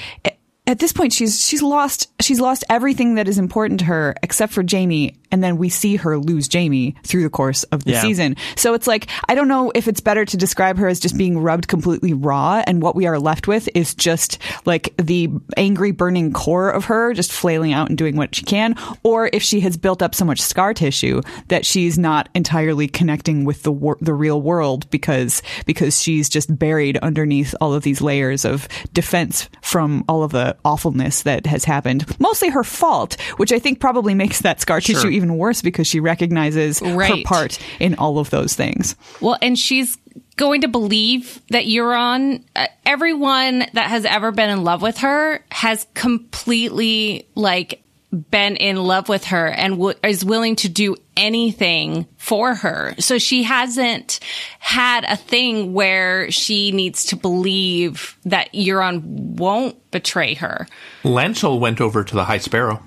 at 0.67 0.79
this 0.79 0.93
point 0.93 1.13
she's 1.13 1.43
she's 1.47 1.63
lost 1.63 2.11
she's 2.21 2.41
lost 2.41 2.65
everything 2.69 3.15
that 3.17 3.29
is 3.29 3.39
important 3.39 3.81
to 3.81 3.87
her 3.87 4.15
except 4.23 4.53
for 4.53 4.65
Jaime 4.69 5.17
and 5.33 5.43
then 5.43 5.59
we 5.59 5.69
see 5.69 5.97
her 5.97 6.17
lose 6.19 6.49
Jaime 6.53 6.95
through 7.03 7.25
the 7.25 7.31
course 7.31 7.65
of 7.65 7.83
the 7.85 7.91
Yeah. 7.93 8.01
season. 8.01 8.37
So 8.57 8.75
it's 8.75 8.87
like 8.87 9.09
I 9.29 9.35
don't 9.35 9.49
know 9.49 9.73
if 9.75 9.89
it's 9.89 10.01
better 10.01 10.25
to 10.25 10.37
describe 10.37 10.79
her 10.79 10.87
as 10.89 11.01
just 11.01 11.19
being 11.19 11.39
rubbed 11.39 11.67
completely 11.69 12.13
raw 12.13 12.63
and 12.67 12.81
what 12.81 12.95
we 12.95 13.07
are 13.07 13.19
left 13.19 13.49
with 13.49 13.69
is 13.75 13.95
just 13.95 14.39
like 14.65 14.95
the 14.99 15.29
angry 15.57 15.91
burning 15.91 16.33
core 16.33 16.71
of 16.71 16.85
her 16.87 17.13
just 17.13 17.33
flailing 17.33 17.73
out 17.73 17.89
and 17.89 17.99
doing 17.99 18.17
what 18.17 18.35
she 18.35 18.45
can 18.45 18.75
or 19.03 19.29
if 19.33 19.43
she 19.43 19.61
has 19.61 19.77
built 19.77 20.01
up 20.01 20.15
so 20.15 20.25
much 20.25 20.41
scar 20.41 20.73
tissue 20.73 21.21
that 21.49 21.67
she's 21.67 21.99
not 21.99 22.29
entirely 22.35 22.87
connecting 22.89 23.45
with 23.45 23.63
the 23.65 23.73
wor- 23.73 23.99
the 24.01 24.15
real 24.15 24.41
world 24.41 24.89
because 24.91 25.43
because 25.67 26.01
she's 26.01 26.29
just 26.29 26.57
buried 26.57 26.97
underneath 26.99 27.55
all 27.61 27.75
of 27.75 27.83
these 27.83 28.01
layers 28.01 28.45
of 28.45 28.69
defense 28.93 29.49
from 29.61 30.05
all 30.09 30.23
of 30.23 30.31
the 30.33 30.56
awfulness 30.65 31.23
that 31.23 31.47
has 31.47 31.65
happened. 31.65 32.19
Mostly 32.21 32.51
her 32.51 32.65
fault, 32.65 33.21
which 33.37 33.53
I 33.53 33.59
think 33.59 33.81
probably 33.81 34.15
makes 34.15 34.41
that 34.43 34.61
scar 34.61 34.81
tissue 34.81 35.09
even 35.09 35.37
worse 35.37 35.63
because 35.63 35.87
she 35.87 36.01
recognizes 36.01 36.81
her 36.81 37.23
part 37.25 37.59
in 37.81 37.95
all 37.97 38.19
of 38.19 38.31
those 38.31 38.55
things. 38.55 38.97
Well, 39.21 39.37
and 39.43 39.59
she's 39.59 39.97
going 40.37 40.63
to 40.63 40.69
believe 40.69 41.41
that 41.51 41.65
Euron, 41.65 42.45
uh, 42.55 42.67
everyone 42.85 43.61
that 43.73 43.89
has 43.89 44.05
ever 44.05 44.33
been 44.33 44.51
in 44.51 44.65
love 44.65 44.83
with 44.83 44.99
her 44.99 45.45
has 45.51 45.87
completely 45.95 47.29
like 47.35 47.83
been 48.31 48.57
in 48.57 48.77
love 48.77 49.09
with 49.09 49.25
her 49.27 49.47
and 49.47 49.75
w- 49.75 49.99
is 50.03 50.25
willing 50.25 50.57
to 50.57 50.69
do 50.69 50.97
anything 51.17 52.07
for 52.17 52.55
her. 52.55 52.95
So 52.99 53.19
she 53.19 53.43
hasn't 53.43 54.21
had 54.59 55.05
a 55.05 55.17
thing 55.17 55.73
where 55.75 56.31
she 56.31 56.73
needs 56.73 57.07
to 57.07 57.17
believe 57.17 58.17
that 58.25 58.53
Euron 58.53 59.03
won't 59.03 59.91
betray 59.91 60.35
her. 60.35 60.67
Lancel 61.03 61.59
went 61.59 61.81
over 61.81 62.05
to 62.05 62.15
the 62.15 62.25
High 62.25 62.39
Sparrow. 62.39 62.83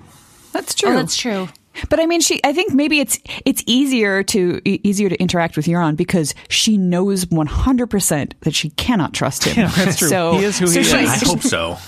That's 0.52 0.74
true. 0.74 0.90
Oh, 0.90 0.94
that's 0.94 1.16
true. 1.16 1.48
But 1.88 2.00
I 2.00 2.06
mean, 2.06 2.20
she. 2.20 2.40
I 2.44 2.52
think 2.52 2.72
maybe 2.74 2.98
it's 3.00 3.18
it's 3.44 3.62
easier 3.66 4.22
to 4.24 4.60
easier 4.64 5.08
to 5.08 5.16
interact 5.20 5.56
with 5.56 5.66
Euron 5.66 5.96
because 5.96 6.34
she 6.48 6.76
knows 6.76 7.26
one 7.28 7.46
hundred 7.46 7.86
percent 7.88 8.34
that 8.40 8.54
she 8.54 8.70
cannot 8.70 9.14
trust 9.14 9.44
him. 9.44 9.50
Yeah, 9.60 9.68
that's 9.68 9.98
true. 9.98 10.08
So, 10.08 10.32
He 10.32 10.44
is 10.44 10.58
who 10.58 10.66
so 10.66 10.72
he 10.74 10.80
is. 10.80 10.90
she's- 10.90 11.22
I 11.22 11.26
hope 11.28 11.42
so. 11.42 11.78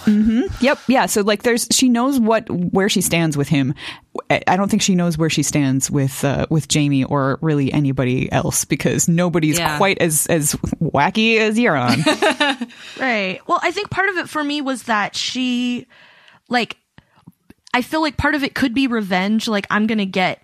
Yep. 0.61 0.78
Yeah. 0.89 1.07
So 1.07 1.22
like, 1.22 1.43
there's 1.43 1.66
she 1.72 1.89
knows 1.89 2.20
what 2.20 2.49
where 2.51 2.89
she 2.89 3.01
stands 3.01 3.37
with 3.37 3.49
him. 3.49 3.74
I 4.30 4.43
I 4.47 4.57
don't 4.57 4.68
think 4.70 4.83
she 4.83 4.95
knows 4.95 5.18
where 5.18 5.30
she 5.30 5.43
stands 5.43 5.91
with 5.91 6.22
uh, 6.24 6.47
with 6.51 6.66
Jaime 6.72 7.05
or 7.05 7.39
really 7.43 7.72
anybody 7.72 8.30
else 8.30 8.64
because 8.64 9.09
nobody's 9.09 9.59
Yeah. 9.59 9.78
quite 9.78 9.99
as 10.01 10.26
as 10.28 10.53
wacky 10.80 11.39
as 11.39 11.57
Euron. 11.59 12.03
Right. 13.01 13.41
Well, 13.47 13.59
I 13.62 13.70
think 13.72 13.91
part 13.91 14.09
of 14.11 14.16
it 14.18 14.28
for 14.28 14.43
me 14.45 14.61
was 14.61 14.85
that 14.85 15.16
she, 15.16 15.87
like, 16.49 16.76
I 17.74 17.82
feel 17.82 18.00
like 18.02 18.16
part 18.16 18.34
of 18.34 18.42
it 18.42 18.54
could 18.54 18.74
be 18.74 18.86
revenge. 18.86 19.48
Like, 19.48 19.66
I'm 19.70 19.86
gonna 19.86 20.04
get, 20.04 20.42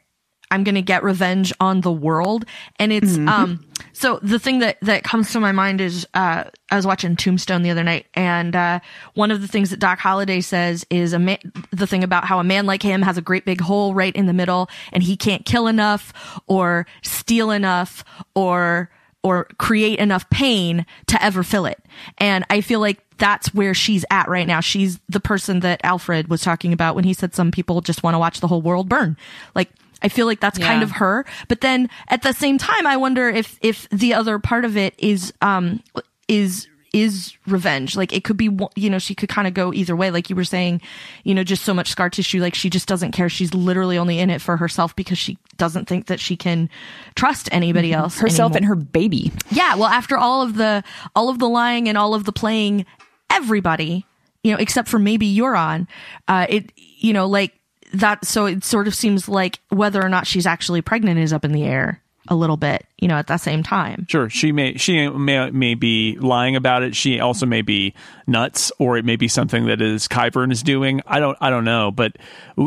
I'm 0.50 0.64
gonna 0.64 0.82
get 0.82 1.02
revenge 1.02 1.52
on 1.60 1.82
the 1.82 1.92
world, 1.92 2.44
and 2.78 2.92
it's 2.92 3.16
um. 3.18 3.64
So 3.92 4.20
the 4.22 4.38
thing 4.38 4.60
that 4.60 4.78
that 4.82 5.02
comes 5.02 5.32
to 5.32 5.40
my 5.40 5.52
mind 5.52 5.80
is, 5.80 6.06
uh, 6.14 6.44
I 6.70 6.76
was 6.76 6.86
watching 6.86 7.16
Tombstone 7.16 7.62
the 7.62 7.70
other 7.70 7.82
night, 7.82 8.06
and 8.14 8.54
uh, 8.54 8.80
one 9.14 9.30
of 9.30 9.40
the 9.40 9.48
things 9.48 9.70
that 9.70 9.80
Doc 9.80 9.98
Holliday 9.98 10.40
says 10.40 10.86
is 10.88 11.12
a 11.12 11.18
man, 11.18 11.38
the 11.70 11.86
thing 11.86 12.04
about 12.04 12.24
how 12.24 12.38
a 12.38 12.44
man 12.44 12.64
like 12.64 12.82
him 12.82 13.02
has 13.02 13.18
a 13.18 13.22
great 13.22 13.44
big 13.44 13.60
hole 13.60 13.94
right 13.94 14.14
in 14.14 14.26
the 14.26 14.32
middle, 14.32 14.68
and 14.92 15.02
he 15.02 15.16
can't 15.16 15.44
kill 15.44 15.66
enough 15.66 16.40
or 16.46 16.86
steal 17.02 17.50
enough 17.50 18.04
or 18.34 18.90
or 19.22 19.44
create 19.58 19.98
enough 19.98 20.28
pain 20.30 20.86
to 21.06 21.22
ever 21.22 21.42
fill 21.42 21.66
it. 21.66 21.78
And 22.18 22.44
I 22.50 22.60
feel 22.60 22.80
like 22.80 23.04
that's 23.18 23.52
where 23.52 23.74
she's 23.74 24.04
at 24.10 24.28
right 24.28 24.46
now. 24.46 24.60
She's 24.60 25.00
the 25.08 25.20
person 25.20 25.60
that 25.60 25.80
Alfred 25.82 26.28
was 26.28 26.40
talking 26.40 26.72
about 26.72 26.94
when 26.94 27.04
he 27.04 27.12
said 27.12 27.34
some 27.34 27.50
people 27.50 27.80
just 27.80 28.02
want 28.02 28.14
to 28.14 28.18
watch 28.18 28.40
the 28.40 28.46
whole 28.46 28.62
world 28.62 28.88
burn. 28.88 29.16
Like, 29.54 29.70
I 30.00 30.08
feel 30.08 30.26
like 30.26 30.38
that's 30.38 30.58
kind 30.58 30.84
of 30.84 30.92
her. 30.92 31.26
But 31.48 31.60
then 31.60 31.90
at 32.06 32.22
the 32.22 32.32
same 32.32 32.58
time, 32.58 32.86
I 32.86 32.96
wonder 32.96 33.28
if, 33.28 33.58
if 33.60 33.88
the 33.90 34.14
other 34.14 34.38
part 34.38 34.64
of 34.64 34.76
it 34.76 34.94
is, 34.98 35.32
um, 35.42 35.82
is, 36.28 36.68
is 36.92 37.36
revenge. 37.46 37.96
Like 37.96 38.12
it 38.12 38.24
could 38.24 38.36
be, 38.36 38.50
you 38.74 38.90
know, 38.90 38.98
she 38.98 39.14
could 39.14 39.28
kind 39.28 39.46
of 39.46 39.54
go 39.54 39.72
either 39.72 39.94
way. 39.94 40.10
Like 40.10 40.30
you 40.30 40.36
were 40.36 40.44
saying, 40.44 40.80
you 41.24 41.34
know, 41.34 41.44
just 41.44 41.64
so 41.64 41.74
much 41.74 41.90
scar 41.90 42.10
tissue. 42.10 42.40
Like 42.40 42.54
she 42.54 42.70
just 42.70 42.88
doesn't 42.88 43.12
care. 43.12 43.28
She's 43.28 43.54
literally 43.54 43.98
only 43.98 44.18
in 44.18 44.30
it 44.30 44.40
for 44.40 44.56
herself 44.56 44.96
because 44.96 45.18
she 45.18 45.38
doesn't 45.56 45.86
think 45.86 46.06
that 46.06 46.20
she 46.20 46.36
can 46.36 46.70
trust 47.14 47.48
anybody 47.52 47.92
else. 47.92 48.18
Herself 48.18 48.52
anymore. 48.54 48.56
and 48.56 48.80
her 48.80 48.86
baby. 48.86 49.32
Yeah, 49.50 49.76
well, 49.76 49.88
after 49.88 50.16
all 50.16 50.42
of 50.42 50.54
the 50.54 50.82
all 51.14 51.28
of 51.28 51.38
the 51.38 51.48
lying 51.48 51.88
and 51.88 51.98
all 51.98 52.14
of 52.14 52.24
the 52.24 52.32
playing, 52.32 52.86
everybody, 53.30 54.06
you 54.42 54.52
know, 54.52 54.58
except 54.58 54.88
for 54.88 54.98
maybe 54.98 55.34
Euron, 55.36 55.86
uh, 56.26 56.46
it, 56.48 56.72
you 56.76 57.12
know, 57.12 57.26
like 57.26 57.52
that. 57.92 58.24
So 58.24 58.46
it 58.46 58.64
sort 58.64 58.86
of 58.88 58.94
seems 58.94 59.28
like 59.28 59.58
whether 59.68 60.02
or 60.02 60.08
not 60.08 60.26
she's 60.26 60.46
actually 60.46 60.82
pregnant 60.82 61.18
is 61.18 61.32
up 61.32 61.44
in 61.44 61.52
the 61.52 61.64
air 61.64 62.02
a 62.30 62.34
little 62.34 62.56
bit, 62.56 62.86
you 62.98 63.08
know, 63.08 63.16
at 63.16 63.26
that 63.28 63.40
same 63.40 63.62
time. 63.62 64.06
Sure, 64.08 64.28
she 64.28 64.52
may 64.52 64.74
she 64.76 65.08
may, 65.08 65.50
may 65.50 65.74
be 65.74 66.16
lying 66.18 66.56
about 66.56 66.82
it. 66.82 66.94
She 66.94 67.20
also 67.20 67.46
may 67.46 67.62
be 67.62 67.94
nuts, 68.26 68.70
or 68.78 68.96
it 68.98 69.04
may 69.04 69.16
be 69.16 69.28
something 69.28 69.66
that 69.66 69.80
is 69.80 70.06
Qyburn 70.08 70.52
is 70.52 70.62
doing. 70.62 71.00
I 71.06 71.18
don't 71.20 71.36
I 71.40 71.50
don't 71.50 71.64
know, 71.64 71.90
but 71.90 72.16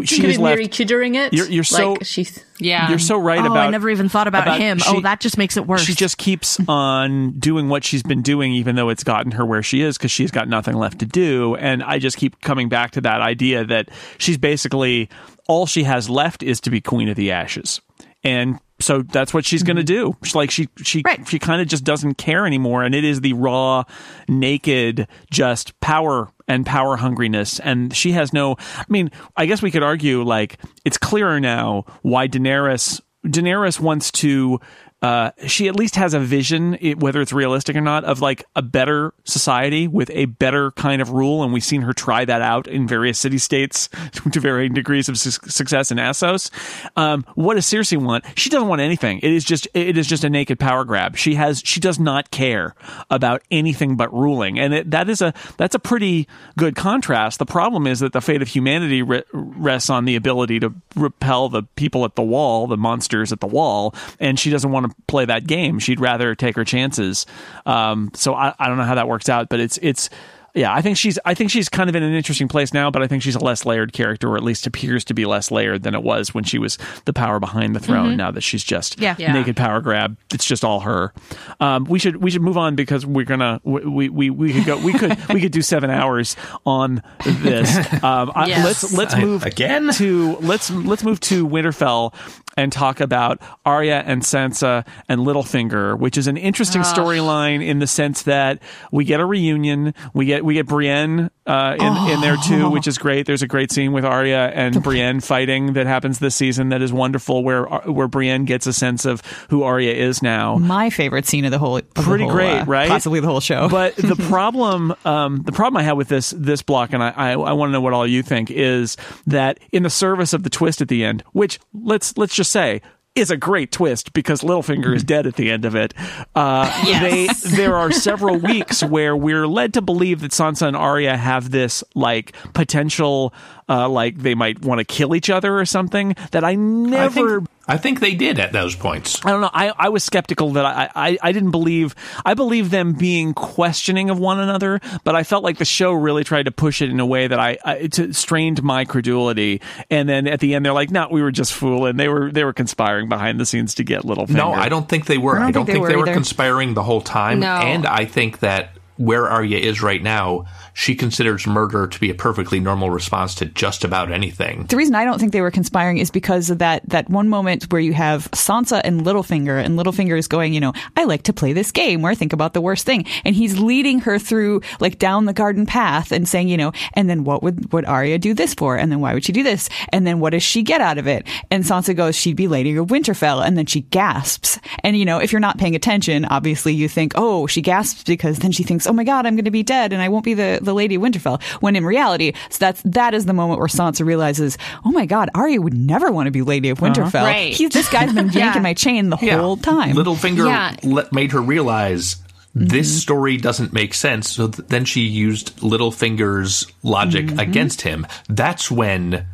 she 0.06 0.20
Could 0.20 0.30
is 0.32 0.38
be 0.38 0.44
Mary 0.44 0.64
left. 0.64 0.74
tutoring 0.74 1.16
it. 1.16 1.34
You're- 1.34 1.50
you're 1.54 1.64
so- 1.64 1.94
like 1.94 2.06
she's 2.06 2.44
Yeah. 2.60 2.90
You're 2.90 3.00
so 3.00 3.18
right 3.18 3.40
Oh, 3.40 3.46
about. 3.52 3.68
I 3.68 3.70
never 3.70 3.90
even 3.90 4.08
thought 4.10 4.28
about, 4.28 4.60
him. 4.60 4.78
Oh, 4.82 4.92
she- 4.92 4.98
oh, 4.98 5.02
that 5.02 5.20
just 5.20 5.38
makes 5.38 5.58
it 5.58 5.66
worse. 5.68 5.84
She 5.84 5.94
just 5.96 6.18
keeps 6.18 6.60
on 6.68 7.32
doing 7.40 7.70
what 7.70 7.84
she's 7.84 8.04
been 8.04 8.22
doing, 8.22 8.54
even 8.54 8.76
though 8.76 8.90
it's 8.90 9.04
gotten 9.04 9.32
her 9.34 9.46
where 9.46 9.64
she 9.64 9.82
is, 9.82 9.98
because 9.98 10.12
she's 10.12 10.32
got 10.32 10.48
nothing 10.48 10.76
left 10.76 11.00
to 11.00 11.06
do. 11.06 11.56
And 11.56 11.84
I 11.84 11.98
just 12.00 12.18
keep 12.18 12.40
coming 12.42 12.70
back 12.70 12.92
to 12.92 13.02
that 13.02 13.22
idea 13.22 13.64
that 13.66 13.90
she's 14.18 14.38
basically 14.38 15.10
all 15.48 15.66
she 15.66 15.84
has 15.84 16.10
left 16.10 16.44
is 16.44 16.62
to 16.62 16.70
be 16.70 16.80
Queen 16.82 17.10
of 17.10 17.16
the 17.16 17.32
Ashes, 17.32 17.82
and 18.24 18.60
so 18.82 19.02
that's 19.02 19.34
what 19.34 19.46
she's 19.46 19.64
going 19.64 19.78
to 19.78 19.84
mm-hmm. 19.84 20.12
do. 20.12 20.18
She's 20.24 20.36
like 20.36 20.52
she 20.52 20.68
she 20.84 21.02
Right. 21.06 21.28
she 21.28 21.40
kind 21.40 21.62
of 21.62 21.68
just 21.68 21.84
doesn't 21.84 22.16
care 22.16 22.46
anymore, 22.46 22.84
and 22.84 22.94
it 22.94 23.04
is 23.04 23.22
the 23.22 23.34
raw, 23.34 23.84
naked, 24.28 25.08
just 25.32 25.80
power 25.80 26.30
and 26.48 26.66
power 26.66 26.98
hungriness, 26.98 27.60
and 27.64 27.96
she 27.96 28.12
has 28.12 28.34
no. 28.34 28.56
I 28.60 28.86
mean, 28.90 29.12
I 29.38 29.46
guess 29.46 29.62
we 29.62 29.72
could 29.72 29.84
argue 29.84 30.24
like 30.24 30.58
it's 30.84 30.98
clearer 30.98 31.40
now 31.40 31.86
why 32.02 32.28
Daenerys 32.28 33.02
Daenerys 33.26 33.80
wants 33.80 34.12
to. 34.14 34.60
Uh, 35.02 35.32
she 35.48 35.68
at 35.68 35.76
least 35.76 35.96
has 35.96 36.14
a 36.14 36.20
vision, 36.20 36.78
whether 37.00 37.22
it's 37.22 37.34
realistic 37.34 37.76
or 37.76 37.82
not, 37.82 38.04
of 38.04 38.22
like 38.22 38.44
a 38.56 38.62
better 38.62 39.14
society 39.24 39.88
with 39.88 40.12
a 40.12 40.26
better 40.26 40.72
kind 40.72 41.02
of 41.02 41.10
rule, 41.10 41.44
and 41.44 41.52
we've 41.52 41.64
seen 41.64 41.82
her 41.82 41.94
try 41.94 42.24
that 42.24 42.42
out 42.42 42.68
in 42.68 42.88
various 42.88 43.18
city 43.18 43.40
states 43.40 43.90
to 44.32 44.40
varying 44.40 44.74
degrees 44.74 45.10
of 45.10 45.18
su- 45.18 45.32
success 45.32 45.92
in 45.92 45.98
Essos. 45.98 46.52
Um, 46.96 47.26
what 47.36 47.56
does 47.56 47.66
Cersei 47.66 47.98
want? 47.98 48.26
She 48.36 48.50
doesn't 48.50 48.68
want 48.68 48.82
anything. 48.82 49.20
It 49.20 49.32
is 49.32 49.44
just 49.44 49.68
it 49.74 49.98
is 49.98 50.08
just 50.08 50.24
a 50.24 50.30
naked 50.30 50.60
power 50.60 50.86
grab. 50.86 51.18
She 51.18 51.36
has 51.36 51.64
she 51.66 51.80
does 51.80 52.00
not 52.00 52.30
care 52.30 52.76
about 53.10 53.42
anything 53.50 53.96
but 53.96 54.14
ruling, 54.14 54.60
and 54.60 54.74
it, 54.74 54.92
that 54.92 55.10
is 55.10 55.22
a 55.22 55.34
that's 55.58 55.74
a 55.74 55.80
pretty 55.80 56.28
good 56.58 56.76
contrast. 56.76 57.40
The 57.40 57.46
problem 57.46 57.88
is 57.88 58.02
that 58.02 58.14
the 58.14 58.22
fate 58.22 58.42
of 58.42 58.48
humanity 58.48 59.02
re- 59.02 59.24
rests 59.34 59.90
on 59.90 60.06
the 60.06 60.16
ability 60.16 60.60
to 60.60 60.74
repel 60.96 61.50
the 61.50 61.64
people 61.76 62.06
at 62.06 62.16
the 62.16 62.22
wall, 62.22 62.68
the 62.68 62.78
monsters 62.78 63.32
at 63.32 63.40
the 63.40 63.48
wall, 63.48 63.96
and 64.20 64.40
she 64.40 64.50
doesn't 64.50 64.72
want 64.72 64.86
to 64.86 64.91
play 65.08 65.26
that 65.26 65.48
game. 65.48 65.80
She'd 65.80 66.00
rather 66.00 66.36
take 66.36 66.56
her 66.56 66.66
chances. 66.66 67.26
Um, 67.66 68.12
so 68.14 68.34
I, 68.34 68.54
I 68.60 68.68
don't 68.68 68.78
know 68.78 68.84
how 68.84 68.96
that 68.96 69.08
works 69.08 69.30
out, 69.30 69.50
but 69.50 69.60
it's 69.60 69.78
it's 69.82 70.10
yeah, 70.54 70.74
I 70.74 70.82
think 70.82 70.98
she's 70.98 71.18
I 71.26 71.34
think 71.34 71.52
she's 71.52 71.70
kind 71.70 71.90
of 71.90 71.96
in 71.96 72.04
an 72.04 72.14
interesting 72.14 72.48
place 72.48 72.74
now, 72.74 72.92
but 72.92 73.02
I 73.02 73.08
think 73.08 73.24
she's 73.24 73.36
a 73.36 73.40
less 73.44 73.66
layered 73.66 73.94
character, 73.94 74.30
or 74.30 74.38
at 74.38 74.44
least 74.44 74.68
appears 74.68 75.04
to 75.06 75.14
be 75.14 75.26
less 75.26 75.52
layered 75.52 75.84
than 75.84 75.96
it 75.96 76.04
was 76.04 76.34
when 76.34 76.44
she 76.44 76.58
was 76.58 76.78
the 77.06 77.14
power 77.14 77.40
behind 77.40 77.76
the 77.76 77.80
throne. 77.80 78.18
Now 78.18 78.32
that 78.32 78.42
she's 78.42 78.64
just 78.64 79.00
Yeah. 79.00 79.16
Yeah. 79.18 79.34
naked 79.34 79.56
power 79.56 79.82
grab, 79.82 80.18
it's 80.34 80.46
just 80.46 80.64
all 80.64 80.82
her. 80.82 81.14
Um, 81.60 81.86
we 81.86 82.00
should 82.00 82.18
we 82.18 82.32
should 82.32 82.42
move 82.42 82.58
on 82.58 82.76
because 82.76 83.06
we're 83.06 83.26
gonna 83.26 83.62
we 83.64 84.10
we, 84.10 84.30
we 84.30 84.54
could 84.54 84.66
go 84.66 84.78
we 84.78 84.94
could 84.94 85.18
we 85.30 85.40
could 85.42 85.52
do 85.52 85.62
seven 85.62 85.90
hours 85.90 86.36
on 86.66 87.02
this. 87.26 87.72
Um, 88.04 88.32
I- 88.34 88.64
let's 88.64 88.94
let's 88.94 89.14
I- 89.14 89.22
move 89.22 89.46
again? 89.46 89.92
to 89.94 90.36
let's 90.38 90.70
let's 90.72 91.04
move 91.04 91.20
to 91.22 91.48
Winterfell 91.48 92.14
and 92.58 92.72
talk 92.72 93.00
about 93.00 93.40
Arya 93.66 94.04
and 94.06 94.22
Sansa 94.24 94.86
and 95.08 95.22
Littlefinger, 95.22 95.98
which 95.98 96.18
is 96.18 96.28
an 96.28 96.36
interesting 96.38 96.82
storyline 96.82 97.66
in 97.66 97.80
the 97.80 97.88
sense 97.88 98.24
that 98.24 98.62
we 98.92 99.06
get 99.06 99.20
a 99.20 99.26
reunion, 99.26 99.94
we 100.14 100.26
get 100.26 100.41
we 100.42 100.56
get 100.56 100.68
Brienne 100.68 101.30
uh, 101.46 101.76
in 101.80 102.14
in 102.14 102.22
there 102.22 102.38
too, 102.38 102.70
which 102.70 102.88
is 102.88 102.98
great. 102.98 103.26
There's 103.26 103.42
a 103.42 103.48
great 103.48 103.72
scene 103.72 103.92
with 103.94 104.06
Arya 104.06 104.52
and 104.54 104.82
Brienne 104.84 105.20
fighting 105.20 105.74
that 105.74 105.88
happens 105.88 106.20
this 106.20 106.36
season 106.36 106.70
that 106.70 106.82
is 106.82 106.92
wonderful, 106.94 107.44
where 107.44 107.64
where 107.66 108.08
Brienne 108.08 108.46
gets 108.46 108.68
a 108.68 108.74
sense 108.74 109.06
of 109.06 109.22
who 109.50 109.64
Arya 109.64 109.94
is 109.94 110.22
now. 110.22 110.58
My 110.58 110.90
favorite 110.90 111.26
scene 111.26 111.46
of 111.46 111.52
the 111.52 111.60
whole, 111.60 111.78
of 111.78 111.94
the 111.94 112.02
Pretty 112.02 112.24
whole, 112.24 112.34
great, 112.34 112.60
uh, 112.60 112.66
right? 112.66 112.90
Possibly 112.90 113.20
the 113.20 113.28
whole 113.28 113.40
show. 113.40 113.70
But 113.70 113.96
the 113.96 114.16
problem, 114.30 114.94
um, 115.06 115.42
the 115.44 115.52
problem 115.52 115.78
I 115.78 115.84
have 115.84 115.98
with 115.98 116.08
this 116.08 116.32
this 116.32 116.62
block, 116.62 116.94
and 116.94 117.04
I, 117.04 117.10
I, 117.10 117.32
I 117.32 117.54
want 117.54 117.70
to 117.70 117.74
know 117.74 117.82
what 117.82 117.94
all 117.94 118.08
you 118.08 118.24
think, 118.24 118.52
is 118.52 118.98
that 119.28 119.60
in 119.72 119.84
the 119.84 119.90
service 119.90 120.34
of 120.34 120.44
the 120.44 120.50
twist 120.50 120.82
at 120.82 120.88
the 120.88 121.04
end, 121.04 121.24
which 121.34 121.60
let's 121.74 122.18
let's 122.18 122.36
just 122.36 122.52
say 122.52 122.82
is 123.14 123.30
a 123.30 123.36
great 123.38 123.72
twist 123.74 124.14
because 124.14 124.42
Littlefinger 124.42 124.96
is 124.96 125.04
dead 125.04 125.28
at 125.28 125.36
the 125.36 125.52
end 125.52 125.66
of 125.66 125.76
it. 125.76 125.94
Uh, 126.34 126.66
Yes. 126.86 127.42
they, 127.44 127.56
there 127.58 127.76
are 127.76 127.92
several 127.92 128.38
weeks 128.38 128.82
where 128.84 129.16
we're 129.18 129.48
led 129.48 129.74
to 129.74 129.82
believe 129.82 130.22
that 130.22 130.32
Sansa 130.32 130.68
and 130.68 130.78
Arya 130.78 131.18
have 131.18 131.52
this 131.52 131.84
like 131.94 132.34
potential, 132.54 133.34
uh, 133.68 133.90
like 133.90 134.18
they 134.18 134.36
might 134.36 134.62
want 134.62 134.80
to 134.80 134.86
kill 134.86 135.16
each 135.16 135.30
other 135.30 135.58
or 135.58 135.66
something. 135.66 136.16
That 136.32 136.44
I 136.44 136.52
I 136.52 136.56
never. 136.56 137.40
think, 137.40 137.50
I 137.68 137.78
think 137.78 138.02
they 138.02 138.14
did 138.14 138.38
at 138.38 138.52
those 138.52 138.76
points. 138.76 139.26
I 139.26 139.30
don't 139.30 139.40
know. 139.40 139.50
I, 139.54 139.72
I 139.78 139.90
was 139.90 140.04
skeptical 140.04 140.52
that 140.54 140.66
I, 140.66 140.90
I 140.94 141.18
I 141.22 141.32
didn't 141.32 141.52
believe 141.52 141.96
I 142.26 142.34
believe 142.34 142.72
them 142.72 142.94
being 142.94 143.34
questioning 143.34 144.10
of 144.10 144.20
one 144.20 144.40
another, 144.40 144.82
but 145.06 145.16
I 145.16 145.24
felt 145.24 145.46
like 145.46 145.58
the 145.58 145.66
show 145.66 145.94
really 145.94 146.26
tried 146.26 146.44
to 146.44 146.52
push 146.52 146.82
it 146.82 146.90
in 146.90 147.00
a 147.00 147.06
way 147.06 147.28
that 147.28 147.40
I, 147.40 147.58
I 147.64 147.76
it 147.78 148.16
strained 148.16 148.62
my 148.64 148.84
credulity. 148.84 149.62
And 149.90 150.10
then 150.10 150.28
at 150.28 150.42
the 150.42 150.56
end, 150.56 150.66
they're 150.66 150.74
like, 150.74 150.92
"No, 150.92 151.08
we 151.10 151.22
were 151.22 151.32
just 151.32 151.54
fooling. 151.54 151.96
They 151.96 152.10
were 152.10 152.32
they 152.32 152.44
were 152.44 152.54
conspiring 152.54 153.08
behind 153.08 153.40
the 153.40 153.46
scenes 153.46 153.76
to 153.76 153.86
get 153.86 154.04
Littlefinger." 154.04 154.36
No, 154.36 154.52
I 154.52 154.68
don't 154.68 154.90
think 154.90 155.06
they 155.06 155.18
were. 155.18 155.40
I 155.40 155.52
don't, 155.52 155.66
think, 155.66 155.86
they, 155.86 155.96
were 155.96 156.04
either. 156.04 156.14
conspiring 156.14 156.74
the 156.74 156.84
whole 156.84 157.02
time. 157.02 157.40
No. 157.40 157.56
And 157.56 157.86
I 157.86 158.04
think 158.04 158.40
that 158.40 158.72
where 158.98 159.28
Arya 159.30 159.58
is 159.58 159.82
right 159.82 160.02
now, 160.02 160.46
she 160.74 160.96
considers 160.96 161.46
murder 161.48 161.88
to 161.88 162.00
be 162.00 162.10
a 162.10 162.16
perfectly 162.16 162.60
normal 162.60 162.90
response 162.90 163.36
to 163.36 163.46
just 163.46 163.84
about 163.84 164.12
anything. 164.12 164.66
The 164.66 164.78
reason 164.78 164.96
I 164.96 165.06
don't 165.06 165.20
think 165.20 165.32
they 165.32 165.42
were 165.42 165.52
conspiring 165.52 165.98
is 165.98 166.12
because 166.12 166.50
of 166.50 166.60
that 166.60 166.88
that 166.90 167.10
one 167.10 167.30
moment 167.30 167.72
where 167.72 167.82
you 167.82 167.94
have 167.94 168.30
Sansa 168.32 168.82
and 168.84 169.02
Littlefinger, 169.02 169.64
and 169.64 169.78
Littlefinger 169.78 170.18
is 170.18 170.28
going, 170.28 170.54
you 170.54 170.60
know, 170.60 170.74
I 170.96 171.04
like 171.04 171.24
to 171.24 171.34
play 171.34 171.54
this 171.54 171.72
game 171.72 172.02
where 172.02 172.12
I 172.12 172.16
think 172.16 172.34
about 172.34 172.54
the 172.54 172.62
worst 172.62 172.86
thing, 172.86 173.06
and 173.26 173.36
he's 173.36 173.60
leading 173.60 174.00
her 174.02 174.20
through 174.20 174.62
like 174.80 175.00
down 175.00 175.26
the 175.26 175.34
garden 175.34 175.66
path 175.66 176.12
and 176.12 176.28
saying, 176.28 176.48
you 176.48 176.58
know, 176.58 176.72
and 176.94 177.10
then 177.10 177.24
what 177.24 177.44
would 177.44 177.72
would 177.74 177.86
Arya 177.86 178.18
do 178.18 178.34
this 178.34 178.54
for, 178.54 178.78
and 178.78 178.92
then 178.92 179.02
why 179.02 179.14
would 179.14 179.26
she 179.26 179.34
do 179.34 179.44
this, 179.44 179.70
and 179.90 180.08
then 180.08 180.20
what 180.20 180.32
does 180.32 180.44
she 180.44 180.64
get 180.64 180.82
out 180.82 180.98
of 180.98 181.08
it? 181.08 181.28
And 181.50 181.64
Sansa 181.64 181.96
goes, 181.96 182.16
she'd 182.16 182.36
be 182.36 182.48
Lady 182.48 182.76
of 182.76 182.88
Winterfell, 182.88 183.46
and 183.46 183.58
then 183.58 183.66
she 183.66 183.82
gasps, 183.82 184.60
and 184.84 184.98
you 184.98 185.06
know, 185.06 185.20
if 185.20 185.32
you're 185.32 185.40
not 185.40 185.58
paying 185.58 185.76
attention, 185.76 186.26
obviously 186.26 186.74
you 186.74 186.88
think, 186.88 187.14
oh, 187.16 187.48
she 187.48 187.62
gasps 187.62 188.04
because 188.04 188.40
then 188.40 188.52
she 188.52 188.64
thinks, 188.64 188.88
oh 188.88 188.94
my 188.94 189.04
god, 189.04 189.26
I'm 189.26 189.36
going 189.36 189.46
to 189.46 189.52
be 189.52 189.64
dead, 189.64 189.94
and 189.94 190.02
I 190.02 190.10
won't 190.10 190.26
be 190.26 190.34
the 190.34 190.60
the 190.64 190.74
Lady 190.74 190.98
Winterfell. 190.98 191.42
When 191.62 191.76
in 191.76 191.86
reality, 191.86 192.34
so 192.50 192.58
that's 192.60 192.82
that 192.86 193.14
is 193.14 193.26
the 193.26 193.34
moment 193.34 193.60
where 193.60 193.68
Sansa 193.68 194.06
realizes, 194.06 194.58
oh 194.86 194.92
my 194.92 195.06
god, 195.06 195.30
Arya 195.36 195.62
would 195.62 195.74
never 195.74 196.12
want 196.12 196.28
to 196.28 196.32
be 196.32 196.42
Lady 196.42 196.70
of 196.70 196.80
Winterfell. 196.80 197.24
Right. 197.24 197.54
He's 197.54 197.70
this 197.72 197.90
guy's 197.90 198.14
been 198.14 198.30
yanking 198.34 198.62
my 198.64 198.74
chain 198.74 199.10
the 199.10 199.18
whole 199.18 199.58
time. 199.58 199.96
Littlefinger 199.96 200.46
Yeah. 200.48 200.76
let, 200.84 201.12
made 201.14 201.32
her 201.34 201.42
realize 201.42 202.18
this 202.54 202.90
Mm-hmm. 202.90 202.98
story 203.00 203.38
doesn't 203.38 203.72
make 203.72 203.94
sense. 203.94 204.30
So 204.30 204.50
th- 204.50 204.68
then 204.68 204.84
she 204.86 205.02
used 205.02 205.56
Littlefinger's 205.62 206.68
logic 206.84 207.28
Mm-hmm. 207.28 207.40
against 207.40 207.82
him. 207.82 208.06
That's 208.30 208.70
when 208.72 209.26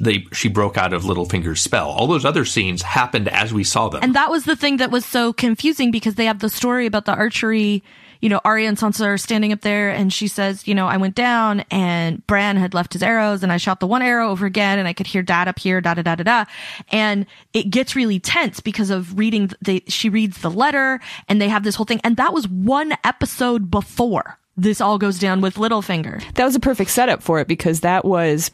they 0.00 0.26
she 0.32 0.48
broke 0.48 0.76
out 0.76 0.92
of 0.92 1.02
Littlefinger's 1.04 1.60
spell. 1.60 1.88
All 1.88 2.06
those 2.06 2.24
other 2.24 2.44
scenes 2.44 2.82
happened 2.82 3.28
as 3.28 3.52
we 3.52 3.64
saw 3.64 3.88
them. 3.88 4.02
And 4.02 4.14
that 4.14 4.30
was 4.30 4.44
the 4.44 4.54
thing 4.54 4.76
that 4.76 4.90
was 4.90 5.04
so 5.04 5.32
confusing 5.32 5.90
because 5.90 6.14
they 6.16 6.26
have 6.26 6.38
the 6.40 6.48
story 6.50 6.86
about 6.86 7.06
the 7.06 7.14
archery. 7.14 7.82
You 8.20 8.28
know, 8.28 8.40
Arya 8.44 8.68
and 8.68 8.76
Sansa 8.76 9.06
are 9.06 9.18
standing 9.18 9.52
up 9.52 9.60
there 9.62 9.90
and 9.90 10.12
she 10.12 10.28
says, 10.28 10.66
you 10.66 10.74
know, 10.74 10.86
I 10.86 10.96
went 10.96 11.14
down 11.14 11.64
and 11.70 12.26
Bran 12.26 12.56
had 12.56 12.74
left 12.74 12.92
his 12.92 13.02
arrows 13.02 13.42
and 13.42 13.52
I 13.52 13.56
shot 13.56 13.80
the 13.80 13.86
one 13.86 14.02
arrow 14.02 14.30
over 14.30 14.46
again 14.46 14.78
and 14.78 14.86
I 14.86 14.92
could 14.92 15.06
hear 15.06 15.22
dad 15.22 15.48
up 15.48 15.58
here, 15.58 15.80
da 15.80 15.94
da 15.94 16.02
da 16.02 16.14
da 16.16 16.22
da. 16.24 16.44
And 16.90 17.26
it 17.52 17.70
gets 17.70 17.96
really 17.96 18.20
tense 18.20 18.60
because 18.60 18.90
of 18.90 19.18
reading, 19.18 19.50
they, 19.62 19.82
she 19.88 20.08
reads 20.08 20.38
the 20.38 20.50
letter 20.50 21.00
and 21.28 21.40
they 21.40 21.48
have 21.48 21.64
this 21.64 21.76
whole 21.76 21.86
thing. 21.86 22.00
And 22.04 22.16
that 22.16 22.32
was 22.32 22.46
one 22.48 22.92
episode 23.04 23.70
before 23.70 24.38
this 24.56 24.80
all 24.80 24.98
goes 24.98 25.18
down 25.18 25.40
with 25.40 25.54
Littlefinger. 25.54 26.22
that 26.34 26.44
was 26.44 26.54
a 26.54 26.60
perfect 26.60 26.90
setup 26.90 27.22
for 27.22 27.40
it 27.40 27.48
because 27.48 27.80
that 27.80 28.04
was 28.04 28.50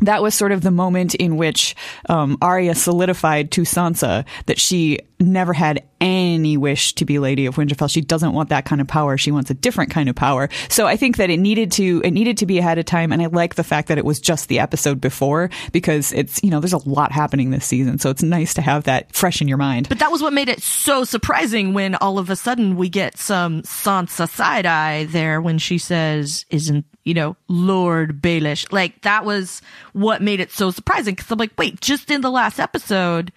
that 0.00 0.22
was 0.22 0.34
sort 0.34 0.52
of 0.52 0.60
the 0.60 0.70
moment 0.70 1.14
in 1.14 1.36
which 1.36 1.74
um, 2.08 2.36
Arya 2.42 2.74
solidified 2.74 3.50
to 3.52 3.62
Sansa 3.62 4.26
that 4.46 4.58
she 4.58 4.98
never 5.18 5.52
had 5.52 5.82
any 6.00 6.56
wish 6.56 6.94
to 6.94 7.04
be 7.04 7.18
Lady 7.18 7.46
of 7.46 7.56
Winterfell. 7.56 7.90
She 7.90 8.00
doesn't 8.00 8.32
want 8.32 8.50
that 8.50 8.64
kind 8.64 8.80
of 8.80 8.86
power. 8.86 9.16
She 9.16 9.30
wants 9.30 9.50
a 9.50 9.54
different 9.54 9.90
kind 9.90 10.08
of 10.08 10.16
power. 10.16 10.48
So 10.68 10.86
I 10.86 10.96
think 10.96 11.16
that 11.16 11.30
it 11.30 11.38
needed 11.38 11.72
to 11.72 12.02
it 12.04 12.10
needed 12.10 12.38
to 12.38 12.46
be 12.46 12.58
ahead 12.58 12.78
of 12.78 12.84
time, 12.84 13.12
and 13.12 13.22
I 13.22 13.26
like 13.26 13.54
the 13.54 13.64
fact 13.64 13.88
that 13.88 13.98
it 13.98 14.04
was 14.04 14.20
just 14.20 14.48
the 14.48 14.58
episode 14.58 15.00
before 15.00 15.50
because 15.72 16.12
it's 16.12 16.42
you 16.42 16.50
know 16.50 16.60
there's 16.60 16.72
a 16.72 16.88
lot 16.88 17.12
happening 17.12 17.50
this 17.50 17.66
season, 17.66 17.98
so 17.98 18.10
it's 18.10 18.22
nice 18.22 18.54
to 18.54 18.62
have 18.62 18.84
that 18.84 19.14
fresh 19.14 19.40
in 19.40 19.48
your 19.48 19.58
mind. 19.58 19.88
But 19.88 19.98
that 20.00 20.12
was 20.12 20.22
what 20.22 20.32
made 20.32 20.48
it 20.48 20.62
so 20.62 21.04
surprising 21.04 21.74
when 21.74 21.94
all 21.96 22.18
of 22.18 22.30
a 22.30 22.36
sudden 22.36 22.76
we 22.76 22.88
get 22.88 23.16
some 23.18 23.62
Sansa 23.62 24.28
side 24.28 24.66
eye 24.66 25.04
there 25.04 25.40
when 25.40 25.58
she 25.58 25.78
says, 25.78 26.44
isn't, 26.50 26.84
you 27.04 27.14
know, 27.14 27.36
Lord 27.48 28.20
Baelish. 28.20 28.70
Like 28.72 29.02
that 29.02 29.24
was 29.24 29.62
what 29.92 30.22
made 30.22 30.40
it 30.40 30.50
so 30.50 30.70
surprising. 30.70 31.16
Cause 31.16 31.30
I'm 31.30 31.38
like, 31.38 31.52
wait, 31.58 31.80
just 31.80 32.10
in 32.10 32.20
the 32.20 32.30
last 32.30 32.60
episode, 32.60 33.32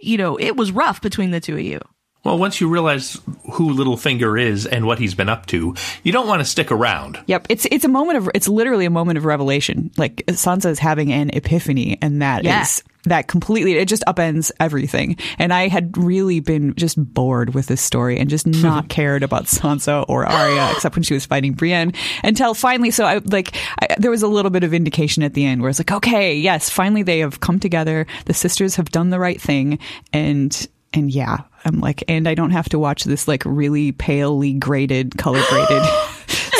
you 0.00 0.16
know, 0.16 0.36
it 0.36 0.56
was 0.56 0.72
rough 0.72 1.00
between 1.00 1.30
the 1.30 1.40
two 1.40 1.54
of 1.54 1.60
you. 1.60 1.80
well, 2.24 2.38
once 2.38 2.60
you 2.60 2.68
realize 2.68 3.20
who 3.52 3.72
Littlefinger 3.74 4.40
is 4.40 4.66
and 4.66 4.86
what 4.86 4.98
he's 4.98 5.14
been 5.14 5.28
up 5.28 5.46
to, 5.46 5.74
you 6.02 6.12
don't 6.12 6.26
want 6.26 6.40
to 6.40 6.44
stick 6.44 6.70
around. 6.70 7.18
Yep, 7.26 7.46
it's 7.48 7.66
it's 7.70 7.84
a 7.84 7.88
moment 7.88 8.18
of 8.18 8.30
it's 8.34 8.48
literally 8.48 8.84
a 8.84 8.90
moment 8.90 9.18
of 9.18 9.24
revelation. 9.24 9.90
Like 9.96 10.24
Sansa 10.28 10.66
is 10.70 10.78
having 10.78 11.12
an 11.12 11.30
epiphany, 11.30 11.96
and 12.02 12.20
that 12.22 12.40
is 12.40 12.46
Yeah. 12.46 12.66
That 13.08 13.28
completely 13.28 13.74
it 13.74 13.88
just 13.88 14.04
upends 14.06 14.50
everything. 14.60 15.16
And 15.38 15.52
I 15.52 15.68
had 15.68 15.96
really 15.96 16.40
been 16.40 16.74
just 16.74 17.02
bored 17.12 17.54
with 17.54 17.66
this 17.66 17.80
story 17.80 18.18
and 18.18 18.30
just 18.30 18.46
not 18.46 18.88
cared 18.88 19.22
about 19.22 19.44
Sansa 19.44 20.04
or 20.08 20.26
Arya 20.26 20.70
except 20.74 20.96
when 20.96 21.02
she 21.02 21.14
was 21.14 21.26
fighting 21.26 21.52
Brienne 21.52 21.92
until 22.22 22.54
finally. 22.54 22.90
So 22.90 23.04
I 23.04 23.18
like 23.18 23.54
I, 23.80 23.94
there 23.98 24.10
was 24.10 24.22
a 24.22 24.28
little 24.28 24.50
bit 24.50 24.64
of 24.64 24.74
indication 24.74 25.22
at 25.22 25.34
the 25.34 25.44
end 25.44 25.60
where 25.60 25.70
it's 25.70 25.80
like, 25.80 25.92
okay, 25.92 26.36
yes, 26.36 26.70
finally 26.70 27.02
they 27.02 27.20
have 27.20 27.40
come 27.40 27.60
together. 27.60 28.06
The 28.26 28.34
sisters 28.34 28.76
have 28.76 28.90
done 28.90 29.10
the 29.10 29.18
right 29.18 29.40
thing, 29.40 29.78
and 30.12 30.68
and 30.92 31.10
yeah, 31.10 31.38
I'm 31.64 31.80
like, 31.80 32.02
and 32.08 32.28
I 32.28 32.34
don't 32.34 32.50
have 32.50 32.68
to 32.70 32.78
watch 32.78 33.04
this 33.04 33.28
like 33.28 33.42
really 33.44 33.92
palely 33.92 34.54
graded, 34.54 35.16
color 35.18 35.42
graded. 35.48 35.82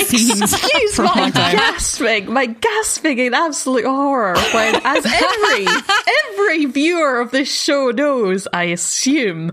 scenes 0.08 0.40
Excuse 0.52 0.98
my 0.98 1.30
gasping, 1.30 2.32
my 2.32 2.46
gasping 2.46 3.18
in 3.18 3.34
absolute 3.34 3.84
horror 3.84 4.36
when, 4.52 4.74
as 4.84 5.04
every 5.04 5.66
every 6.32 6.64
viewer 6.66 7.20
of 7.20 7.30
this 7.30 7.52
show 7.52 7.90
knows, 7.90 8.48
I 8.52 8.64
assume. 8.64 9.52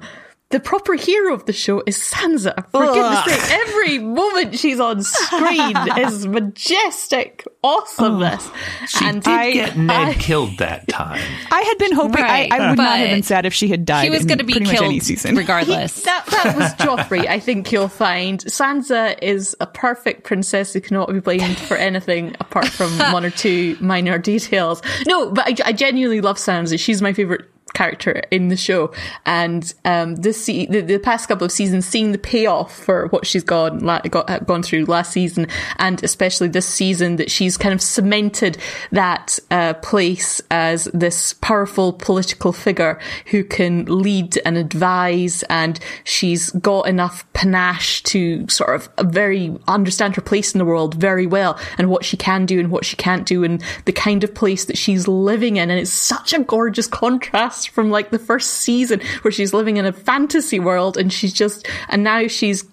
The 0.51 0.59
proper 0.59 0.93
hero 0.93 1.33
of 1.33 1.45
the 1.47 1.53
show 1.53 1.81
is 1.87 1.97
Sansa. 1.97 2.53
For 2.69 2.85
goodness 2.85 3.25
sake, 3.25 3.51
every 3.59 3.97
moment 3.99 4.57
she's 4.57 4.79
on 4.79 5.01
screen 5.01 5.75
is 5.97 6.27
majestic 6.27 7.43
awesomeness. 7.63 8.47
Oh, 8.47 8.99
and 9.03 9.23
Did 9.23 9.33
I- 9.33 9.51
get 9.51 9.75
Ned 9.77 10.07
I- 10.09 10.13
killed 10.13 10.59
that 10.59 10.87
time. 10.87 11.19
I 11.51 11.61
had 11.61 11.77
been 11.79 11.93
hoping 11.93 12.21
Right, 12.21 12.51
I, 12.51 12.57
I 12.57 12.69
would 12.69 12.77
not 12.77 12.97
have 12.99 13.09
been 13.09 13.23
sad 13.23 13.45
if 13.47 13.53
she 13.55 13.67
had 13.69 13.85
died. 13.85 14.03
He 14.03 14.11
was 14.11 14.23
going 14.25 14.37
to 14.37 14.43
be 14.43 14.53
pretty 14.53 14.67
much 14.67 14.75
any 14.77 14.89
killed 14.91 15.03
season. 15.03 15.35
regardless. 15.37 16.03
That, 16.03 16.25
that 16.27 16.55
was 16.55 16.73
Joffrey, 16.75 17.27
I 17.27 17.39
think 17.39 17.71
you'll 17.71 17.87
find. 17.87 18.39
Sansa 18.45 19.17
is 19.23 19.55
a 19.59 19.65
perfect 19.65 20.23
princess 20.25 20.73
who 20.73 20.79
cannot 20.79 21.11
be 21.11 21.19
blamed 21.21 21.57
for 21.57 21.75
anything 21.75 22.35
apart 22.39 22.67
from 22.67 22.91
one 23.11 23.25
or 23.25 23.31
two 23.31 23.77
minor 23.81 24.19
details. 24.19 24.81
No, 25.07 25.31
but 25.31 25.47
I, 25.47 25.69
I 25.69 25.73
genuinely 25.73 26.21
love 26.21 26.37
Sansa. 26.37 26.79
She's 26.79 27.01
my 27.01 27.13
favorite 27.13 27.49
character 27.75 28.23
in 28.31 28.47
the 28.47 28.57
show. 28.57 28.91
And 29.25 29.71
um, 29.83 30.15
this 30.15 30.43
se- 30.43 30.67
the, 30.67 30.81
the 30.81 30.97
past 30.97 31.27
couple 31.27 31.45
of 31.45 31.51
seasons, 31.51 31.85
seeing 31.85 32.11
the 32.11 32.17
payoff 32.17 32.75
for 32.75 33.07
what 33.09 33.27
she's 33.27 33.43
gone 33.43 33.79
la- 33.79 33.99
got, 33.99 34.27
uh, 34.29 34.39
gone 34.39 34.63
through 34.63 34.85
last 34.85 35.11
season, 35.11 35.47
and 35.77 36.03
especially 36.03 36.47
this 36.47 36.65
season, 36.65 37.17
that 37.17 37.29
she's 37.29 37.57
kind 37.57 37.73
of 37.73 37.81
cemented 37.81 38.57
that 38.91 39.37
uh, 39.51 39.73
place 39.75 40.41
as 40.49 40.85
this 40.85 41.33
powerful 41.33 41.93
political 41.93 42.51
figure 42.51 42.99
who 43.27 43.43
can 43.43 43.85
lead 43.85 44.39
and 44.45 44.57
advise, 44.57 45.43
and 45.43 45.79
she's 46.03 46.49
got 46.51 46.87
enough 46.87 47.25
panache 47.33 48.01
to 48.03 48.47
sort 48.47 48.73
of 48.73 49.11
very 49.11 49.55
understand 49.67 50.15
her 50.15 50.21
place 50.21 50.55
in 50.55 50.59
the 50.59 50.65
world 50.65 50.95
very 50.95 51.27
well, 51.27 51.59
and 51.77 51.89
what 51.89 52.05
she 52.05 52.17
can 52.17 52.45
do 52.45 52.59
and 52.59 52.71
what 52.71 52.85
she 52.85 52.95
can't 52.95 53.27
do, 53.27 53.43
and 53.43 53.61
the 53.85 53.91
kind 53.91 54.23
of 54.23 54.33
place 54.33 54.65
that 54.65 54.77
she's 54.77 55.07
living 55.07 55.57
in. 55.57 55.69
And 55.69 55.79
it's 55.79 55.91
such 55.91 56.33
a 56.33 56.39
gorgeous 56.39 56.87
contrast 56.87 57.64
from 57.69 57.89
like 57.89 58.11
the 58.11 58.19
first 58.19 58.55
season 58.55 59.01
where 59.21 59.31
she's 59.31 59.53
living 59.53 59.77
in 59.77 59.85
a 59.85 59.93
fantasy 59.93 60.59
world, 60.59 60.97
and 60.97 61.11
she's 61.11 61.33
just, 61.33 61.67
and 61.89 62.03
now 62.03 62.27
she's 62.27 62.63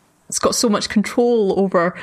got 0.40 0.54
so 0.54 0.68
much 0.68 0.88
control 0.88 1.58
over 1.58 1.98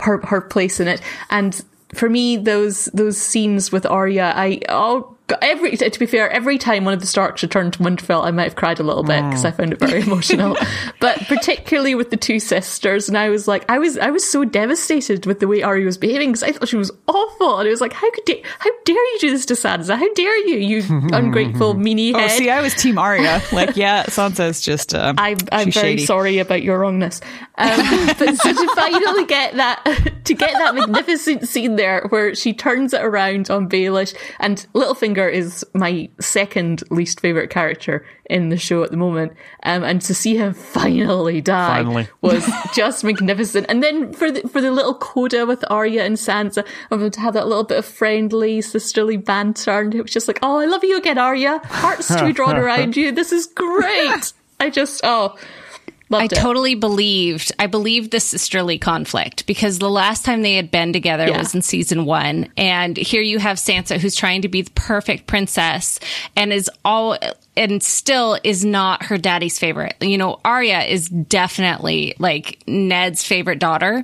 her 0.00 0.20
her 0.24 0.40
place 0.40 0.80
in 0.80 0.88
it. 0.88 1.00
And 1.30 1.64
for 1.94 2.08
me, 2.08 2.36
those 2.36 2.86
those 2.86 3.16
scenes 3.16 3.70
with 3.72 3.86
Arya, 3.86 4.32
I 4.34 4.60
oh 4.68 5.13
every 5.40 5.76
to 5.76 5.98
be 5.98 6.06
fair, 6.06 6.30
every 6.30 6.58
time 6.58 6.84
one 6.84 6.92
of 6.94 7.00
the 7.00 7.06
Starks 7.06 7.42
returned 7.42 7.74
to 7.74 7.78
Winterfell, 7.78 8.24
I 8.24 8.30
might 8.30 8.44
have 8.44 8.56
cried 8.56 8.78
a 8.78 8.82
little 8.82 9.02
bit 9.02 9.22
because 9.22 9.44
I 9.44 9.50
found 9.50 9.72
it 9.72 9.78
very 9.78 10.00
emotional. 10.06 10.56
but 11.00 11.18
particularly 11.26 11.94
with 11.94 12.10
the 12.10 12.16
two 12.16 12.38
sisters, 12.38 13.08
and 13.08 13.16
I 13.16 13.30
was 13.30 13.48
like, 13.48 13.68
I 13.70 13.78
was 13.78 13.96
I 13.98 14.10
was 14.10 14.28
so 14.28 14.44
devastated 14.44 15.26
with 15.26 15.40
the 15.40 15.48
way 15.48 15.62
Arya 15.62 15.84
was 15.84 15.96
behaving 15.96 16.30
because 16.30 16.42
I 16.42 16.52
thought 16.52 16.68
she 16.68 16.76
was 16.76 16.90
awful, 17.06 17.58
and 17.58 17.66
it 17.66 17.70
was 17.70 17.80
like, 17.80 17.92
how 17.92 18.10
could 18.10 18.24
da- 18.24 18.42
how 18.58 18.70
dare 18.84 19.12
you 19.12 19.18
do 19.20 19.30
this 19.30 19.46
to 19.46 19.54
Sansa? 19.54 19.96
How 19.96 20.12
dare 20.14 20.46
you, 20.46 20.56
you 20.56 21.08
ungrateful 21.12 21.74
meanie 21.74 22.14
head? 22.14 22.24
Oh, 22.24 22.28
see, 22.28 22.50
I 22.50 22.60
was 22.60 22.74
Team 22.74 22.98
Arya. 22.98 23.42
Like, 23.52 23.76
yeah, 23.76 24.04
Sansa's 24.04 24.60
just. 24.60 24.94
Uh, 24.94 25.14
I'm, 25.18 25.38
I'm 25.52 25.70
very 25.70 25.96
shady. 25.96 26.06
sorry 26.06 26.38
about 26.38 26.62
your 26.62 26.78
wrongness. 26.78 27.20
Um, 27.56 28.06
but 28.18 28.36
so 28.36 28.52
to 28.52 28.74
finally 28.74 29.24
get 29.26 29.54
that 29.54 29.84
to 30.24 30.34
get 30.34 30.52
that 30.52 30.74
magnificent 30.74 31.48
scene 31.48 31.76
there 31.76 32.06
where 32.08 32.34
she 32.34 32.52
turns 32.52 32.92
it 32.92 33.02
around 33.02 33.50
on 33.50 33.68
Baelish, 33.68 34.14
and 34.38 34.66
little 34.74 34.94
Littlefinger 34.94 35.13
is 35.22 35.64
my 35.74 36.08
second 36.20 36.82
least 36.90 37.20
favorite 37.20 37.50
character 37.50 38.06
in 38.30 38.48
the 38.48 38.56
show 38.56 38.82
at 38.82 38.90
the 38.90 38.96
moment, 38.96 39.32
um, 39.64 39.84
and 39.84 40.00
to 40.02 40.14
see 40.14 40.36
him 40.36 40.54
finally 40.54 41.40
die 41.40 41.82
Finally. 41.82 42.08
was 42.20 42.48
just 42.74 43.04
magnificent. 43.04 43.66
And 43.68 43.82
then 43.82 44.12
for 44.12 44.30
the 44.30 44.48
for 44.48 44.60
the 44.60 44.70
little 44.70 44.94
coda 44.94 45.46
with 45.46 45.64
Arya 45.70 46.04
and 46.04 46.16
Sansa, 46.16 46.64
to 46.90 47.20
have 47.20 47.34
that 47.34 47.46
little 47.46 47.64
bit 47.64 47.78
of 47.78 47.84
friendly 47.84 48.60
sisterly 48.60 49.16
banter, 49.16 49.80
and 49.80 49.94
it 49.94 50.02
was 50.02 50.10
just 50.12 50.28
like, 50.28 50.38
oh, 50.42 50.58
I 50.58 50.66
love 50.66 50.84
you 50.84 50.96
again, 50.96 51.18
Arya. 51.18 51.60
Hearts 51.64 52.08
to 52.08 52.26
be 52.26 52.32
drawn 52.34 52.56
around 52.56 52.96
you. 52.96 53.12
This 53.12 53.32
is 53.32 53.46
great. 53.46 54.32
I 54.60 54.70
just 54.70 55.00
oh. 55.04 55.36
I 56.20 56.24
it. 56.24 56.30
totally 56.30 56.74
believed. 56.74 57.52
I 57.58 57.66
believed 57.66 58.10
the 58.10 58.20
sisterly 58.20 58.78
conflict 58.78 59.46
because 59.46 59.78
the 59.78 59.90
last 59.90 60.24
time 60.24 60.42
they 60.42 60.54
had 60.54 60.70
been 60.70 60.92
together 60.92 61.26
Yeah. 61.28 61.38
was 61.38 61.54
in 61.54 61.62
season 61.62 62.04
one, 62.04 62.48
and 62.56 62.96
here 62.96 63.22
you 63.22 63.38
have 63.38 63.56
Sansa 63.58 63.98
who's 63.98 64.14
trying 64.16 64.42
to 64.42 64.48
be 64.48 64.62
the 64.62 64.70
perfect 64.72 65.26
princess 65.26 65.98
and 66.36 66.52
is 66.52 66.70
all 66.84 67.16
and 67.56 67.82
still 67.82 68.38
is 68.42 68.64
not 68.64 69.04
her 69.04 69.16
daddy's 69.18 69.58
favorite. 69.58 69.94
You 70.00 70.18
know, 70.18 70.40
Arya 70.44 70.80
is 70.82 71.08
definitely 71.08 72.14
like 72.18 72.62
Ned's 72.66 73.22
favorite 73.24 73.58
daughter, 73.60 74.02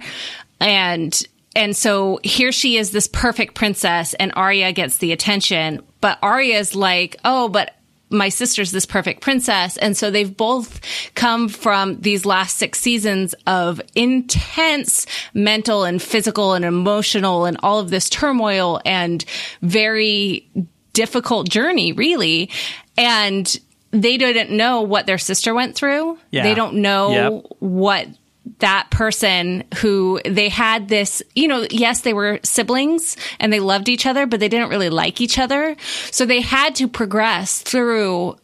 and 0.61 1.21
and 1.57 1.77
so 1.77 2.21
here 2.23 2.53
she 2.53 2.77
is, 2.77 2.93
this 2.93 3.09
perfect 3.09 3.55
princess, 3.55 4.15
and 4.15 4.33
Arya 4.37 4.71
gets 4.73 4.99
the 4.99 5.11
attention, 5.11 5.83
but 6.01 6.17
Arya's 6.23 6.77
like, 6.77 7.17
oh, 7.25 7.49
but 7.49 7.75
my 8.11 8.29
sister's 8.29 8.73
this 8.73 8.87
perfect 8.87 9.21
princess. 9.21 9.77
And 9.77 9.97
so 9.97 10.11
they've 10.11 10.37
both 10.37 10.81
come 11.15 11.49
from 11.49 12.01
these 12.01 12.27
last 12.27 12.57
six 12.59 12.81
seasons 12.81 13.35
of 13.47 13.81
intense 13.95 15.07
mental 15.33 15.85
and 15.85 16.03
physical 16.03 16.55
and 16.55 16.65
emotional 16.65 17.45
and 17.45 17.57
all 17.63 17.79
of 17.79 17.91
this 17.91 18.09
turmoil 18.09 18.81
and 18.85 19.25
very 19.63 20.51
difficult 20.93 21.49
journey, 21.49 21.93
really. 21.93 22.51
And 22.99 23.57
they 23.93 24.17
didn't 24.19 24.57
know 24.57 24.83
what 24.83 25.07
their 25.07 25.19
sister 25.19 25.55
went 25.55 25.75
through. 25.75 26.19
Yeah. 26.31 26.43
They 26.45 26.55
don't 26.55 26.77
know 26.77 27.11
Yep. 27.11 27.57
what 27.61 28.09
that 28.59 28.91
person 28.91 29.65
who 29.79 30.21
they 30.25 30.49
had 30.49 30.89
this, 30.89 31.23
you 31.35 31.49
know, 31.49 31.67
yes, 31.71 32.03
they 32.03 32.13
were 32.13 32.41
siblings 32.43 33.17
and 33.39 33.53
they 33.53 33.61
loved 33.61 33.89
each 33.89 34.07
other, 34.07 34.27
but 34.27 34.41
they 34.41 34.49
didn't 34.49 34.69
really 34.69 34.91
like 34.91 35.21
each 35.21 35.39
other. 35.39 35.77
So 36.11 36.27
they 36.27 36.41
had 36.41 36.75
to 36.77 36.89
progress 36.89 37.63
through 37.63 38.37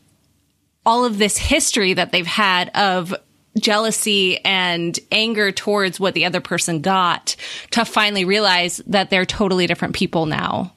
all 0.84 1.04
of 1.04 1.18
this 1.18 1.36
history 1.36 1.94
that 1.94 2.12
they've 2.12 2.26
had 2.26 2.70
of 2.70 3.14
jealousy 3.58 4.38
and 4.44 4.98
anger 5.10 5.50
towards 5.50 5.98
what 5.98 6.14
the 6.14 6.24
other 6.24 6.40
person 6.40 6.80
got 6.80 7.36
to 7.70 7.84
finally 7.84 8.24
realize 8.24 8.78
that 8.86 9.10
they're 9.10 9.26
totally 9.26 9.66
different 9.66 9.94
people 9.94 10.26
now. 10.26 10.72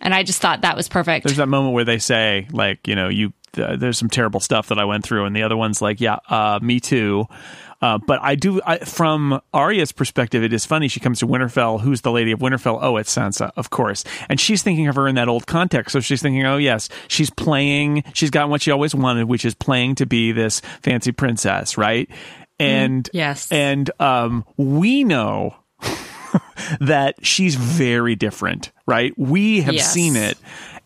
And 0.00 0.14
I 0.14 0.22
just 0.22 0.40
thought 0.40 0.62
that 0.62 0.76
was 0.76 0.88
perfect. 0.88 1.26
There's 1.26 1.36
that 1.36 1.46
moment 1.46 1.74
where 1.74 1.84
they 1.84 1.98
say, 1.98 2.48
like, 2.52 2.88
you 2.88 2.94
know, 2.94 3.08
you 3.08 3.32
th- 3.52 3.78
there's 3.78 3.98
some 3.98 4.08
terrible 4.08 4.40
stuff 4.40 4.68
that 4.68 4.78
I 4.78 4.84
went 4.84 5.04
through, 5.04 5.26
and 5.26 5.36
the 5.36 5.42
other 5.42 5.56
one's 5.56 5.82
like, 5.82 6.00
yeah, 6.00 6.18
uh, 6.28 6.58
me 6.62 6.80
too. 6.80 7.26
Uh, 7.82 7.98
but 7.98 8.20
I 8.22 8.34
do, 8.34 8.60
I, 8.64 8.78
from 8.78 9.40
Arya's 9.54 9.92
perspective, 9.92 10.42
it 10.42 10.52
is 10.52 10.66
funny. 10.66 10.88
She 10.88 11.00
comes 11.00 11.20
to 11.20 11.26
Winterfell. 11.26 11.80
Who's 11.80 12.02
the 12.02 12.10
lady 12.10 12.32
of 12.32 12.40
Winterfell? 12.40 12.78
Oh, 12.80 12.96
it's 12.96 13.14
Sansa, 13.14 13.50
of 13.56 13.70
course. 13.70 14.04
And 14.28 14.38
she's 14.38 14.62
thinking 14.62 14.88
of 14.88 14.96
her 14.96 15.08
in 15.08 15.14
that 15.14 15.28
old 15.28 15.46
context. 15.46 15.92
So 15.92 16.00
she's 16.00 16.20
thinking, 16.20 16.44
oh, 16.44 16.58
yes, 16.58 16.88
she's 17.08 17.30
playing, 17.30 18.04
she's 18.12 18.30
gotten 18.30 18.50
what 18.50 18.62
she 18.62 18.70
always 18.70 18.94
wanted, 18.94 19.24
which 19.24 19.44
is 19.44 19.54
playing 19.54 19.96
to 19.96 20.06
be 20.06 20.32
this 20.32 20.60
fancy 20.82 21.12
princess, 21.12 21.78
right? 21.78 22.08
And, 22.58 23.08
yes. 23.14 23.50
and, 23.50 23.90
um, 23.98 24.44
we 24.58 25.02
know 25.04 25.56
that 26.80 27.14
she's 27.22 27.54
very 27.54 28.14
different, 28.14 28.72
right? 28.90 29.16
We 29.18 29.62
have 29.62 29.74
Yes. 29.74 29.90
seen 29.92 30.16
it. 30.16 30.36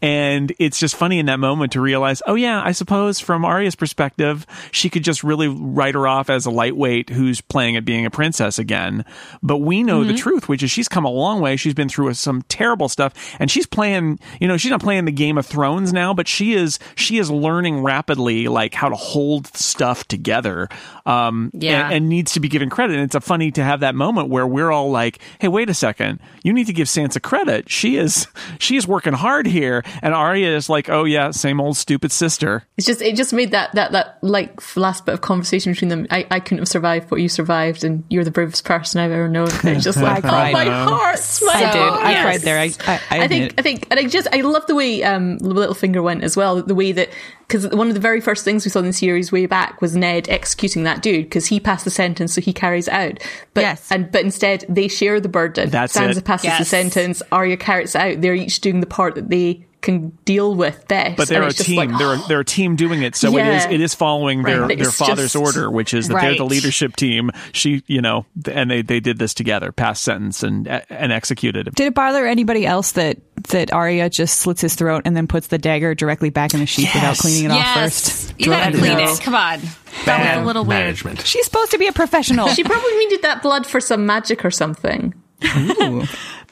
And 0.02 0.52
it's 0.58 0.78
just 0.78 0.96
funny 0.96 1.18
in 1.18 1.26
that 1.26 1.40
moment 1.40 1.72
to 1.72 1.80
realize, 1.80 2.20
oh 2.26 2.34
yeah, 2.34 2.60
I 2.62 2.72
suppose 2.72 3.20
from 3.20 3.42
Arya's 3.42 3.74
perspective, 3.74 4.44
she 4.70 4.90
could 4.90 5.02
just 5.02 5.24
really 5.24 5.48
write 5.48 5.94
her 5.94 6.06
off 6.06 6.28
as 6.28 6.44
a 6.44 6.50
lightweight 6.50 7.08
who's 7.08 7.40
playing 7.40 7.76
at 7.76 7.86
being 7.86 8.04
a 8.04 8.10
princess 8.10 8.58
again. 8.58 9.06
But 9.42 9.58
we 9.58 9.82
know 9.82 10.04
the 10.04 10.12
truth, 10.12 10.46
which 10.46 10.62
is 10.62 10.70
she's 10.70 10.88
come 10.88 11.06
a 11.06 11.10
long 11.10 11.40
way. 11.40 11.56
She's 11.56 11.72
been 11.72 11.88
through 11.88 12.12
some 12.14 12.42
terrible 12.50 12.90
stuff 12.90 13.14
and 13.40 13.50
she's 13.50 13.64
playing, 13.66 14.18
you 14.40 14.46
know, 14.48 14.58
she's 14.58 14.70
not 14.70 14.82
playing 14.82 15.06
the 15.06 15.12
Game 15.12 15.38
of 15.38 15.46
Thrones 15.46 15.90
now, 15.90 16.12
but 16.12 16.28
she 16.28 16.52
is, 16.52 16.78
she 16.96 17.16
is 17.16 17.30
learning 17.30 17.80
rapidly 17.82 18.46
like 18.48 18.74
how 18.74 18.90
to 18.90 18.96
hold 18.96 19.46
stuff 19.56 20.06
together. 20.06 20.68
Um, 21.06 21.50
Yeah. 21.54 21.86
and, 21.86 21.94
and 21.94 22.08
needs 22.10 22.32
to 22.32 22.40
be 22.40 22.48
given 22.48 22.68
credit. 22.68 22.94
And 22.94 23.04
it's 23.04 23.14
a 23.14 23.20
funny 23.22 23.50
to 23.52 23.64
have 23.64 23.80
that 23.80 23.94
moment 23.94 24.28
where 24.28 24.46
we're 24.46 24.70
all 24.70 24.90
like, 24.90 25.18
"Hey, 25.38 25.48
wait 25.48 25.70
a 25.70 25.74
second! 25.74 26.18
You 26.42 26.52
need 26.52 26.66
to 26.66 26.72
give 26.74 26.88
Sansa 26.88 27.22
credit. 27.22 27.70
She 27.70 27.93
she 27.94 28.00
is 28.00 28.26
she's 28.58 28.86
working 28.86 29.12
hard 29.12 29.46
here." 29.46 29.82
And 30.02 30.14
Arya 30.14 30.54
is 30.56 30.68
like, 30.68 30.88
"Oh 30.88 31.04
yeah, 31.04 31.30
same 31.30 31.60
old 31.60 31.76
stupid 31.76 32.12
sister." 32.12 32.64
It's 32.76 32.86
just 32.86 33.02
it 33.02 33.16
just 33.16 33.32
made 33.32 33.50
that 33.52 33.74
that 33.74 33.92
that 33.92 34.18
like 34.22 34.76
last 34.76 35.06
bit 35.06 35.12
of 35.12 35.20
conversation 35.20 35.72
between 35.72 35.88
them. 35.88 36.06
I, 36.10 36.26
I 36.30 36.40
couldn't 36.40 36.58
have 36.58 36.68
survived 36.68 37.10
what 37.10 37.20
you 37.20 37.28
survived, 37.28 37.84
and 37.84 38.04
you're 38.08 38.24
the 38.24 38.30
bravest 38.30 38.64
person 38.64 39.00
I've 39.00 39.12
ever 39.12 39.28
known. 39.28 39.48
And 39.50 39.76
it's 39.76 39.84
just 39.84 39.98
like, 40.02 40.24
oh 40.24 40.28
cried. 40.28 40.52
my 40.52 40.64
heart, 40.64 41.20
my 41.42 41.52
I 41.52 41.60
did. 41.60 41.82
heart. 41.82 42.04
I 42.04 42.22
cried 42.22 42.40
there. 42.40 42.58
I, 42.58 42.72
I, 42.86 43.00
I, 43.10 43.24
I 43.24 43.28
think. 43.28 43.54
I 43.58 43.62
think 43.62 43.86
and 43.90 44.00
I 44.00 44.06
just 44.06 44.28
I 44.32 44.40
love 44.40 44.66
the 44.66 44.74
way 44.74 45.02
um 45.02 45.38
Littlefinger 45.38 46.02
went 46.02 46.24
as 46.24 46.36
well. 46.36 46.62
The 46.62 46.74
way 46.74 46.92
that 46.92 47.10
because 47.46 47.68
one 47.68 47.88
of 47.88 47.94
the 47.94 48.00
very 48.00 48.20
first 48.20 48.44
things 48.44 48.64
we 48.64 48.70
saw 48.70 48.80
in 48.80 48.86
the 48.86 48.92
series 48.92 49.30
way 49.30 49.46
back 49.46 49.80
was 49.80 49.94
Ned 49.94 50.28
executing 50.28 50.84
that 50.84 51.02
dude 51.02 51.26
because 51.26 51.46
he 51.46 51.60
passed 51.60 51.84
the 51.84 51.90
sentence, 51.90 52.34
so 52.34 52.40
he 52.40 52.52
carries 52.52 52.88
it 52.88 52.94
out. 52.94 53.18
But 53.52 53.60
Yes. 53.62 53.90
and 53.90 54.10
but 54.10 54.22
instead 54.22 54.64
they 54.68 54.88
share 54.88 55.20
the 55.20 55.28
burden. 55.28 55.70
That's 55.70 55.96
Sansa 55.96 56.18
it. 56.18 56.24
passes 56.24 56.58
the 56.58 56.64
sentence. 56.64 57.22
Arya 57.32 57.56
carries 57.56 57.94
it 57.94 57.98
out. 58.00 58.20
They're 58.20 58.34
each 58.34 58.60
doing 58.60 58.80
the 58.80 58.86
part 58.86 59.14
that 59.14 59.28
they 59.30 59.64
can 59.84 60.08
deal 60.24 60.54
with 60.54 60.88
best. 60.88 61.16
But 61.16 61.28
they're 61.28 61.42
a 61.44 61.52
team. 61.52 61.76
like, 61.76 61.98
they're 61.98 62.14
a, 62.14 62.18
they're 62.26 62.40
a 62.40 62.44
team 62.44 62.74
doing 62.76 63.02
it. 63.02 63.14
So 63.14 63.28
it 63.36 63.46
is 63.46 63.64
Yeah. 63.64 63.70
it 63.70 63.80
is 63.80 63.94
following 63.94 64.42
their 64.42 64.62
Right. 64.62 64.76
their 64.78 64.88
It's 64.88 64.96
father's 64.98 65.32
just- 65.32 65.36
order, 65.36 65.70
which 65.70 65.94
is 65.94 66.08
that 66.08 66.20
they're 66.20 66.36
the 66.36 66.44
leadership 66.44 66.96
team. 66.96 67.30
She, 67.52 67.82
you 67.86 68.00
know, 68.02 68.26
and 68.50 68.70
they 68.70 68.82
they 68.82 68.98
did 69.00 69.18
this 69.18 69.34
together, 69.34 69.70
passed 69.70 70.02
sentence 70.02 70.42
and 70.42 70.66
and 70.90 71.12
executed 71.12 71.68
it. 71.68 71.74
Did 71.74 71.86
it 71.88 71.94
bother 71.94 72.26
anybody 72.26 72.66
else 72.66 72.92
that 72.92 73.18
that 73.50 73.72
Arya 73.72 74.08
just 74.10 74.38
slits 74.40 74.60
his 74.62 74.74
throat 74.74 75.02
and 75.04 75.16
then 75.16 75.26
puts 75.26 75.48
the 75.48 75.58
dagger 75.58 75.94
directly 75.94 76.30
back 76.30 76.54
in 76.54 76.60
the 76.60 76.66
sheath 76.66 76.90
without 76.94 77.18
cleaning 77.18 77.44
it 77.44 77.50
off 77.50 77.74
first? 77.74 78.34
You 78.38 78.46
gotta 78.46 78.72
Dreaded 78.72 78.80
clean 78.80 79.08
it. 79.08 79.12
it. 79.12 79.20
Come 79.22 79.34
on. 79.34 79.60
Bad 80.06 80.42
a 80.42 80.44
little 80.46 80.64
weird. 80.64 80.96
She's 81.26 81.44
supposed 81.44 81.70
to 81.72 81.78
be 81.78 81.86
a 81.86 81.92
professional. 81.92 82.48
She 82.48 82.64
probably 82.64 82.96
needed 82.96 83.22
that 83.22 83.42
blood 83.42 83.66
for 83.66 83.80
some 83.80 84.06
magic 84.06 84.44
or 84.44 84.50
something. 84.50 85.14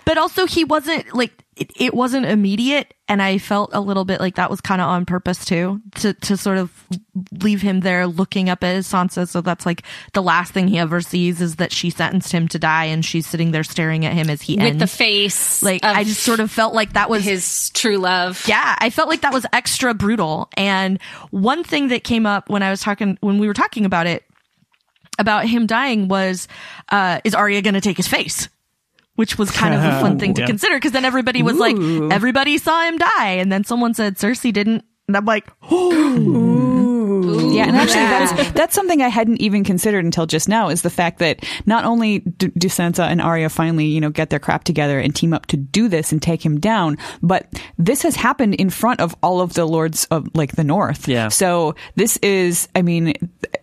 But 0.05 0.19
also 0.19 0.47
he 0.47 0.65
wasn't 0.65 1.15
like 1.15 1.33
it, 1.55 1.71
it 1.77 1.93
wasn't 1.95 2.25
immediate 2.25 2.95
and 3.09 3.21
i 3.21 3.37
felt 3.37 3.71
a 3.75 3.81
little 3.81 4.07
bit 4.07 4.21
like 4.21 4.37
that 4.37 4.49
was 4.51 4.61
kind 4.63 4.81
of 4.81 4.89
on 4.89 5.05
purpose 5.05 5.45
too 5.45 5.81
to 5.95 6.15
to 6.15 6.35
sort 6.37 6.57
of 6.57 6.73
leave 7.43 7.61
him 7.61 7.81
there 7.81 8.07
looking 8.07 8.49
up 8.49 8.65
at 8.65 8.75
his 8.75 8.89
sansa 8.89 9.29
so 9.29 9.43
that's 9.43 9.67
like 9.67 9.83
the 10.15 10.23
last 10.23 10.53
thing 10.55 10.67
he 10.67 10.79
ever 10.79 11.03
sees 11.03 11.43
is 11.43 11.57
that 11.57 11.71
she 11.71 11.91
sentenced 11.91 12.33
him 12.33 12.49
to 12.49 12.59
die 12.59 12.85
and 12.87 13.05
she's 13.05 13.27
sitting 13.27 13.51
there 13.51 13.65
staring 13.65 14.07
at 14.07 14.15
him 14.15 14.31
as 14.31 14.41
he 14.41 14.55
With 14.57 14.65
ends 14.65 14.81
the 14.81 14.87
face. 14.87 15.63
like 15.63 15.85
i 15.85 16.05
just 16.05 16.23
sort 16.23 16.41
of 16.41 16.51
felt 16.51 16.73
like 16.75 16.95
that 16.95 17.11
was 17.11 17.23
his 17.23 17.69
true 17.71 17.99
love. 17.99 18.43
yeah, 18.47 18.75
I 18.79 18.89
felt 18.91 19.09
like 19.09 19.21
that 19.23 19.33
was 19.33 19.45
extra 19.53 19.93
brutal. 19.95 20.49
And 20.57 21.01
one 21.31 21.65
thing 21.65 21.89
that 21.89 22.05
came 22.05 22.27
up 22.27 22.49
when 22.49 22.63
I 22.63 22.71
was 22.71 22.81
talking, 22.81 23.19
when 23.21 23.39
we 23.39 23.47
were 23.47 23.55
talking 23.55 23.85
about 23.85 24.07
it, 24.07 24.25
about 25.19 25.47
him 25.47 25.67
dying 25.67 26.09
was, 26.09 26.49
uh, 26.91 27.21
is 27.25 27.35
Arya 27.35 27.61
going 27.63 27.75
to 27.75 27.81
take 27.81 27.97
his 27.97 28.09
face? 28.09 28.49
Which 29.17 29.37
was 29.39 29.51
kind 29.51 29.75
of 29.75 29.81
a 29.85 30.01
fun 30.01 30.19
thing 30.19 30.35
to 30.35 30.41
Yeah. 30.43 30.47
consider 30.47 30.77
because 30.77 30.93
then 30.93 31.05
everybody 31.05 31.43
was 31.43 31.59
like, 31.59 31.77
everybody 32.11 32.57
saw 32.59 32.83
him 32.87 32.97
die. 32.99 33.29
And 33.41 33.53
then 33.53 33.63
someone 33.65 33.93
said 33.95 34.17
Cersei 34.17 34.53
didn't. 34.53 34.85
And 35.07 35.17
I'm 35.17 35.25
like, 35.27 35.47
Yeah, 37.55 37.67
and 37.69 37.77
actually, 37.77 37.95
that's 38.03 38.53
that's 38.53 38.75
something 38.75 39.03
I 39.03 39.09
hadn't 39.09 39.41
even 39.41 39.65
considered 39.65 40.05
until 40.05 40.27
just 40.27 40.49
now. 40.49 40.69
Is 40.69 40.83
the 40.83 40.91
fact 40.91 41.19
that 41.21 41.45
not 41.67 41.85
only 41.85 42.21
do, 42.21 42.49
do 42.57 42.69
Sansa 42.69 43.05
and 43.07 43.21
Arya 43.21 43.49
finally, 43.49 43.87
you 43.87 44.01
know, 44.01 44.11
get 44.11 44.31
their 44.31 44.39
crap 44.39 44.65
together 44.65 44.99
and 44.99 45.15
team 45.15 45.33
up 45.33 45.47
to 45.47 45.57
do 45.57 45.89
this 45.89 46.13
and 46.13 46.21
take 46.23 46.45
him 46.45 46.59
down, 46.61 46.97
but 47.23 47.47
this 47.79 48.03
has 48.03 48.17
happened 48.17 48.55
in 48.55 48.71
front 48.71 49.01
of 49.01 49.15
all 49.23 49.41
of 49.41 49.55
the 49.55 49.65
lords 49.65 50.05
of 50.11 50.29
like 50.35 50.53
the 50.57 50.65
North. 50.65 51.09
Yeah. 51.09 51.29
So 51.29 51.75
this 51.97 52.17
is, 52.19 52.69
I 52.75 52.83
mean, 52.83 53.13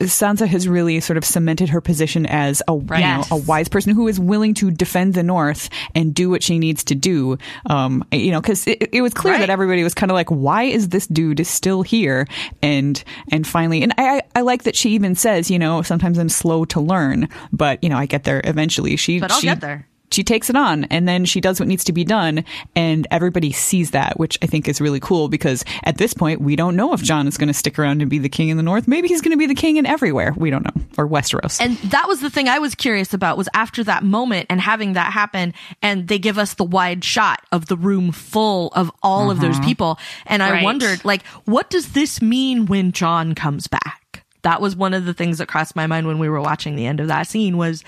Sansa 0.02 0.48
has 0.48 0.68
really 0.68 1.00
sort 1.00 1.18
of 1.18 1.26
cemented 1.26 1.70
her 1.70 1.82
position 1.82 2.26
as 2.26 2.62
a 2.68 2.74
you 2.74 2.80
know, 2.82 2.98
Yes. 2.98 3.32
a 3.32 3.36
wise 3.36 3.68
person 3.68 3.94
who 3.96 4.08
is 4.08 4.20
willing 4.20 4.54
to 4.56 4.72
defend 4.72 5.14
the 5.14 5.24
North 5.24 5.70
and 5.96 6.14
do 6.14 6.30
what 6.30 6.44
she 6.44 6.60
needs 6.60 6.84
to 6.86 6.96
do. 6.96 7.38
Um, 7.66 8.04
you 8.12 8.32
know, 8.32 8.42
because 8.42 8.66
it, 8.68 8.90
it 8.94 9.02
was 9.02 9.14
clear 9.14 9.34
Right. 9.34 9.40
that 9.42 9.50
everybody 9.50 9.84
was 9.84 9.94
kind 9.94 10.12
of 10.12 10.16
like, 10.16 10.30
why 10.30 10.64
is 10.64 10.90
this 10.90 11.06
dude 11.08 11.46
still 11.46 11.82
here? 11.82 12.28
And 12.62 13.02
and 13.32 13.46
finally, 13.48 13.79
and 13.84 13.94
I 13.98 14.18
I 14.18 14.22
I 14.36 14.42
like 14.42 14.64
that 14.64 14.76
she 14.76 14.92
even 14.92 15.16
says, 15.16 15.52
you 15.52 15.60
know, 15.60 15.82
sometimes 15.82 16.18
I'm 16.18 16.30
slow 16.30 16.66
to 16.66 16.80
learn, 16.80 17.28
but 17.52 17.84
you 17.84 17.90
know, 17.90 17.98
I 17.98 18.06
get 18.06 18.24
there 18.24 18.42
eventually. 18.44 18.96
She 18.96 19.20
but 19.20 19.32
I'll 19.32 19.40
she, 19.40 19.48
get 19.48 19.62
there. 19.62 19.88
She 20.12 20.24
takes 20.24 20.50
it 20.50 20.56
on 20.56 20.86
and 20.86 21.08
then 21.08 21.26
she 21.26 21.40
does 21.42 21.60
what 21.60 21.68
needs 21.68 21.84
to 21.86 21.94
be 21.94 22.04
done 22.04 22.44
and 22.76 23.08
everybody 23.12 23.52
sees 23.52 23.92
that 23.92 24.20
which 24.20 24.38
i 24.42 24.46
think 24.46 24.68
is 24.68 24.82
really 24.82 25.00
cool 25.00 25.30
because 25.30 25.64
at 25.84 25.98
this 25.98 26.14
point 26.14 26.42
we 26.42 26.56
don't 26.56 26.76
know 26.76 26.94
if 26.94 27.02
jon 27.02 27.28
is 27.28 27.38
going 27.38 27.48
to 27.48 27.54
stick 27.54 27.78
around 27.80 28.02
and 28.02 28.10
be 28.10 28.18
the 28.20 28.30
king 28.30 28.50
in 28.50 28.58
the 28.58 28.64
north 28.64 28.88
maybe 28.88 29.08
he's 29.08 29.22
going 29.22 29.32
to 29.32 29.38
be 29.38 29.46
the 29.46 29.56
king 29.56 29.78
in 29.78 29.86
everywhere 29.86 30.34
we 30.38 30.50
don't 30.50 30.64
know 30.64 30.84
or 30.98 31.08
westeros 31.08 31.60
And 31.62 31.78
that 31.92 32.08
was 32.08 32.22
the 32.22 32.30
thing 32.30 32.48
I 32.48 32.60
was 32.60 32.76
curious 32.76 33.14
about 33.14 33.38
was 33.38 33.48
after 33.54 33.84
that 33.86 34.04
moment 34.04 34.48
and 34.50 34.60
having 34.60 34.94
that 34.94 35.14
happen 35.14 35.54
and 35.82 36.08
they 36.08 36.20
give 36.20 36.38
us 36.38 36.56
the 36.56 36.64
wide 36.64 37.04
shot 37.04 37.42
of 37.52 37.68
the 37.68 37.78
room 37.78 38.12
full 38.12 38.70
of 38.70 38.92
all 39.04 39.30
of 39.32 39.40
those 39.42 39.56
mm-hmm. 39.56 39.66
people. 39.66 40.00
And 40.26 40.42
I 40.44 40.52
Right. 40.52 40.64
wondered 40.64 41.06
like, 41.06 41.26
what 41.46 41.70
does 41.70 41.94
this 41.94 42.22
mean 42.22 42.66
when 42.66 42.92
Jon 42.92 43.36
comes 43.36 43.68
back? 43.68 44.26
That 44.44 44.62
was 44.62 44.76
one 44.76 44.94
of 44.94 45.06
the 45.06 45.14
things 45.14 45.38
that 45.38 45.48
crossed 45.48 45.76
my 45.76 45.86
mind 45.88 46.08
when 46.08 46.18
we 46.20 46.30
were 46.30 46.42
watching 46.42 46.76
the 46.76 46.86
end 46.86 47.00
of 47.00 47.08
that 47.08 47.28
scene 47.28 47.58
was 47.58 47.84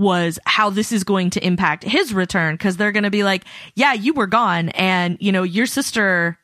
was 0.00 0.38
how 0.46 0.70
this 0.70 0.90
is 0.90 1.04
going 1.04 1.30
to 1.30 1.46
impact 1.46 1.84
his 1.84 2.12
return 2.12 2.54
because 2.54 2.76
they're 2.76 2.90
going 2.90 3.04
to 3.04 3.10
be 3.10 3.22
like, 3.22 3.44
yeah, 3.76 3.92
you 3.92 4.14
were 4.14 4.26
gone 4.26 4.70
and 4.70 5.16
you 5.20 5.30
know, 5.30 5.42
your 5.44 5.66
sister, 5.66 6.38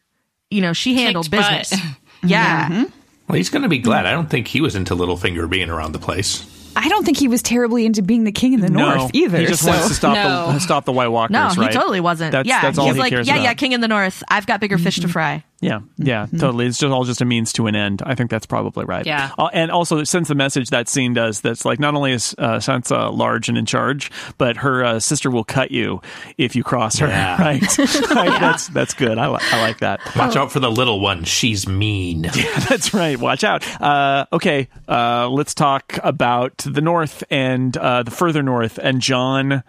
you 0.51 0.61
know, 0.61 0.73
she 0.73 0.95
handled 0.95 1.31
Kicked 1.31 1.43
butt. 1.43 1.59
business. 1.71 1.83
Yeah. 2.25 2.69
Mm-hmm. 2.69 2.85
Well, 3.29 3.37
he's 3.37 3.51
going 3.51 3.63
to 3.63 3.69
be 3.69 3.79
glad. 3.79 4.07
I 4.07 4.11
don't 4.11 4.29
think 4.29 4.49
he 4.49 4.61
was 4.61 4.75
into 4.75 4.95
Littlefinger 4.97 5.49
being 5.49 5.71
around 5.71 5.93
the 5.93 5.99
place. 5.99 6.45
i 6.77 6.89
don't 6.89 7.05
think 7.05 7.19
he 7.19 7.29
was 7.29 7.43
terribly 7.43 7.87
into 7.87 8.03
being 8.03 8.25
the 8.25 8.33
king 8.33 8.53
in 8.53 8.61
the 8.61 8.71
north 8.71 9.11
either 9.15 9.39
He 9.39 9.47
just 9.47 9.63
so- 9.63 9.71
wants 9.71 9.89
to 9.89 9.95
stop 9.95 10.15
No. 10.15 10.53
the 10.53 10.59
stop 10.61 10.85
the 10.85 10.93
White 10.93 11.09
Walkers. 11.09 11.33
No, 11.33 11.49
he 11.49 11.61
right? 11.61 11.73
totally 11.73 12.01
wasn't. 12.01 12.33
That's, 12.33 12.49
yeah, 12.49 12.63
that's 12.63 12.79
all 12.79 12.87
he's 12.87 12.95
he 12.95 13.01
like, 13.01 13.11
cares 13.13 13.27
yeah, 13.27 13.35
about. 13.35 13.45
yeah, 13.45 13.55
King 13.55 13.73
in 13.73 13.81
the 13.81 13.89
North. 13.89 14.23
I've 14.29 14.47
got 14.47 14.61
bigger 14.61 14.77
fish 14.79 14.97
to 14.97 15.03
mm-hmm. 15.03 15.11
fry. 15.13 15.45
Yeah, 15.61 15.81
yeah, 15.97 16.27
totally. 16.39 16.67
It's 16.67 16.77
just 16.77 16.93
all 16.93 17.05
just 17.05 17.23
a 17.23 17.25
means 17.25 17.51
to 17.55 17.67
an 17.67 17.75
end. 17.75 18.03
I 18.05 18.15
think 18.15 18.31
that's 18.31 18.45
probably 18.45 18.85
right. 18.85 19.07
Yeah. 19.07 19.31
Uh, 19.39 19.49
and 19.55 19.71
also 19.71 20.05
sends 20.05 20.29
the 20.29 20.35
message 20.35 20.69
that 20.69 20.87
scene 20.87 21.15
does 21.15 21.41
that's 21.41 21.65
like 21.65 21.81
not 21.81 21.95
only 21.95 22.13
is 22.13 22.35
uh, 22.37 22.57
Sansa 22.57 23.17
large 23.17 23.49
and 23.49 23.57
in 23.57 23.65
charge, 23.65 24.11
but 24.37 24.59
her 24.59 24.85
uh, 24.85 25.01
sister 25.01 25.31
will 25.31 25.45
cut 25.45 25.71
you 25.71 26.03
if 26.37 26.55
you 26.55 26.63
cross 26.63 26.99
her. 26.99 27.09
Yeah. 27.09 27.37
Right. 27.47 27.79
right? 28.11 28.41
That's 28.41 28.69
that's 28.69 28.93
good. 28.95 29.19
I, 29.19 29.29
li- 29.29 29.39
I 29.41 29.61
like 29.63 29.79
that. 29.79 30.01
Watch 30.17 30.37
out 30.37 30.51
for 30.53 30.59
the 30.61 30.71
little 30.71 31.01
one. 31.01 31.25
She's 31.25 31.67
mean. 31.67 32.25
Yeah, 32.37 32.59
that's 32.61 32.93
right. 32.93 33.19
Watch 33.19 33.45
out. 33.45 33.65
Uh, 33.81 34.27
okay, 34.33 34.69
uh, 34.89 35.29
let's 35.31 35.55
talk 35.55 35.99
about 36.03 36.59
the 36.59 36.81
north 36.83 37.25
and 37.31 37.75
uh, 37.77 38.03
the 38.03 38.11
further 38.11 38.43
north 38.43 38.79
and 38.79 39.01
Jon 39.01 39.63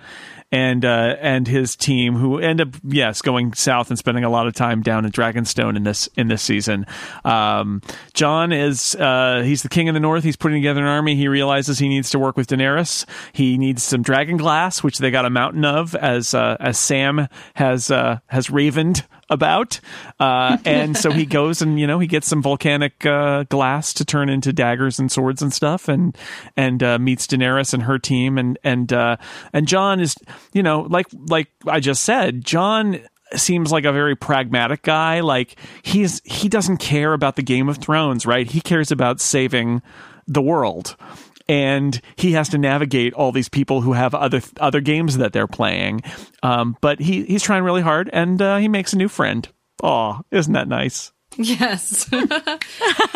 and 0.52 0.86
uh, 0.86 1.16
and 1.20 1.48
his 1.48 1.76
team 1.76 2.16
who 2.16 2.40
end 2.40 2.62
up 2.62 2.70
yes 2.84 3.22
going 3.22 3.54
south 3.54 3.90
and 3.90 4.00
spending 4.00 4.24
a 4.24 4.30
lot 4.30 4.48
of 4.48 4.54
time 4.54 4.82
down 4.82 5.06
in 5.06 5.12
Dragonstone 5.12 5.76
in 5.76 5.84
this 5.84 6.08
in 6.16 6.28
this 6.28 6.42
season. 6.42 6.86
Um, 7.26 7.82
Jon 8.14 8.52
is 8.52 8.96
uh, 8.96 9.42
he's 9.44 9.64
the 9.64 9.70
king 9.70 9.90
of 9.90 9.94
the 9.94 10.00
north. 10.00 10.24
He's 10.24 10.38
putting 10.38 10.62
together 10.62 10.82
an 10.82 10.88
army. 10.88 11.16
He 11.16 11.28
realizes 11.28 11.80
he 11.80 11.90
needs 11.90 12.10
to 12.12 12.20
work 12.20 12.38
with 12.38 12.48
Daenerys. 12.48 13.06
He 13.34 13.58
needs 13.58 13.84
some 13.84 14.02
dragon 14.02 14.38
glass, 14.38 14.82
which 14.82 15.00
they 15.00 15.12
got 15.12 15.26
a 15.26 15.30
mountain 15.30 15.66
of, 15.66 15.96
as 15.96 16.34
uh, 16.34 16.58
as 16.60 16.78
Sam 16.78 17.28
has 17.56 17.92
uh, 17.92 18.20
has 18.28 18.50
ravened 18.50 19.06
about. 19.30 19.80
Uh, 20.20 20.58
and 20.66 20.98
so 20.98 21.12
he 21.12 21.26
goes 21.38 21.62
and, 21.62 21.80
you 21.80 21.88
know, 21.88 22.00
he 22.00 22.08
gets 22.08 22.28
some 22.28 22.42
volcanic 22.42 23.06
uh, 23.06 23.44
glass 23.44 23.94
to 23.94 24.06
turn 24.06 24.30
into 24.30 24.54
daggers 24.54 25.00
and 25.00 25.12
swords 25.12 25.42
and 25.42 25.54
stuff 25.54 25.88
and 25.88 26.18
and 26.56 26.84
uh, 26.84 26.98
meets 27.00 27.28
Daenerys 27.28 27.74
and 27.74 27.84
her 27.84 28.00
team. 28.00 28.38
And 28.38 28.58
and 28.64 28.92
uh, 28.92 29.18
and 29.54 29.68
Jon 29.68 30.00
is, 30.00 30.16
you 30.54 30.64
know, 30.64 30.82
like 30.82 31.08
like 31.30 31.50
I 31.68 31.80
just 31.80 32.04
said, 32.04 32.44
Jon 32.44 33.00
seems 33.36 33.72
like 33.72 33.86
a 33.86 33.92
very 33.92 34.16
pragmatic 34.16 34.84
guy 34.84 35.20
like 35.20 35.58
he's 35.84 36.22
he 36.24 36.48
doesn't 36.48 36.78
care 36.78 37.12
about 37.12 37.36
the 37.36 37.44
game 37.44 37.68
of 37.68 37.78
thrones 37.78 38.26
right 38.26 38.52
he 38.52 38.62
cares 38.62 38.90
about 38.90 39.20
saving 39.20 39.82
the 40.28 40.42
world 40.42 40.96
and 41.50 42.00
he 42.16 42.34
has 42.34 42.50
to 42.50 42.58
navigate 42.58 43.14
all 43.14 43.32
these 43.32 43.50
people 43.50 43.82
who 43.82 43.94
have 43.94 44.14
other 44.14 44.42
other 44.60 44.82
games 44.82 45.18
that 45.18 45.34
they're 45.34 45.48
playing. 45.48 46.02
Um, 46.44 46.78
but 46.82 47.00
he 47.00 47.24
he's 47.24 47.44
trying 47.44 47.64
really 47.64 47.82
hard, 47.82 48.10
and 48.14 48.42
uh, 48.42 48.58
he 48.58 48.68
makes 48.68 48.94
a 48.94 48.98
new 48.98 49.08
friend. 49.08 49.48
Oh, 49.84 50.22
isn't 50.32 50.54
that 50.54 50.68
nice? 50.68 51.12
Yes. 51.38 52.08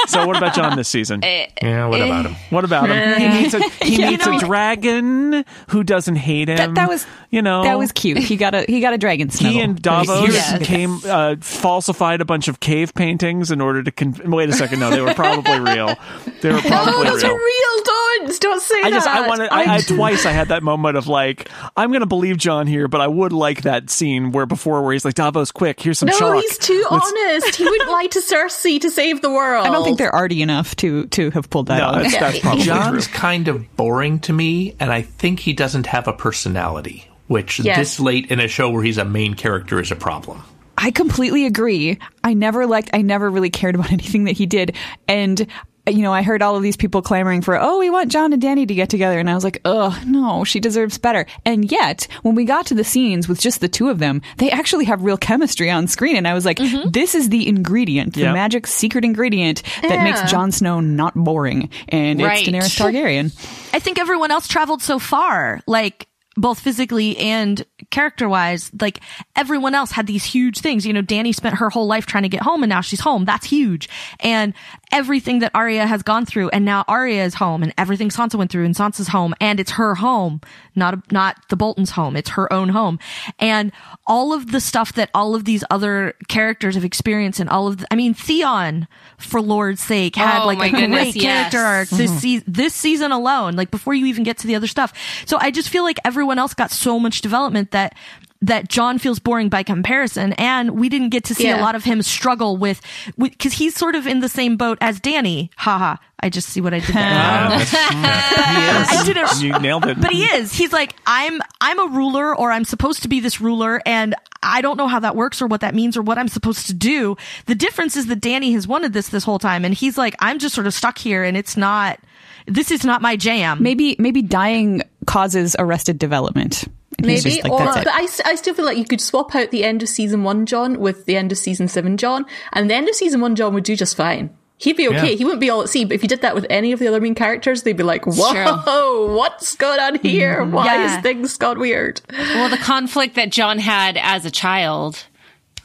So, 0.08 0.26
what 0.28 0.38
about 0.38 0.54
Jon 0.54 0.76
this 0.78 0.88
season? 0.88 1.24
Eh, 1.24 1.48
yeah, 1.62 1.88
what 1.88 2.02
eh. 2.02 2.06
about 2.06 2.26
him? 2.26 2.36
What 2.50 2.64
about 2.66 2.90
him? 2.90 3.18
He 3.20 3.26
eh. 3.26 3.42
meets 3.42 3.54
a 3.54 3.60
he 3.86 3.96
Yeah, 4.02 4.10
meets 4.12 4.26
you 4.26 4.32
know- 4.32 4.38
a 4.38 4.42
dragon 4.42 5.46
who 5.70 5.84
doesn't 5.84 6.16
hate 6.18 6.50
him. 6.50 6.58
that, 6.58 6.76
that 6.76 6.90
was 6.90 7.06
you 7.30 7.42
know 7.42 7.64
that 7.64 7.78
was 7.80 7.92
cute 7.92 8.18
he 8.18 8.36
got 8.36 8.54
a 8.54 8.64
he 8.68 8.80
got 8.82 8.94
a 8.94 8.98
dragon 8.98 9.30
snuggle. 9.30 9.58
He 9.58 9.64
and 9.64 9.82
Davos 9.82 10.34
Yes. 10.34 10.66
came 10.66 11.00
uh, 11.06 11.36
falsified 11.40 12.22
a 12.22 12.26
bunch 12.26 12.48
of 12.48 12.60
cave 12.60 12.94
paintings 12.94 13.52
in 13.52 13.62
order 13.62 13.84
to. 13.84 13.92
Con- 13.92 14.16
Wait 14.32 14.50
a 14.50 14.54
second, 14.54 14.80
no, 14.80 14.90
they 14.90 15.02
were 15.02 15.14
probably 15.14 15.60
real. 15.60 15.96
They 16.42 16.52
were 16.52 16.58
oh, 16.60 16.62
probably 16.62 16.94
Oh, 16.96 17.04
those 17.06 17.24
real. 17.24 17.34
are 17.34 17.38
real. 17.38 17.84
Don't 17.84 18.40
don't 18.42 18.62
say 18.62 18.76
I 18.84 18.90
that. 18.90 18.96
just 18.96 19.08
I 19.08 19.28
wanted 19.28 19.50
I, 19.52 19.76
I 19.76 19.82
twice 19.82 20.26
I 20.26 20.32
had 20.32 20.50
that 20.50 20.64
moment 20.64 20.98
of 20.98 21.08
like 21.08 21.50
I'm 21.78 21.92
gonna 21.92 22.06
believe 22.06 22.38
Jon 22.38 22.68
here, 22.68 22.88
but 22.88 23.02
I 23.02 23.08
would 23.08 23.34
like 23.34 23.62
that 23.64 23.90
scene 23.90 24.32
where 24.32 24.46
before 24.46 24.82
where 24.84 24.94
he's 24.94 25.06
like 25.06 25.16
Davos, 25.16 25.52
quick, 25.52 25.80
here's 25.80 26.00
some 26.00 26.08
no, 26.08 26.18
chalk. 26.18 26.36
he's 26.42 26.58
too 26.58 26.86
Let's- 26.92 27.12
honest. 27.12 27.56
He 27.56 27.64
wouldn't 27.64 27.90
lie 27.90 28.08
to 28.12 28.20
Cersei 28.20 28.80
to 28.82 28.90
save 28.90 29.22
the 29.22 29.30
world. 29.32 29.66
I 29.66 29.72
don't 29.72 29.84
think 29.84 29.98
they're 29.98 30.14
arty 30.14 30.42
enough 30.42 30.76
to 30.78 31.08
to 31.08 31.32
have 31.32 31.50
pulled 31.50 31.68
that 31.68 31.78
No, 31.80 31.86
off. 31.86 31.96
that's, 32.04 32.18
that's 32.20 32.40
probably 32.40 32.64
Jon's 32.64 33.08
true. 33.08 33.18
kind 33.20 33.48
of 33.48 33.76
boring 33.76 34.20
to 34.22 34.34
me, 34.34 34.76
and 34.80 34.92
I 34.92 35.02
think 35.02 35.40
he 35.40 35.54
doesn't 35.54 35.88
have 35.88 36.08
a 36.08 36.14
personality, 36.14 37.08
which 37.28 37.60
Yes. 37.60 37.78
this 37.78 38.00
late 38.00 38.32
in 38.32 38.40
a 38.40 38.48
show 38.48 38.70
where 38.70 38.84
he's 38.84 38.98
a 38.98 39.06
main 39.06 39.34
character 39.34 39.80
is 39.80 39.92
a 39.92 39.96
problem. 39.96 40.42
I 40.78 40.90
completely 40.92 41.46
agree. 41.46 42.00
I 42.24 42.34
never 42.34 42.66
liked, 42.66 42.90
I 42.94 43.02
never 43.04 43.30
really 43.30 43.50
cared 43.52 43.76
about 43.76 43.92
anything 43.92 44.24
that 44.24 44.32
he 44.38 44.46
did. 44.46 44.76
And, 45.08 45.46
you 45.88 46.02
know, 46.04 46.14
I 46.14 46.22
heard 46.22 46.42
all 46.42 46.56
of 46.56 46.64
these 46.64 46.78
people 46.78 47.02
clamoring 47.02 47.42
for, 47.42 47.60
oh, 47.60 47.80
we 47.80 47.90
want 47.90 48.12
Jon 48.12 48.34
and 48.34 48.42
Dany 48.42 48.68
to 48.68 48.74
get 48.76 48.90
together. 48.90 49.20
And 49.20 49.30
I 49.30 49.34
was 49.36 49.44
like, 49.44 49.60
oh, 49.66 50.00
no, 50.06 50.44
she 50.44 50.60
deserves 50.60 50.98
better. 50.98 51.26
And 51.46 51.72
yet, 51.72 52.08
when 52.22 52.36
we 52.36 52.46
got 52.46 52.68
to 52.68 52.74
the 52.76 52.84
scenes 52.84 53.28
with 53.28 53.40
just 53.40 53.62
the 53.62 53.68
two 53.68 53.90
of 53.90 54.00
them, 54.00 54.22
they 54.38 54.52
actually 54.52 54.86
have 54.86 55.04
real 55.04 55.18
chemistry 55.18 55.70
on 55.70 55.88
screen. 55.88 56.16
And 56.16 56.28
I 56.28 56.34
was 56.34 56.46
like, 56.46 56.58
mm-hmm. 56.58 56.90
this 56.92 57.16
is 57.16 57.30
the 57.30 57.48
ingredient, 57.48 58.16
Yeah. 58.16 58.28
the 58.28 58.34
magic 58.34 58.68
secret 58.68 59.04
ingredient 59.04 59.64
that 59.82 59.92
Yeah. 59.92 60.04
makes 60.04 60.22
Jon 60.30 60.52
Snow 60.52 60.80
not 60.80 61.16
boring. 61.16 61.70
And 61.90 62.22
Right. 62.22 62.48
it's 62.48 62.50
Daenerys 62.78 62.78
Targaryen. 62.80 63.74
I 63.74 63.80
think 63.80 64.00
everyone 64.00 64.32
else 64.32 64.48
traveled 64.48 64.82
so 64.82 65.00
far, 65.00 65.62
like 65.66 66.08
both 66.38 66.60
physically 66.60 67.18
and 67.18 67.66
character 67.90 68.30
wise. 68.30 68.72
Like 68.80 69.02
everyone 69.36 69.76
else 69.76 69.92
had 69.92 70.08
these 70.08 70.24
huge 70.24 70.60
things. 70.60 70.86
You 70.86 70.94
know, 70.94 71.02
Dany 71.02 71.36
spent 71.36 71.56
her 71.56 71.70
whole 71.70 71.88
life 71.88 72.06
trying 72.06 72.24
to 72.24 72.30
get 72.30 72.42
home 72.42 72.64
and 72.64 72.70
now 72.70 72.80
she's 72.80 73.02
home. 73.02 73.26
That's 73.26 73.46
huge. 73.46 73.90
And 74.22 74.54
everything 74.92 75.40
that 75.40 75.52
Arya 75.54 75.86
has 75.88 76.04
gone 76.04 76.26
through 76.26 76.50
and 76.50 76.66
now 76.66 76.84
Arya 76.88 77.24
is 77.24 77.34
home 77.34 77.64
and 77.64 77.74
everything 77.78 78.10
Sansa 78.10 78.36
went 78.36 78.52
through 78.52 78.66
and 78.66 78.76
Sansa's 78.76 79.08
home 79.08 79.34
and 79.40 79.60
it's 79.60 79.72
her 79.72 79.96
home, 79.96 80.42
not, 80.76 81.12
not 81.12 81.38
the 81.50 81.56
Bolton's 81.56 81.92
home. 81.92 82.16
It's 82.16 82.32
her 82.32 82.52
own 82.52 82.70
home. 82.70 83.00
And 83.40 83.72
all 84.08 84.34
of 84.34 84.52
the 84.52 84.60
stuff 84.60 84.94
that 84.94 85.10
all 85.14 85.36
of 85.36 85.46
these 85.46 85.64
other 85.70 86.16
characters 86.28 86.76
have 86.76 86.86
experienced 86.86 87.40
and 87.40 87.50
all 87.50 87.68
of 87.68 87.78
the, 87.78 87.88
I 87.92 87.96
mean, 87.96 88.14
Theon, 88.14 88.88
for 89.18 89.42
Lord's 89.42 89.82
sake, 89.82 90.16
had 90.16 90.44
Oh 90.44 90.48
like 90.48 90.60
a 90.60 90.70
goodness, 90.70 91.14
great 91.14 91.22
character 91.22 91.58
yes. 91.58 91.66
arc 91.66 91.90
this 91.90 92.10
mm-hmm. 92.10 92.20
season, 92.20 92.46
this 92.48 92.74
season 92.74 93.12
alone, 93.12 93.56
like 93.56 93.72
before 93.72 93.94
you 93.94 94.06
even 94.08 94.24
get 94.24 94.38
to 94.40 94.48
the 94.48 94.56
other 94.56 94.68
stuff. 94.68 94.94
So 95.26 95.38
I 95.40 95.52
just 95.52 95.70
feel 95.70 95.84
like 95.84 95.98
everyone 96.06 96.40
else 96.40 96.54
got 96.54 96.72
so 96.72 97.00
much 97.00 97.22
development 97.22 97.72
that 97.72 97.96
that 98.42 98.68
Jon 98.68 98.98
feels 98.98 99.20
boring 99.20 99.50
by 99.50 99.64
comparison, 99.64 100.34
and 100.34 100.72
we 100.72 100.90
didn't 100.90 101.10
get 101.10 101.24
to 101.26 101.36
see 101.36 101.50
a 101.50 101.58
lot 101.58 101.76
of 101.76 101.84
him 101.84 102.02
struggle 102.02 102.58
with 102.58 102.82
because 103.18 103.54
he's 103.54 103.76
sort 103.76 103.96
of 103.96 104.08
in 104.08 104.20
the 104.20 104.30
same 104.30 104.58
boat 104.58 104.78
as 104.82 105.00
Dany. 105.00 105.50
Haha! 105.58 105.98
I 106.24 106.30
just 106.30 106.50
see 106.50 106.62
what 106.62 106.74
I 106.74 106.80
did 106.80 106.90
there. 106.90 106.96
I 107.04 109.04
did 109.06 109.18
it. 109.18 109.42
You 109.42 109.58
nailed 109.60 109.88
it. 109.88 110.00
But 110.00 110.12
he 110.12 110.24
is. 110.24 110.54
He's 110.54 110.74
like, 110.74 110.96
I'm 111.06 111.42
I'm 111.60 111.80
a 111.80 111.96
ruler 111.96 112.36
or 112.36 112.52
I'm 112.52 112.66
supposed 112.66 113.02
to 113.04 113.08
be 113.08 113.20
this 113.20 113.42
ruler 113.42 113.82
and 113.86 114.16
I 114.44 114.62
don't 114.62 114.78
know 114.78 114.88
how 114.88 115.00
that 115.00 115.16
works 115.16 115.42
or 115.42 115.48
what 115.48 115.62
that 115.62 115.76
means 115.76 115.98
or 115.98 116.02
what 116.02 116.18
I'm 116.18 116.28
supposed 116.28 116.68
to 116.68 116.74
do. 116.74 117.16
The 117.46 117.56
difference 117.56 117.96
is 117.96 118.08
that 118.08 118.22
Dany 118.22 118.54
has 118.54 118.68
wanted 118.68 118.94
this 118.94 119.10
this 119.10 119.24
whole 119.24 119.40
time 119.40 119.66
and 119.66 119.74
he's 119.74 119.98
like, 119.98 120.16
I'm 120.20 120.40
just 120.40 120.54
sort 120.54 120.68
of 120.68 120.74
stuck 120.74 120.98
here 120.98 121.24
and 121.24 121.36
it's 121.36 121.58
not 121.58 122.00
this 122.48 122.72
is 122.72 122.84
not 122.84 123.02
my 123.02 123.16
jam. 123.16 123.62
Maybe, 123.62 123.96
maybe 124.00 124.22
dying 124.22 124.82
causes 125.06 125.56
arrested 125.60 126.00
development. 126.00 126.66
And 127.04 127.08
Maybe, 127.08 127.22
just 127.22 127.44
like, 127.44 127.52
or 127.52 127.60
that's 127.60 127.78
it. 127.78 127.84
but 127.86 127.94
I, 127.94 128.04
s- 128.04 128.22
I 128.26 128.36
still 128.36 128.54
feel 128.54 128.66
like 128.66 128.78
you 128.78 128.86
could 128.86 129.02
swap 129.02 129.34
out 129.36 129.50
the 129.52 129.64
end 129.64 129.82
of 129.82 129.90
season 129.90 130.24
one 130.24 130.46
Jon 130.46 130.80
with 130.80 131.06
the 131.06 131.16
end 131.18 131.32
of 131.32 131.38
season 131.38 131.68
seven 131.68 131.98
Jon, 131.98 132.26
and 132.54 132.70
the 132.70 132.76
end 132.76 132.88
of 132.90 132.96
season 132.96 133.22
one 133.22 133.36
Jon 133.36 133.54
would 133.54 133.64
do 133.64 133.76
just 133.76 133.96
fine. 133.98 134.30
He'd 134.58 134.78
be 134.78 134.88
okay. 134.90 135.10
Yeah. 135.12 135.16
He 135.18 135.24
wouldn't 135.26 135.42
be 135.42 135.50
all 135.50 135.64
at 135.64 135.70
sea. 135.70 135.86
But 135.86 135.96
if 135.96 136.04
you 136.04 136.08
did 136.08 136.22
that 136.22 136.36
with 136.36 136.46
any 136.48 136.72
of 136.72 136.78
the 136.78 136.88
other 136.88 137.02
main 137.02 137.16
characters, 137.16 137.64
they'd 137.64 137.76
be 137.76 137.82
like, 137.82 138.06
"Whoa, 138.06 139.16
what's 139.18 139.56
going 139.56 139.80
on 139.80 139.96
here? 139.96 140.42
Mm-hmm. 140.42 140.52
Why 140.52 140.66
Yeah. 140.66 140.98
is 140.98 141.02
things 141.02 141.36
got 141.38 141.58
weird?" 141.58 142.00
well, 142.12 142.48
the 142.50 142.58
conflict 142.58 143.16
that 143.16 143.32
Jon 143.32 143.58
had 143.58 143.98
as 143.98 144.24
a 144.24 144.30
child, 144.30 145.04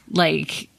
like, 0.09 0.69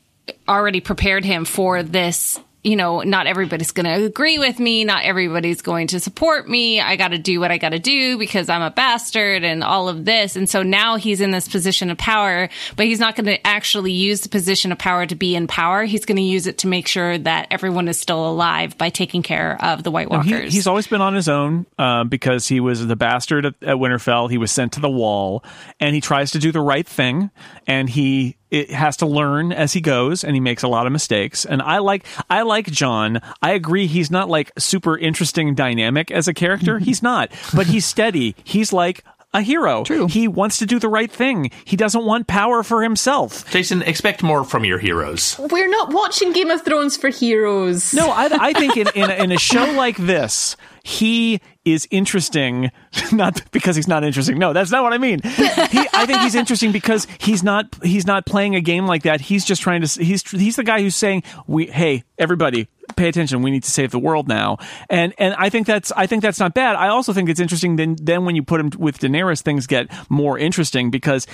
already 0.49 0.81
prepared 0.81 1.25
him 1.25 1.45
for 1.45 1.83
this 1.85 2.41
you 2.65 2.75
know, 2.77 3.01
not 3.01 3.27
everybody's 3.27 3.71
going 3.71 3.87
to 3.87 4.05
agree 4.05 4.39
with 4.39 4.59
me. 4.59 4.85
Not 4.85 5.05
everybody's 5.05 5.63
going 5.63 5.87
to 5.89 6.01
support 6.01 6.49
me. 6.49 6.81
I 6.81 6.97
got 6.97 7.09
to 7.09 7.19
do 7.19 7.39
what 7.41 7.51
I 7.51 7.59
got 7.59 7.69
to 7.71 7.79
do 7.79 8.19
because 8.19 8.49
I'm 8.49 8.63
a 8.63 8.71
bastard 8.71 9.45
and 9.45 9.63
all 9.63 9.89
of 9.89 10.05
this. 10.05 10.35
And 10.37 10.49
so 10.49 10.63
now 10.63 10.97
he's 10.97 11.21
in 11.21 11.31
this 11.31 11.47
position 11.47 11.91
of 11.91 11.99
power, 11.99 12.49
but 12.77 12.87
he's 12.87 12.99
not 12.99 13.15
going 13.15 13.27
to 13.27 13.47
actually 13.47 13.93
use 13.93 14.23
the 14.23 14.29
position 14.29 14.73
of 14.73 14.79
power 14.79 15.07
to 15.07 15.15
be 15.15 15.37
in 15.37 15.47
power. 15.47 15.85
He's 15.85 16.05
going 16.05 16.17
to 16.17 16.23
use 16.23 16.47
it 16.47 16.59
to 16.59 16.67
make 16.67 16.89
sure 16.89 17.17
that 17.19 17.47
everyone 17.51 17.87
is 17.87 17.99
still 18.01 18.29
alive 18.29 18.77
by 18.77 18.91
taking 18.91 19.23
care 19.23 19.57
of 19.65 19.83
the 19.85 19.91
White 19.91 20.11
No, 20.11 20.21
he- 20.21 20.33
Walkers. 20.33 20.53
he's 20.53 20.67
always 20.67 20.87
been 20.87 21.01
on 21.01 21.15
his 21.15 21.29
own 21.29 21.67
uh, 21.79 22.05
because 22.05 22.49
he 22.49 22.61
was 22.61 22.87
the 22.87 22.97
bastard 22.97 23.47
at, 23.47 23.55
at 23.63 23.77
Winterfell. 23.77 24.31
He 24.31 24.39
was 24.39 24.51
sent 24.51 24.73
to 24.73 24.81
the 24.81 24.91
wall, 24.91 25.45
and 25.79 25.95
he 25.95 26.01
tries 26.01 26.31
to 26.33 26.39
do 26.39 26.51
the 26.51 26.61
right 26.61 26.87
thing, 26.87 27.31
and 27.67 27.89
he 27.91 28.37
it 28.51 28.71
has 28.71 28.97
to 28.99 29.07
learn 29.07 29.53
as 29.53 29.73
he 29.73 29.81
goes, 29.81 30.25
and 30.25 30.35
he 30.35 30.41
makes 30.41 30.63
a 30.63 30.69
lot 30.69 30.87
of 30.87 30.93
mistakes. 30.93 31.45
And 31.45 31.61
I 31.63 31.79
like 31.79 32.05
I 32.31 32.43
like 32.43 32.67
Jon. 32.67 33.21
I 33.43 33.53
agree 33.53 33.87
he's 33.87 34.11
not 34.11 34.29
like 34.29 34.53
super 34.59 34.97
interesting, 34.97 35.55
dynamic 35.55 36.11
as 36.11 36.29
a 36.29 36.35
character. 36.35 36.79
he's 36.89 37.03
not, 37.03 37.31
but 37.55 37.67
he's 37.67 37.85
steady. 37.85 38.35
He's 38.45 38.73
like. 38.73 39.05
A 39.35 39.43
hero. 39.43 39.85
True. 39.85 40.07
He 40.07 40.27
wants 40.27 40.57
to 40.57 40.65
do 40.65 40.79
the 40.79 40.89
right 40.89 41.13
thing. 41.13 41.51
He 41.67 41.77
doesn't 41.77 42.07
want 42.07 42.27
power 42.27 42.63
for 42.63 42.83
himself. 42.83 43.49
Jason, 43.51 43.83
expect 43.83 44.23
more 44.23 44.43
from 44.43 44.65
your 44.65 44.79
heroes. 44.79 45.39
We're 45.39 45.69
not 45.69 45.93
watching 45.93 46.33
Game 46.33 46.49
of 46.49 46.65
Thrones 46.65 46.97
for 46.97 47.11
heroes. 47.11 47.93
No, 47.93 48.09
I, 48.09 48.31
I 48.33 48.53
think 48.55 48.79
in, 48.79 48.89
in, 48.95 49.11
a, 49.11 49.15
in 49.25 49.31
a 49.31 49.39
show 49.39 49.71
like 49.73 49.99
this, 49.99 50.57
he 50.83 51.43
is 51.73 51.87
interesting, 51.91 52.71
not 53.13 53.51
because 53.51 53.77
he's 53.77 53.89
not 53.89 54.05
interesting. 54.05 54.39
No, 54.39 54.53
that's 54.53 54.71
not 54.71 54.83
what 54.83 54.93
I 54.93 54.99
mean. 54.99 55.21
He, 55.23 55.87
I 55.93 56.07
think 56.07 56.21
he's 56.21 56.35
interesting 56.35 56.73
because 56.73 57.07
he's 57.19 57.43
not 57.43 57.77
he's 57.83 58.07
not 58.07 58.27
playing 58.27 58.55
a 58.55 58.61
game 58.61 58.87
like 58.87 59.03
that. 59.03 59.21
He's 59.21 59.45
just 59.45 59.63
trying 59.63 59.83
to. 59.83 60.05
He's 60.05 60.29
he's 60.31 60.57
the 60.57 60.65
guy 60.65 60.81
who's 60.81 60.97
saying, 60.97 61.23
"We 61.47 61.67
hey 61.67 62.05
everybody." 62.19 62.69
Pay 62.97 63.09
attention. 63.09 63.43
We 63.43 63.51
need 63.51 63.65
to 63.65 63.71
save 63.71 63.91
the 63.91 63.99
world 63.99 64.29
now, 64.29 64.57
and 64.89 65.13
and 65.19 65.35
I 65.35 65.51
think 65.51 65.67
that's 65.67 65.93
I 65.93 66.07
think 66.07 66.23
that's 66.23 66.41
not 66.41 66.55
bad. 66.55 66.75
I 66.75 66.89
also 66.89 67.13
think 67.13 67.29
it's 67.29 67.41
interesting. 67.41 67.77
Then 67.77 67.97
then 68.01 68.25
when 68.25 68.35
you 68.35 68.43
put 68.43 68.61
him 68.61 68.71
with 68.79 68.99
Daenerys, 68.99 69.43
things 69.43 69.67
get 69.67 69.89
more 70.11 70.39
interesting 70.39 70.91
because 70.91 71.27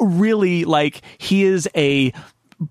really 0.00 0.64
like 0.64 1.02
he 1.18 1.44
is 1.44 1.68
a 1.76 2.12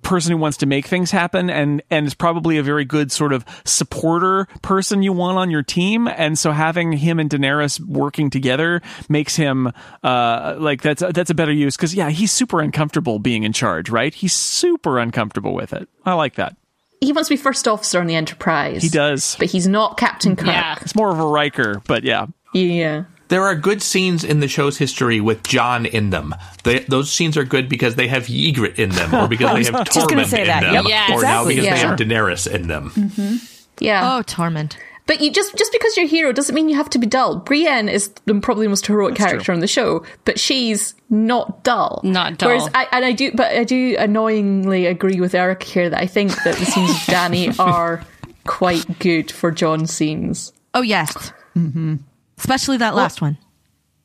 person 0.01 0.31
who 0.31 0.37
wants 0.37 0.57
to 0.57 0.65
make 0.65 0.87
things 0.87 1.11
happen 1.11 1.49
and 1.49 1.81
and 1.91 2.07
is 2.07 2.13
probably 2.15 2.57
a 2.57 2.63
very 2.63 2.85
good 2.85 3.11
sort 3.11 3.31
of 3.33 3.45
supporter 3.65 4.47
person 4.63 5.03
you 5.03 5.13
want 5.13 5.37
on 5.37 5.51
your 5.51 5.61
team 5.61 6.07
and 6.07 6.39
so 6.39 6.51
having 6.51 6.91
him 6.91 7.19
and 7.19 7.29
Daenerys 7.29 7.79
working 7.79 8.29
together 8.31 8.81
makes 9.09 9.35
him 9.35 9.71
uh 10.03 10.55
like 10.57 10.81
that's 10.81 11.03
that's 11.13 11.29
a 11.29 11.35
better 11.35 11.51
use 11.51 11.77
cuz 11.77 11.93
yeah 11.93 12.09
he's 12.09 12.31
super 12.31 12.61
uncomfortable 12.61 13.19
being 13.19 13.43
in 13.43 13.53
charge 13.53 13.89
right 13.91 14.13
he's 14.15 14.33
super 14.33 14.97
uncomfortable 14.97 15.53
with 15.53 15.71
it 15.71 15.87
i 16.05 16.13
like 16.13 16.35
that 16.35 16.55
He 17.01 17.11
wants 17.13 17.29
to 17.29 17.33
be 17.35 17.37
first 17.41 17.67
officer 17.67 17.99
on 17.99 18.07
the 18.07 18.15
Enterprise. 18.15 18.81
he 18.81 18.89
does 18.89 19.35
But 19.37 19.49
he's 19.51 19.67
not 19.67 19.97
Captain 19.97 20.35
Kirk. 20.35 20.47
Yeah. 20.47 20.77
it's 20.81 20.95
more 20.95 21.11
of 21.11 21.19
a 21.19 21.27
Riker 21.27 21.81
but 21.87 22.03
yeah 22.03 22.25
Yeah. 22.53 23.03
There 23.27 23.43
are 23.43 23.55
good 23.55 23.81
scenes 23.81 24.23
in 24.23 24.39
the 24.39 24.47
show's 24.47 24.77
history 24.77 25.19
with 25.19 25.43
Jon 25.43 25.85
in 25.85 26.11
them. 26.11 26.35
They, 26.63 26.79
those 26.79 27.11
scenes 27.11 27.37
are 27.37 27.43
good 27.43 27.67
because 27.67 27.95
they 27.95 28.07
have 28.07 28.25
Ygritte 28.27 28.77
in 28.79 28.89
them, 28.89 29.13
or 29.15 29.27
because 29.29 29.65
they 29.65 29.71
have 29.71 29.89
just 29.89 30.07
gonna 30.09 30.25
say 30.25 30.41
in 30.41 30.47
that. 30.47 30.61
them, 30.61 30.73
Yep. 30.73 30.85
Yes. 30.87 31.09
or 31.09 31.21
now 31.21 31.45
Exactly. 31.47 31.55
because 31.55 31.69
they 31.69 31.87
have 31.87 31.99
Daenerys 31.99 32.51
in 32.53 32.67
them. 32.67 33.39
Yeah. 33.79 34.17
Oh, 34.17 34.23
Tormund. 34.23 34.77
But 35.07 35.21
you 35.21 35.31
just 35.31 35.55
just 35.55 35.71
because 35.71 35.95
you're 35.97 36.07
a 36.07 36.09
hero 36.09 36.31
doesn't 36.31 36.55
mean 36.55 36.67
you 36.67 36.75
have 36.77 36.89
to 36.91 36.97
be 36.97 37.05
dull. 37.05 37.35
Brienne 37.37 37.89
is 37.89 38.09
probably 38.41 38.65
the 38.65 38.69
most 38.69 38.87
heroic 38.87 39.13
character 39.15 39.51
on 39.51 39.59
the 39.59 39.67
show, 39.67 40.03
but 40.25 40.39
she's 40.39 40.95
not 41.11 41.63
dull. 41.63 42.01
Not 42.03 42.39
dull. 42.39 42.49
Whereas 42.49 42.69
I 42.73 42.87
and 42.91 43.05
I 43.05 43.11
do, 43.11 43.31
but 43.31 43.51
I 43.55 43.63
do 43.65 43.95
annoyingly 43.99 44.87
agree 44.87 45.19
with 45.21 45.35
Eric 45.35 45.61
here 45.61 45.91
that 45.91 46.01
I 46.01 46.07
think 46.07 46.31
that 46.43 46.55
the 46.57 46.65
scenes 46.65 46.89
with 46.89 46.97
Dany 47.01 47.59
are 47.63 48.03
quite 48.47 48.97
good 48.97 49.29
for 49.31 49.51
Jon 49.51 49.85
scenes. 49.85 50.51
Oh 50.73 50.81
yes. 50.81 51.31
Mm-hmm. 51.55 51.97
Especially 52.37 52.77
that 52.77 52.95
last 52.95 53.21
one. 53.21 53.37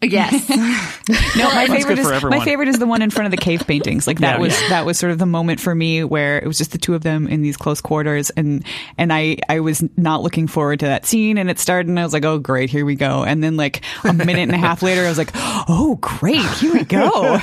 yes. 0.02 0.48
No, 1.36 1.48
my 1.54 1.66
good 1.66 1.76
favorite 1.76 1.98
is 1.98 2.10
everyone. 2.10 2.38
my 2.38 2.44
favorite 2.44 2.68
is 2.68 2.78
the 2.78 2.86
one 2.86 3.02
in 3.02 3.10
front 3.10 3.26
of 3.26 3.30
the 3.32 3.36
cave 3.36 3.66
paintings. 3.66 4.06
Like 4.06 4.18
that 4.20 4.36
Yeah, 4.36 4.40
was 4.40 4.60
yeah. 4.62 4.68
that 4.70 4.86
was 4.86 4.98
sort 4.98 5.12
of 5.12 5.18
the 5.18 5.26
moment 5.26 5.60
for 5.60 5.74
me 5.74 6.04
where 6.04 6.38
it 6.38 6.46
was 6.46 6.56
just 6.58 6.72
the 6.72 6.78
two 6.78 6.94
of 6.94 7.02
them 7.02 7.26
in 7.28 7.42
these 7.42 7.56
close 7.56 7.80
quarters, 7.80 8.30
and 8.30 8.64
and 8.96 9.12
I 9.12 9.38
I 9.48 9.60
was 9.60 9.82
not 9.96 10.22
looking 10.22 10.46
forward 10.46 10.80
to 10.80 10.86
that 10.86 11.04
scene, 11.06 11.36
and 11.38 11.50
it 11.50 11.58
started, 11.58 11.88
and 11.88 11.98
I 12.00 12.04
was 12.04 12.12
like, 12.12 12.24
oh 12.24 12.38
great, 12.38 12.70
here 12.70 12.84
we 12.84 12.94
go, 12.94 13.24
and 13.24 13.42
then 13.44 13.56
like 13.56 13.82
a 14.04 14.12
minute 14.12 14.38
and 14.38 14.52
a 14.52 14.58
half 14.58 14.82
later, 14.82 15.04
I 15.04 15.08
was 15.08 15.18
like, 15.18 15.30
oh 15.34 15.98
great, 16.00 16.44
here 16.58 16.72
we 16.72 16.84
go. 16.84 17.10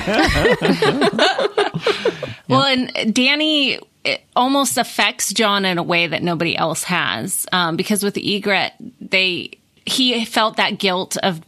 Well, 2.48 2.62
and 2.64 2.88
Dany 3.14 3.78
it 4.04 4.22
almost 4.34 4.78
affects 4.78 5.32
Jon 5.34 5.66
in 5.66 5.76
a 5.76 5.82
way 5.82 6.06
that 6.06 6.22
nobody 6.22 6.56
else 6.56 6.82
has, 6.84 7.46
um, 7.52 7.76
because 7.76 8.02
with 8.02 8.14
the 8.14 8.22
Ygritte, 8.40 8.72
they 9.02 9.50
he 9.88 10.24
felt 10.24 10.56
that 10.56 10.78
guilt 10.78 11.16
of 11.22 11.40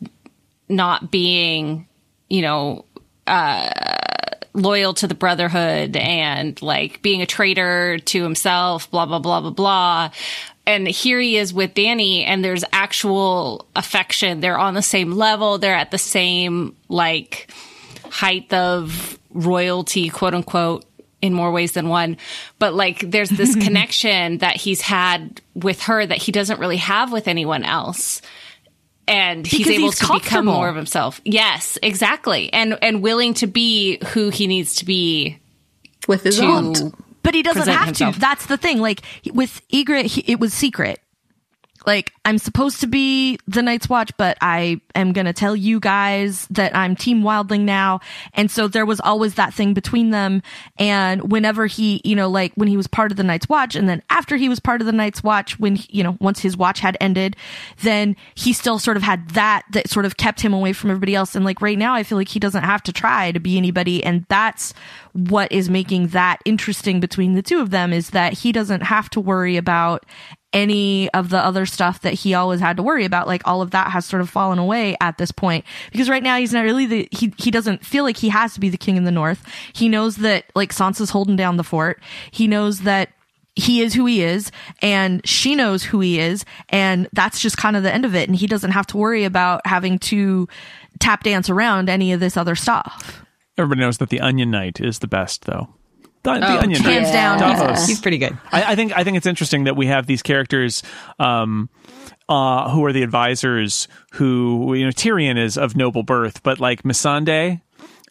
not 0.69 1.11
being, 1.11 1.87
you 2.29 2.43
know, 2.43 2.85
uh, 3.27 3.71
loyal 4.55 4.95
to 4.95 5.07
the 5.07 5.15
Brotherhood 5.15 5.97
and 5.97 6.61
like 6.63 7.03
being 7.03 7.23
a 7.23 7.27
traitor 7.27 7.99
to 7.99 8.23
himself, 8.23 8.91
blah 8.91 9.07
blah 9.07 9.19
blah 9.19 9.41
blah 9.41 9.51
blah. 9.51 10.11
And 10.67 10.87
here 10.87 11.19
he 11.21 11.37
is 11.37 11.53
with 11.53 11.75
Dany, 11.75 12.25
and 12.25 12.45
there's 12.45 12.65
actual 12.73 13.67
affection. 13.75 14.41
They're 14.41 14.59
on 14.59 14.75
the 14.75 14.83
same 14.83 15.13
level. 15.13 15.59
They're 15.59 15.75
at 15.75 15.91
the 15.91 15.99
same 15.99 16.77
like 16.89 17.51
height 18.05 18.53
of 18.53 19.19
royalty, 19.33 20.09
quote 20.09 20.35
unquote, 20.35 20.85
in 21.23 21.33
more 21.33 21.53
ways 21.53 21.73
than 21.73 21.89
one. 21.89 22.17
But 22.59 22.75
like, 22.75 23.11
there's 23.11 23.31
this 23.31 23.55
connection 23.65 24.39
that 24.39 24.57
he's 24.57 24.81
had 24.81 25.41
with 25.55 25.83
her 25.83 26.05
that 26.05 26.19
he 26.19 26.33
doesn't 26.33 26.61
really 26.61 26.79
have 26.79 27.13
with 27.13 27.29
anyone 27.29 27.65
else. 27.65 28.23
And 29.07 29.47
he's 29.47 29.67
Because 29.67 29.73
able 29.73 29.91
he's 29.91 29.99
to 29.99 30.13
become 30.15 30.47
more 30.47 30.69
of 30.69 30.77
himself. 30.77 31.21
Yes, 31.25 31.79
exactly. 31.83 32.53
And, 32.53 32.79
and 32.81 33.03
willing 33.03 33.35
to 33.35 33.47
be 33.47 33.99
who 34.09 34.29
he 34.31 34.47
needs 34.47 34.77
to 34.77 34.85
be 34.85 35.39
With 36.07 36.23
his 36.23 36.39
to 36.39 36.45
aunt. 36.45 36.95
But 37.23 37.35
he 37.35 37.43
doesn't 37.43 37.69
have 37.69 37.87
himself. 37.87 38.15
to. 38.15 38.21
That's 38.21 38.47
the 38.47 38.57
thing. 38.57 38.81
Like 38.81 39.03
with 39.33 39.61
Ygritte, 39.71 40.07
he, 40.07 40.21
it 40.27 40.39
was 40.41 40.55
secret. 40.55 41.01
Like 41.87 42.13
I'm 42.25 42.39
supposed 42.39 42.81
to 42.81 42.87
be 42.87 43.39
the 43.47 43.63
Night's 43.63 43.89
Watch, 43.89 44.11
but 44.17 44.37
I 44.41 44.81
am 44.95 45.13
gonna 45.13 45.33
tell 45.33 45.57
you 45.57 45.81
guys 45.81 46.47
that 46.51 46.77
I'm 46.77 46.95
Team 46.95 47.23
Wildling 47.23 47.63
now. 47.63 48.01
And 48.35 48.51
so 48.51 48.69
there 48.69 48.87
was 48.87 49.01
always 49.01 49.35
that 49.35 49.55
thing 49.55 49.75
between 49.75 50.11
them. 50.11 50.43
And 50.79 51.33
whenever 51.33 51.67
he, 51.67 52.01
you 52.05 52.15
know, 52.15 52.29
like 52.29 52.53
when 52.55 52.69
he 52.69 52.77
was 52.77 52.87
part 52.87 53.11
of 53.11 53.17
the 53.17 53.23
Night's 53.25 53.49
Watch, 53.49 53.75
and 53.75 53.89
then 53.89 54.03
after 54.11 54.37
he 54.37 54.49
was 54.49 54.61
part 54.61 54.81
of 54.81 54.87
the 54.87 54.93
Night's 54.93 55.23
Watch, 55.23 55.59
when 55.59 55.77
he- 55.77 55.89
you 55.91 56.05
know 56.05 56.17
once 56.21 56.41
his 56.41 56.57
watch 56.57 56.81
had 56.81 56.97
ended, 57.01 57.37
then 57.83 58.15
he 58.35 58.53
still 58.53 58.79
sort 58.79 58.97
of 58.97 59.03
had 59.03 59.31
that 59.31 59.63
that 59.73 59.89
sort 59.89 60.05
of 60.07 60.17
kept 60.17 60.41
him 60.41 60.53
away 60.53 60.73
from 60.73 60.91
everybody 60.91 61.15
else. 61.15 61.35
And 61.35 61.45
like 61.45 61.63
right 61.63 61.79
now, 61.79 61.95
I 61.95 62.03
feel 62.03 62.19
like 62.19 62.29
he 62.29 62.39
doesn't 62.41 62.65
have 62.65 62.83
to 62.85 62.93
try 62.93 63.33
to 63.33 63.41
be 63.41 63.57
anybody, 63.57 64.05
and 64.05 64.27
that's 64.29 64.75
what 65.13 65.51
is 65.51 65.69
making 65.69 66.09
that 66.09 66.39
interesting 66.45 67.01
between 67.01 67.35
the 67.35 67.43
two 67.43 67.61
of 67.61 67.71
them 67.71 67.93
is 67.93 68.11
that 68.11 68.35
he 68.35 68.53
doesn't 68.53 68.83
have 68.83 69.11
to 69.11 69.21
worry 69.21 69.57
about 69.57 70.07
any 70.53 71.11
of 71.11 71.31
the 71.31 71.39
other 71.39 71.65
stuff 71.65 72.01
that 72.01 72.15
he 72.15 72.35
always 72.35 72.61
had 72.61 72.77
to 72.77 72.83
worry 72.83 73.05
about 73.05 73.27
like 73.27 73.43
all 73.45 73.63
of 73.63 73.71
that 73.71 73.91
has 73.91 74.05
sort 74.05 74.21
of 74.21 74.29
fallen 74.29 74.59
away 74.59 74.97
at 75.01 75.19
this 75.19 75.31
point. 75.31 75.65
Because 75.93 76.09
right 76.09 76.23
now 76.23 76.37
he's 76.37 76.53
not 76.53 76.63
really 76.63 76.87
the 76.87 77.09
he 77.13 77.33
he 77.39 77.51
doesn't 77.51 77.85
feel 77.85 78.05
like 78.05 78.17
he 78.17 78.29
has 78.31 78.55
to 78.55 78.61
be 78.61 78.69
the 78.69 78.77
king 78.77 78.97
in 78.97 79.05
the 79.05 79.11
north. 79.11 79.45
He 79.73 79.89
knows 79.89 80.17
that 80.17 80.47
like 80.55 80.73
Sansa's 80.73 81.11
holding 81.11 81.37
down 81.37 81.57
the 81.57 81.65
fort. 81.65 82.03
He 82.31 82.47
knows 82.47 82.81
that 82.81 83.11
he 83.57 83.83
is 83.83 83.95
who 83.95 84.07
he 84.07 84.23
is 84.23 84.51
and 84.81 85.27
she 85.27 85.55
knows 85.55 85.83
who 85.83 86.01
he 86.01 86.19
is 86.19 86.45
and 86.69 87.09
that's 87.13 87.41
just 87.41 87.57
kind 87.57 87.77
of 87.77 87.83
the 87.83 87.93
end 87.93 88.05
of 88.05 88.15
it 88.15 88.29
and 88.29 88.37
he 88.37 88.47
doesn't 88.47 88.71
have 88.71 88.87
to 88.87 88.97
worry 88.97 89.25
about 89.25 89.61
having 89.67 89.99
to 89.99 90.49
tap 90.99 91.25
dance 91.25 91.51
around 91.51 91.89
any 91.89 92.13
of 92.13 92.21
this 92.21 92.37
other 92.37 92.55
stuff. 92.55 93.25
Everybody 93.59 93.81
knows 93.81 93.99
that 93.99 94.09
the 94.09 94.21
onion 94.21 94.51
knight 94.51 94.81
is 94.81 95.01
the 95.01 95.09
best 95.09 95.45
though 95.45 95.69
the, 96.23 96.35
the 96.35 96.47
Oh, 96.47 96.59
onion 96.61 96.83
knight 96.83 96.93
hands 96.93 97.11
down 97.11 97.39
Davos. 97.39 97.87
He's 97.87 98.01
pretty 98.01 98.19
good. 98.19 98.37
I, 98.53 98.73
I 98.73 98.77
think 98.77 98.97
I 98.97 99.05
think 99.05 99.17
it's 99.17 99.27
interesting 99.27 99.65
that 99.65 99.77
we 99.77 99.87
have 99.87 100.07
these 100.07 100.23
characters 100.23 100.83
um, 101.19 101.69
uh, 102.29 102.71
who 102.71 102.85
are 102.85 102.93
the 102.93 103.03
advisors. 103.03 103.89
Who 104.13 104.75
you 104.75 104.85
know, 104.85 104.91
Tyrion 104.93 105.39
is 105.39 105.57
of 105.57 105.77
noble 105.77 106.03
birth, 106.03 106.43
but 106.43 106.61
like 106.61 106.83
Missandei 106.83 107.63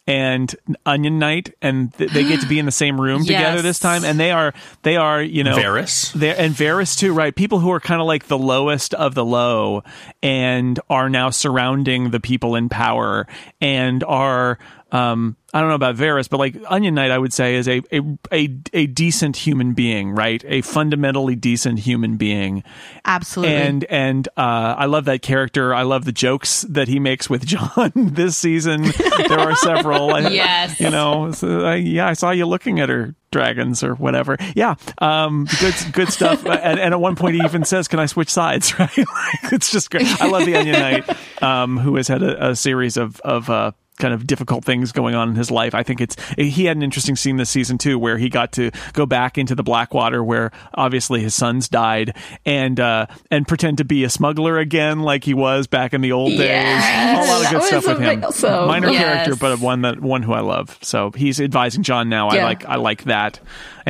and 0.06 0.56
Onion 0.86 1.18
Knight, 1.20 1.54
and 1.62 1.94
th- 1.94 2.10
they 2.10 2.24
get 2.24 2.40
to 2.40 2.48
be 2.48 2.58
in 2.58 2.66
the 2.66 2.72
same 2.72 3.00
room 3.00 3.20
together 3.24 3.62
this 3.62 3.78
time, 3.78 4.04
and 4.04 4.18
they 4.18 4.32
are 4.32 4.52
they 4.82 4.96
are 4.96 5.22
you 5.22 5.44
know 5.44 5.56
Varys. 5.56 6.12
they 6.14 6.34
and 6.34 6.54
Varys 6.54 6.98
too, 6.98 7.12
right? 7.12 7.34
People 7.34 7.60
who 7.60 7.70
are 7.70 7.80
kind 7.80 8.00
of 8.00 8.06
like 8.06 8.26
the 8.26 8.38
lowest 8.38 8.92
of 8.94 9.14
the 9.14 9.24
low, 9.24 9.84
and 10.22 10.80
are 10.88 11.08
now 11.08 11.30
surrounding 11.30 12.10
the 12.10 12.18
people 12.20 12.56
in 12.56 12.68
power, 12.68 13.26
and 13.60 14.02
are 14.04 14.58
um, 14.92 15.36
I 15.52 15.60
don't 15.60 15.68
know 15.68 15.74
about 15.74 15.96
Varys, 15.96 16.28
but 16.28 16.38
like 16.38 16.56
Onion 16.68 16.94
Knight, 16.94 17.10
I 17.10 17.18
would 17.18 17.32
say 17.32 17.56
is 17.56 17.68
a, 17.68 17.82
a 17.92 18.00
a 18.32 18.48
a 18.72 18.86
decent 18.86 19.36
human 19.36 19.72
being, 19.74 20.12
right? 20.12 20.44
A 20.46 20.62
fundamentally 20.62 21.34
decent 21.34 21.80
human 21.80 22.16
being. 22.16 22.62
Absolutely. 23.04 23.56
And 23.56 23.84
and 23.84 24.28
uh, 24.36 24.74
I 24.78 24.86
love 24.86 25.06
that 25.06 25.22
character. 25.22 25.74
I 25.74 25.82
love 25.82 26.04
the 26.04 26.12
jokes 26.12 26.62
that 26.68 26.88
he 26.88 26.98
makes 27.00 27.28
with 27.28 27.44
Jon 27.46 27.92
this 27.94 28.36
season. 28.36 28.82
there 29.28 29.40
are 29.40 29.56
several. 29.56 30.10
Yes. 30.30 30.78
you 30.78 30.90
know, 30.90 31.32
so, 31.32 31.72
yeah, 31.74 32.06
I 32.06 32.12
saw 32.12 32.30
you 32.30 32.46
looking 32.46 32.78
at 32.78 32.88
her 32.88 33.14
dragons 33.30 33.82
or 33.82 33.94
whatever. 33.94 34.36
Yeah, 34.54 34.74
um, 34.98 35.46
good 35.60 35.74
good 35.92 36.12
stuff. 36.12 36.44
and, 36.46 36.78
and 36.78 36.94
at 36.94 37.00
one 37.00 37.16
point, 37.16 37.34
he 37.34 37.42
even 37.42 37.64
says, 37.64 37.88
"Can 37.88 37.98
I 37.98 38.06
switch 38.06 38.28
sides?" 38.30 38.78
Right? 38.78 38.96
Like, 38.96 39.52
it's 39.52 39.70
just 39.70 39.90
great. 39.90 40.06
I 40.20 40.28
love 40.28 40.46
the 40.46 40.56
Onion 40.56 40.78
Knight, 40.78 41.42
um, 41.42 41.78
who 41.78 41.96
has 41.96 42.08
had 42.08 42.22
a, 42.22 42.50
a 42.50 42.56
series 42.56 42.96
of 42.96 43.20
of. 43.20 43.50
Uh, 43.50 43.72
kind 44.00 44.12
of 44.12 44.26
difficult 44.26 44.64
things 44.64 44.90
going 44.90 45.14
on 45.14 45.28
in 45.28 45.34
his 45.36 45.50
life. 45.50 45.74
I 45.74 45.82
think 45.84 46.00
it's 46.00 46.16
he 46.36 46.64
had 46.64 46.76
an 46.76 46.82
interesting 46.82 47.14
scene 47.14 47.36
this 47.36 47.50
season 47.50 47.78
too, 47.78 47.98
where 47.98 48.18
he 48.18 48.28
got 48.28 48.50
to 48.52 48.70
go 48.94 49.06
back 49.06 49.38
into 49.38 49.54
the 49.54 49.62
Blackwater, 49.62 50.24
where 50.24 50.50
obviously 50.74 51.20
his 51.20 51.34
sons 51.34 51.68
died, 51.68 52.16
and 52.44 52.80
uh, 52.80 53.06
and 53.30 53.46
pretend 53.46 53.78
to 53.78 53.84
be 53.84 54.02
a 54.04 54.10
smuggler 54.10 54.58
again, 54.58 55.00
like 55.00 55.22
he 55.24 55.34
was 55.34 55.66
back 55.68 55.94
in 55.94 56.00
the 56.00 56.12
old 56.12 56.32
days. 56.32 56.40
A 56.82 57.24
lot 57.30 57.44
of 57.44 57.50
good 57.50 57.60
That 57.60 57.66
stuff 57.68 57.86
with 57.86 57.98
him. 58.00 58.20
Minor 58.66 58.90
Yes. 58.90 59.02
character, 59.26 59.36
but 59.36 59.60
one 59.60 59.82
that 59.82 60.00
one 60.00 60.22
who 60.22 60.32
I 60.32 60.40
love. 60.40 60.78
So 60.82 61.10
he's 61.12 61.40
advising 61.40 61.82
Jon 61.82 62.08
now. 62.08 62.28
I 62.28 62.34
like 62.44 62.64
I 62.64 62.76
like 62.76 63.04
that. 63.04 63.38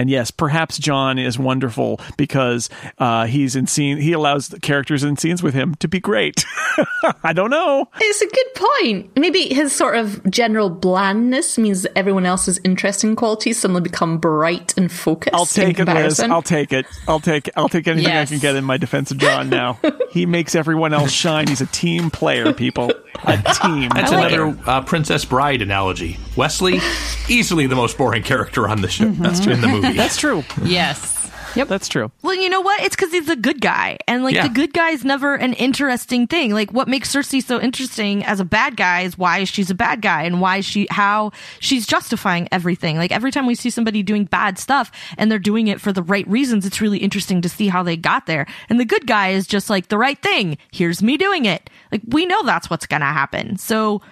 And 0.01 0.09
yes, 0.09 0.31
perhaps 0.31 0.79
Jon 0.79 1.19
is 1.19 1.39
wonderful 1.39 2.01
because 2.17 2.71
uh, 2.97 3.27
he's 3.27 3.55
in 3.55 3.67
scene. 3.67 3.99
He 3.99 4.15
allows 4.15 4.49
the 4.49 4.59
characters 4.59 5.05
in 5.05 5.19
scenes 5.19 5.43
with 5.43 5.53
him 5.53 5.75
to 5.75 5.89
be 5.89 6.01
great. 6.01 6.43
I 7.23 7.35
don't 7.35 7.51
know. 7.51 7.87
It's 8.01 8.23
a 8.23 8.27
good 8.27 8.55
point. 8.55 9.11
Maybe 9.15 9.53
his 9.53 9.77
sort 9.77 9.97
of 9.99 10.25
general 10.31 10.71
blandness 10.71 11.59
means 11.59 11.83
that 11.83 11.99
everyone 11.99 12.25
else's 12.25 12.59
interesting 12.65 13.15
qualities 13.15 13.59
suddenly 13.59 13.83
become 13.83 14.17
bright 14.17 14.75
and 14.79 14.91
focused. 14.91 15.35
I'll 15.35 15.45
take 15.45 15.79
it, 15.79 15.87
Liz. 15.87 16.19
I'll 16.19 16.41
take 16.41 16.73
it. 16.73 16.87
I'll 17.07 17.21
take. 17.21 17.51
I'll 17.55 17.69
take 17.69 17.87
anything 17.87 18.11
Yes. 18.11 18.29
I 18.29 18.33
can 18.33 18.41
get 18.41 18.57
in 18.57 18.65
my 18.65 18.79
defense 18.79 19.11
of 19.11 19.19
Jon. 19.19 19.51
Now 19.51 19.79
he 20.13 20.25
makes 20.25 20.55
everyone 20.55 20.95
else 20.95 21.11
shine. 21.13 21.47
He's 21.49 21.61
a 21.61 21.67
team 21.67 22.11
player, 22.11 22.55
people. 22.55 22.91
A 23.25 23.37
team. 23.63 23.91
That's 23.95 24.11
player. 24.11 24.45
another 24.45 24.59
uh, 24.67 24.81
Princess 24.81 25.27
Bride 25.27 25.61
analogy. 25.61 26.17
Westley, 26.37 26.81
easily 27.29 27.67
the 27.67 27.77
most 27.77 27.99
boring 27.99 28.23
character 28.23 28.67
on 28.67 28.81
the 28.81 28.89
show. 28.89 29.11
That's 29.11 29.41
in 29.41 29.61
the 29.61 29.69
movie. 29.69 29.90
That's 29.97 30.17
true. 30.17 30.45
Yes. 30.65 31.17
Yep. 31.57 31.67
That's 31.67 31.89
true. 31.89 32.13
Well, 32.23 32.35
you 32.37 32.49
know 32.49 32.61
what? 32.61 32.81
It's 32.81 32.95
because 32.95 33.11
he's 33.11 33.29
a 33.29 33.35
good 33.35 33.61
guy, 33.61 33.99
and 34.07 34.23
like 34.23 34.37
Yeah. 34.37 34.45
the 34.47 34.55
good 34.55 34.73
guy 34.73 34.91
is 34.91 35.05
never 35.05 35.35
an 35.35 35.53
interesting 35.55 36.29
thing. 36.29 36.55
Like 36.55 36.73
what 36.73 36.87
makes 36.87 37.13
Cersei 37.13 37.43
so 37.43 37.61
interesting 37.61 38.25
as 38.25 38.39
a 38.39 38.45
bad 38.45 38.77
guy 38.77 39.01
is 39.01 39.19
why 39.19 39.43
she's 39.43 39.69
a 39.69 39.75
bad 39.75 40.01
guy 40.01 40.23
and 40.23 40.41
why 40.41 40.61
she 40.61 40.87
how 40.91 41.33
she's 41.59 41.89
justifying 41.89 42.47
everything. 42.53 42.99
Like 42.99 43.11
every 43.11 43.33
time 43.33 43.47
we 43.47 43.57
see 43.57 43.69
somebody 43.69 44.05
doing 44.05 44.27
bad 44.27 44.59
stuff 44.61 44.93
and 45.19 45.29
they're 45.29 45.41
doing 45.41 45.67
it 45.67 45.81
for 45.81 45.93
the 45.93 46.05
right 46.05 46.27
reasons, 46.29 46.65
it's 46.67 46.81
really 46.81 46.99
interesting 46.99 47.41
to 47.43 47.49
see 47.49 47.67
how 47.67 47.83
they 47.83 47.97
got 47.97 48.27
there. 48.27 48.47
And 48.69 48.79
the 48.79 48.85
good 48.85 49.09
guy 49.09 49.31
is 49.31 49.49
just 49.49 49.69
like 49.69 49.89
the 49.89 49.99
right 49.99 50.23
thing. 50.23 50.57
Here's 50.71 51.03
me 51.03 51.17
doing 51.17 51.47
it. 51.47 51.69
Like 51.91 52.03
we 52.07 52.27
know 52.27 52.45
that's 52.45 52.71
what's 52.71 52.87
gonna 52.87 53.13
happen. 53.13 53.57
So 53.59 54.03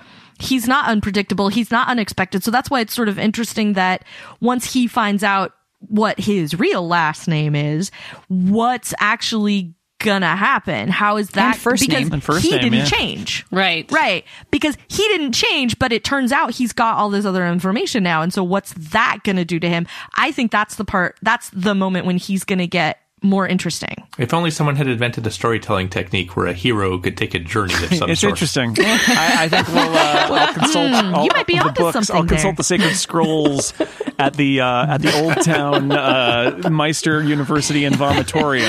he's 0.40 0.66
not 0.66 0.88
unpredictable. 0.88 1.50
He's 1.50 1.70
not 1.70 1.86
unexpected. 1.86 2.42
So 2.42 2.50
that's 2.50 2.68
why 2.68 2.80
it's 2.80 2.94
sort 2.94 3.08
of 3.08 3.16
interesting 3.16 3.74
that 3.74 4.02
once 4.40 4.72
he 4.72 4.88
finds 4.88 5.22
out 5.22 5.52
what 5.80 6.18
his 6.18 6.58
real 6.58 6.86
last 6.86 7.28
name 7.28 7.54
is, 7.54 7.90
what's 8.28 8.94
actually 8.98 9.74
gonna 10.00 10.36
happen? 10.36 10.88
How 10.88 11.16
is 11.16 11.30
that? 11.30 11.54
And 11.54 11.62
first 11.62 11.80
because 11.80 12.04
name. 12.04 12.12
And 12.12 12.22
first 12.22 12.44
he 12.44 12.50
name, 12.50 12.60
didn't 12.60 12.78
yeah. 12.78 12.84
change. 12.84 13.44
Right. 13.50 13.90
Right. 13.90 14.24
Because 14.50 14.76
he 14.88 15.02
didn't 15.08 15.32
change, 15.32 15.78
but 15.78 15.92
it 15.92 16.04
turns 16.04 16.30
out 16.30 16.52
he's 16.52 16.72
got 16.72 16.96
all 16.96 17.10
this 17.10 17.24
other 17.24 17.46
information 17.46 18.02
now. 18.02 18.22
And 18.22 18.32
so 18.32 18.44
what's 18.44 18.72
that 18.74 19.18
going 19.24 19.36
to 19.36 19.44
do 19.44 19.58
to 19.58 19.68
him? 19.68 19.86
I 20.16 20.30
think 20.30 20.52
that's 20.52 20.76
the 20.76 20.84
part, 20.84 21.18
that's 21.22 21.50
the 21.50 21.74
moment 21.74 22.06
when 22.06 22.16
he's 22.16 22.44
going 22.44 22.60
to 22.60 22.68
get 22.68 23.00
more 23.22 23.46
interesting. 23.46 23.94
If 24.18 24.32
only 24.34 24.50
someone 24.50 24.76
had 24.76 24.86
invented 24.88 25.26
a 25.26 25.30
storytelling 25.30 25.88
technique 25.88 26.36
where 26.36 26.46
a 26.46 26.52
hero 26.52 26.98
could 26.98 27.16
take 27.16 27.34
a 27.34 27.38
journey 27.38 27.74
of 27.74 27.92
some 27.94 28.10
It's 28.10 28.20
sort. 28.20 28.32
interesting. 28.32 28.74
I, 28.78 29.36
I 29.44 29.48
think 29.48 29.68
we'll. 29.68 29.78
Uh, 29.78 30.26
I'll 30.30 30.54
consult. 30.54 30.92
all 31.14 31.24
you 31.24 31.30
might 31.34 31.46
be 31.46 31.54
the 31.58 31.64
onto 31.64 31.82
books. 31.82 31.96
I'll 31.96 32.02
something 32.04 32.28
consult 32.28 32.52
there. 32.52 32.56
the 32.56 32.64
sacred 32.64 32.94
scrolls 32.96 33.72
at 34.18 34.34
the 34.34 34.60
uh, 34.60 34.94
at 34.94 34.98
the 35.02 35.12
Old 35.22 35.42
Town 35.44 35.92
uh, 35.92 36.68
Maester 36.70 37.22
University 37.22 37.84
and 37.84 37.94
Vomitorium. 37.96 38.68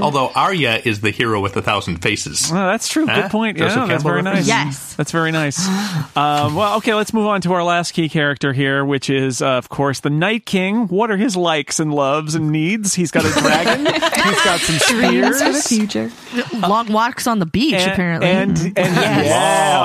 Although 0.00 0.30
Arya 0.34 0.80
is 0.84 1.00
the 1.00 1.10
hero 1.10 1.40
with 1.40 1.56
a 1.56 1.62
thousand 1.62 1.98
faces. 1.98 2.50
Oh, 2.50 2.54
that's 2.54 2.88
true. 2.88 3.06
Good 3.06 3.30
point. 3.30 3.58
Joseph 3.58 3.76
Yeah, 3.76 3.86
that's 3.86 4.02
very 4.02 4.22
nice. 4.22 4.46
Yes. 4.46 4.94
That's 4.94 5.12
very 5.12 5.30
nice. 5.30 5.66
Um, 6.16 6.54
well, 6.54 6.76
okay, 6.78 6.94
let's 6.94 7.12
move 7.12 7.26
on 7.26 7.40
to 7.42 7.52
our 7.52 7.62
last 7.64 7.92
key 7.92 8.08
character 8.08 8.52
here, 8.52 8.84
which 8.84 9.10
is, 9.10 9.40
uh, 9.42 9.50
of 9.52 9.68
course, 9.68 10.00
the 10.00 10.10
Night 10.10 10.46
King. 10.46 10.86
What 10.88 11.10
are 11.10 11.16
his 11.16 11.36
likes 11.36 11.78
and 11.80 11.92
loves 11.94 12.34
and 12.34 12.50
needs? 12.50 12.81
He's 12.94 13.10
got 13.10 13.24
a 13.24 13.30
dragon. 13.40 13.86
He's 13.86 14.44
got 14.44 14.60
some 14.60 14.78
spears. 14.78 15.66
future. 15.68 16.10
Long 16.54 16.92
walks 16.92 17.26
on 17.26 17.38
the 17.38 17.46
beach, 17.46 17.74
And, 17.74 17.92
apparently. 17.92 18.28
and, 18.28 18.56
mm-hmm. 18.56 18.78
and 18.78 19.26
yeah, 19.26 19.78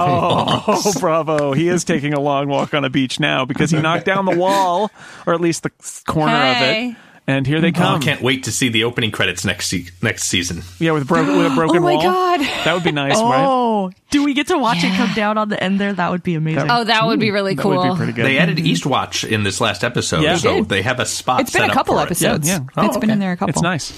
oh, 0.68 0.94
bravo! 1.00 1.54
He 1.54 1.68
is 1.68 1.84
taking 1.84 2.14
a 2.14 2.20
long 2.20 2.48
walk 2.48 2.74
on 2.74 2.84
a 2.86 2.90
beach 2.90 3.20
now 3.20 3.46
because 3.46 3.72
he 3.72 3.80
knocked 3.82 4.06
down 4.06 4.26
the 4.26 4.36
wall, 4.38 4.92
or 5.26 5.34
at 5.34 5.42
least 5.42 5.64
the 5.64 5.72
corner 6.06 6.34
of 6.36 6.58
it. 6.62 6.96
And 7.30 7.46
here 7.46 7.60
they 7.60 7.70
Oh, 7.70 7.72
come. 7.74 7.96
I 7.96 8.00
can't 8.00 8.22
wait 8.22 8.46
to 8.46 8.54
see 8.54 8.70
the 8.70 8.86
opening 8.86 9.12
credits 9.12 9.44
next 9.44 9.68
se- 9.68 9.90
next 10.02 10.24
season. 10.24 10.64
yeah, 10.80 10.92
with, 10.94 11.08
bro- 11.10 11.26
with 11.38 11.52
a 11.52 11.56
broken 11.56 11.84
wall. 11.84 11.92
Oh 11.92 11.98
my 11.98 12.06
wall. 12.06 12.38
God. 12.38 12.40
that 12.40 12.74
would 12.74 12.84
be 12.86 12.92
nice, 12.94 13.16
right? 13.16 13.46
oh, 13.46 13.92
do 14.12 14.24
we 14.24 14.34
get 14.34 14.48
to 14.48 14.58
watch 14.58 14.78
it 14.82 14.96
come 14.96 15.14
down 15.14 15.38
on 15.38 15.50
the 15.50 15.62
end 15.62 15.78
there? 15.78 15.92
That 15.92 16.10
would 16.12 16.24
be 16.24 16.36
amazing. 16.36 16.72
Oh, 16.72 16.86
that 16.86 17.06
would 17.06 17.20
be 17.20 17.32
really 17.32 17.54
That 17.56 17.62
cool. 17.64 17.78
would 17.78 17.92
be 17.92 17.98
pretty 17.98 18.14
good. 18.14 18.26
They 18.26 18.38
added 18.38 18.56
mm-hmm. 18.58 18.68
Eastwatch 18.68 19.28
in 19.28 19.44
this 19.44 19.60
last 19.60 19.84
episode, 19.84 20.22
Yeah. 20.24 20.34
They 20.34 20.40
so 20.40 20.56
did. 20.56 20.70
they 20.70 20.82
have 20.84 21.02
a 21.02 21.06
spot. 21.06 21.42
It's 21.42 21.52
been 21.52 21.64
set 21.64 21.70
a 21.70 21.74
couple 21.74 21.96
for 21.96 22.00
it. 22.02 22.06
episodes. 22.06 22.48
Yeah, 22.48 22.60
yeah. 22.78 22.86
It's 22.86 22.96
Oh, 22.96 23.00
been 23.02 23.10
in 23.10 23.20
there 23.20 23.34
a 23.34 23.38
couple. 23.38 23.50
It's 23.50 23.62
nice. 23.62 23.92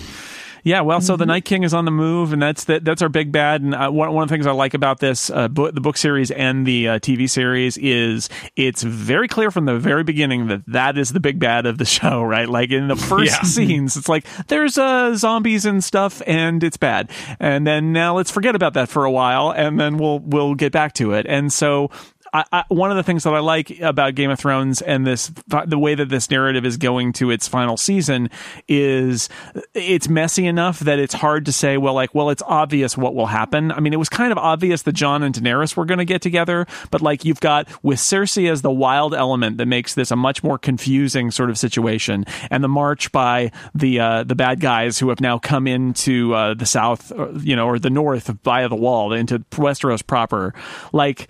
Yeah, 0.63 0.81
well, 0.81 1.01
so 1.01 1.15
the 1.15 1.25
Night 1.25 1.45
King 1.45 1.63
is 1.63 1.73
on 1.73 1.85
the 1.85 1.91
move, 1.91 2.33
and 2.33 2.41
that's 2.41 2.65
the, 2.65 2.79
that's 2.79 3.01
our 3.01 3.09
big 3.09 3.31
bad. 3.31 3.61
And 3.61 3.73
uh, 3.73 3.89
one 3.89 4.11
one 4.13 4.23
of 4.23 4.29
the 4.29 4.33
things 4.33 4.45
I 4.47 4.51
like 4.51 4.73
about 4.73 4.99
this 4.99 5.29
uh, 5.29 5.47
book, 5.47 5.73
the 5.73 5.81
book 5.81 5.97
series 5.97 6.31
and 6.31 6.65
the 6.65 6.87
uh, 6.89 6.99
TV 6.99 7.29
series 7.29 7.77
is 7.77 8.29
it's 8.55 8.83
very 8.83 9.27
clear 9.27 9.51
from 9.51 9.65
the 9.65 9.77
very 9.77 10.03
beginning 10.03 10.47
that 10.47 10.61
that 10.67 10.97
is 10.97 11.13
the 11.13 11.19
big 11.19 11.39
bad 11.39 11.65
of 11.65 11.77
the 11.77 11.85
show, 11.85 12.21
right? 12.35 12.49
Like 12.49 12.71
in 12.71 12.87
the 12.87 12.95
first 12.95 13.31
Yeah. 13.31 13.41
scenes, 13.43 13.95
it's 13.97 14.09
like 14.09 14.25
there's 14.47 14.77
uh, 14.77 15.15
zombies 15.15 15.65
and 15.65 15.83
stuff, 15.83 16.21
and 16.27 16.63
it's 16.63 16.77
bad. 16.77 17.09
And 17.39 17.65
then 17.65 17.93
now 17.93 18.15
let's 18.17 18.31
forget 18.31 18.55
about 18.55 18.73
that 18.73 18.89
for 18.89 19.05
a 19.05 19.11
while, 19.11 19.51
and 19.51 19.79
then 19.79 19.97
we'll 19.97 20.19
we'll 20.19 20.55
get 20.55 20.71
back 20.71 20.93
to 20.95 21.13
it. 21.13 21.25
And 21.27 21.51
so 21.53 21.89
I, 22.33 22.45
I, 22.51 22.63
one 22.69 22.91
of 22.91 22.97
the 22.97 23.03
things 23.03 23.23
that 23.23 23.33
I 23.33 23.39
like 23.39 23.79
about 23.79 24.15
Game 24.15 24.29
of 24.29 24.39
Thrones 24.39 24.81
and 24.81 25.05
this 25.05 25.31
the 25.47 25.79
way 25.79 25.95
that 25.95 26.09
this 26.09 26.29
narrative 26.29 26.65
is 26.65 26.77
going 26.77 27.13
to 27.13 27.31
its 27.31 27.47
final 27.47 27.77
season 27.77 28.29
is 28.67 29.29
it's 29.73 30.09
messy 30.09 30.45
enough 30.45 30.79
that 30.79 30.99
it's 30.99 31.13
hard 31.13 31.45
to 31.45 31.51
say 31.51 31.77
well 31.77 31.93
like 31.93 32.13
well 32.13 32.29
it's 32.29 32.43
obvious 32.45 32.97
what 32.97 33.15
will 33.15 33.27
happen. 33.27 33.71
I 33.71 33.79
mean 33.79 33.93
it 33.93 33.99
was 33.99 34.09
kind 34.09 34.31
of 34.31 34.37
obvious 34.37 34.83
that 34.83 34.93
Jon 34.93 35.23
and 35.23 35.33
Daenerys 35.33 35.75
were 35.75 35.85
going 35.85 35.99
to 35.99 36.05
get 36.05 36.21
together, 36.21 36.67
but 36.91 37.01
like 37.01 37.25
you've 37.25 37.39
got 37.39 37.67
with 37.83 37.99
Cersei 37.99 38.49
as 38.51 38.61
the 38.61 38.71
wild 38.71 39.13
element 39.13 39.57
that 39.57 39.65
makes 39.67 39.93
this 39.93 40.11
a 40.11 40.15
much 40.15 40.43
more 40.43 40.57
confusing 40.57 41.31
sort 41.31 41.49
of 41.49 41.57
situation, 41.57 42.25
and 42.49 42.63
the 42.63 42.67
march 42.67 43.11
by 43.11 43.51
the 43.73 43.99
uh, 43.99 44.23
the 44.23 44.35
bad 44.35 44.59
guys 44.59 44.99
who 44.99 45.09
have 45.09 45.21
now 45.21 45.37
come 45.39 45.67
into 45.67 46.33
uh, 46.33 46.53
the 46.53 46.65
south, 46.65 47.11
or, 47.11 47.31
you 47.39 47.55
know, 47.55 47.67
or 47.67 47.79
the 47.79 47.89
north 47.89 48.27
via 48.43 48.69
the 48.69 48.75
wall 48.75 49.13
into 49.13 49.39
Westeros 49.51 50.05
proper, 50.05 50.53
like. 50.93 51.27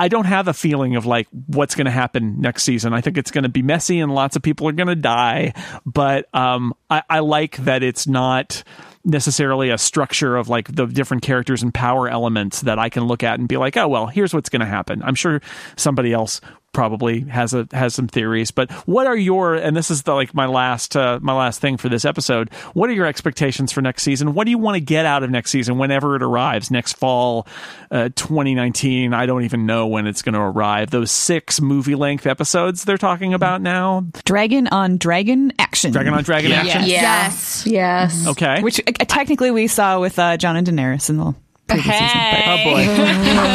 I 0.00 0.08
don't 0.08 0.24
have 0.24 0.48
a 0.48 0.54
feeling 0.54 0.96
of 0.96 1.04
like 1.04 1.28
what's 1.48 1.74
going 1.74 1.84
to 1.84 1.90
happen 1.90 2.40
next 2.40 2.62
season. 2.62 2.94
I 2.94 3.02
think 3.02 3.18
it's 3.18 3.30
going 3.30 3.42
to 3.42 3.50
be 3.50 3.60
messy 3.60 4.00
and 4.00 4.10
lots 4.14 4.34
of 4.34 4.40
people 4.40 4.66
are 4.66 4.72
going 4.72 4.88
to 4.88 4.96
die. 4.96 5.52
But 5.84 6.26
um, 6.34 6.72
I, 6.88 7.02
I 7.10 7.18
like 7.18 7.58
that 7.58 7.82
it's 7.82 8.06
not 8.06 8.64
necessarily 9.04 9.68
a 9.68 9.76
structure 9.76 10.36
of 10.36 10.48
like 10.48 10.74
the 10.74 10.86
different 10.86 11.22
characters 11.22 11.62
and 11.62 11.74
power 11.74 12.08
elements 12.08 12.62
that 12.62 12.78
I 12.78 12.88
can 12.88 13.04
look 13.04 13.22
at 13.22 13.38
and 13.38 13.46
be 13.46 13.58
like, 13.58 13.76
oh 13.76 13.88
well, 13.88 14.06
here's 14.06 14.32
what's 14.32 14.48
going 14.48 14.60
to 14.60 14.66
happen. 14.66 15.02
I'm 15.02 15.14
sure 15.14 15.42
somebody 15.76 16.14
else 16.14 16.40
probably 16.72 17.20
has 17.22 17.52
a 17.52 17.66
has 17.72 17.94
some 17.94 18.06
theories 18.06 18.50
but 18.52 18.70
what 18.86 19.06
are 19.06 19.16
your 19.16 19.54
and 19.56 19.76
this 19.76 19.90
is 19.90 20.02
the 20.02 20.12
like 20.14 20.32
my 20.34 20.46
last 20.46 20.96
uh, 20.96 21.18
my 21.20 21.32
last 21.32 21.60
thing 21.60 21.76
for 21.76 21.88
this 21.88 22.04
episode 22.04 22.48
what 22.74 22.88
are 22.88 22.92
your 22.92 23.06
expectations 23.06 23.72
for 23.72 23.82
next 23.82 24.04
season 24.04 24.34
what 24.34 24.44
do 24.44 24.50
you 24.52 24.58
want 24.58 24.76
to 24.76 24.80
get 24.80 25.04
out 25.04 25.22
of 25.24 25.30
next 25.30 25.50
season 25.50 25.78
whenever 25.78 26.14
it 26.14 26.22
arrives 26.22 26.70
next 26.70 26.92
fall 26.96 27.46
uh, 27.90 28.08
2019 28.14 29.12
i 29.12 29.26
don't 29.26 29.42
even 29.42 29.66
know 29.66 29.88
when 29.88 30.06
it's 30.06 30.22
going 30.22 30.32
to 30.32 30.40
arrive 30.40 30.90
those 30.90 31.10
six 31.10 31.60
movie 31.60 31.96
length 31.96 32.24
episodes 32.26 32.84
they're 32.84 32.96
talking 32.98 33.34
about 33.34 33.60
now 33.60 34.04
Dragon 34.24 34.68
on 34.68 34.96
dragon 34.96 35.52
action. 35.58 35.90
dragon 35.92 36.14
on 36.14 36.22
dragon 36.22 36.50
Yeah. 36.52 36.60
action 36.60 36.82
Yes. 36.86 37.66
Yes. 37.66 38.26
okay 38.28 38.62
Which 38.62 38.78
uh, 38.80 38.92
technically 39.06 39.50
we 39.50 39.66
saw 39.66 40.00
with 40.00 40.18
uh, 40.18 40.36
Jon 40.36 40.56
and 40.56 40.66
Daenerys 40.66 41.10
in 41.10 41.16
the 41.16 41.34
previous 41.66 41.86
season. 41.86 41.98
Hey. 42.08 42.44
oh 42.46 42.70
boy 42.70 43.02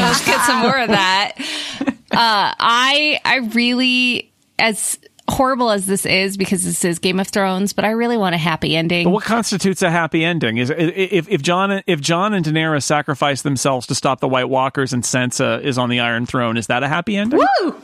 Let's 0.06 0.26
get 0.26 0.42
some 0.46 0.62
more 0.62 0.78
of 0.78 0.90
that. 0.90 1.34
Uh, 2.16 2.54
I 2.58 3.20
I 3.26 3.38
really 3.54 4.32
as 4.58 4.98
horrible 5.30 5.72
as 5.72 5.86
this 5.88 6.06
is 6.06 6.38
because 6.38 6.64
this 6.64 6.86
is 6.86 7.00
Game 7.00 7.20
of 7.20 7.28
Thrones, 7.28 7.74
but 7.74 7.84
I 7.84 7.92
really 7.92 8.18
want 8.18 8.36
a 8.36 8.38
happy 8.38 8.76
ending. 8.76 9.06
But 9.06 9.12
what 9.12 9.24
constitutes 9.24 9.82
a 9.82 9.90
happy 9.90 10.24
ending? 10.24 10.58
Is 10.58 10.70
if 10.70 11.28
if 11.30 11.42
Jon 11.42 11.82
if 11.88 12.00
Jon 12.02 12.34
and 12.34 12.46
Daenerys 12.46 12.84
sacrifice 12.84 13.42
themselves 13.42 13.88
to 13.88 13.96
stop 13.96 14.20
the 14.20 14.28
White 14.28 14.50
Walkers 14.50 14.94
and 14.94 15.04
Sansa 15.04 15.62
is 15.62 15.78
on 15.78 15.90
the 15.90 16.00
Iron 16.00 16.26
Throne, 16.26 16.58
is 16.58 16.68
that 16.68 16.84
a 16.84 16.88
happy 16.88 17.18
ending? 17.18 17.40
Woo! 17.40 17.76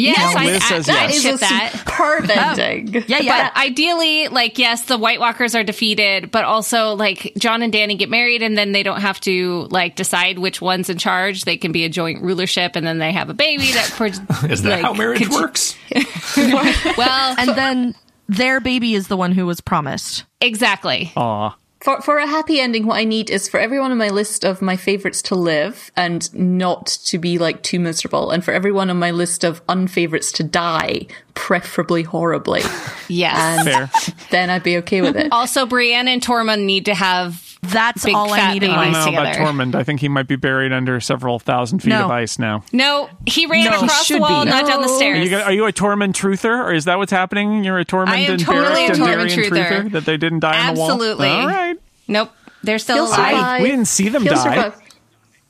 Yes, 0.00 0.36
I, 0.36 0.44
Liz 0.44 0.62
I, 0.62 0.68
says 0.68 0.88
I, 0.88 0.92
yes. 0.92 1.16
Is 1.16 1.22
ship 1.22 1.34
a 1.34 1.38
that. 1.38 1.72
superb 1.76 2.24
um, 2.24 2.30
ending. 2.30 3.04
Yeah, 3.06 3.18
yeah. 3.20 3.50
But 3.52 3.60
ideally, 3.60 4.28
like, 4.28 4.58
yes, 4.58 4.84
the 4.84 4.96
White 4.98 5.20
Walkers 5.20 5.54
are 5.54 5.62
defeated, 5.64 6.30
but 6.30 6.44
also, 6.44 6.94
like, 6.94 7.32
Jon 7.38 7.62
and 7.62 7.72
Dany 7.72 7.98
get 7.98 8.08
married 8.10 8.42
and 8.42 8.56
then 8.56 8.72
they 8.72 8.82
don't 8.82 9.00
have 9.00 9.20
to, 9.20 9.68
like, 9.70 9.96
decide 9.96 10.38
which 10.38 10.60
one's 10.60 10.88
in 10.88 10.98
charge. 10.98 11.44
They 11.44 11.56
can 11.56 11.72
be 11.72 11.84
a 11.84 11.88
joint 11.88 12.22
rulership 12.22 12.76
and 12.76 12.86
then 12.86 12.98
they 12.98 13.12
have 13.12 13.28
a 13.30 13.34
baby 13.34 13.72
that, 13.72 13.86
for, 13.86 14.06
Is 14.50 14.62
that 14.62 14.70
like, 14.70 14.82
how 14.82 14.94
marriage 14.94 15.22
conti- 15.22 15.34
works? 15.36 15.76
Well, 16.96 17.34
and 17.38 17.50
then 17.50 17.94
their 18.28 18.60
baby 18.60 18.94
is 18.94 19.08
the 19.08 19.16
one 19.16 19.32
who 19.32 19.46
was 19.46 19.60
promised. 19.60 20.24
exactly. 20.40 21.12
Aw. 21.16 21.56
For 21.80 22.00
for 22.02 22.18
a 22.18 22.26
happy 22.26 22.60
ending, 22.60 22.86
what 22.86 22.98
I 22.98 23.04
need 23.04 23.30
is 23.30 23.48
for 23.48 23.58
everyone 23.58 23.90
on 23.90 23.96
my 23.96 24.10
list 24.10 24.44
of 24.44 24.60
my 24.60 24.76
favorites 24.76 25.22
to 25.22 25.34
live 25.34 25.90
and 25.96 26.32
not 26.34 26.86
to 27.06 27.18
be 27.18 27.38
like 27.38 27.62
too 27.62 27.80
miserable, 27.80 28.30
and 28.30 28.44
for 28.44 28.52
everyone 28.52 28.90
on 28.90 28.98
my 28.98 29.12
list 29.12 29.44
of 29.44 29.64
unfavorites 29.66 30.30
to 30.34 30.42
die, 30.44 31.06
preferably 31.34 32.02
horribly. 32.02 32.62
Yes. 33.12 33.64
Fair. 33.64 34.14
then 34.30 34.50
I'd 34.50 34.62
be 34.62 34.76
okay 34.78 35.00
with 35.00 35.16
it. 35.16 35.32
Also, 35.32 35.66
Brienne 35.66 36.06
and 36.06 36.22
Tormund 36.22 36.64
need 36.64 36.84
to 36.84 36.94
have. 36.94 37.49
That's 37.62 38.04
Big 38.06 38.14
all 38.14 38.32
I 38.32 38.38
fat 38.38 38.52
need 38.54 38.62
in 38.62 38.70
baby. 38.70 38.72
I 38.72 38.84
don't 38.84 38.92
my 38.92 39.04
know 39.04 39.12
about 39.20 39.32
together. 39.34 39.52
Tormund. 39.52 39.74
I 39.74 39.84
think 39.84 40.00
he 40.00 40.08
might 40.08 40.26
be 40.26 40.36
buried 40.36 40.72
under 40.72 40.98
several 41.00 41.38
thousand 41.38 41.80
feet 41.80 41.90
No. 41.90 42.06
of 42.06 42.10
ice 42.10 42.38
now. 42.38 42.64
No, 42.72 43.10
he 43.26 43.44
ran 43.46 43.64
No, 43.64 43.70
he 43.72 43.76
across 43.76 43.98
the 43.98 44.04
should 44.06 44.20
wall, 44.20 44.44
be. 44.44 44.50
not 44.50 44.66
down 44.66 44.80
the 44.80 44.86
No. 44.86 44.92
Are 44.94 44.96
stairs. 44.96 45.30
you, 45.30 45.36
are 45.36 45.52
you 45.52 45.66
a 45.66 45.72
Tormund 45.72 46.14
truther, 46.14 46.64
or 46.64 46.72
is 46.72 46.86
that 46.86 46.96
what's 46.98 47.12
happening? 47.12 47.62
You're 47.62 47.78
a 47.78 47.84
Tormund 47.84 48.08
I 48.08 48.16
am 48.18 48.32
and 48.32 48.40
totally 48.42 48.86
Beric 48.86 48.90
a 48.90 48.92
Tormund 48.94 49.28
Dondarrion 49.28 49.48
truther. 49.50 49.92
that 49.92 50.04
they 50.06 50.16
didn't 50.16 50.40
die 50.40 50.68
on 50.68 50.74
the 50.74 50.80
wall. 50.80 50.90
Absolutely. 50.92 51.28
All 51.28 51.46
right. 51.46 51.76
nope, 52.08 52.30
they're 52.62 52.78
still 52.78 52.96
He'll 52.96 53.06
alive. 53.14 53.34
survive. 53.36 53.62
We 53.62 53.68
didn't 53.70 53.88
see 53.88 54.08
them 54.08 54.22
He'll 54.22 54.34
die. 54.34 54.42
survive. 54.42 54.74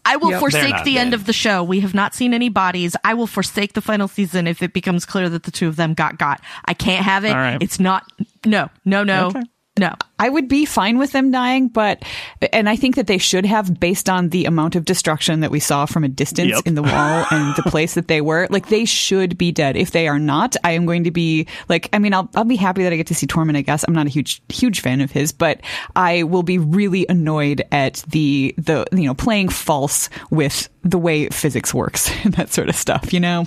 I 0.05 0.17
will 0.17 0.31
They're 0.31 0.41
forsake 0.41 0.71
not 0.71 0.85
the 0.87 0.99
end 0.99 1.11
dead. 1.13 1.21
of 1.21 1.27
the 1.27 1.33
show. 1.33 1.63
We 1.63 1.81
have 1.81 1.93
not 1.95 2.15
seen 2.15 2.33
any 2.35 2.49
bodies. 2.49 2.97
I 3.05 3.13
will 3.15 3.27
forsake 3.27 3.75
the 3.75 3.83
final 3.83 4.09
season 4.09 4.47
if 4.47 4.63
it 4.63 4.73
becomes 4.73 5.05
clear 5.05 5.29
that 5.29 5.43
the 5.43 5.51
two 5.51 5.69
of 5.69 5.77
them 5.77 5.93
got 5.93 6.19
got. 6.19 6.41
I 6.65 6.73
can't 6.75 7.05
have 7.05 7.25
it. 7.25 7.31
All 7.31 7.37
right. 7.37 7.63
It's 7.63 7.79
not. 7.79 8.05
No, 8.45 8.71
no, 8.85 9.05
no, 9.05 9.27
Okay. 9.29 9.43
No. 9.81 9.95
I 10.19 10.29
would 10.29 10.49
be 10.49 10.67
fine 10.67 10.99
with 10.99 11.13
them 11.13 11.31
dying, 11.31 11.69
but 11.69 12.03
and 12.53 12.69
I 12.69 12.77
think 12.77 12.97
that 12.97 13.07
they 13.07 13.17
should 13.17 13.47
have 13.47 13.81
based 13.81 14.11
on 14.11 14.29
the 14.29 14.45
amount 14.45 14.77
of 14.77 14.85
destruction 14.85 15.41
that 15.41 15.51
we 15.51 15.61
saw 15.61 15.87
from 15.87 16.05
a 16.05 16.09
distance 16.09 16.51
Yep. 16.51 16.67
in 16.67 16.75
the 16.75 16.83
wall 16.83 17.25
and 17.31 17.57
the 17.57 17.63
place 17.63 17.95
that 17.95 18.07
they 18.09 18.21
were. 18.21 18.47
Like 18.51 18.69
they 18.69 18.85
should 18.85 19.39
be 19.39 19.51
dead. 19.51 19.77
If 19.77 19.93
they 19.93 20.07
are 20.09 20.19
not, 20.19 20.57
I 20.63 20.73
am 20.73 20.85
going 20.85 21.05
to 21.05 21.11
be 21.11 21.47
like 21.71 21.89
I 21.95 21.99
mean, 21.99 22.13
I'll 22.13 22.29
I'll 22.37 22.45
be 22.45 22.57
happy 22.57 22.83
that 22.83 22.93
I 22.93 22.97
get 22.97 23.07
to 23.07 23.15
see 23.15 23.27
Tormund, 23.27 23.57
I 23.57 23.63
guess. 23.63 23.83
I'm 23.89 23.95
not 23.95 24.07
a 24.07 24.11
huge 24.11 24.43
huge 24.51 24.81
fan 24.81 25.01
of 25.01 25.11
his, 25.11 25.33
but 25.33 25.61
I 25.97 26.25
will 26.25 26.43
be 26.43 26.59
really 26.59 27.07
annoyed 27.09 27.63
at 27.73 28.05
the 28.09 28.55
the 28.59 28.85
you 28.93 29.05
know, 29.07 29.15
playing 29.15 29.49
false 29.49 30.11
with 30.31 30.69
the 30.83 30.99
way 30.99 31.29
physics 31.31 31.73
works 31.73 32.11
and 32.25 32.35
that 32.35 32.53
sort 32.53 32.69
of 32.69 32.77
stuff, 32.77 33.13
you 33.15 33.21
know? 33.21 33.47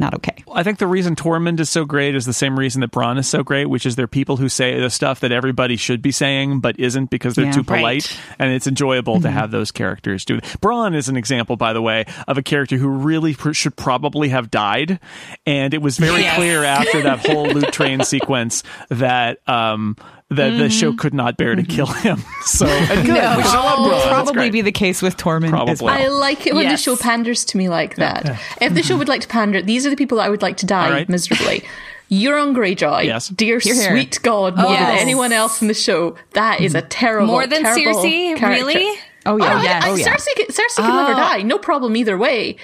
Not 0.00 0.14
okay. 0.14 0.42
I 0.52 0.62
think 0.62 0.78
the 0.78 0.86
reason 0.86 1.14
Tormund 1.14 1.60
is 1.60 1.68
so 1.68 1.84
great 1.84 2.14
is 2.14 2.24
the 2.24 2.32
same 2.32 2.58
reason 2.58 2.80
that 2.80 2.90
Bronn 2.90 3.18
is 3.18 3.28
so 3.28 3.42
great, 3.42 3.66
which 3.66 3.84
is 3.84 3.96
they're 3.96 4.06
people 4.08 4.38
who 4.38 4.48
say 4.48 4.80
the 4.80 4.88
stuff 4.90 5.20
that 5.20 5.30
everybody 5.30 5.76
should 5.76 6.00
be 6.00 6.10
saying 6.10 6.60
but 6.60 6.80
isn't 6.80 7.10
because 7.10 7.34
they're 7.34 7.44
Yeah. 7.44 7.52
too 7.52 7.62
polite, 7.62 8.10
Right. 8.10 8.20
and 8.38 8.50
it's 8.52 8.66
enjoyable 8.66 9.20
to 9.20 9.30
have 9.30 9.50
those 9.50 9.70
characters 9.70 10.24
do. 10.24 10.36
it. 10.38 10.44
Bronn 10.62 10.94
is 10.94 11.08
an 11.10 11.16
example, 11.18 11.56
by 11.56 11.72
the 11.74 11.82
way, 11.82 12.06
of 12.26 12.38
a 12.38 12.42
character 12.42 12.78
who 12.78 12.88
really 12.88 13.34
pr- 13.34 13.52
should 13.52 13.76
probably 13.76 14.30
have 14.30 14.50
died, 14.50 14.98
and 15.46 15.74
it 15.74 15.82
was 15.82 15.98
very 15.98 16.22
Yes. 16.22 16.36
clear 16.36 16.64
after 16.64 17.02
that 17.02 17.26
whole 17.26 17.46
loot 17.48 17.70
train 17.72 18.02
sequence 18.04 18.62
that 18.88 19.38
um, 19.46 19.96
that 20.30 20.50
the 20.50 20.70
show 20.70 20.90
mm-hmm. 20.90 20.98
could 20.98 21.14
not 21.14 21.36
bear 21.36 21.54
to 21.54 21.62
kill 21.62 21.86
mm-hmm. 21.86 22.20
him. 22.20 22.24
So 22.42 22.66
and 22.66 23.06
good, 23.06 23.14
because 23.14 23.54
I 23.54 23.58
love 23.58 23.78
Bronn. 23.78 23.84
Would 23.84 23.92
That's 23.92 24.30
probably 24.32 24.50
be 24.50 24.62
the 24.62 24.72
case 24.72 25.02
with 25.02 25.16
Tormund 25.16 25.44
as 25.44 25.50
Probably. 25.50 25.84
well. 25.84 26.02
I 26.02 26.08
like 26.08 26.46
it 26.46 26.54
when 26.54 26.64
Yes. 26.64 26.80
the 26.80 26.82
show 26.82 26.96
panders 26.96 27.44
to 27.46 27.58
me 27.58 27.68
like 27.68 27.96
that. 27.96 28.40
If 28.60 28.74
the 28.74 28.82
show 28.82 28.94
mm-hmm. 28.94 28.98
would 29.00 29.08
like 29.08 29.20
to 29.22 29.28
pander, 29.28 29.60
these 29.62 29.86
are 29.86 29.90
the 29.90 29.96
people 29.96 30.18
that 30.18 30.24
I 30.24 30.28
would 30.30 30.42
like 30.42 30.56
to 30.58 30.66
die 30.66 30.86
All 30.86 30.90
right. 30.92 31.08
miserably. 31.08 31.64
Euron 32.10 32.56
Greyjoy, 32.56 33.04
Yes. 33.04 33.28
dear 33.28 33.58
Hear, 33.60 33.74
hear. 33.74 33.90
sweet 33.90 34.18
God, 34.22 34.56
more 34.56 34.72
Yes. 34.72 34.90
than 34.90 34.98
anyone 34.98 35.32
else 35.32 35.62
in 35.62 35.68
the 35.68 35.74
show, 35.74 36.16
that 36.32 36.60
is 36.60 36.74
a 36.74 36.82
terrible, 36.82 37.28
More 37.28 37.46
than 37.46 37.62
terrible 37.62 38.02
Cersei, 38.02 38.36
character. 38.36 38.48
really? 38.48 38.98
Oh 39.26 39.36
yeah, 39.36 39.58
Oh, 39.58 39.62
yes. 39.62 39.84
I- 39.84 39.90
oh 39.90 39.94
yeah. 39.94 40.06
Cersei, 40.08 40.34
can- 40.36 40.46
Cersei 40.46 40.76
can 40.76 40.96
never 40.96 41.12
ah. 41.12 41.28
die. 41.28 41.42
No 41.42 41.58
problem 41.58 41.94
either 41.96 42.16
way. 42.18 42.56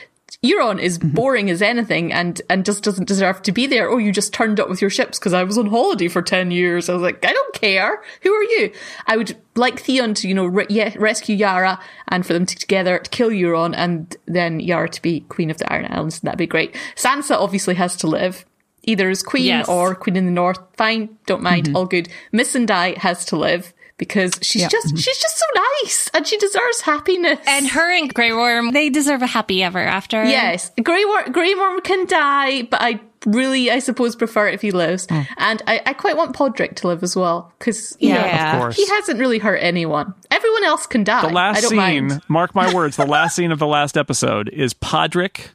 Euron 0.46 0.80
is 0.80 0.98
mm-hmm. 0.98 1.10
boring 1.10 1.50
as 1.50 1.62
anything 1.62 2.12
and, 2.12 2.40
and 2.48 2.64
just 2.64 2.82
doesn't 2.82 3.08
deserve 3.08 3.42
to 3.42 3.52
be 3.52 3.66
there. 3.66 3.88
Oh, 3.90 3.98
you 3.98 4.12
just 4.12 4.32
turned 4.32 4.60
up 4.60 4.68
with 4.68 4.80
your 4.80 4.90
ships 4.90 5.18
because 5.18 5.32
I 5.32 5.44
was 5.44 5.58
on 5.58 5.66
holiday 5.66 6.08
for 6.08 6.22
10 6.22 6.50
years. 6.50 6.88
I 6.88 6.94
was 6.94 7.02
like, 7.02 7.24
I 7.24 7.32
don't 7.32 7.54
care. 7.54 8.02
Who 8.22 8.32
are 8.32 8.42
you? 8.42 8.72
I 9.06 9.16
would 9.16 9.36
like 9.54 9.80
Theon 9.80 10.14
to, 10.14 10.28
you 10.28 10.34
know, 10.34 10.46
re- 10.46 10.94
rescue 10.96 11.36
Yara 11.36 11.80
and 12.08 12.24
for 12.24 12.32
them 12.32 12.46
to 12.46 12.56
together 12.56 12.98
to 12.98 13.10
kill 13.10 13.30
Euron 13.30 13.74
and 13.76 14.16
then 14.26 14.60
Yara 14.60 14.88
to 14.88 15.02
be 15.02 15.20
Queen 15.20 15.50
of 15.50 15.58
the 15.58 15.72
Iron 15.72 15.86
Islands. 15.90 16.20
That'd 16.20 16.38
be 16.38 16.46
great. 16.46 16.74
Sansa 16.94 17.36
obviously 17.36 17.74
has 17.74 17.96
to 17.96 18.06
live. 18.06 18.44
Either 18.88 19.10
as 19.10 19.22
Queen 19.24 19.46
Yes. 19.46 19.68
or 19.68 19.96
Queen 19.96 20.14
in 20.14 20.26
the 20.26 20.30
North. 20.30 20.60
Fine. 20.76 21.18
Don't 21.26 21.42
mind. 21.42 21.66
Mm-hmm. 21.66 21.76
All 21.76 21.86
good. 21.86 22.08
Missandei 22.32 22.96
has 22.98 23.24
to 23.26 23.36
live 23.36 23.74
because 23.98 24.38
she's 24.42 24.62
Yeah. 24.62 24.68
just, 24.68 24.88
mm-hmm. 24.88 24.96
she's 24.96 25.18
just 25.18 25.38
so 25.38 25.44
nice 25.82 26.10
and 26.14 26.26
she 26.26 26.36
deserves 26.38 26.80
happiness. 26.82 27.38
And 27.46 27.66
her 27.68 27.92
and 27.92 28.12
Grey 28.12 28.32
Worm, 28.32 28.72
they 28.72 28.90
deserve 28.90 29.22
a 29.22 29.26
happy 29.26 29.62
ever 29.62 29.78
after. 29.80 30.24
Yes, 30.24 30.70
Grey 30.82 31.04
Worm, 31.04 31.32
Grey 31.32 31.54
Worm 31.54 31.80
can 31.80 32.06
die, 32.06 32.62
but 32.62 32.80
I 32.82 33.00
really, 33.24 33.70
I 33.70 33.80
suppose, 33.80 34.14
prefer 34.14 34.48
it 34.48 34.54
if 34.54 34.62
he 34.62 34.70
lives. 34.70 35.06
Mm. 35.08 35.26
And 35.38 35.62
I, 35.66 35.80
I 35.86 35.92
quite 35.94 36.16
want 36.16 36.36
Podrick 36.36 36.76
to 36.76 36.86
live 36.88 37.02
as 37.02 37.16
well 37.16 37.52
because 37.58 37.96
Yeah. 37.98 38.54
Of 38.56 38.60
course. 38.60 38.76
he 38.76 38.86
hasn't 38.88 39.18
really 39.18 39.38
hurt 39.38 39.56
anyone. 39.56 40.14
Everyone 40.30 40.62
else 40.64 40.86
can 40.86 41.02
die. 41.02 41.26
the 41.26 41.34
last 41.34 41.58
I 41.58 41.60
don't 41.62 41.70
scene, 41.70 42.08
mind. 42.08 42.20
mark 42.28 42.54
my 42.54 42.72
words, 42.72 42.96
the 42.96 43.06
last 43.06 43.34
scene 43.34 43.50
of 43.50 43.58
the 43.58 43.66
last 43.66 43.96
episode 43.96 44.48
is 44.50 44.74
Podrick 44.74 45.48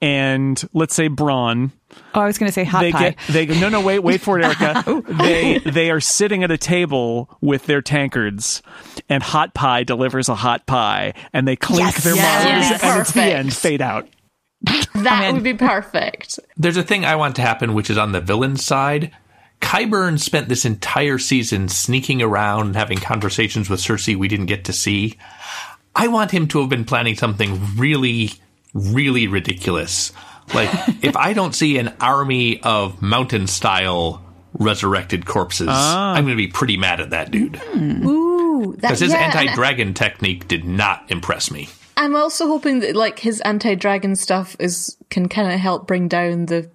and 0.00 0.62
let's 0.72 0.94
say 0.94 1.08
Bronn. 1.08 1.70
Oh, 2.14 2.20
I 2.20 2.26
was 2.26 2.38
going 2.38 2.48
to 2.48 2.52
say 2.52 2.64
hot 2.64 2.80
they 2.80 2.92
pie. 2.92 3.10
get 3.10 3.18
they 3.28 3.46
no 3.60 3.68
no 3.68 3.80
wait 3.80 3.98
wait 4.00 4.20
for 4.20 4.38
it 4.38 4.44
Erica 4.44 4.84
oh. 4.86 5.00
they 5.00 5.58
they 5.58 5.90
are 5.90 6.00
sitting 6.00 6.44
at 6.44 6.50
a 6.50 6.58
table 6.58 7.28
with 7.40 7.66
their 7.66 7.82
tankards 7.82 8.62
and 9.08 9.22
hot 9.22 9.52
pie 9.54 9.82
delivers 9.82 10.28
a 10.28 10.34
hot 10.36 10.64
pie 10.66 11.14
and 11.32 11.46
they 11.48 11.56
clink 11.56 11.80
Yes. 11.94 12.04
their 12.04 12.14
Yes. 12.14 12.70
mugs 12.70 12.82
and 12.84 13.00
it's 13.00 13.12
the 13.12 13.22
end 13.22 13.52
fade 13.54 13.82
out 13.82 14.08
That 14.94 15.32
would 15.34 15.42
be 15.42 15.54
perfect. 15.54 16.38
There's 16.56 16.76
a 16.76 16.82
thing 16.82 17.04
I 17.04 17.16
want 17.16 17.36
to 17.36 17.42
happen, 17.42 17.74
which 17.74 17.90
is 17.90 17.98
on 17.98 18.12
the 18.12 18.20
villain 18.20 18.56
side. 18.56 19.10
Qyburn 19.60 20.18
spent 20.20 20.48
this 20.48 20.64
entire 20.64 21.18
season 21.18 21.68
sneaking 21.68 22.22
around 22.22 22.66
and 22.68 22.76
having 22.76 22.98
conversations 22.98 23.68
with 23.68 23.80
Cersei 23.80 24.16
we 24.16 24.28
didn't 24.28 24.46
get 24.46 24.64
to 24.66 24.72
see. 24.72 25.18
I 25.96 26.08
want 26.08 26.30
him 26.30 26.48
to 26.48 26.60
have 26.60 26.68
been 26.70 26.84
planning 26.84 27.14
something 27.14 27.60
really, 27.76 28.32
really 28.72 29.26
ridiculous. 29.28 30.12
Like, 30.52 30.68
if 31.02 31.16
I 31.16 31.32
don't 31.32 31.54
see 31.54 31.78
an 31.78 31.94
army 32.00 32.60
of 32.62 33.00
mountain 33.00 33.46
style 33.46 34.24
resurrected 34.52 35.26
corpses, 35.26 35.68
ah. 35.70 36.14
I'm 36.14 36.24
going 36.24 36.36
to 36.36 36.42
be 36.42 36.48
pretty 36.48 36.76
mad 36.76 37.00
at 37.00 37.10
that 37.10 37.30
dude. 37.30 37.56
Hmm. 37.56 38.06
Ooh, 38.06 38.72
Because 38.74 39.00
his 39.00 39.12
yeah, 39.12 39.18
anti 39.18 39.54
dragon 39.54 39.94
technique 39.94 40.48
did 40.48 40.64
not 40.64 41.10
impress 41.10 41.50
me. 41.50 41.68
I'm 41.96 42.16
also 42.16 42.48
hoping 42.48 42.80
that 42.80 42.96
like 42.96 43.20
his 43.20 43.40
anti-dragon 43.42 44.16
stuff 44.16 44.56
is 44.58 44.96
can 45.10 45.28
kind 45.28 45.52
of 45.52 45.60
help 45.60 45.86
bring 45.86 46.08
down 46.08 46.46
the 46.46 46.68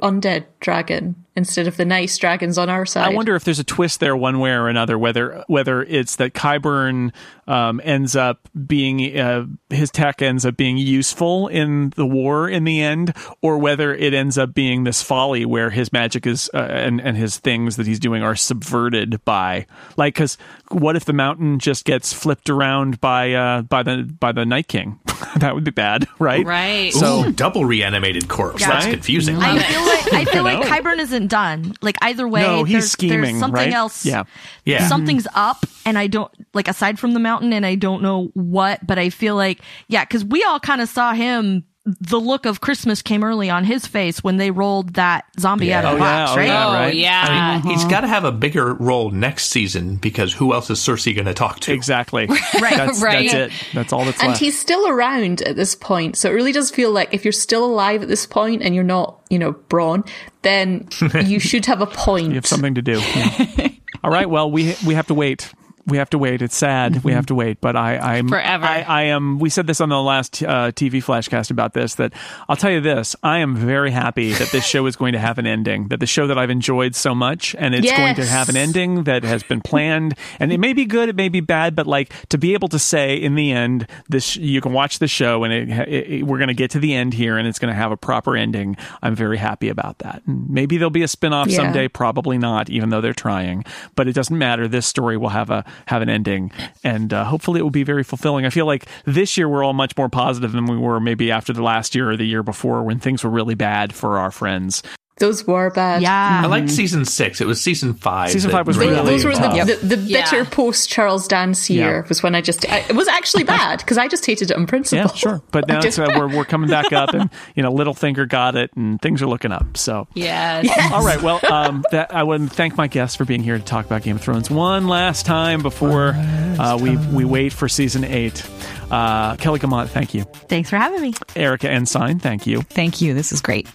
undead 0.00 0.44
dragon 0.60 1.24
instead 1.34 1.66
of 1.66 1.76
the 1.76 1.84
nice 1.84 2.16
dragons 2.18 2.58
on 2.58 2.68
our 2.68 2.84
side. 2.84 3.06
I 3.06 3.14
wonder 3.14 3.34
if 3.34 3.44
there's 3.44 3.58
a 3.58 3.64
twist 3.64 4.00
there 4.00 4.16
one 4.16 4.38
way 4.38 4.50
or 4.52 4.68
another 4.68 4.98
whether 4.98 5.44
whether 5.46 5.82
it's 5.82 6.16
that 6.16 6.34
Qyburn 6.34 7.12
um, 7.46 7.80
ends 7.84 8.14
up 8.14 8.48
being 8.66 9.18
uh, 9.18 9.46
his 9.70 9.90
tech 9.90 10.20
ends 10.22 10.44
up 10.46 10.56
being 10.56 10.76
useful 10.78 11.48
in 11.48 11.90
the 11.96 12.06
war 12.06 12.48
in 12.48 12.64
the 12.64 12.80
end 12.82 13.14
or 13.40 13.58
whether 13.58 13.94
it 13.94 14.14
ends 14.14 14.36
up 14.38 14.54
being 14.54 14.84
this 14.84 15.02
folly 15.02 15.44
where 15.46 15.70
his 15.70 15.92
magic 15.92 16.26
is 16.26 16.50
uh, 16.54 16.58
and 16.58 17.00
and 17.00 17.16
his 17.16 17.38
things 17.38 17.76
that 17.76 17.86
he's 17.86 17.98
doing 17.98 18.22
are 18.22 18.36
subverted 18.36 19.24
by 19.24 19.66
like 19.96 20.14
cuz 20.14 20.36
what 20.70 20.96
if 20.96 21.04
the 21.04 21.12
mountain 21.12 21.58
just 21.58 21.84
gets 21.84 22.12
flipped 22.12 22.48
around 22.50 23.00
by 23.00 23.32
uh, 23.32 23.62
by 23.62 23.82
the 23.82 24.04
by 24.20 24.32
the 24.32 24.44
night 24.44 24.68
king 24.68 24.98
that 25.36 25.54
would 25.54 25.64
be 25.64 25.70
bad 25.70 26.06
right 26.18 26.44
Right. 26.46 26.92
So- 26.92 27.24
Ooh, 27.26 27.32
double 27.32 27.64
reanimated 27.64 28.28
corpse. 28.28 28.64
That's 28.64 28.84
Right? 28.86 28.92
confusing. 28.94 29.36
I 29.36 29.58
feel 29.58 29.82
like 29.86 30.12
I 30.12 30.24
feel 30.32 30.42
like 30.50 30.58
know. 30.60 30.66
Qyburn 30.66 30.98
isn't 31.22 31.30
done. 31.30 31.74
Like 31.80 31.96
either 32.02 32.26
way, 32.28 32.42
No, 32.42 32.64
he's 32.64 32.72
there's, 32.72 32.90
scheming, 32.92 33.22
there's 33.22 33.38
something 33.38 33.56
right? 33.56 33.72
else. 33.72 34.04
Yeah. 34.04 34.24
Yeah. 34.64 34.78
Mm-hmm. 34.78 34.88
something's 34.88 35.26
up, 35.34 35.64
and 35.86 35.98
I 35.98 36.06
don't 36.06 36.30
like 36.54 36.68
aside 36.68 36.98
from 36.98 37.12
the 37.14 37.20
mountain, 37.20 37.52
and 37.52 37.64
I 37.64 37.74
don't 37.74 38.02
know 38.02 38.30
what. 38.34 38.86
But 38.86 38.98
I 38.98 39.10
feel 39.10 39.36
like 39.36 39.60
yeah, 39.88 40.04
because 40.04 40.24
we 40.24 40.42
all 40.44 40.60
kind 40.60 40.80
of 40.80 40.88
saw 40.88 41.12
him 41.12 41.64
the 41.84 42.20
look 42.20 42.46
of 42.46 42.60
Christmas 42.60 43.02
came 43.02 43.24
early 43.24 43.50
on 43.50 43.64
his 43.64 43.86
face 43.88 44.22
when 44.22 44.36
they 44.36 44.52
rolled 44.52 44.94
that 44.94 45.24
zombie 45.40 45.66
Yeah. 45.66 45.80
out 45.80 45.84
of 45.86 45.90
Oh, 45.90 45.94
the 45.96 46.00
yeah, 46.04 46.24
box, 46.26 46.30
oh, 46.32 46.36
right? 46.36 46.46
yeah. 46.46 46.66
oh 46.68 46.72
right. 46.72 46.94
yeah. 46.94 47.24
I 47.26 47.30
mean, 47.30 47.58
uh-huh. 47.58 47.68
he's 47.70 47.84
got 47.86 48.00
to 48.02 48.06
have 48.06 48.22
a 48.24 48.30
bigger 48.30 48.74
role 48.74 49.10
next 49.10 49.46
season 49.46 49.96
because 49.96 50.32
who 50.32 50.52
else 50.54 50.70
is 50.70 50.78
Cersei 50.78 51.12
going 51.12 51.26
to 51.26 51.34
talk 51.34 51.58
to? 51.60 51.72
Exactly. 51.72 52.28
Right. 52.60 52.76
That's, 52.76 53.02
Right. 53.02 53.28
That's 53.30 53.52
it. 53.54 53.66
That's 53.74 53.92
all 53.92 54.04
that's 54.04 54.20
And 54.20 54.28
left. 54.28 54.40
he's 54.40 54.56
still 54.56 54.86
around 54.86 55.42
at 55.42 55.56
this 55.56 55.74
point. 55.74 56.16
So 56.16 56.30
it 56.30 56.34
really 56.34 56.52
does 56.52 56.70
feel 56.70 56.92
like 56.92 57.12
if 57.12 57.24
you're 57.24 57.32
still 57.32 57.64
alive 57.64 58.02
at 58.02 58.08
this 58.08 58.26
point 58.26 58.62
and 58.62 58.74
you're 58.74 58.84
not, 58.84 59.20
you 59.30 59.38
know, 59.40 59.52
Bronn, 59.54 60.08
then 60.42 60.88
you 61.26 61.40
should 61.40 61.66
have 61.66 61.80
a 61.80 61.86
point. 61.86 62.28
You 62.28 62.34
have 62.36 62.46
something 62.46 62.74
to 62.76 62.82
do. 62.82 63.00
Yeah. 63.00 63.68
All 64.04 64.10
right. 64.12 64.30
Well, 64.30 64.50
we 64.50 64.76
we 64.86 64.94
have 64.94 65.08
to 65.08 65.14
wait. 65.14 65.52
We 65.84 65.96
have 65.96 66.10
to 66.10 66.18
wait. 66.18 66.42
It's 66.42 66.56
sad. 66.56 67.02
We 67.02 67.12
have 67.12 67.26
to 67.26 67.34
wait. 67.34 67.60
But 67.60 67.74
I, 67.74 67.96
I'm 67.98 68.28
Forever. 68.28 68.64
I, 68.64 68.82
I 68.82 69.02
am. 69.04 69.40
We 69.40 69.50
said 69.50 69.66
this 69.66 69.80
on 69.80 69.88
the 69.88 70.00
last 70.00 70.40
uh, 70.42 70.70
TV 70.70 71.02
flashcast 71.02 71.50
about 71.50 71.72
this. 71.74 71.96
That 71.96 72.12
I'll 72.48 72.54
tell 72.56 72.70
you 72.70 72.80
this. 72.80 73.16
I 73.24 73.38
am 73.38 73.56
very 73.56 73.90
happy 73.90 74.32
that 74.32 74.50
this 74.52 74.64
show 74.64 74.86
is 74.86 74.94
going 74.94 75.12
to 75.14 75.18
have 75.18 75.38
an 75.38 75.46
ending. 75.46 75.88
That 75.88 75.98
the 75.98 76.06
show 76.06 76.28
that 76.28 76.38
I've 76.38 76.50
enjoyed 76.50 76.94
so 76.94 77.14
much, 77.16 77.56
and 77.58 77.74
it's 77.74 77.90
going 77.90 78.14
to 78.14 78.24
have 78.24 78.48
an 78.48 78.56
ending 78.56 79.04
that 79.04 79.24
has 79.24 79.42
been 79.42 79.60
planned. 79.60 80.14
And 80.38 80.52
it 80.52 80.58
may 80.58 80.72
be 80.72 80.84
good. 80.84 81.08
It 81.08 81.16
may 81.16 81.28
be 81.28 81.40
bad. 81.40 81.74
But 81.74 81.88
like 81.88 82.12
to 82.28 82.38
be 82.38 82.54
able 82.54 82.68
to 82.68 82.78
say 82.78 83.16
in 83.16 83.34
the 83.34 83.50
end, 83.50 83.88
this 84.08 84.36
you 84.36 84.60
can 84.60 84.72
watch 84.72 85.00
the 85.00 85.08
show, 85.08 85.42
and 85.42 85.52
it, 85.52 85.68
it, 85.88 86.10
it- 86.10 86.22
we're 86.22 86.38
going 86.38 86.46
to 86.48 86.54
get 86.54 86.70
to 86.70 86.78
the 86.78 86.94
end 86.94 87.12
here, 87.14 87.36
and 87.38 87.48
it's 87.48 87.58
going 87.58 87.72
to 87.72 87.76
have 87.78 87.90
a 87.90 87.96
proper 87.96 88.36
ending. 88.36 88.76
I'm 89.02 89.16
very 89.16 89.36
happy 89.36 89.68
about 89.68 89.98
that. 89.98 90.22
Maybe 90.26 90.76
there'll 90.76 90.90
be 90.90 91.02
a 91.02 91.06
spinoff 91.06 91.48
Yeah. 91.48 91.56
someday. 91.56 91.88
Probably 91.88 92.38
not, 92.38 92.70
even 92.70 92.90
though 92.90 93.00
they're 93.00 93.12
trying. 93.12 93.64
But 93.96 94.06
it 94.06 94.12
doesn't 94.12 94.38
matter. 94.38 94.68
This 94.68 94.86
story 94.86 95.16
will 95.16 95.30
have 95.30 95.50
a 95.50 95.64
have 95.86 96.02
an 96.02 96.08
ending, 96.08 96.50
and 96.84 97.12
uh, 97.12 97.24
hopefully 97.24 97.60
it 97.60 97.62
will 97.62 97.70
be 97.70 97.84
very 97.84 98.04
fulfilling. 98.04 98.46
I 98.46 98.50
feel 98.50 98.66
like 98.66 98.86
this 99.04 99.36
year 99.36 99.48
we're 99.48 99.64
all 99.64 99.72
much 99.72 99.96
more 99.96 100.08
positive 100.08 100.52
than 100.52 100.66
we 100.66 100.76
were 100.76 101.00
maybe 101.00 101.30
after 101.30 101.52
the 101.52 101.62
last 101.62 101.94
year 101.94 102.10
or 102.10 102.16
the 102.16 102.26
year 102.26 102.42
before 102.42 102.82
when 102.82 102.98
things 102.98 103.24
were 103.24 103.30
really 103.30 103.54
bad 103.54 103.92
for 103.92 104.18
our 104.18 104.30
friends. 104.30 104.82
Those 105.18 105.46
were 105.46 105.70
bad. 105.70 106.00
Yeah. 106.02 106.40
I 106.42 106.46
liked 106.46 106.70
season 106.70 107.04
six. 107.04 107.40
It 107.40 107.46
was 107.46 107.60
season 107.60 107.94
five. 107.94 108.30
Season 108.30 108.50
that 108.50 108.56
five 108.56 108.66
was 108.66 108.76
Those, 108.76 108.88
really 108.88 109.04
those 109.04 109.24
were 109.24 109.32
tough. 109.32 109.54
the, 109.66 109.74
the, 109.74 109.96
the 109.96 109.96
bitter 110.12 110.38
Yeah. 110.38 110.44
post 110.50 110.88
Charles 110.88 111.28
Dance 111.28 111.68
year 111.70 112.00
Yeah. 112.02 112.08
was 112.08 112.22
when 112.22 112.34
I 112.34 112.40
just 112.40 112.68
I, 112.68 112.78
it 112.88 112.96
was 112.96 113.06
actually 113.08 113.44
bad 113.44 113.78
because 113.80 113.98
I 113.98 114.08
just 114.08 114.24
hated 114.26 114.50
it 114.50 114.56
on 114.56 114.66
principle. 114.66 115.04
Yeah, 115.04 115.12
sure. 115.14 115.42
But 115.52 115.68
now 115.68 115.76
it's, 115.76 115.84
just- 115.96 115.98
uh, 115.98 116.10
we're 116.16 116.34
we're 116.34 116.44
coming 116.46 116.70
back 116.70 116.92
up, 116.92 117.10
and 117.14 117.28
you 117.54 117.62
know, 117.62 117.70
Littlefinger 117.72 118.26
got 118.28 118.56
it, 118.56 118.70
and 118.74 119.00
things 119.02 119.20
are 119.22 119.26
looking 119.28 119.52
up. 119.52 119.76
So 119.76 120.08
Yes. 120.14 120.68
All 120.92 121.04
right. 121.04 121.22
Well, 121.22 121.40
um, 121.52 121.84
that 121.92 122.12
I 122.14 122.22
want 122.24 122.48
to 122.48 122.56
thank 122.56 122.76
my 122.76 122.88
guests 122.88 123.14
for 123.16 123.24
being 123.24 123.42
here 123.42 123.58
to 123.58 123.64
talk 123.64 123.84
about 123.86 124.02
Game 124.02 124.16
of 124.16 124.22
Thrones 124.22 124.50
one 124.50 124.88
last 124.88 125.26
time 125.26 125.62
before 125.62 126.14
uh, 126.16 126.78
we 126.80 126.96
we 126.96 127.24
wait 127.24 127.52
for 127.52 127.68
season 127.68 128.02
eight. 128.04 128.44
Uh, 128.90 129.36
Kelly 129.36 129.58
Guimont, 129.60 129.88
thank 129.88 130.14
you. 130.14 130.24
Thanks 130.48 130.68
for 130.70 130.76
having 130.76 131.00
me. 131.00 131.14
Erica 131.36 131.70
Ensign, 131.70 132.18
thank 132.18 132.46
you. 132.46 132.62
Thank 132.62 133.00
you. 133.00 133.14
This 133.14 133.30
is 133.32 133.40
great. 133.40 133.68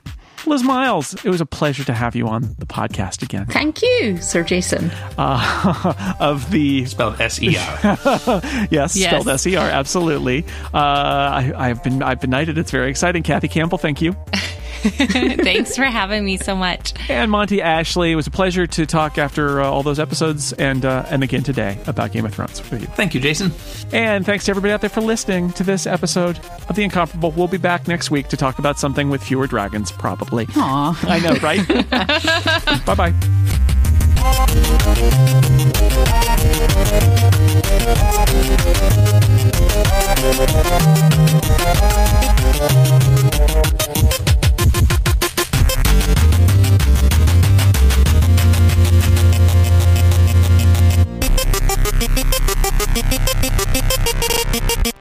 Liz 0.45 0.63
Miles, 0.63 1.13
it 1.25 1.29
was 1.29 1.41
a 1.41 1.45
pleasure 1.45 1.83
to 1.83 1.93
have 1.93 2.15
you 2.15 2.27
on 2.27 2.55
the 2.59 2.65
podcast 2.65 3.21
again. 3.21 3.45
Thank 3.47 3.81
you, 3.81 4.17
Sir 4.21 4.43
Jason. 4.43 4.91
Uh, 5.17 6.15
of 6.19 6.49
the 6.51 6.85
spelled 6.85 7.19
S 7.19 7.41
E 7.41 7.57
R. 7.57 7.79
yes, 8.71 8.95
Yes. 8.95 8.95
spelled 8.95 9.27
S 9.27 9.45
E 9.47 9.55
R, 9.55 9.67
absolutely. 9.67 10.45
Uh, 10.73 10.77
I, 10.77 11.53
I've 11.55 11.83
been 11.83 12.01
I've 12.03 12.21
been 12.21 12.29
knighted. 12.29 12.57
It's 12.57 12.71
very 12.71 12.89
exciting. 12.89 13.23
Kathy 13.23 13.47
Campbell, 13.47 13.77
thank 13.77 14.01
you. 14.01 14.15
Thanks 15.43 15.75
for 15.75 15.85
having 15.85 16.23
me 16.25 16.37
so 16.37 16.55
much. 16.55 16.93
And 17.09 17.31
Monty 17.31 17.61
Ashley, 17.61 18.11
it 18.11 18.15
was 18.15 18.27
a 18.27 18.31
pleasure 18.31 18.67
to 18.67 18.85
talk 18.85 19.17
after 19.17 19.61
uh, 19.61 19.69
all 19.69 19.83
those 19.83 19.99
episodes 19.99 20.53
and 20.53 20.85
uh, 20.85 21.05
and 21.09 21.23
again 21.23 21.43
today 21.43 21.79
about 21.87 22.11
Game 22.11 22.25
of 22.25 22.33
Thrones 22.33 22.59
with 22.69 22.81
you. 22.81 22.87
Thank 22.87 23.13
you, 23.13 23.19
Jason. 23.21 23.51
And 23.91 24.25
thanks 24.25 24.45
to 24.45 24.51
everybody 24.51 24.73
out 24.73 24.81
there 24.81 24.89
for 24.89 25.01
listening 25.01 25.51
to 25.53 25.63
this 25.63 25.87
episode 25.87 26.39
of 26.69 26.75
The 26.75 26.83
Incomparable. 26.83 27.31
We'll 27.31 27.47
be 27.47 27.57
back 27.57 27.87
next 27.87 28.11
week 28.11 28.27
to 28.29 28.37
talk 28.37 28.59
about 28.59 28.79
something 28.79 29.09
with 29.09 29.23
fewer 29.23 29.47
dragons, 29.47 29.91
probably. 29.91 30.47
Aw. 30.55 30.99
I 31.07 31.19
know, 31.19 31.35
right? 31.41 31.65
bye 32.85 32.95
bye. 32.95 33.13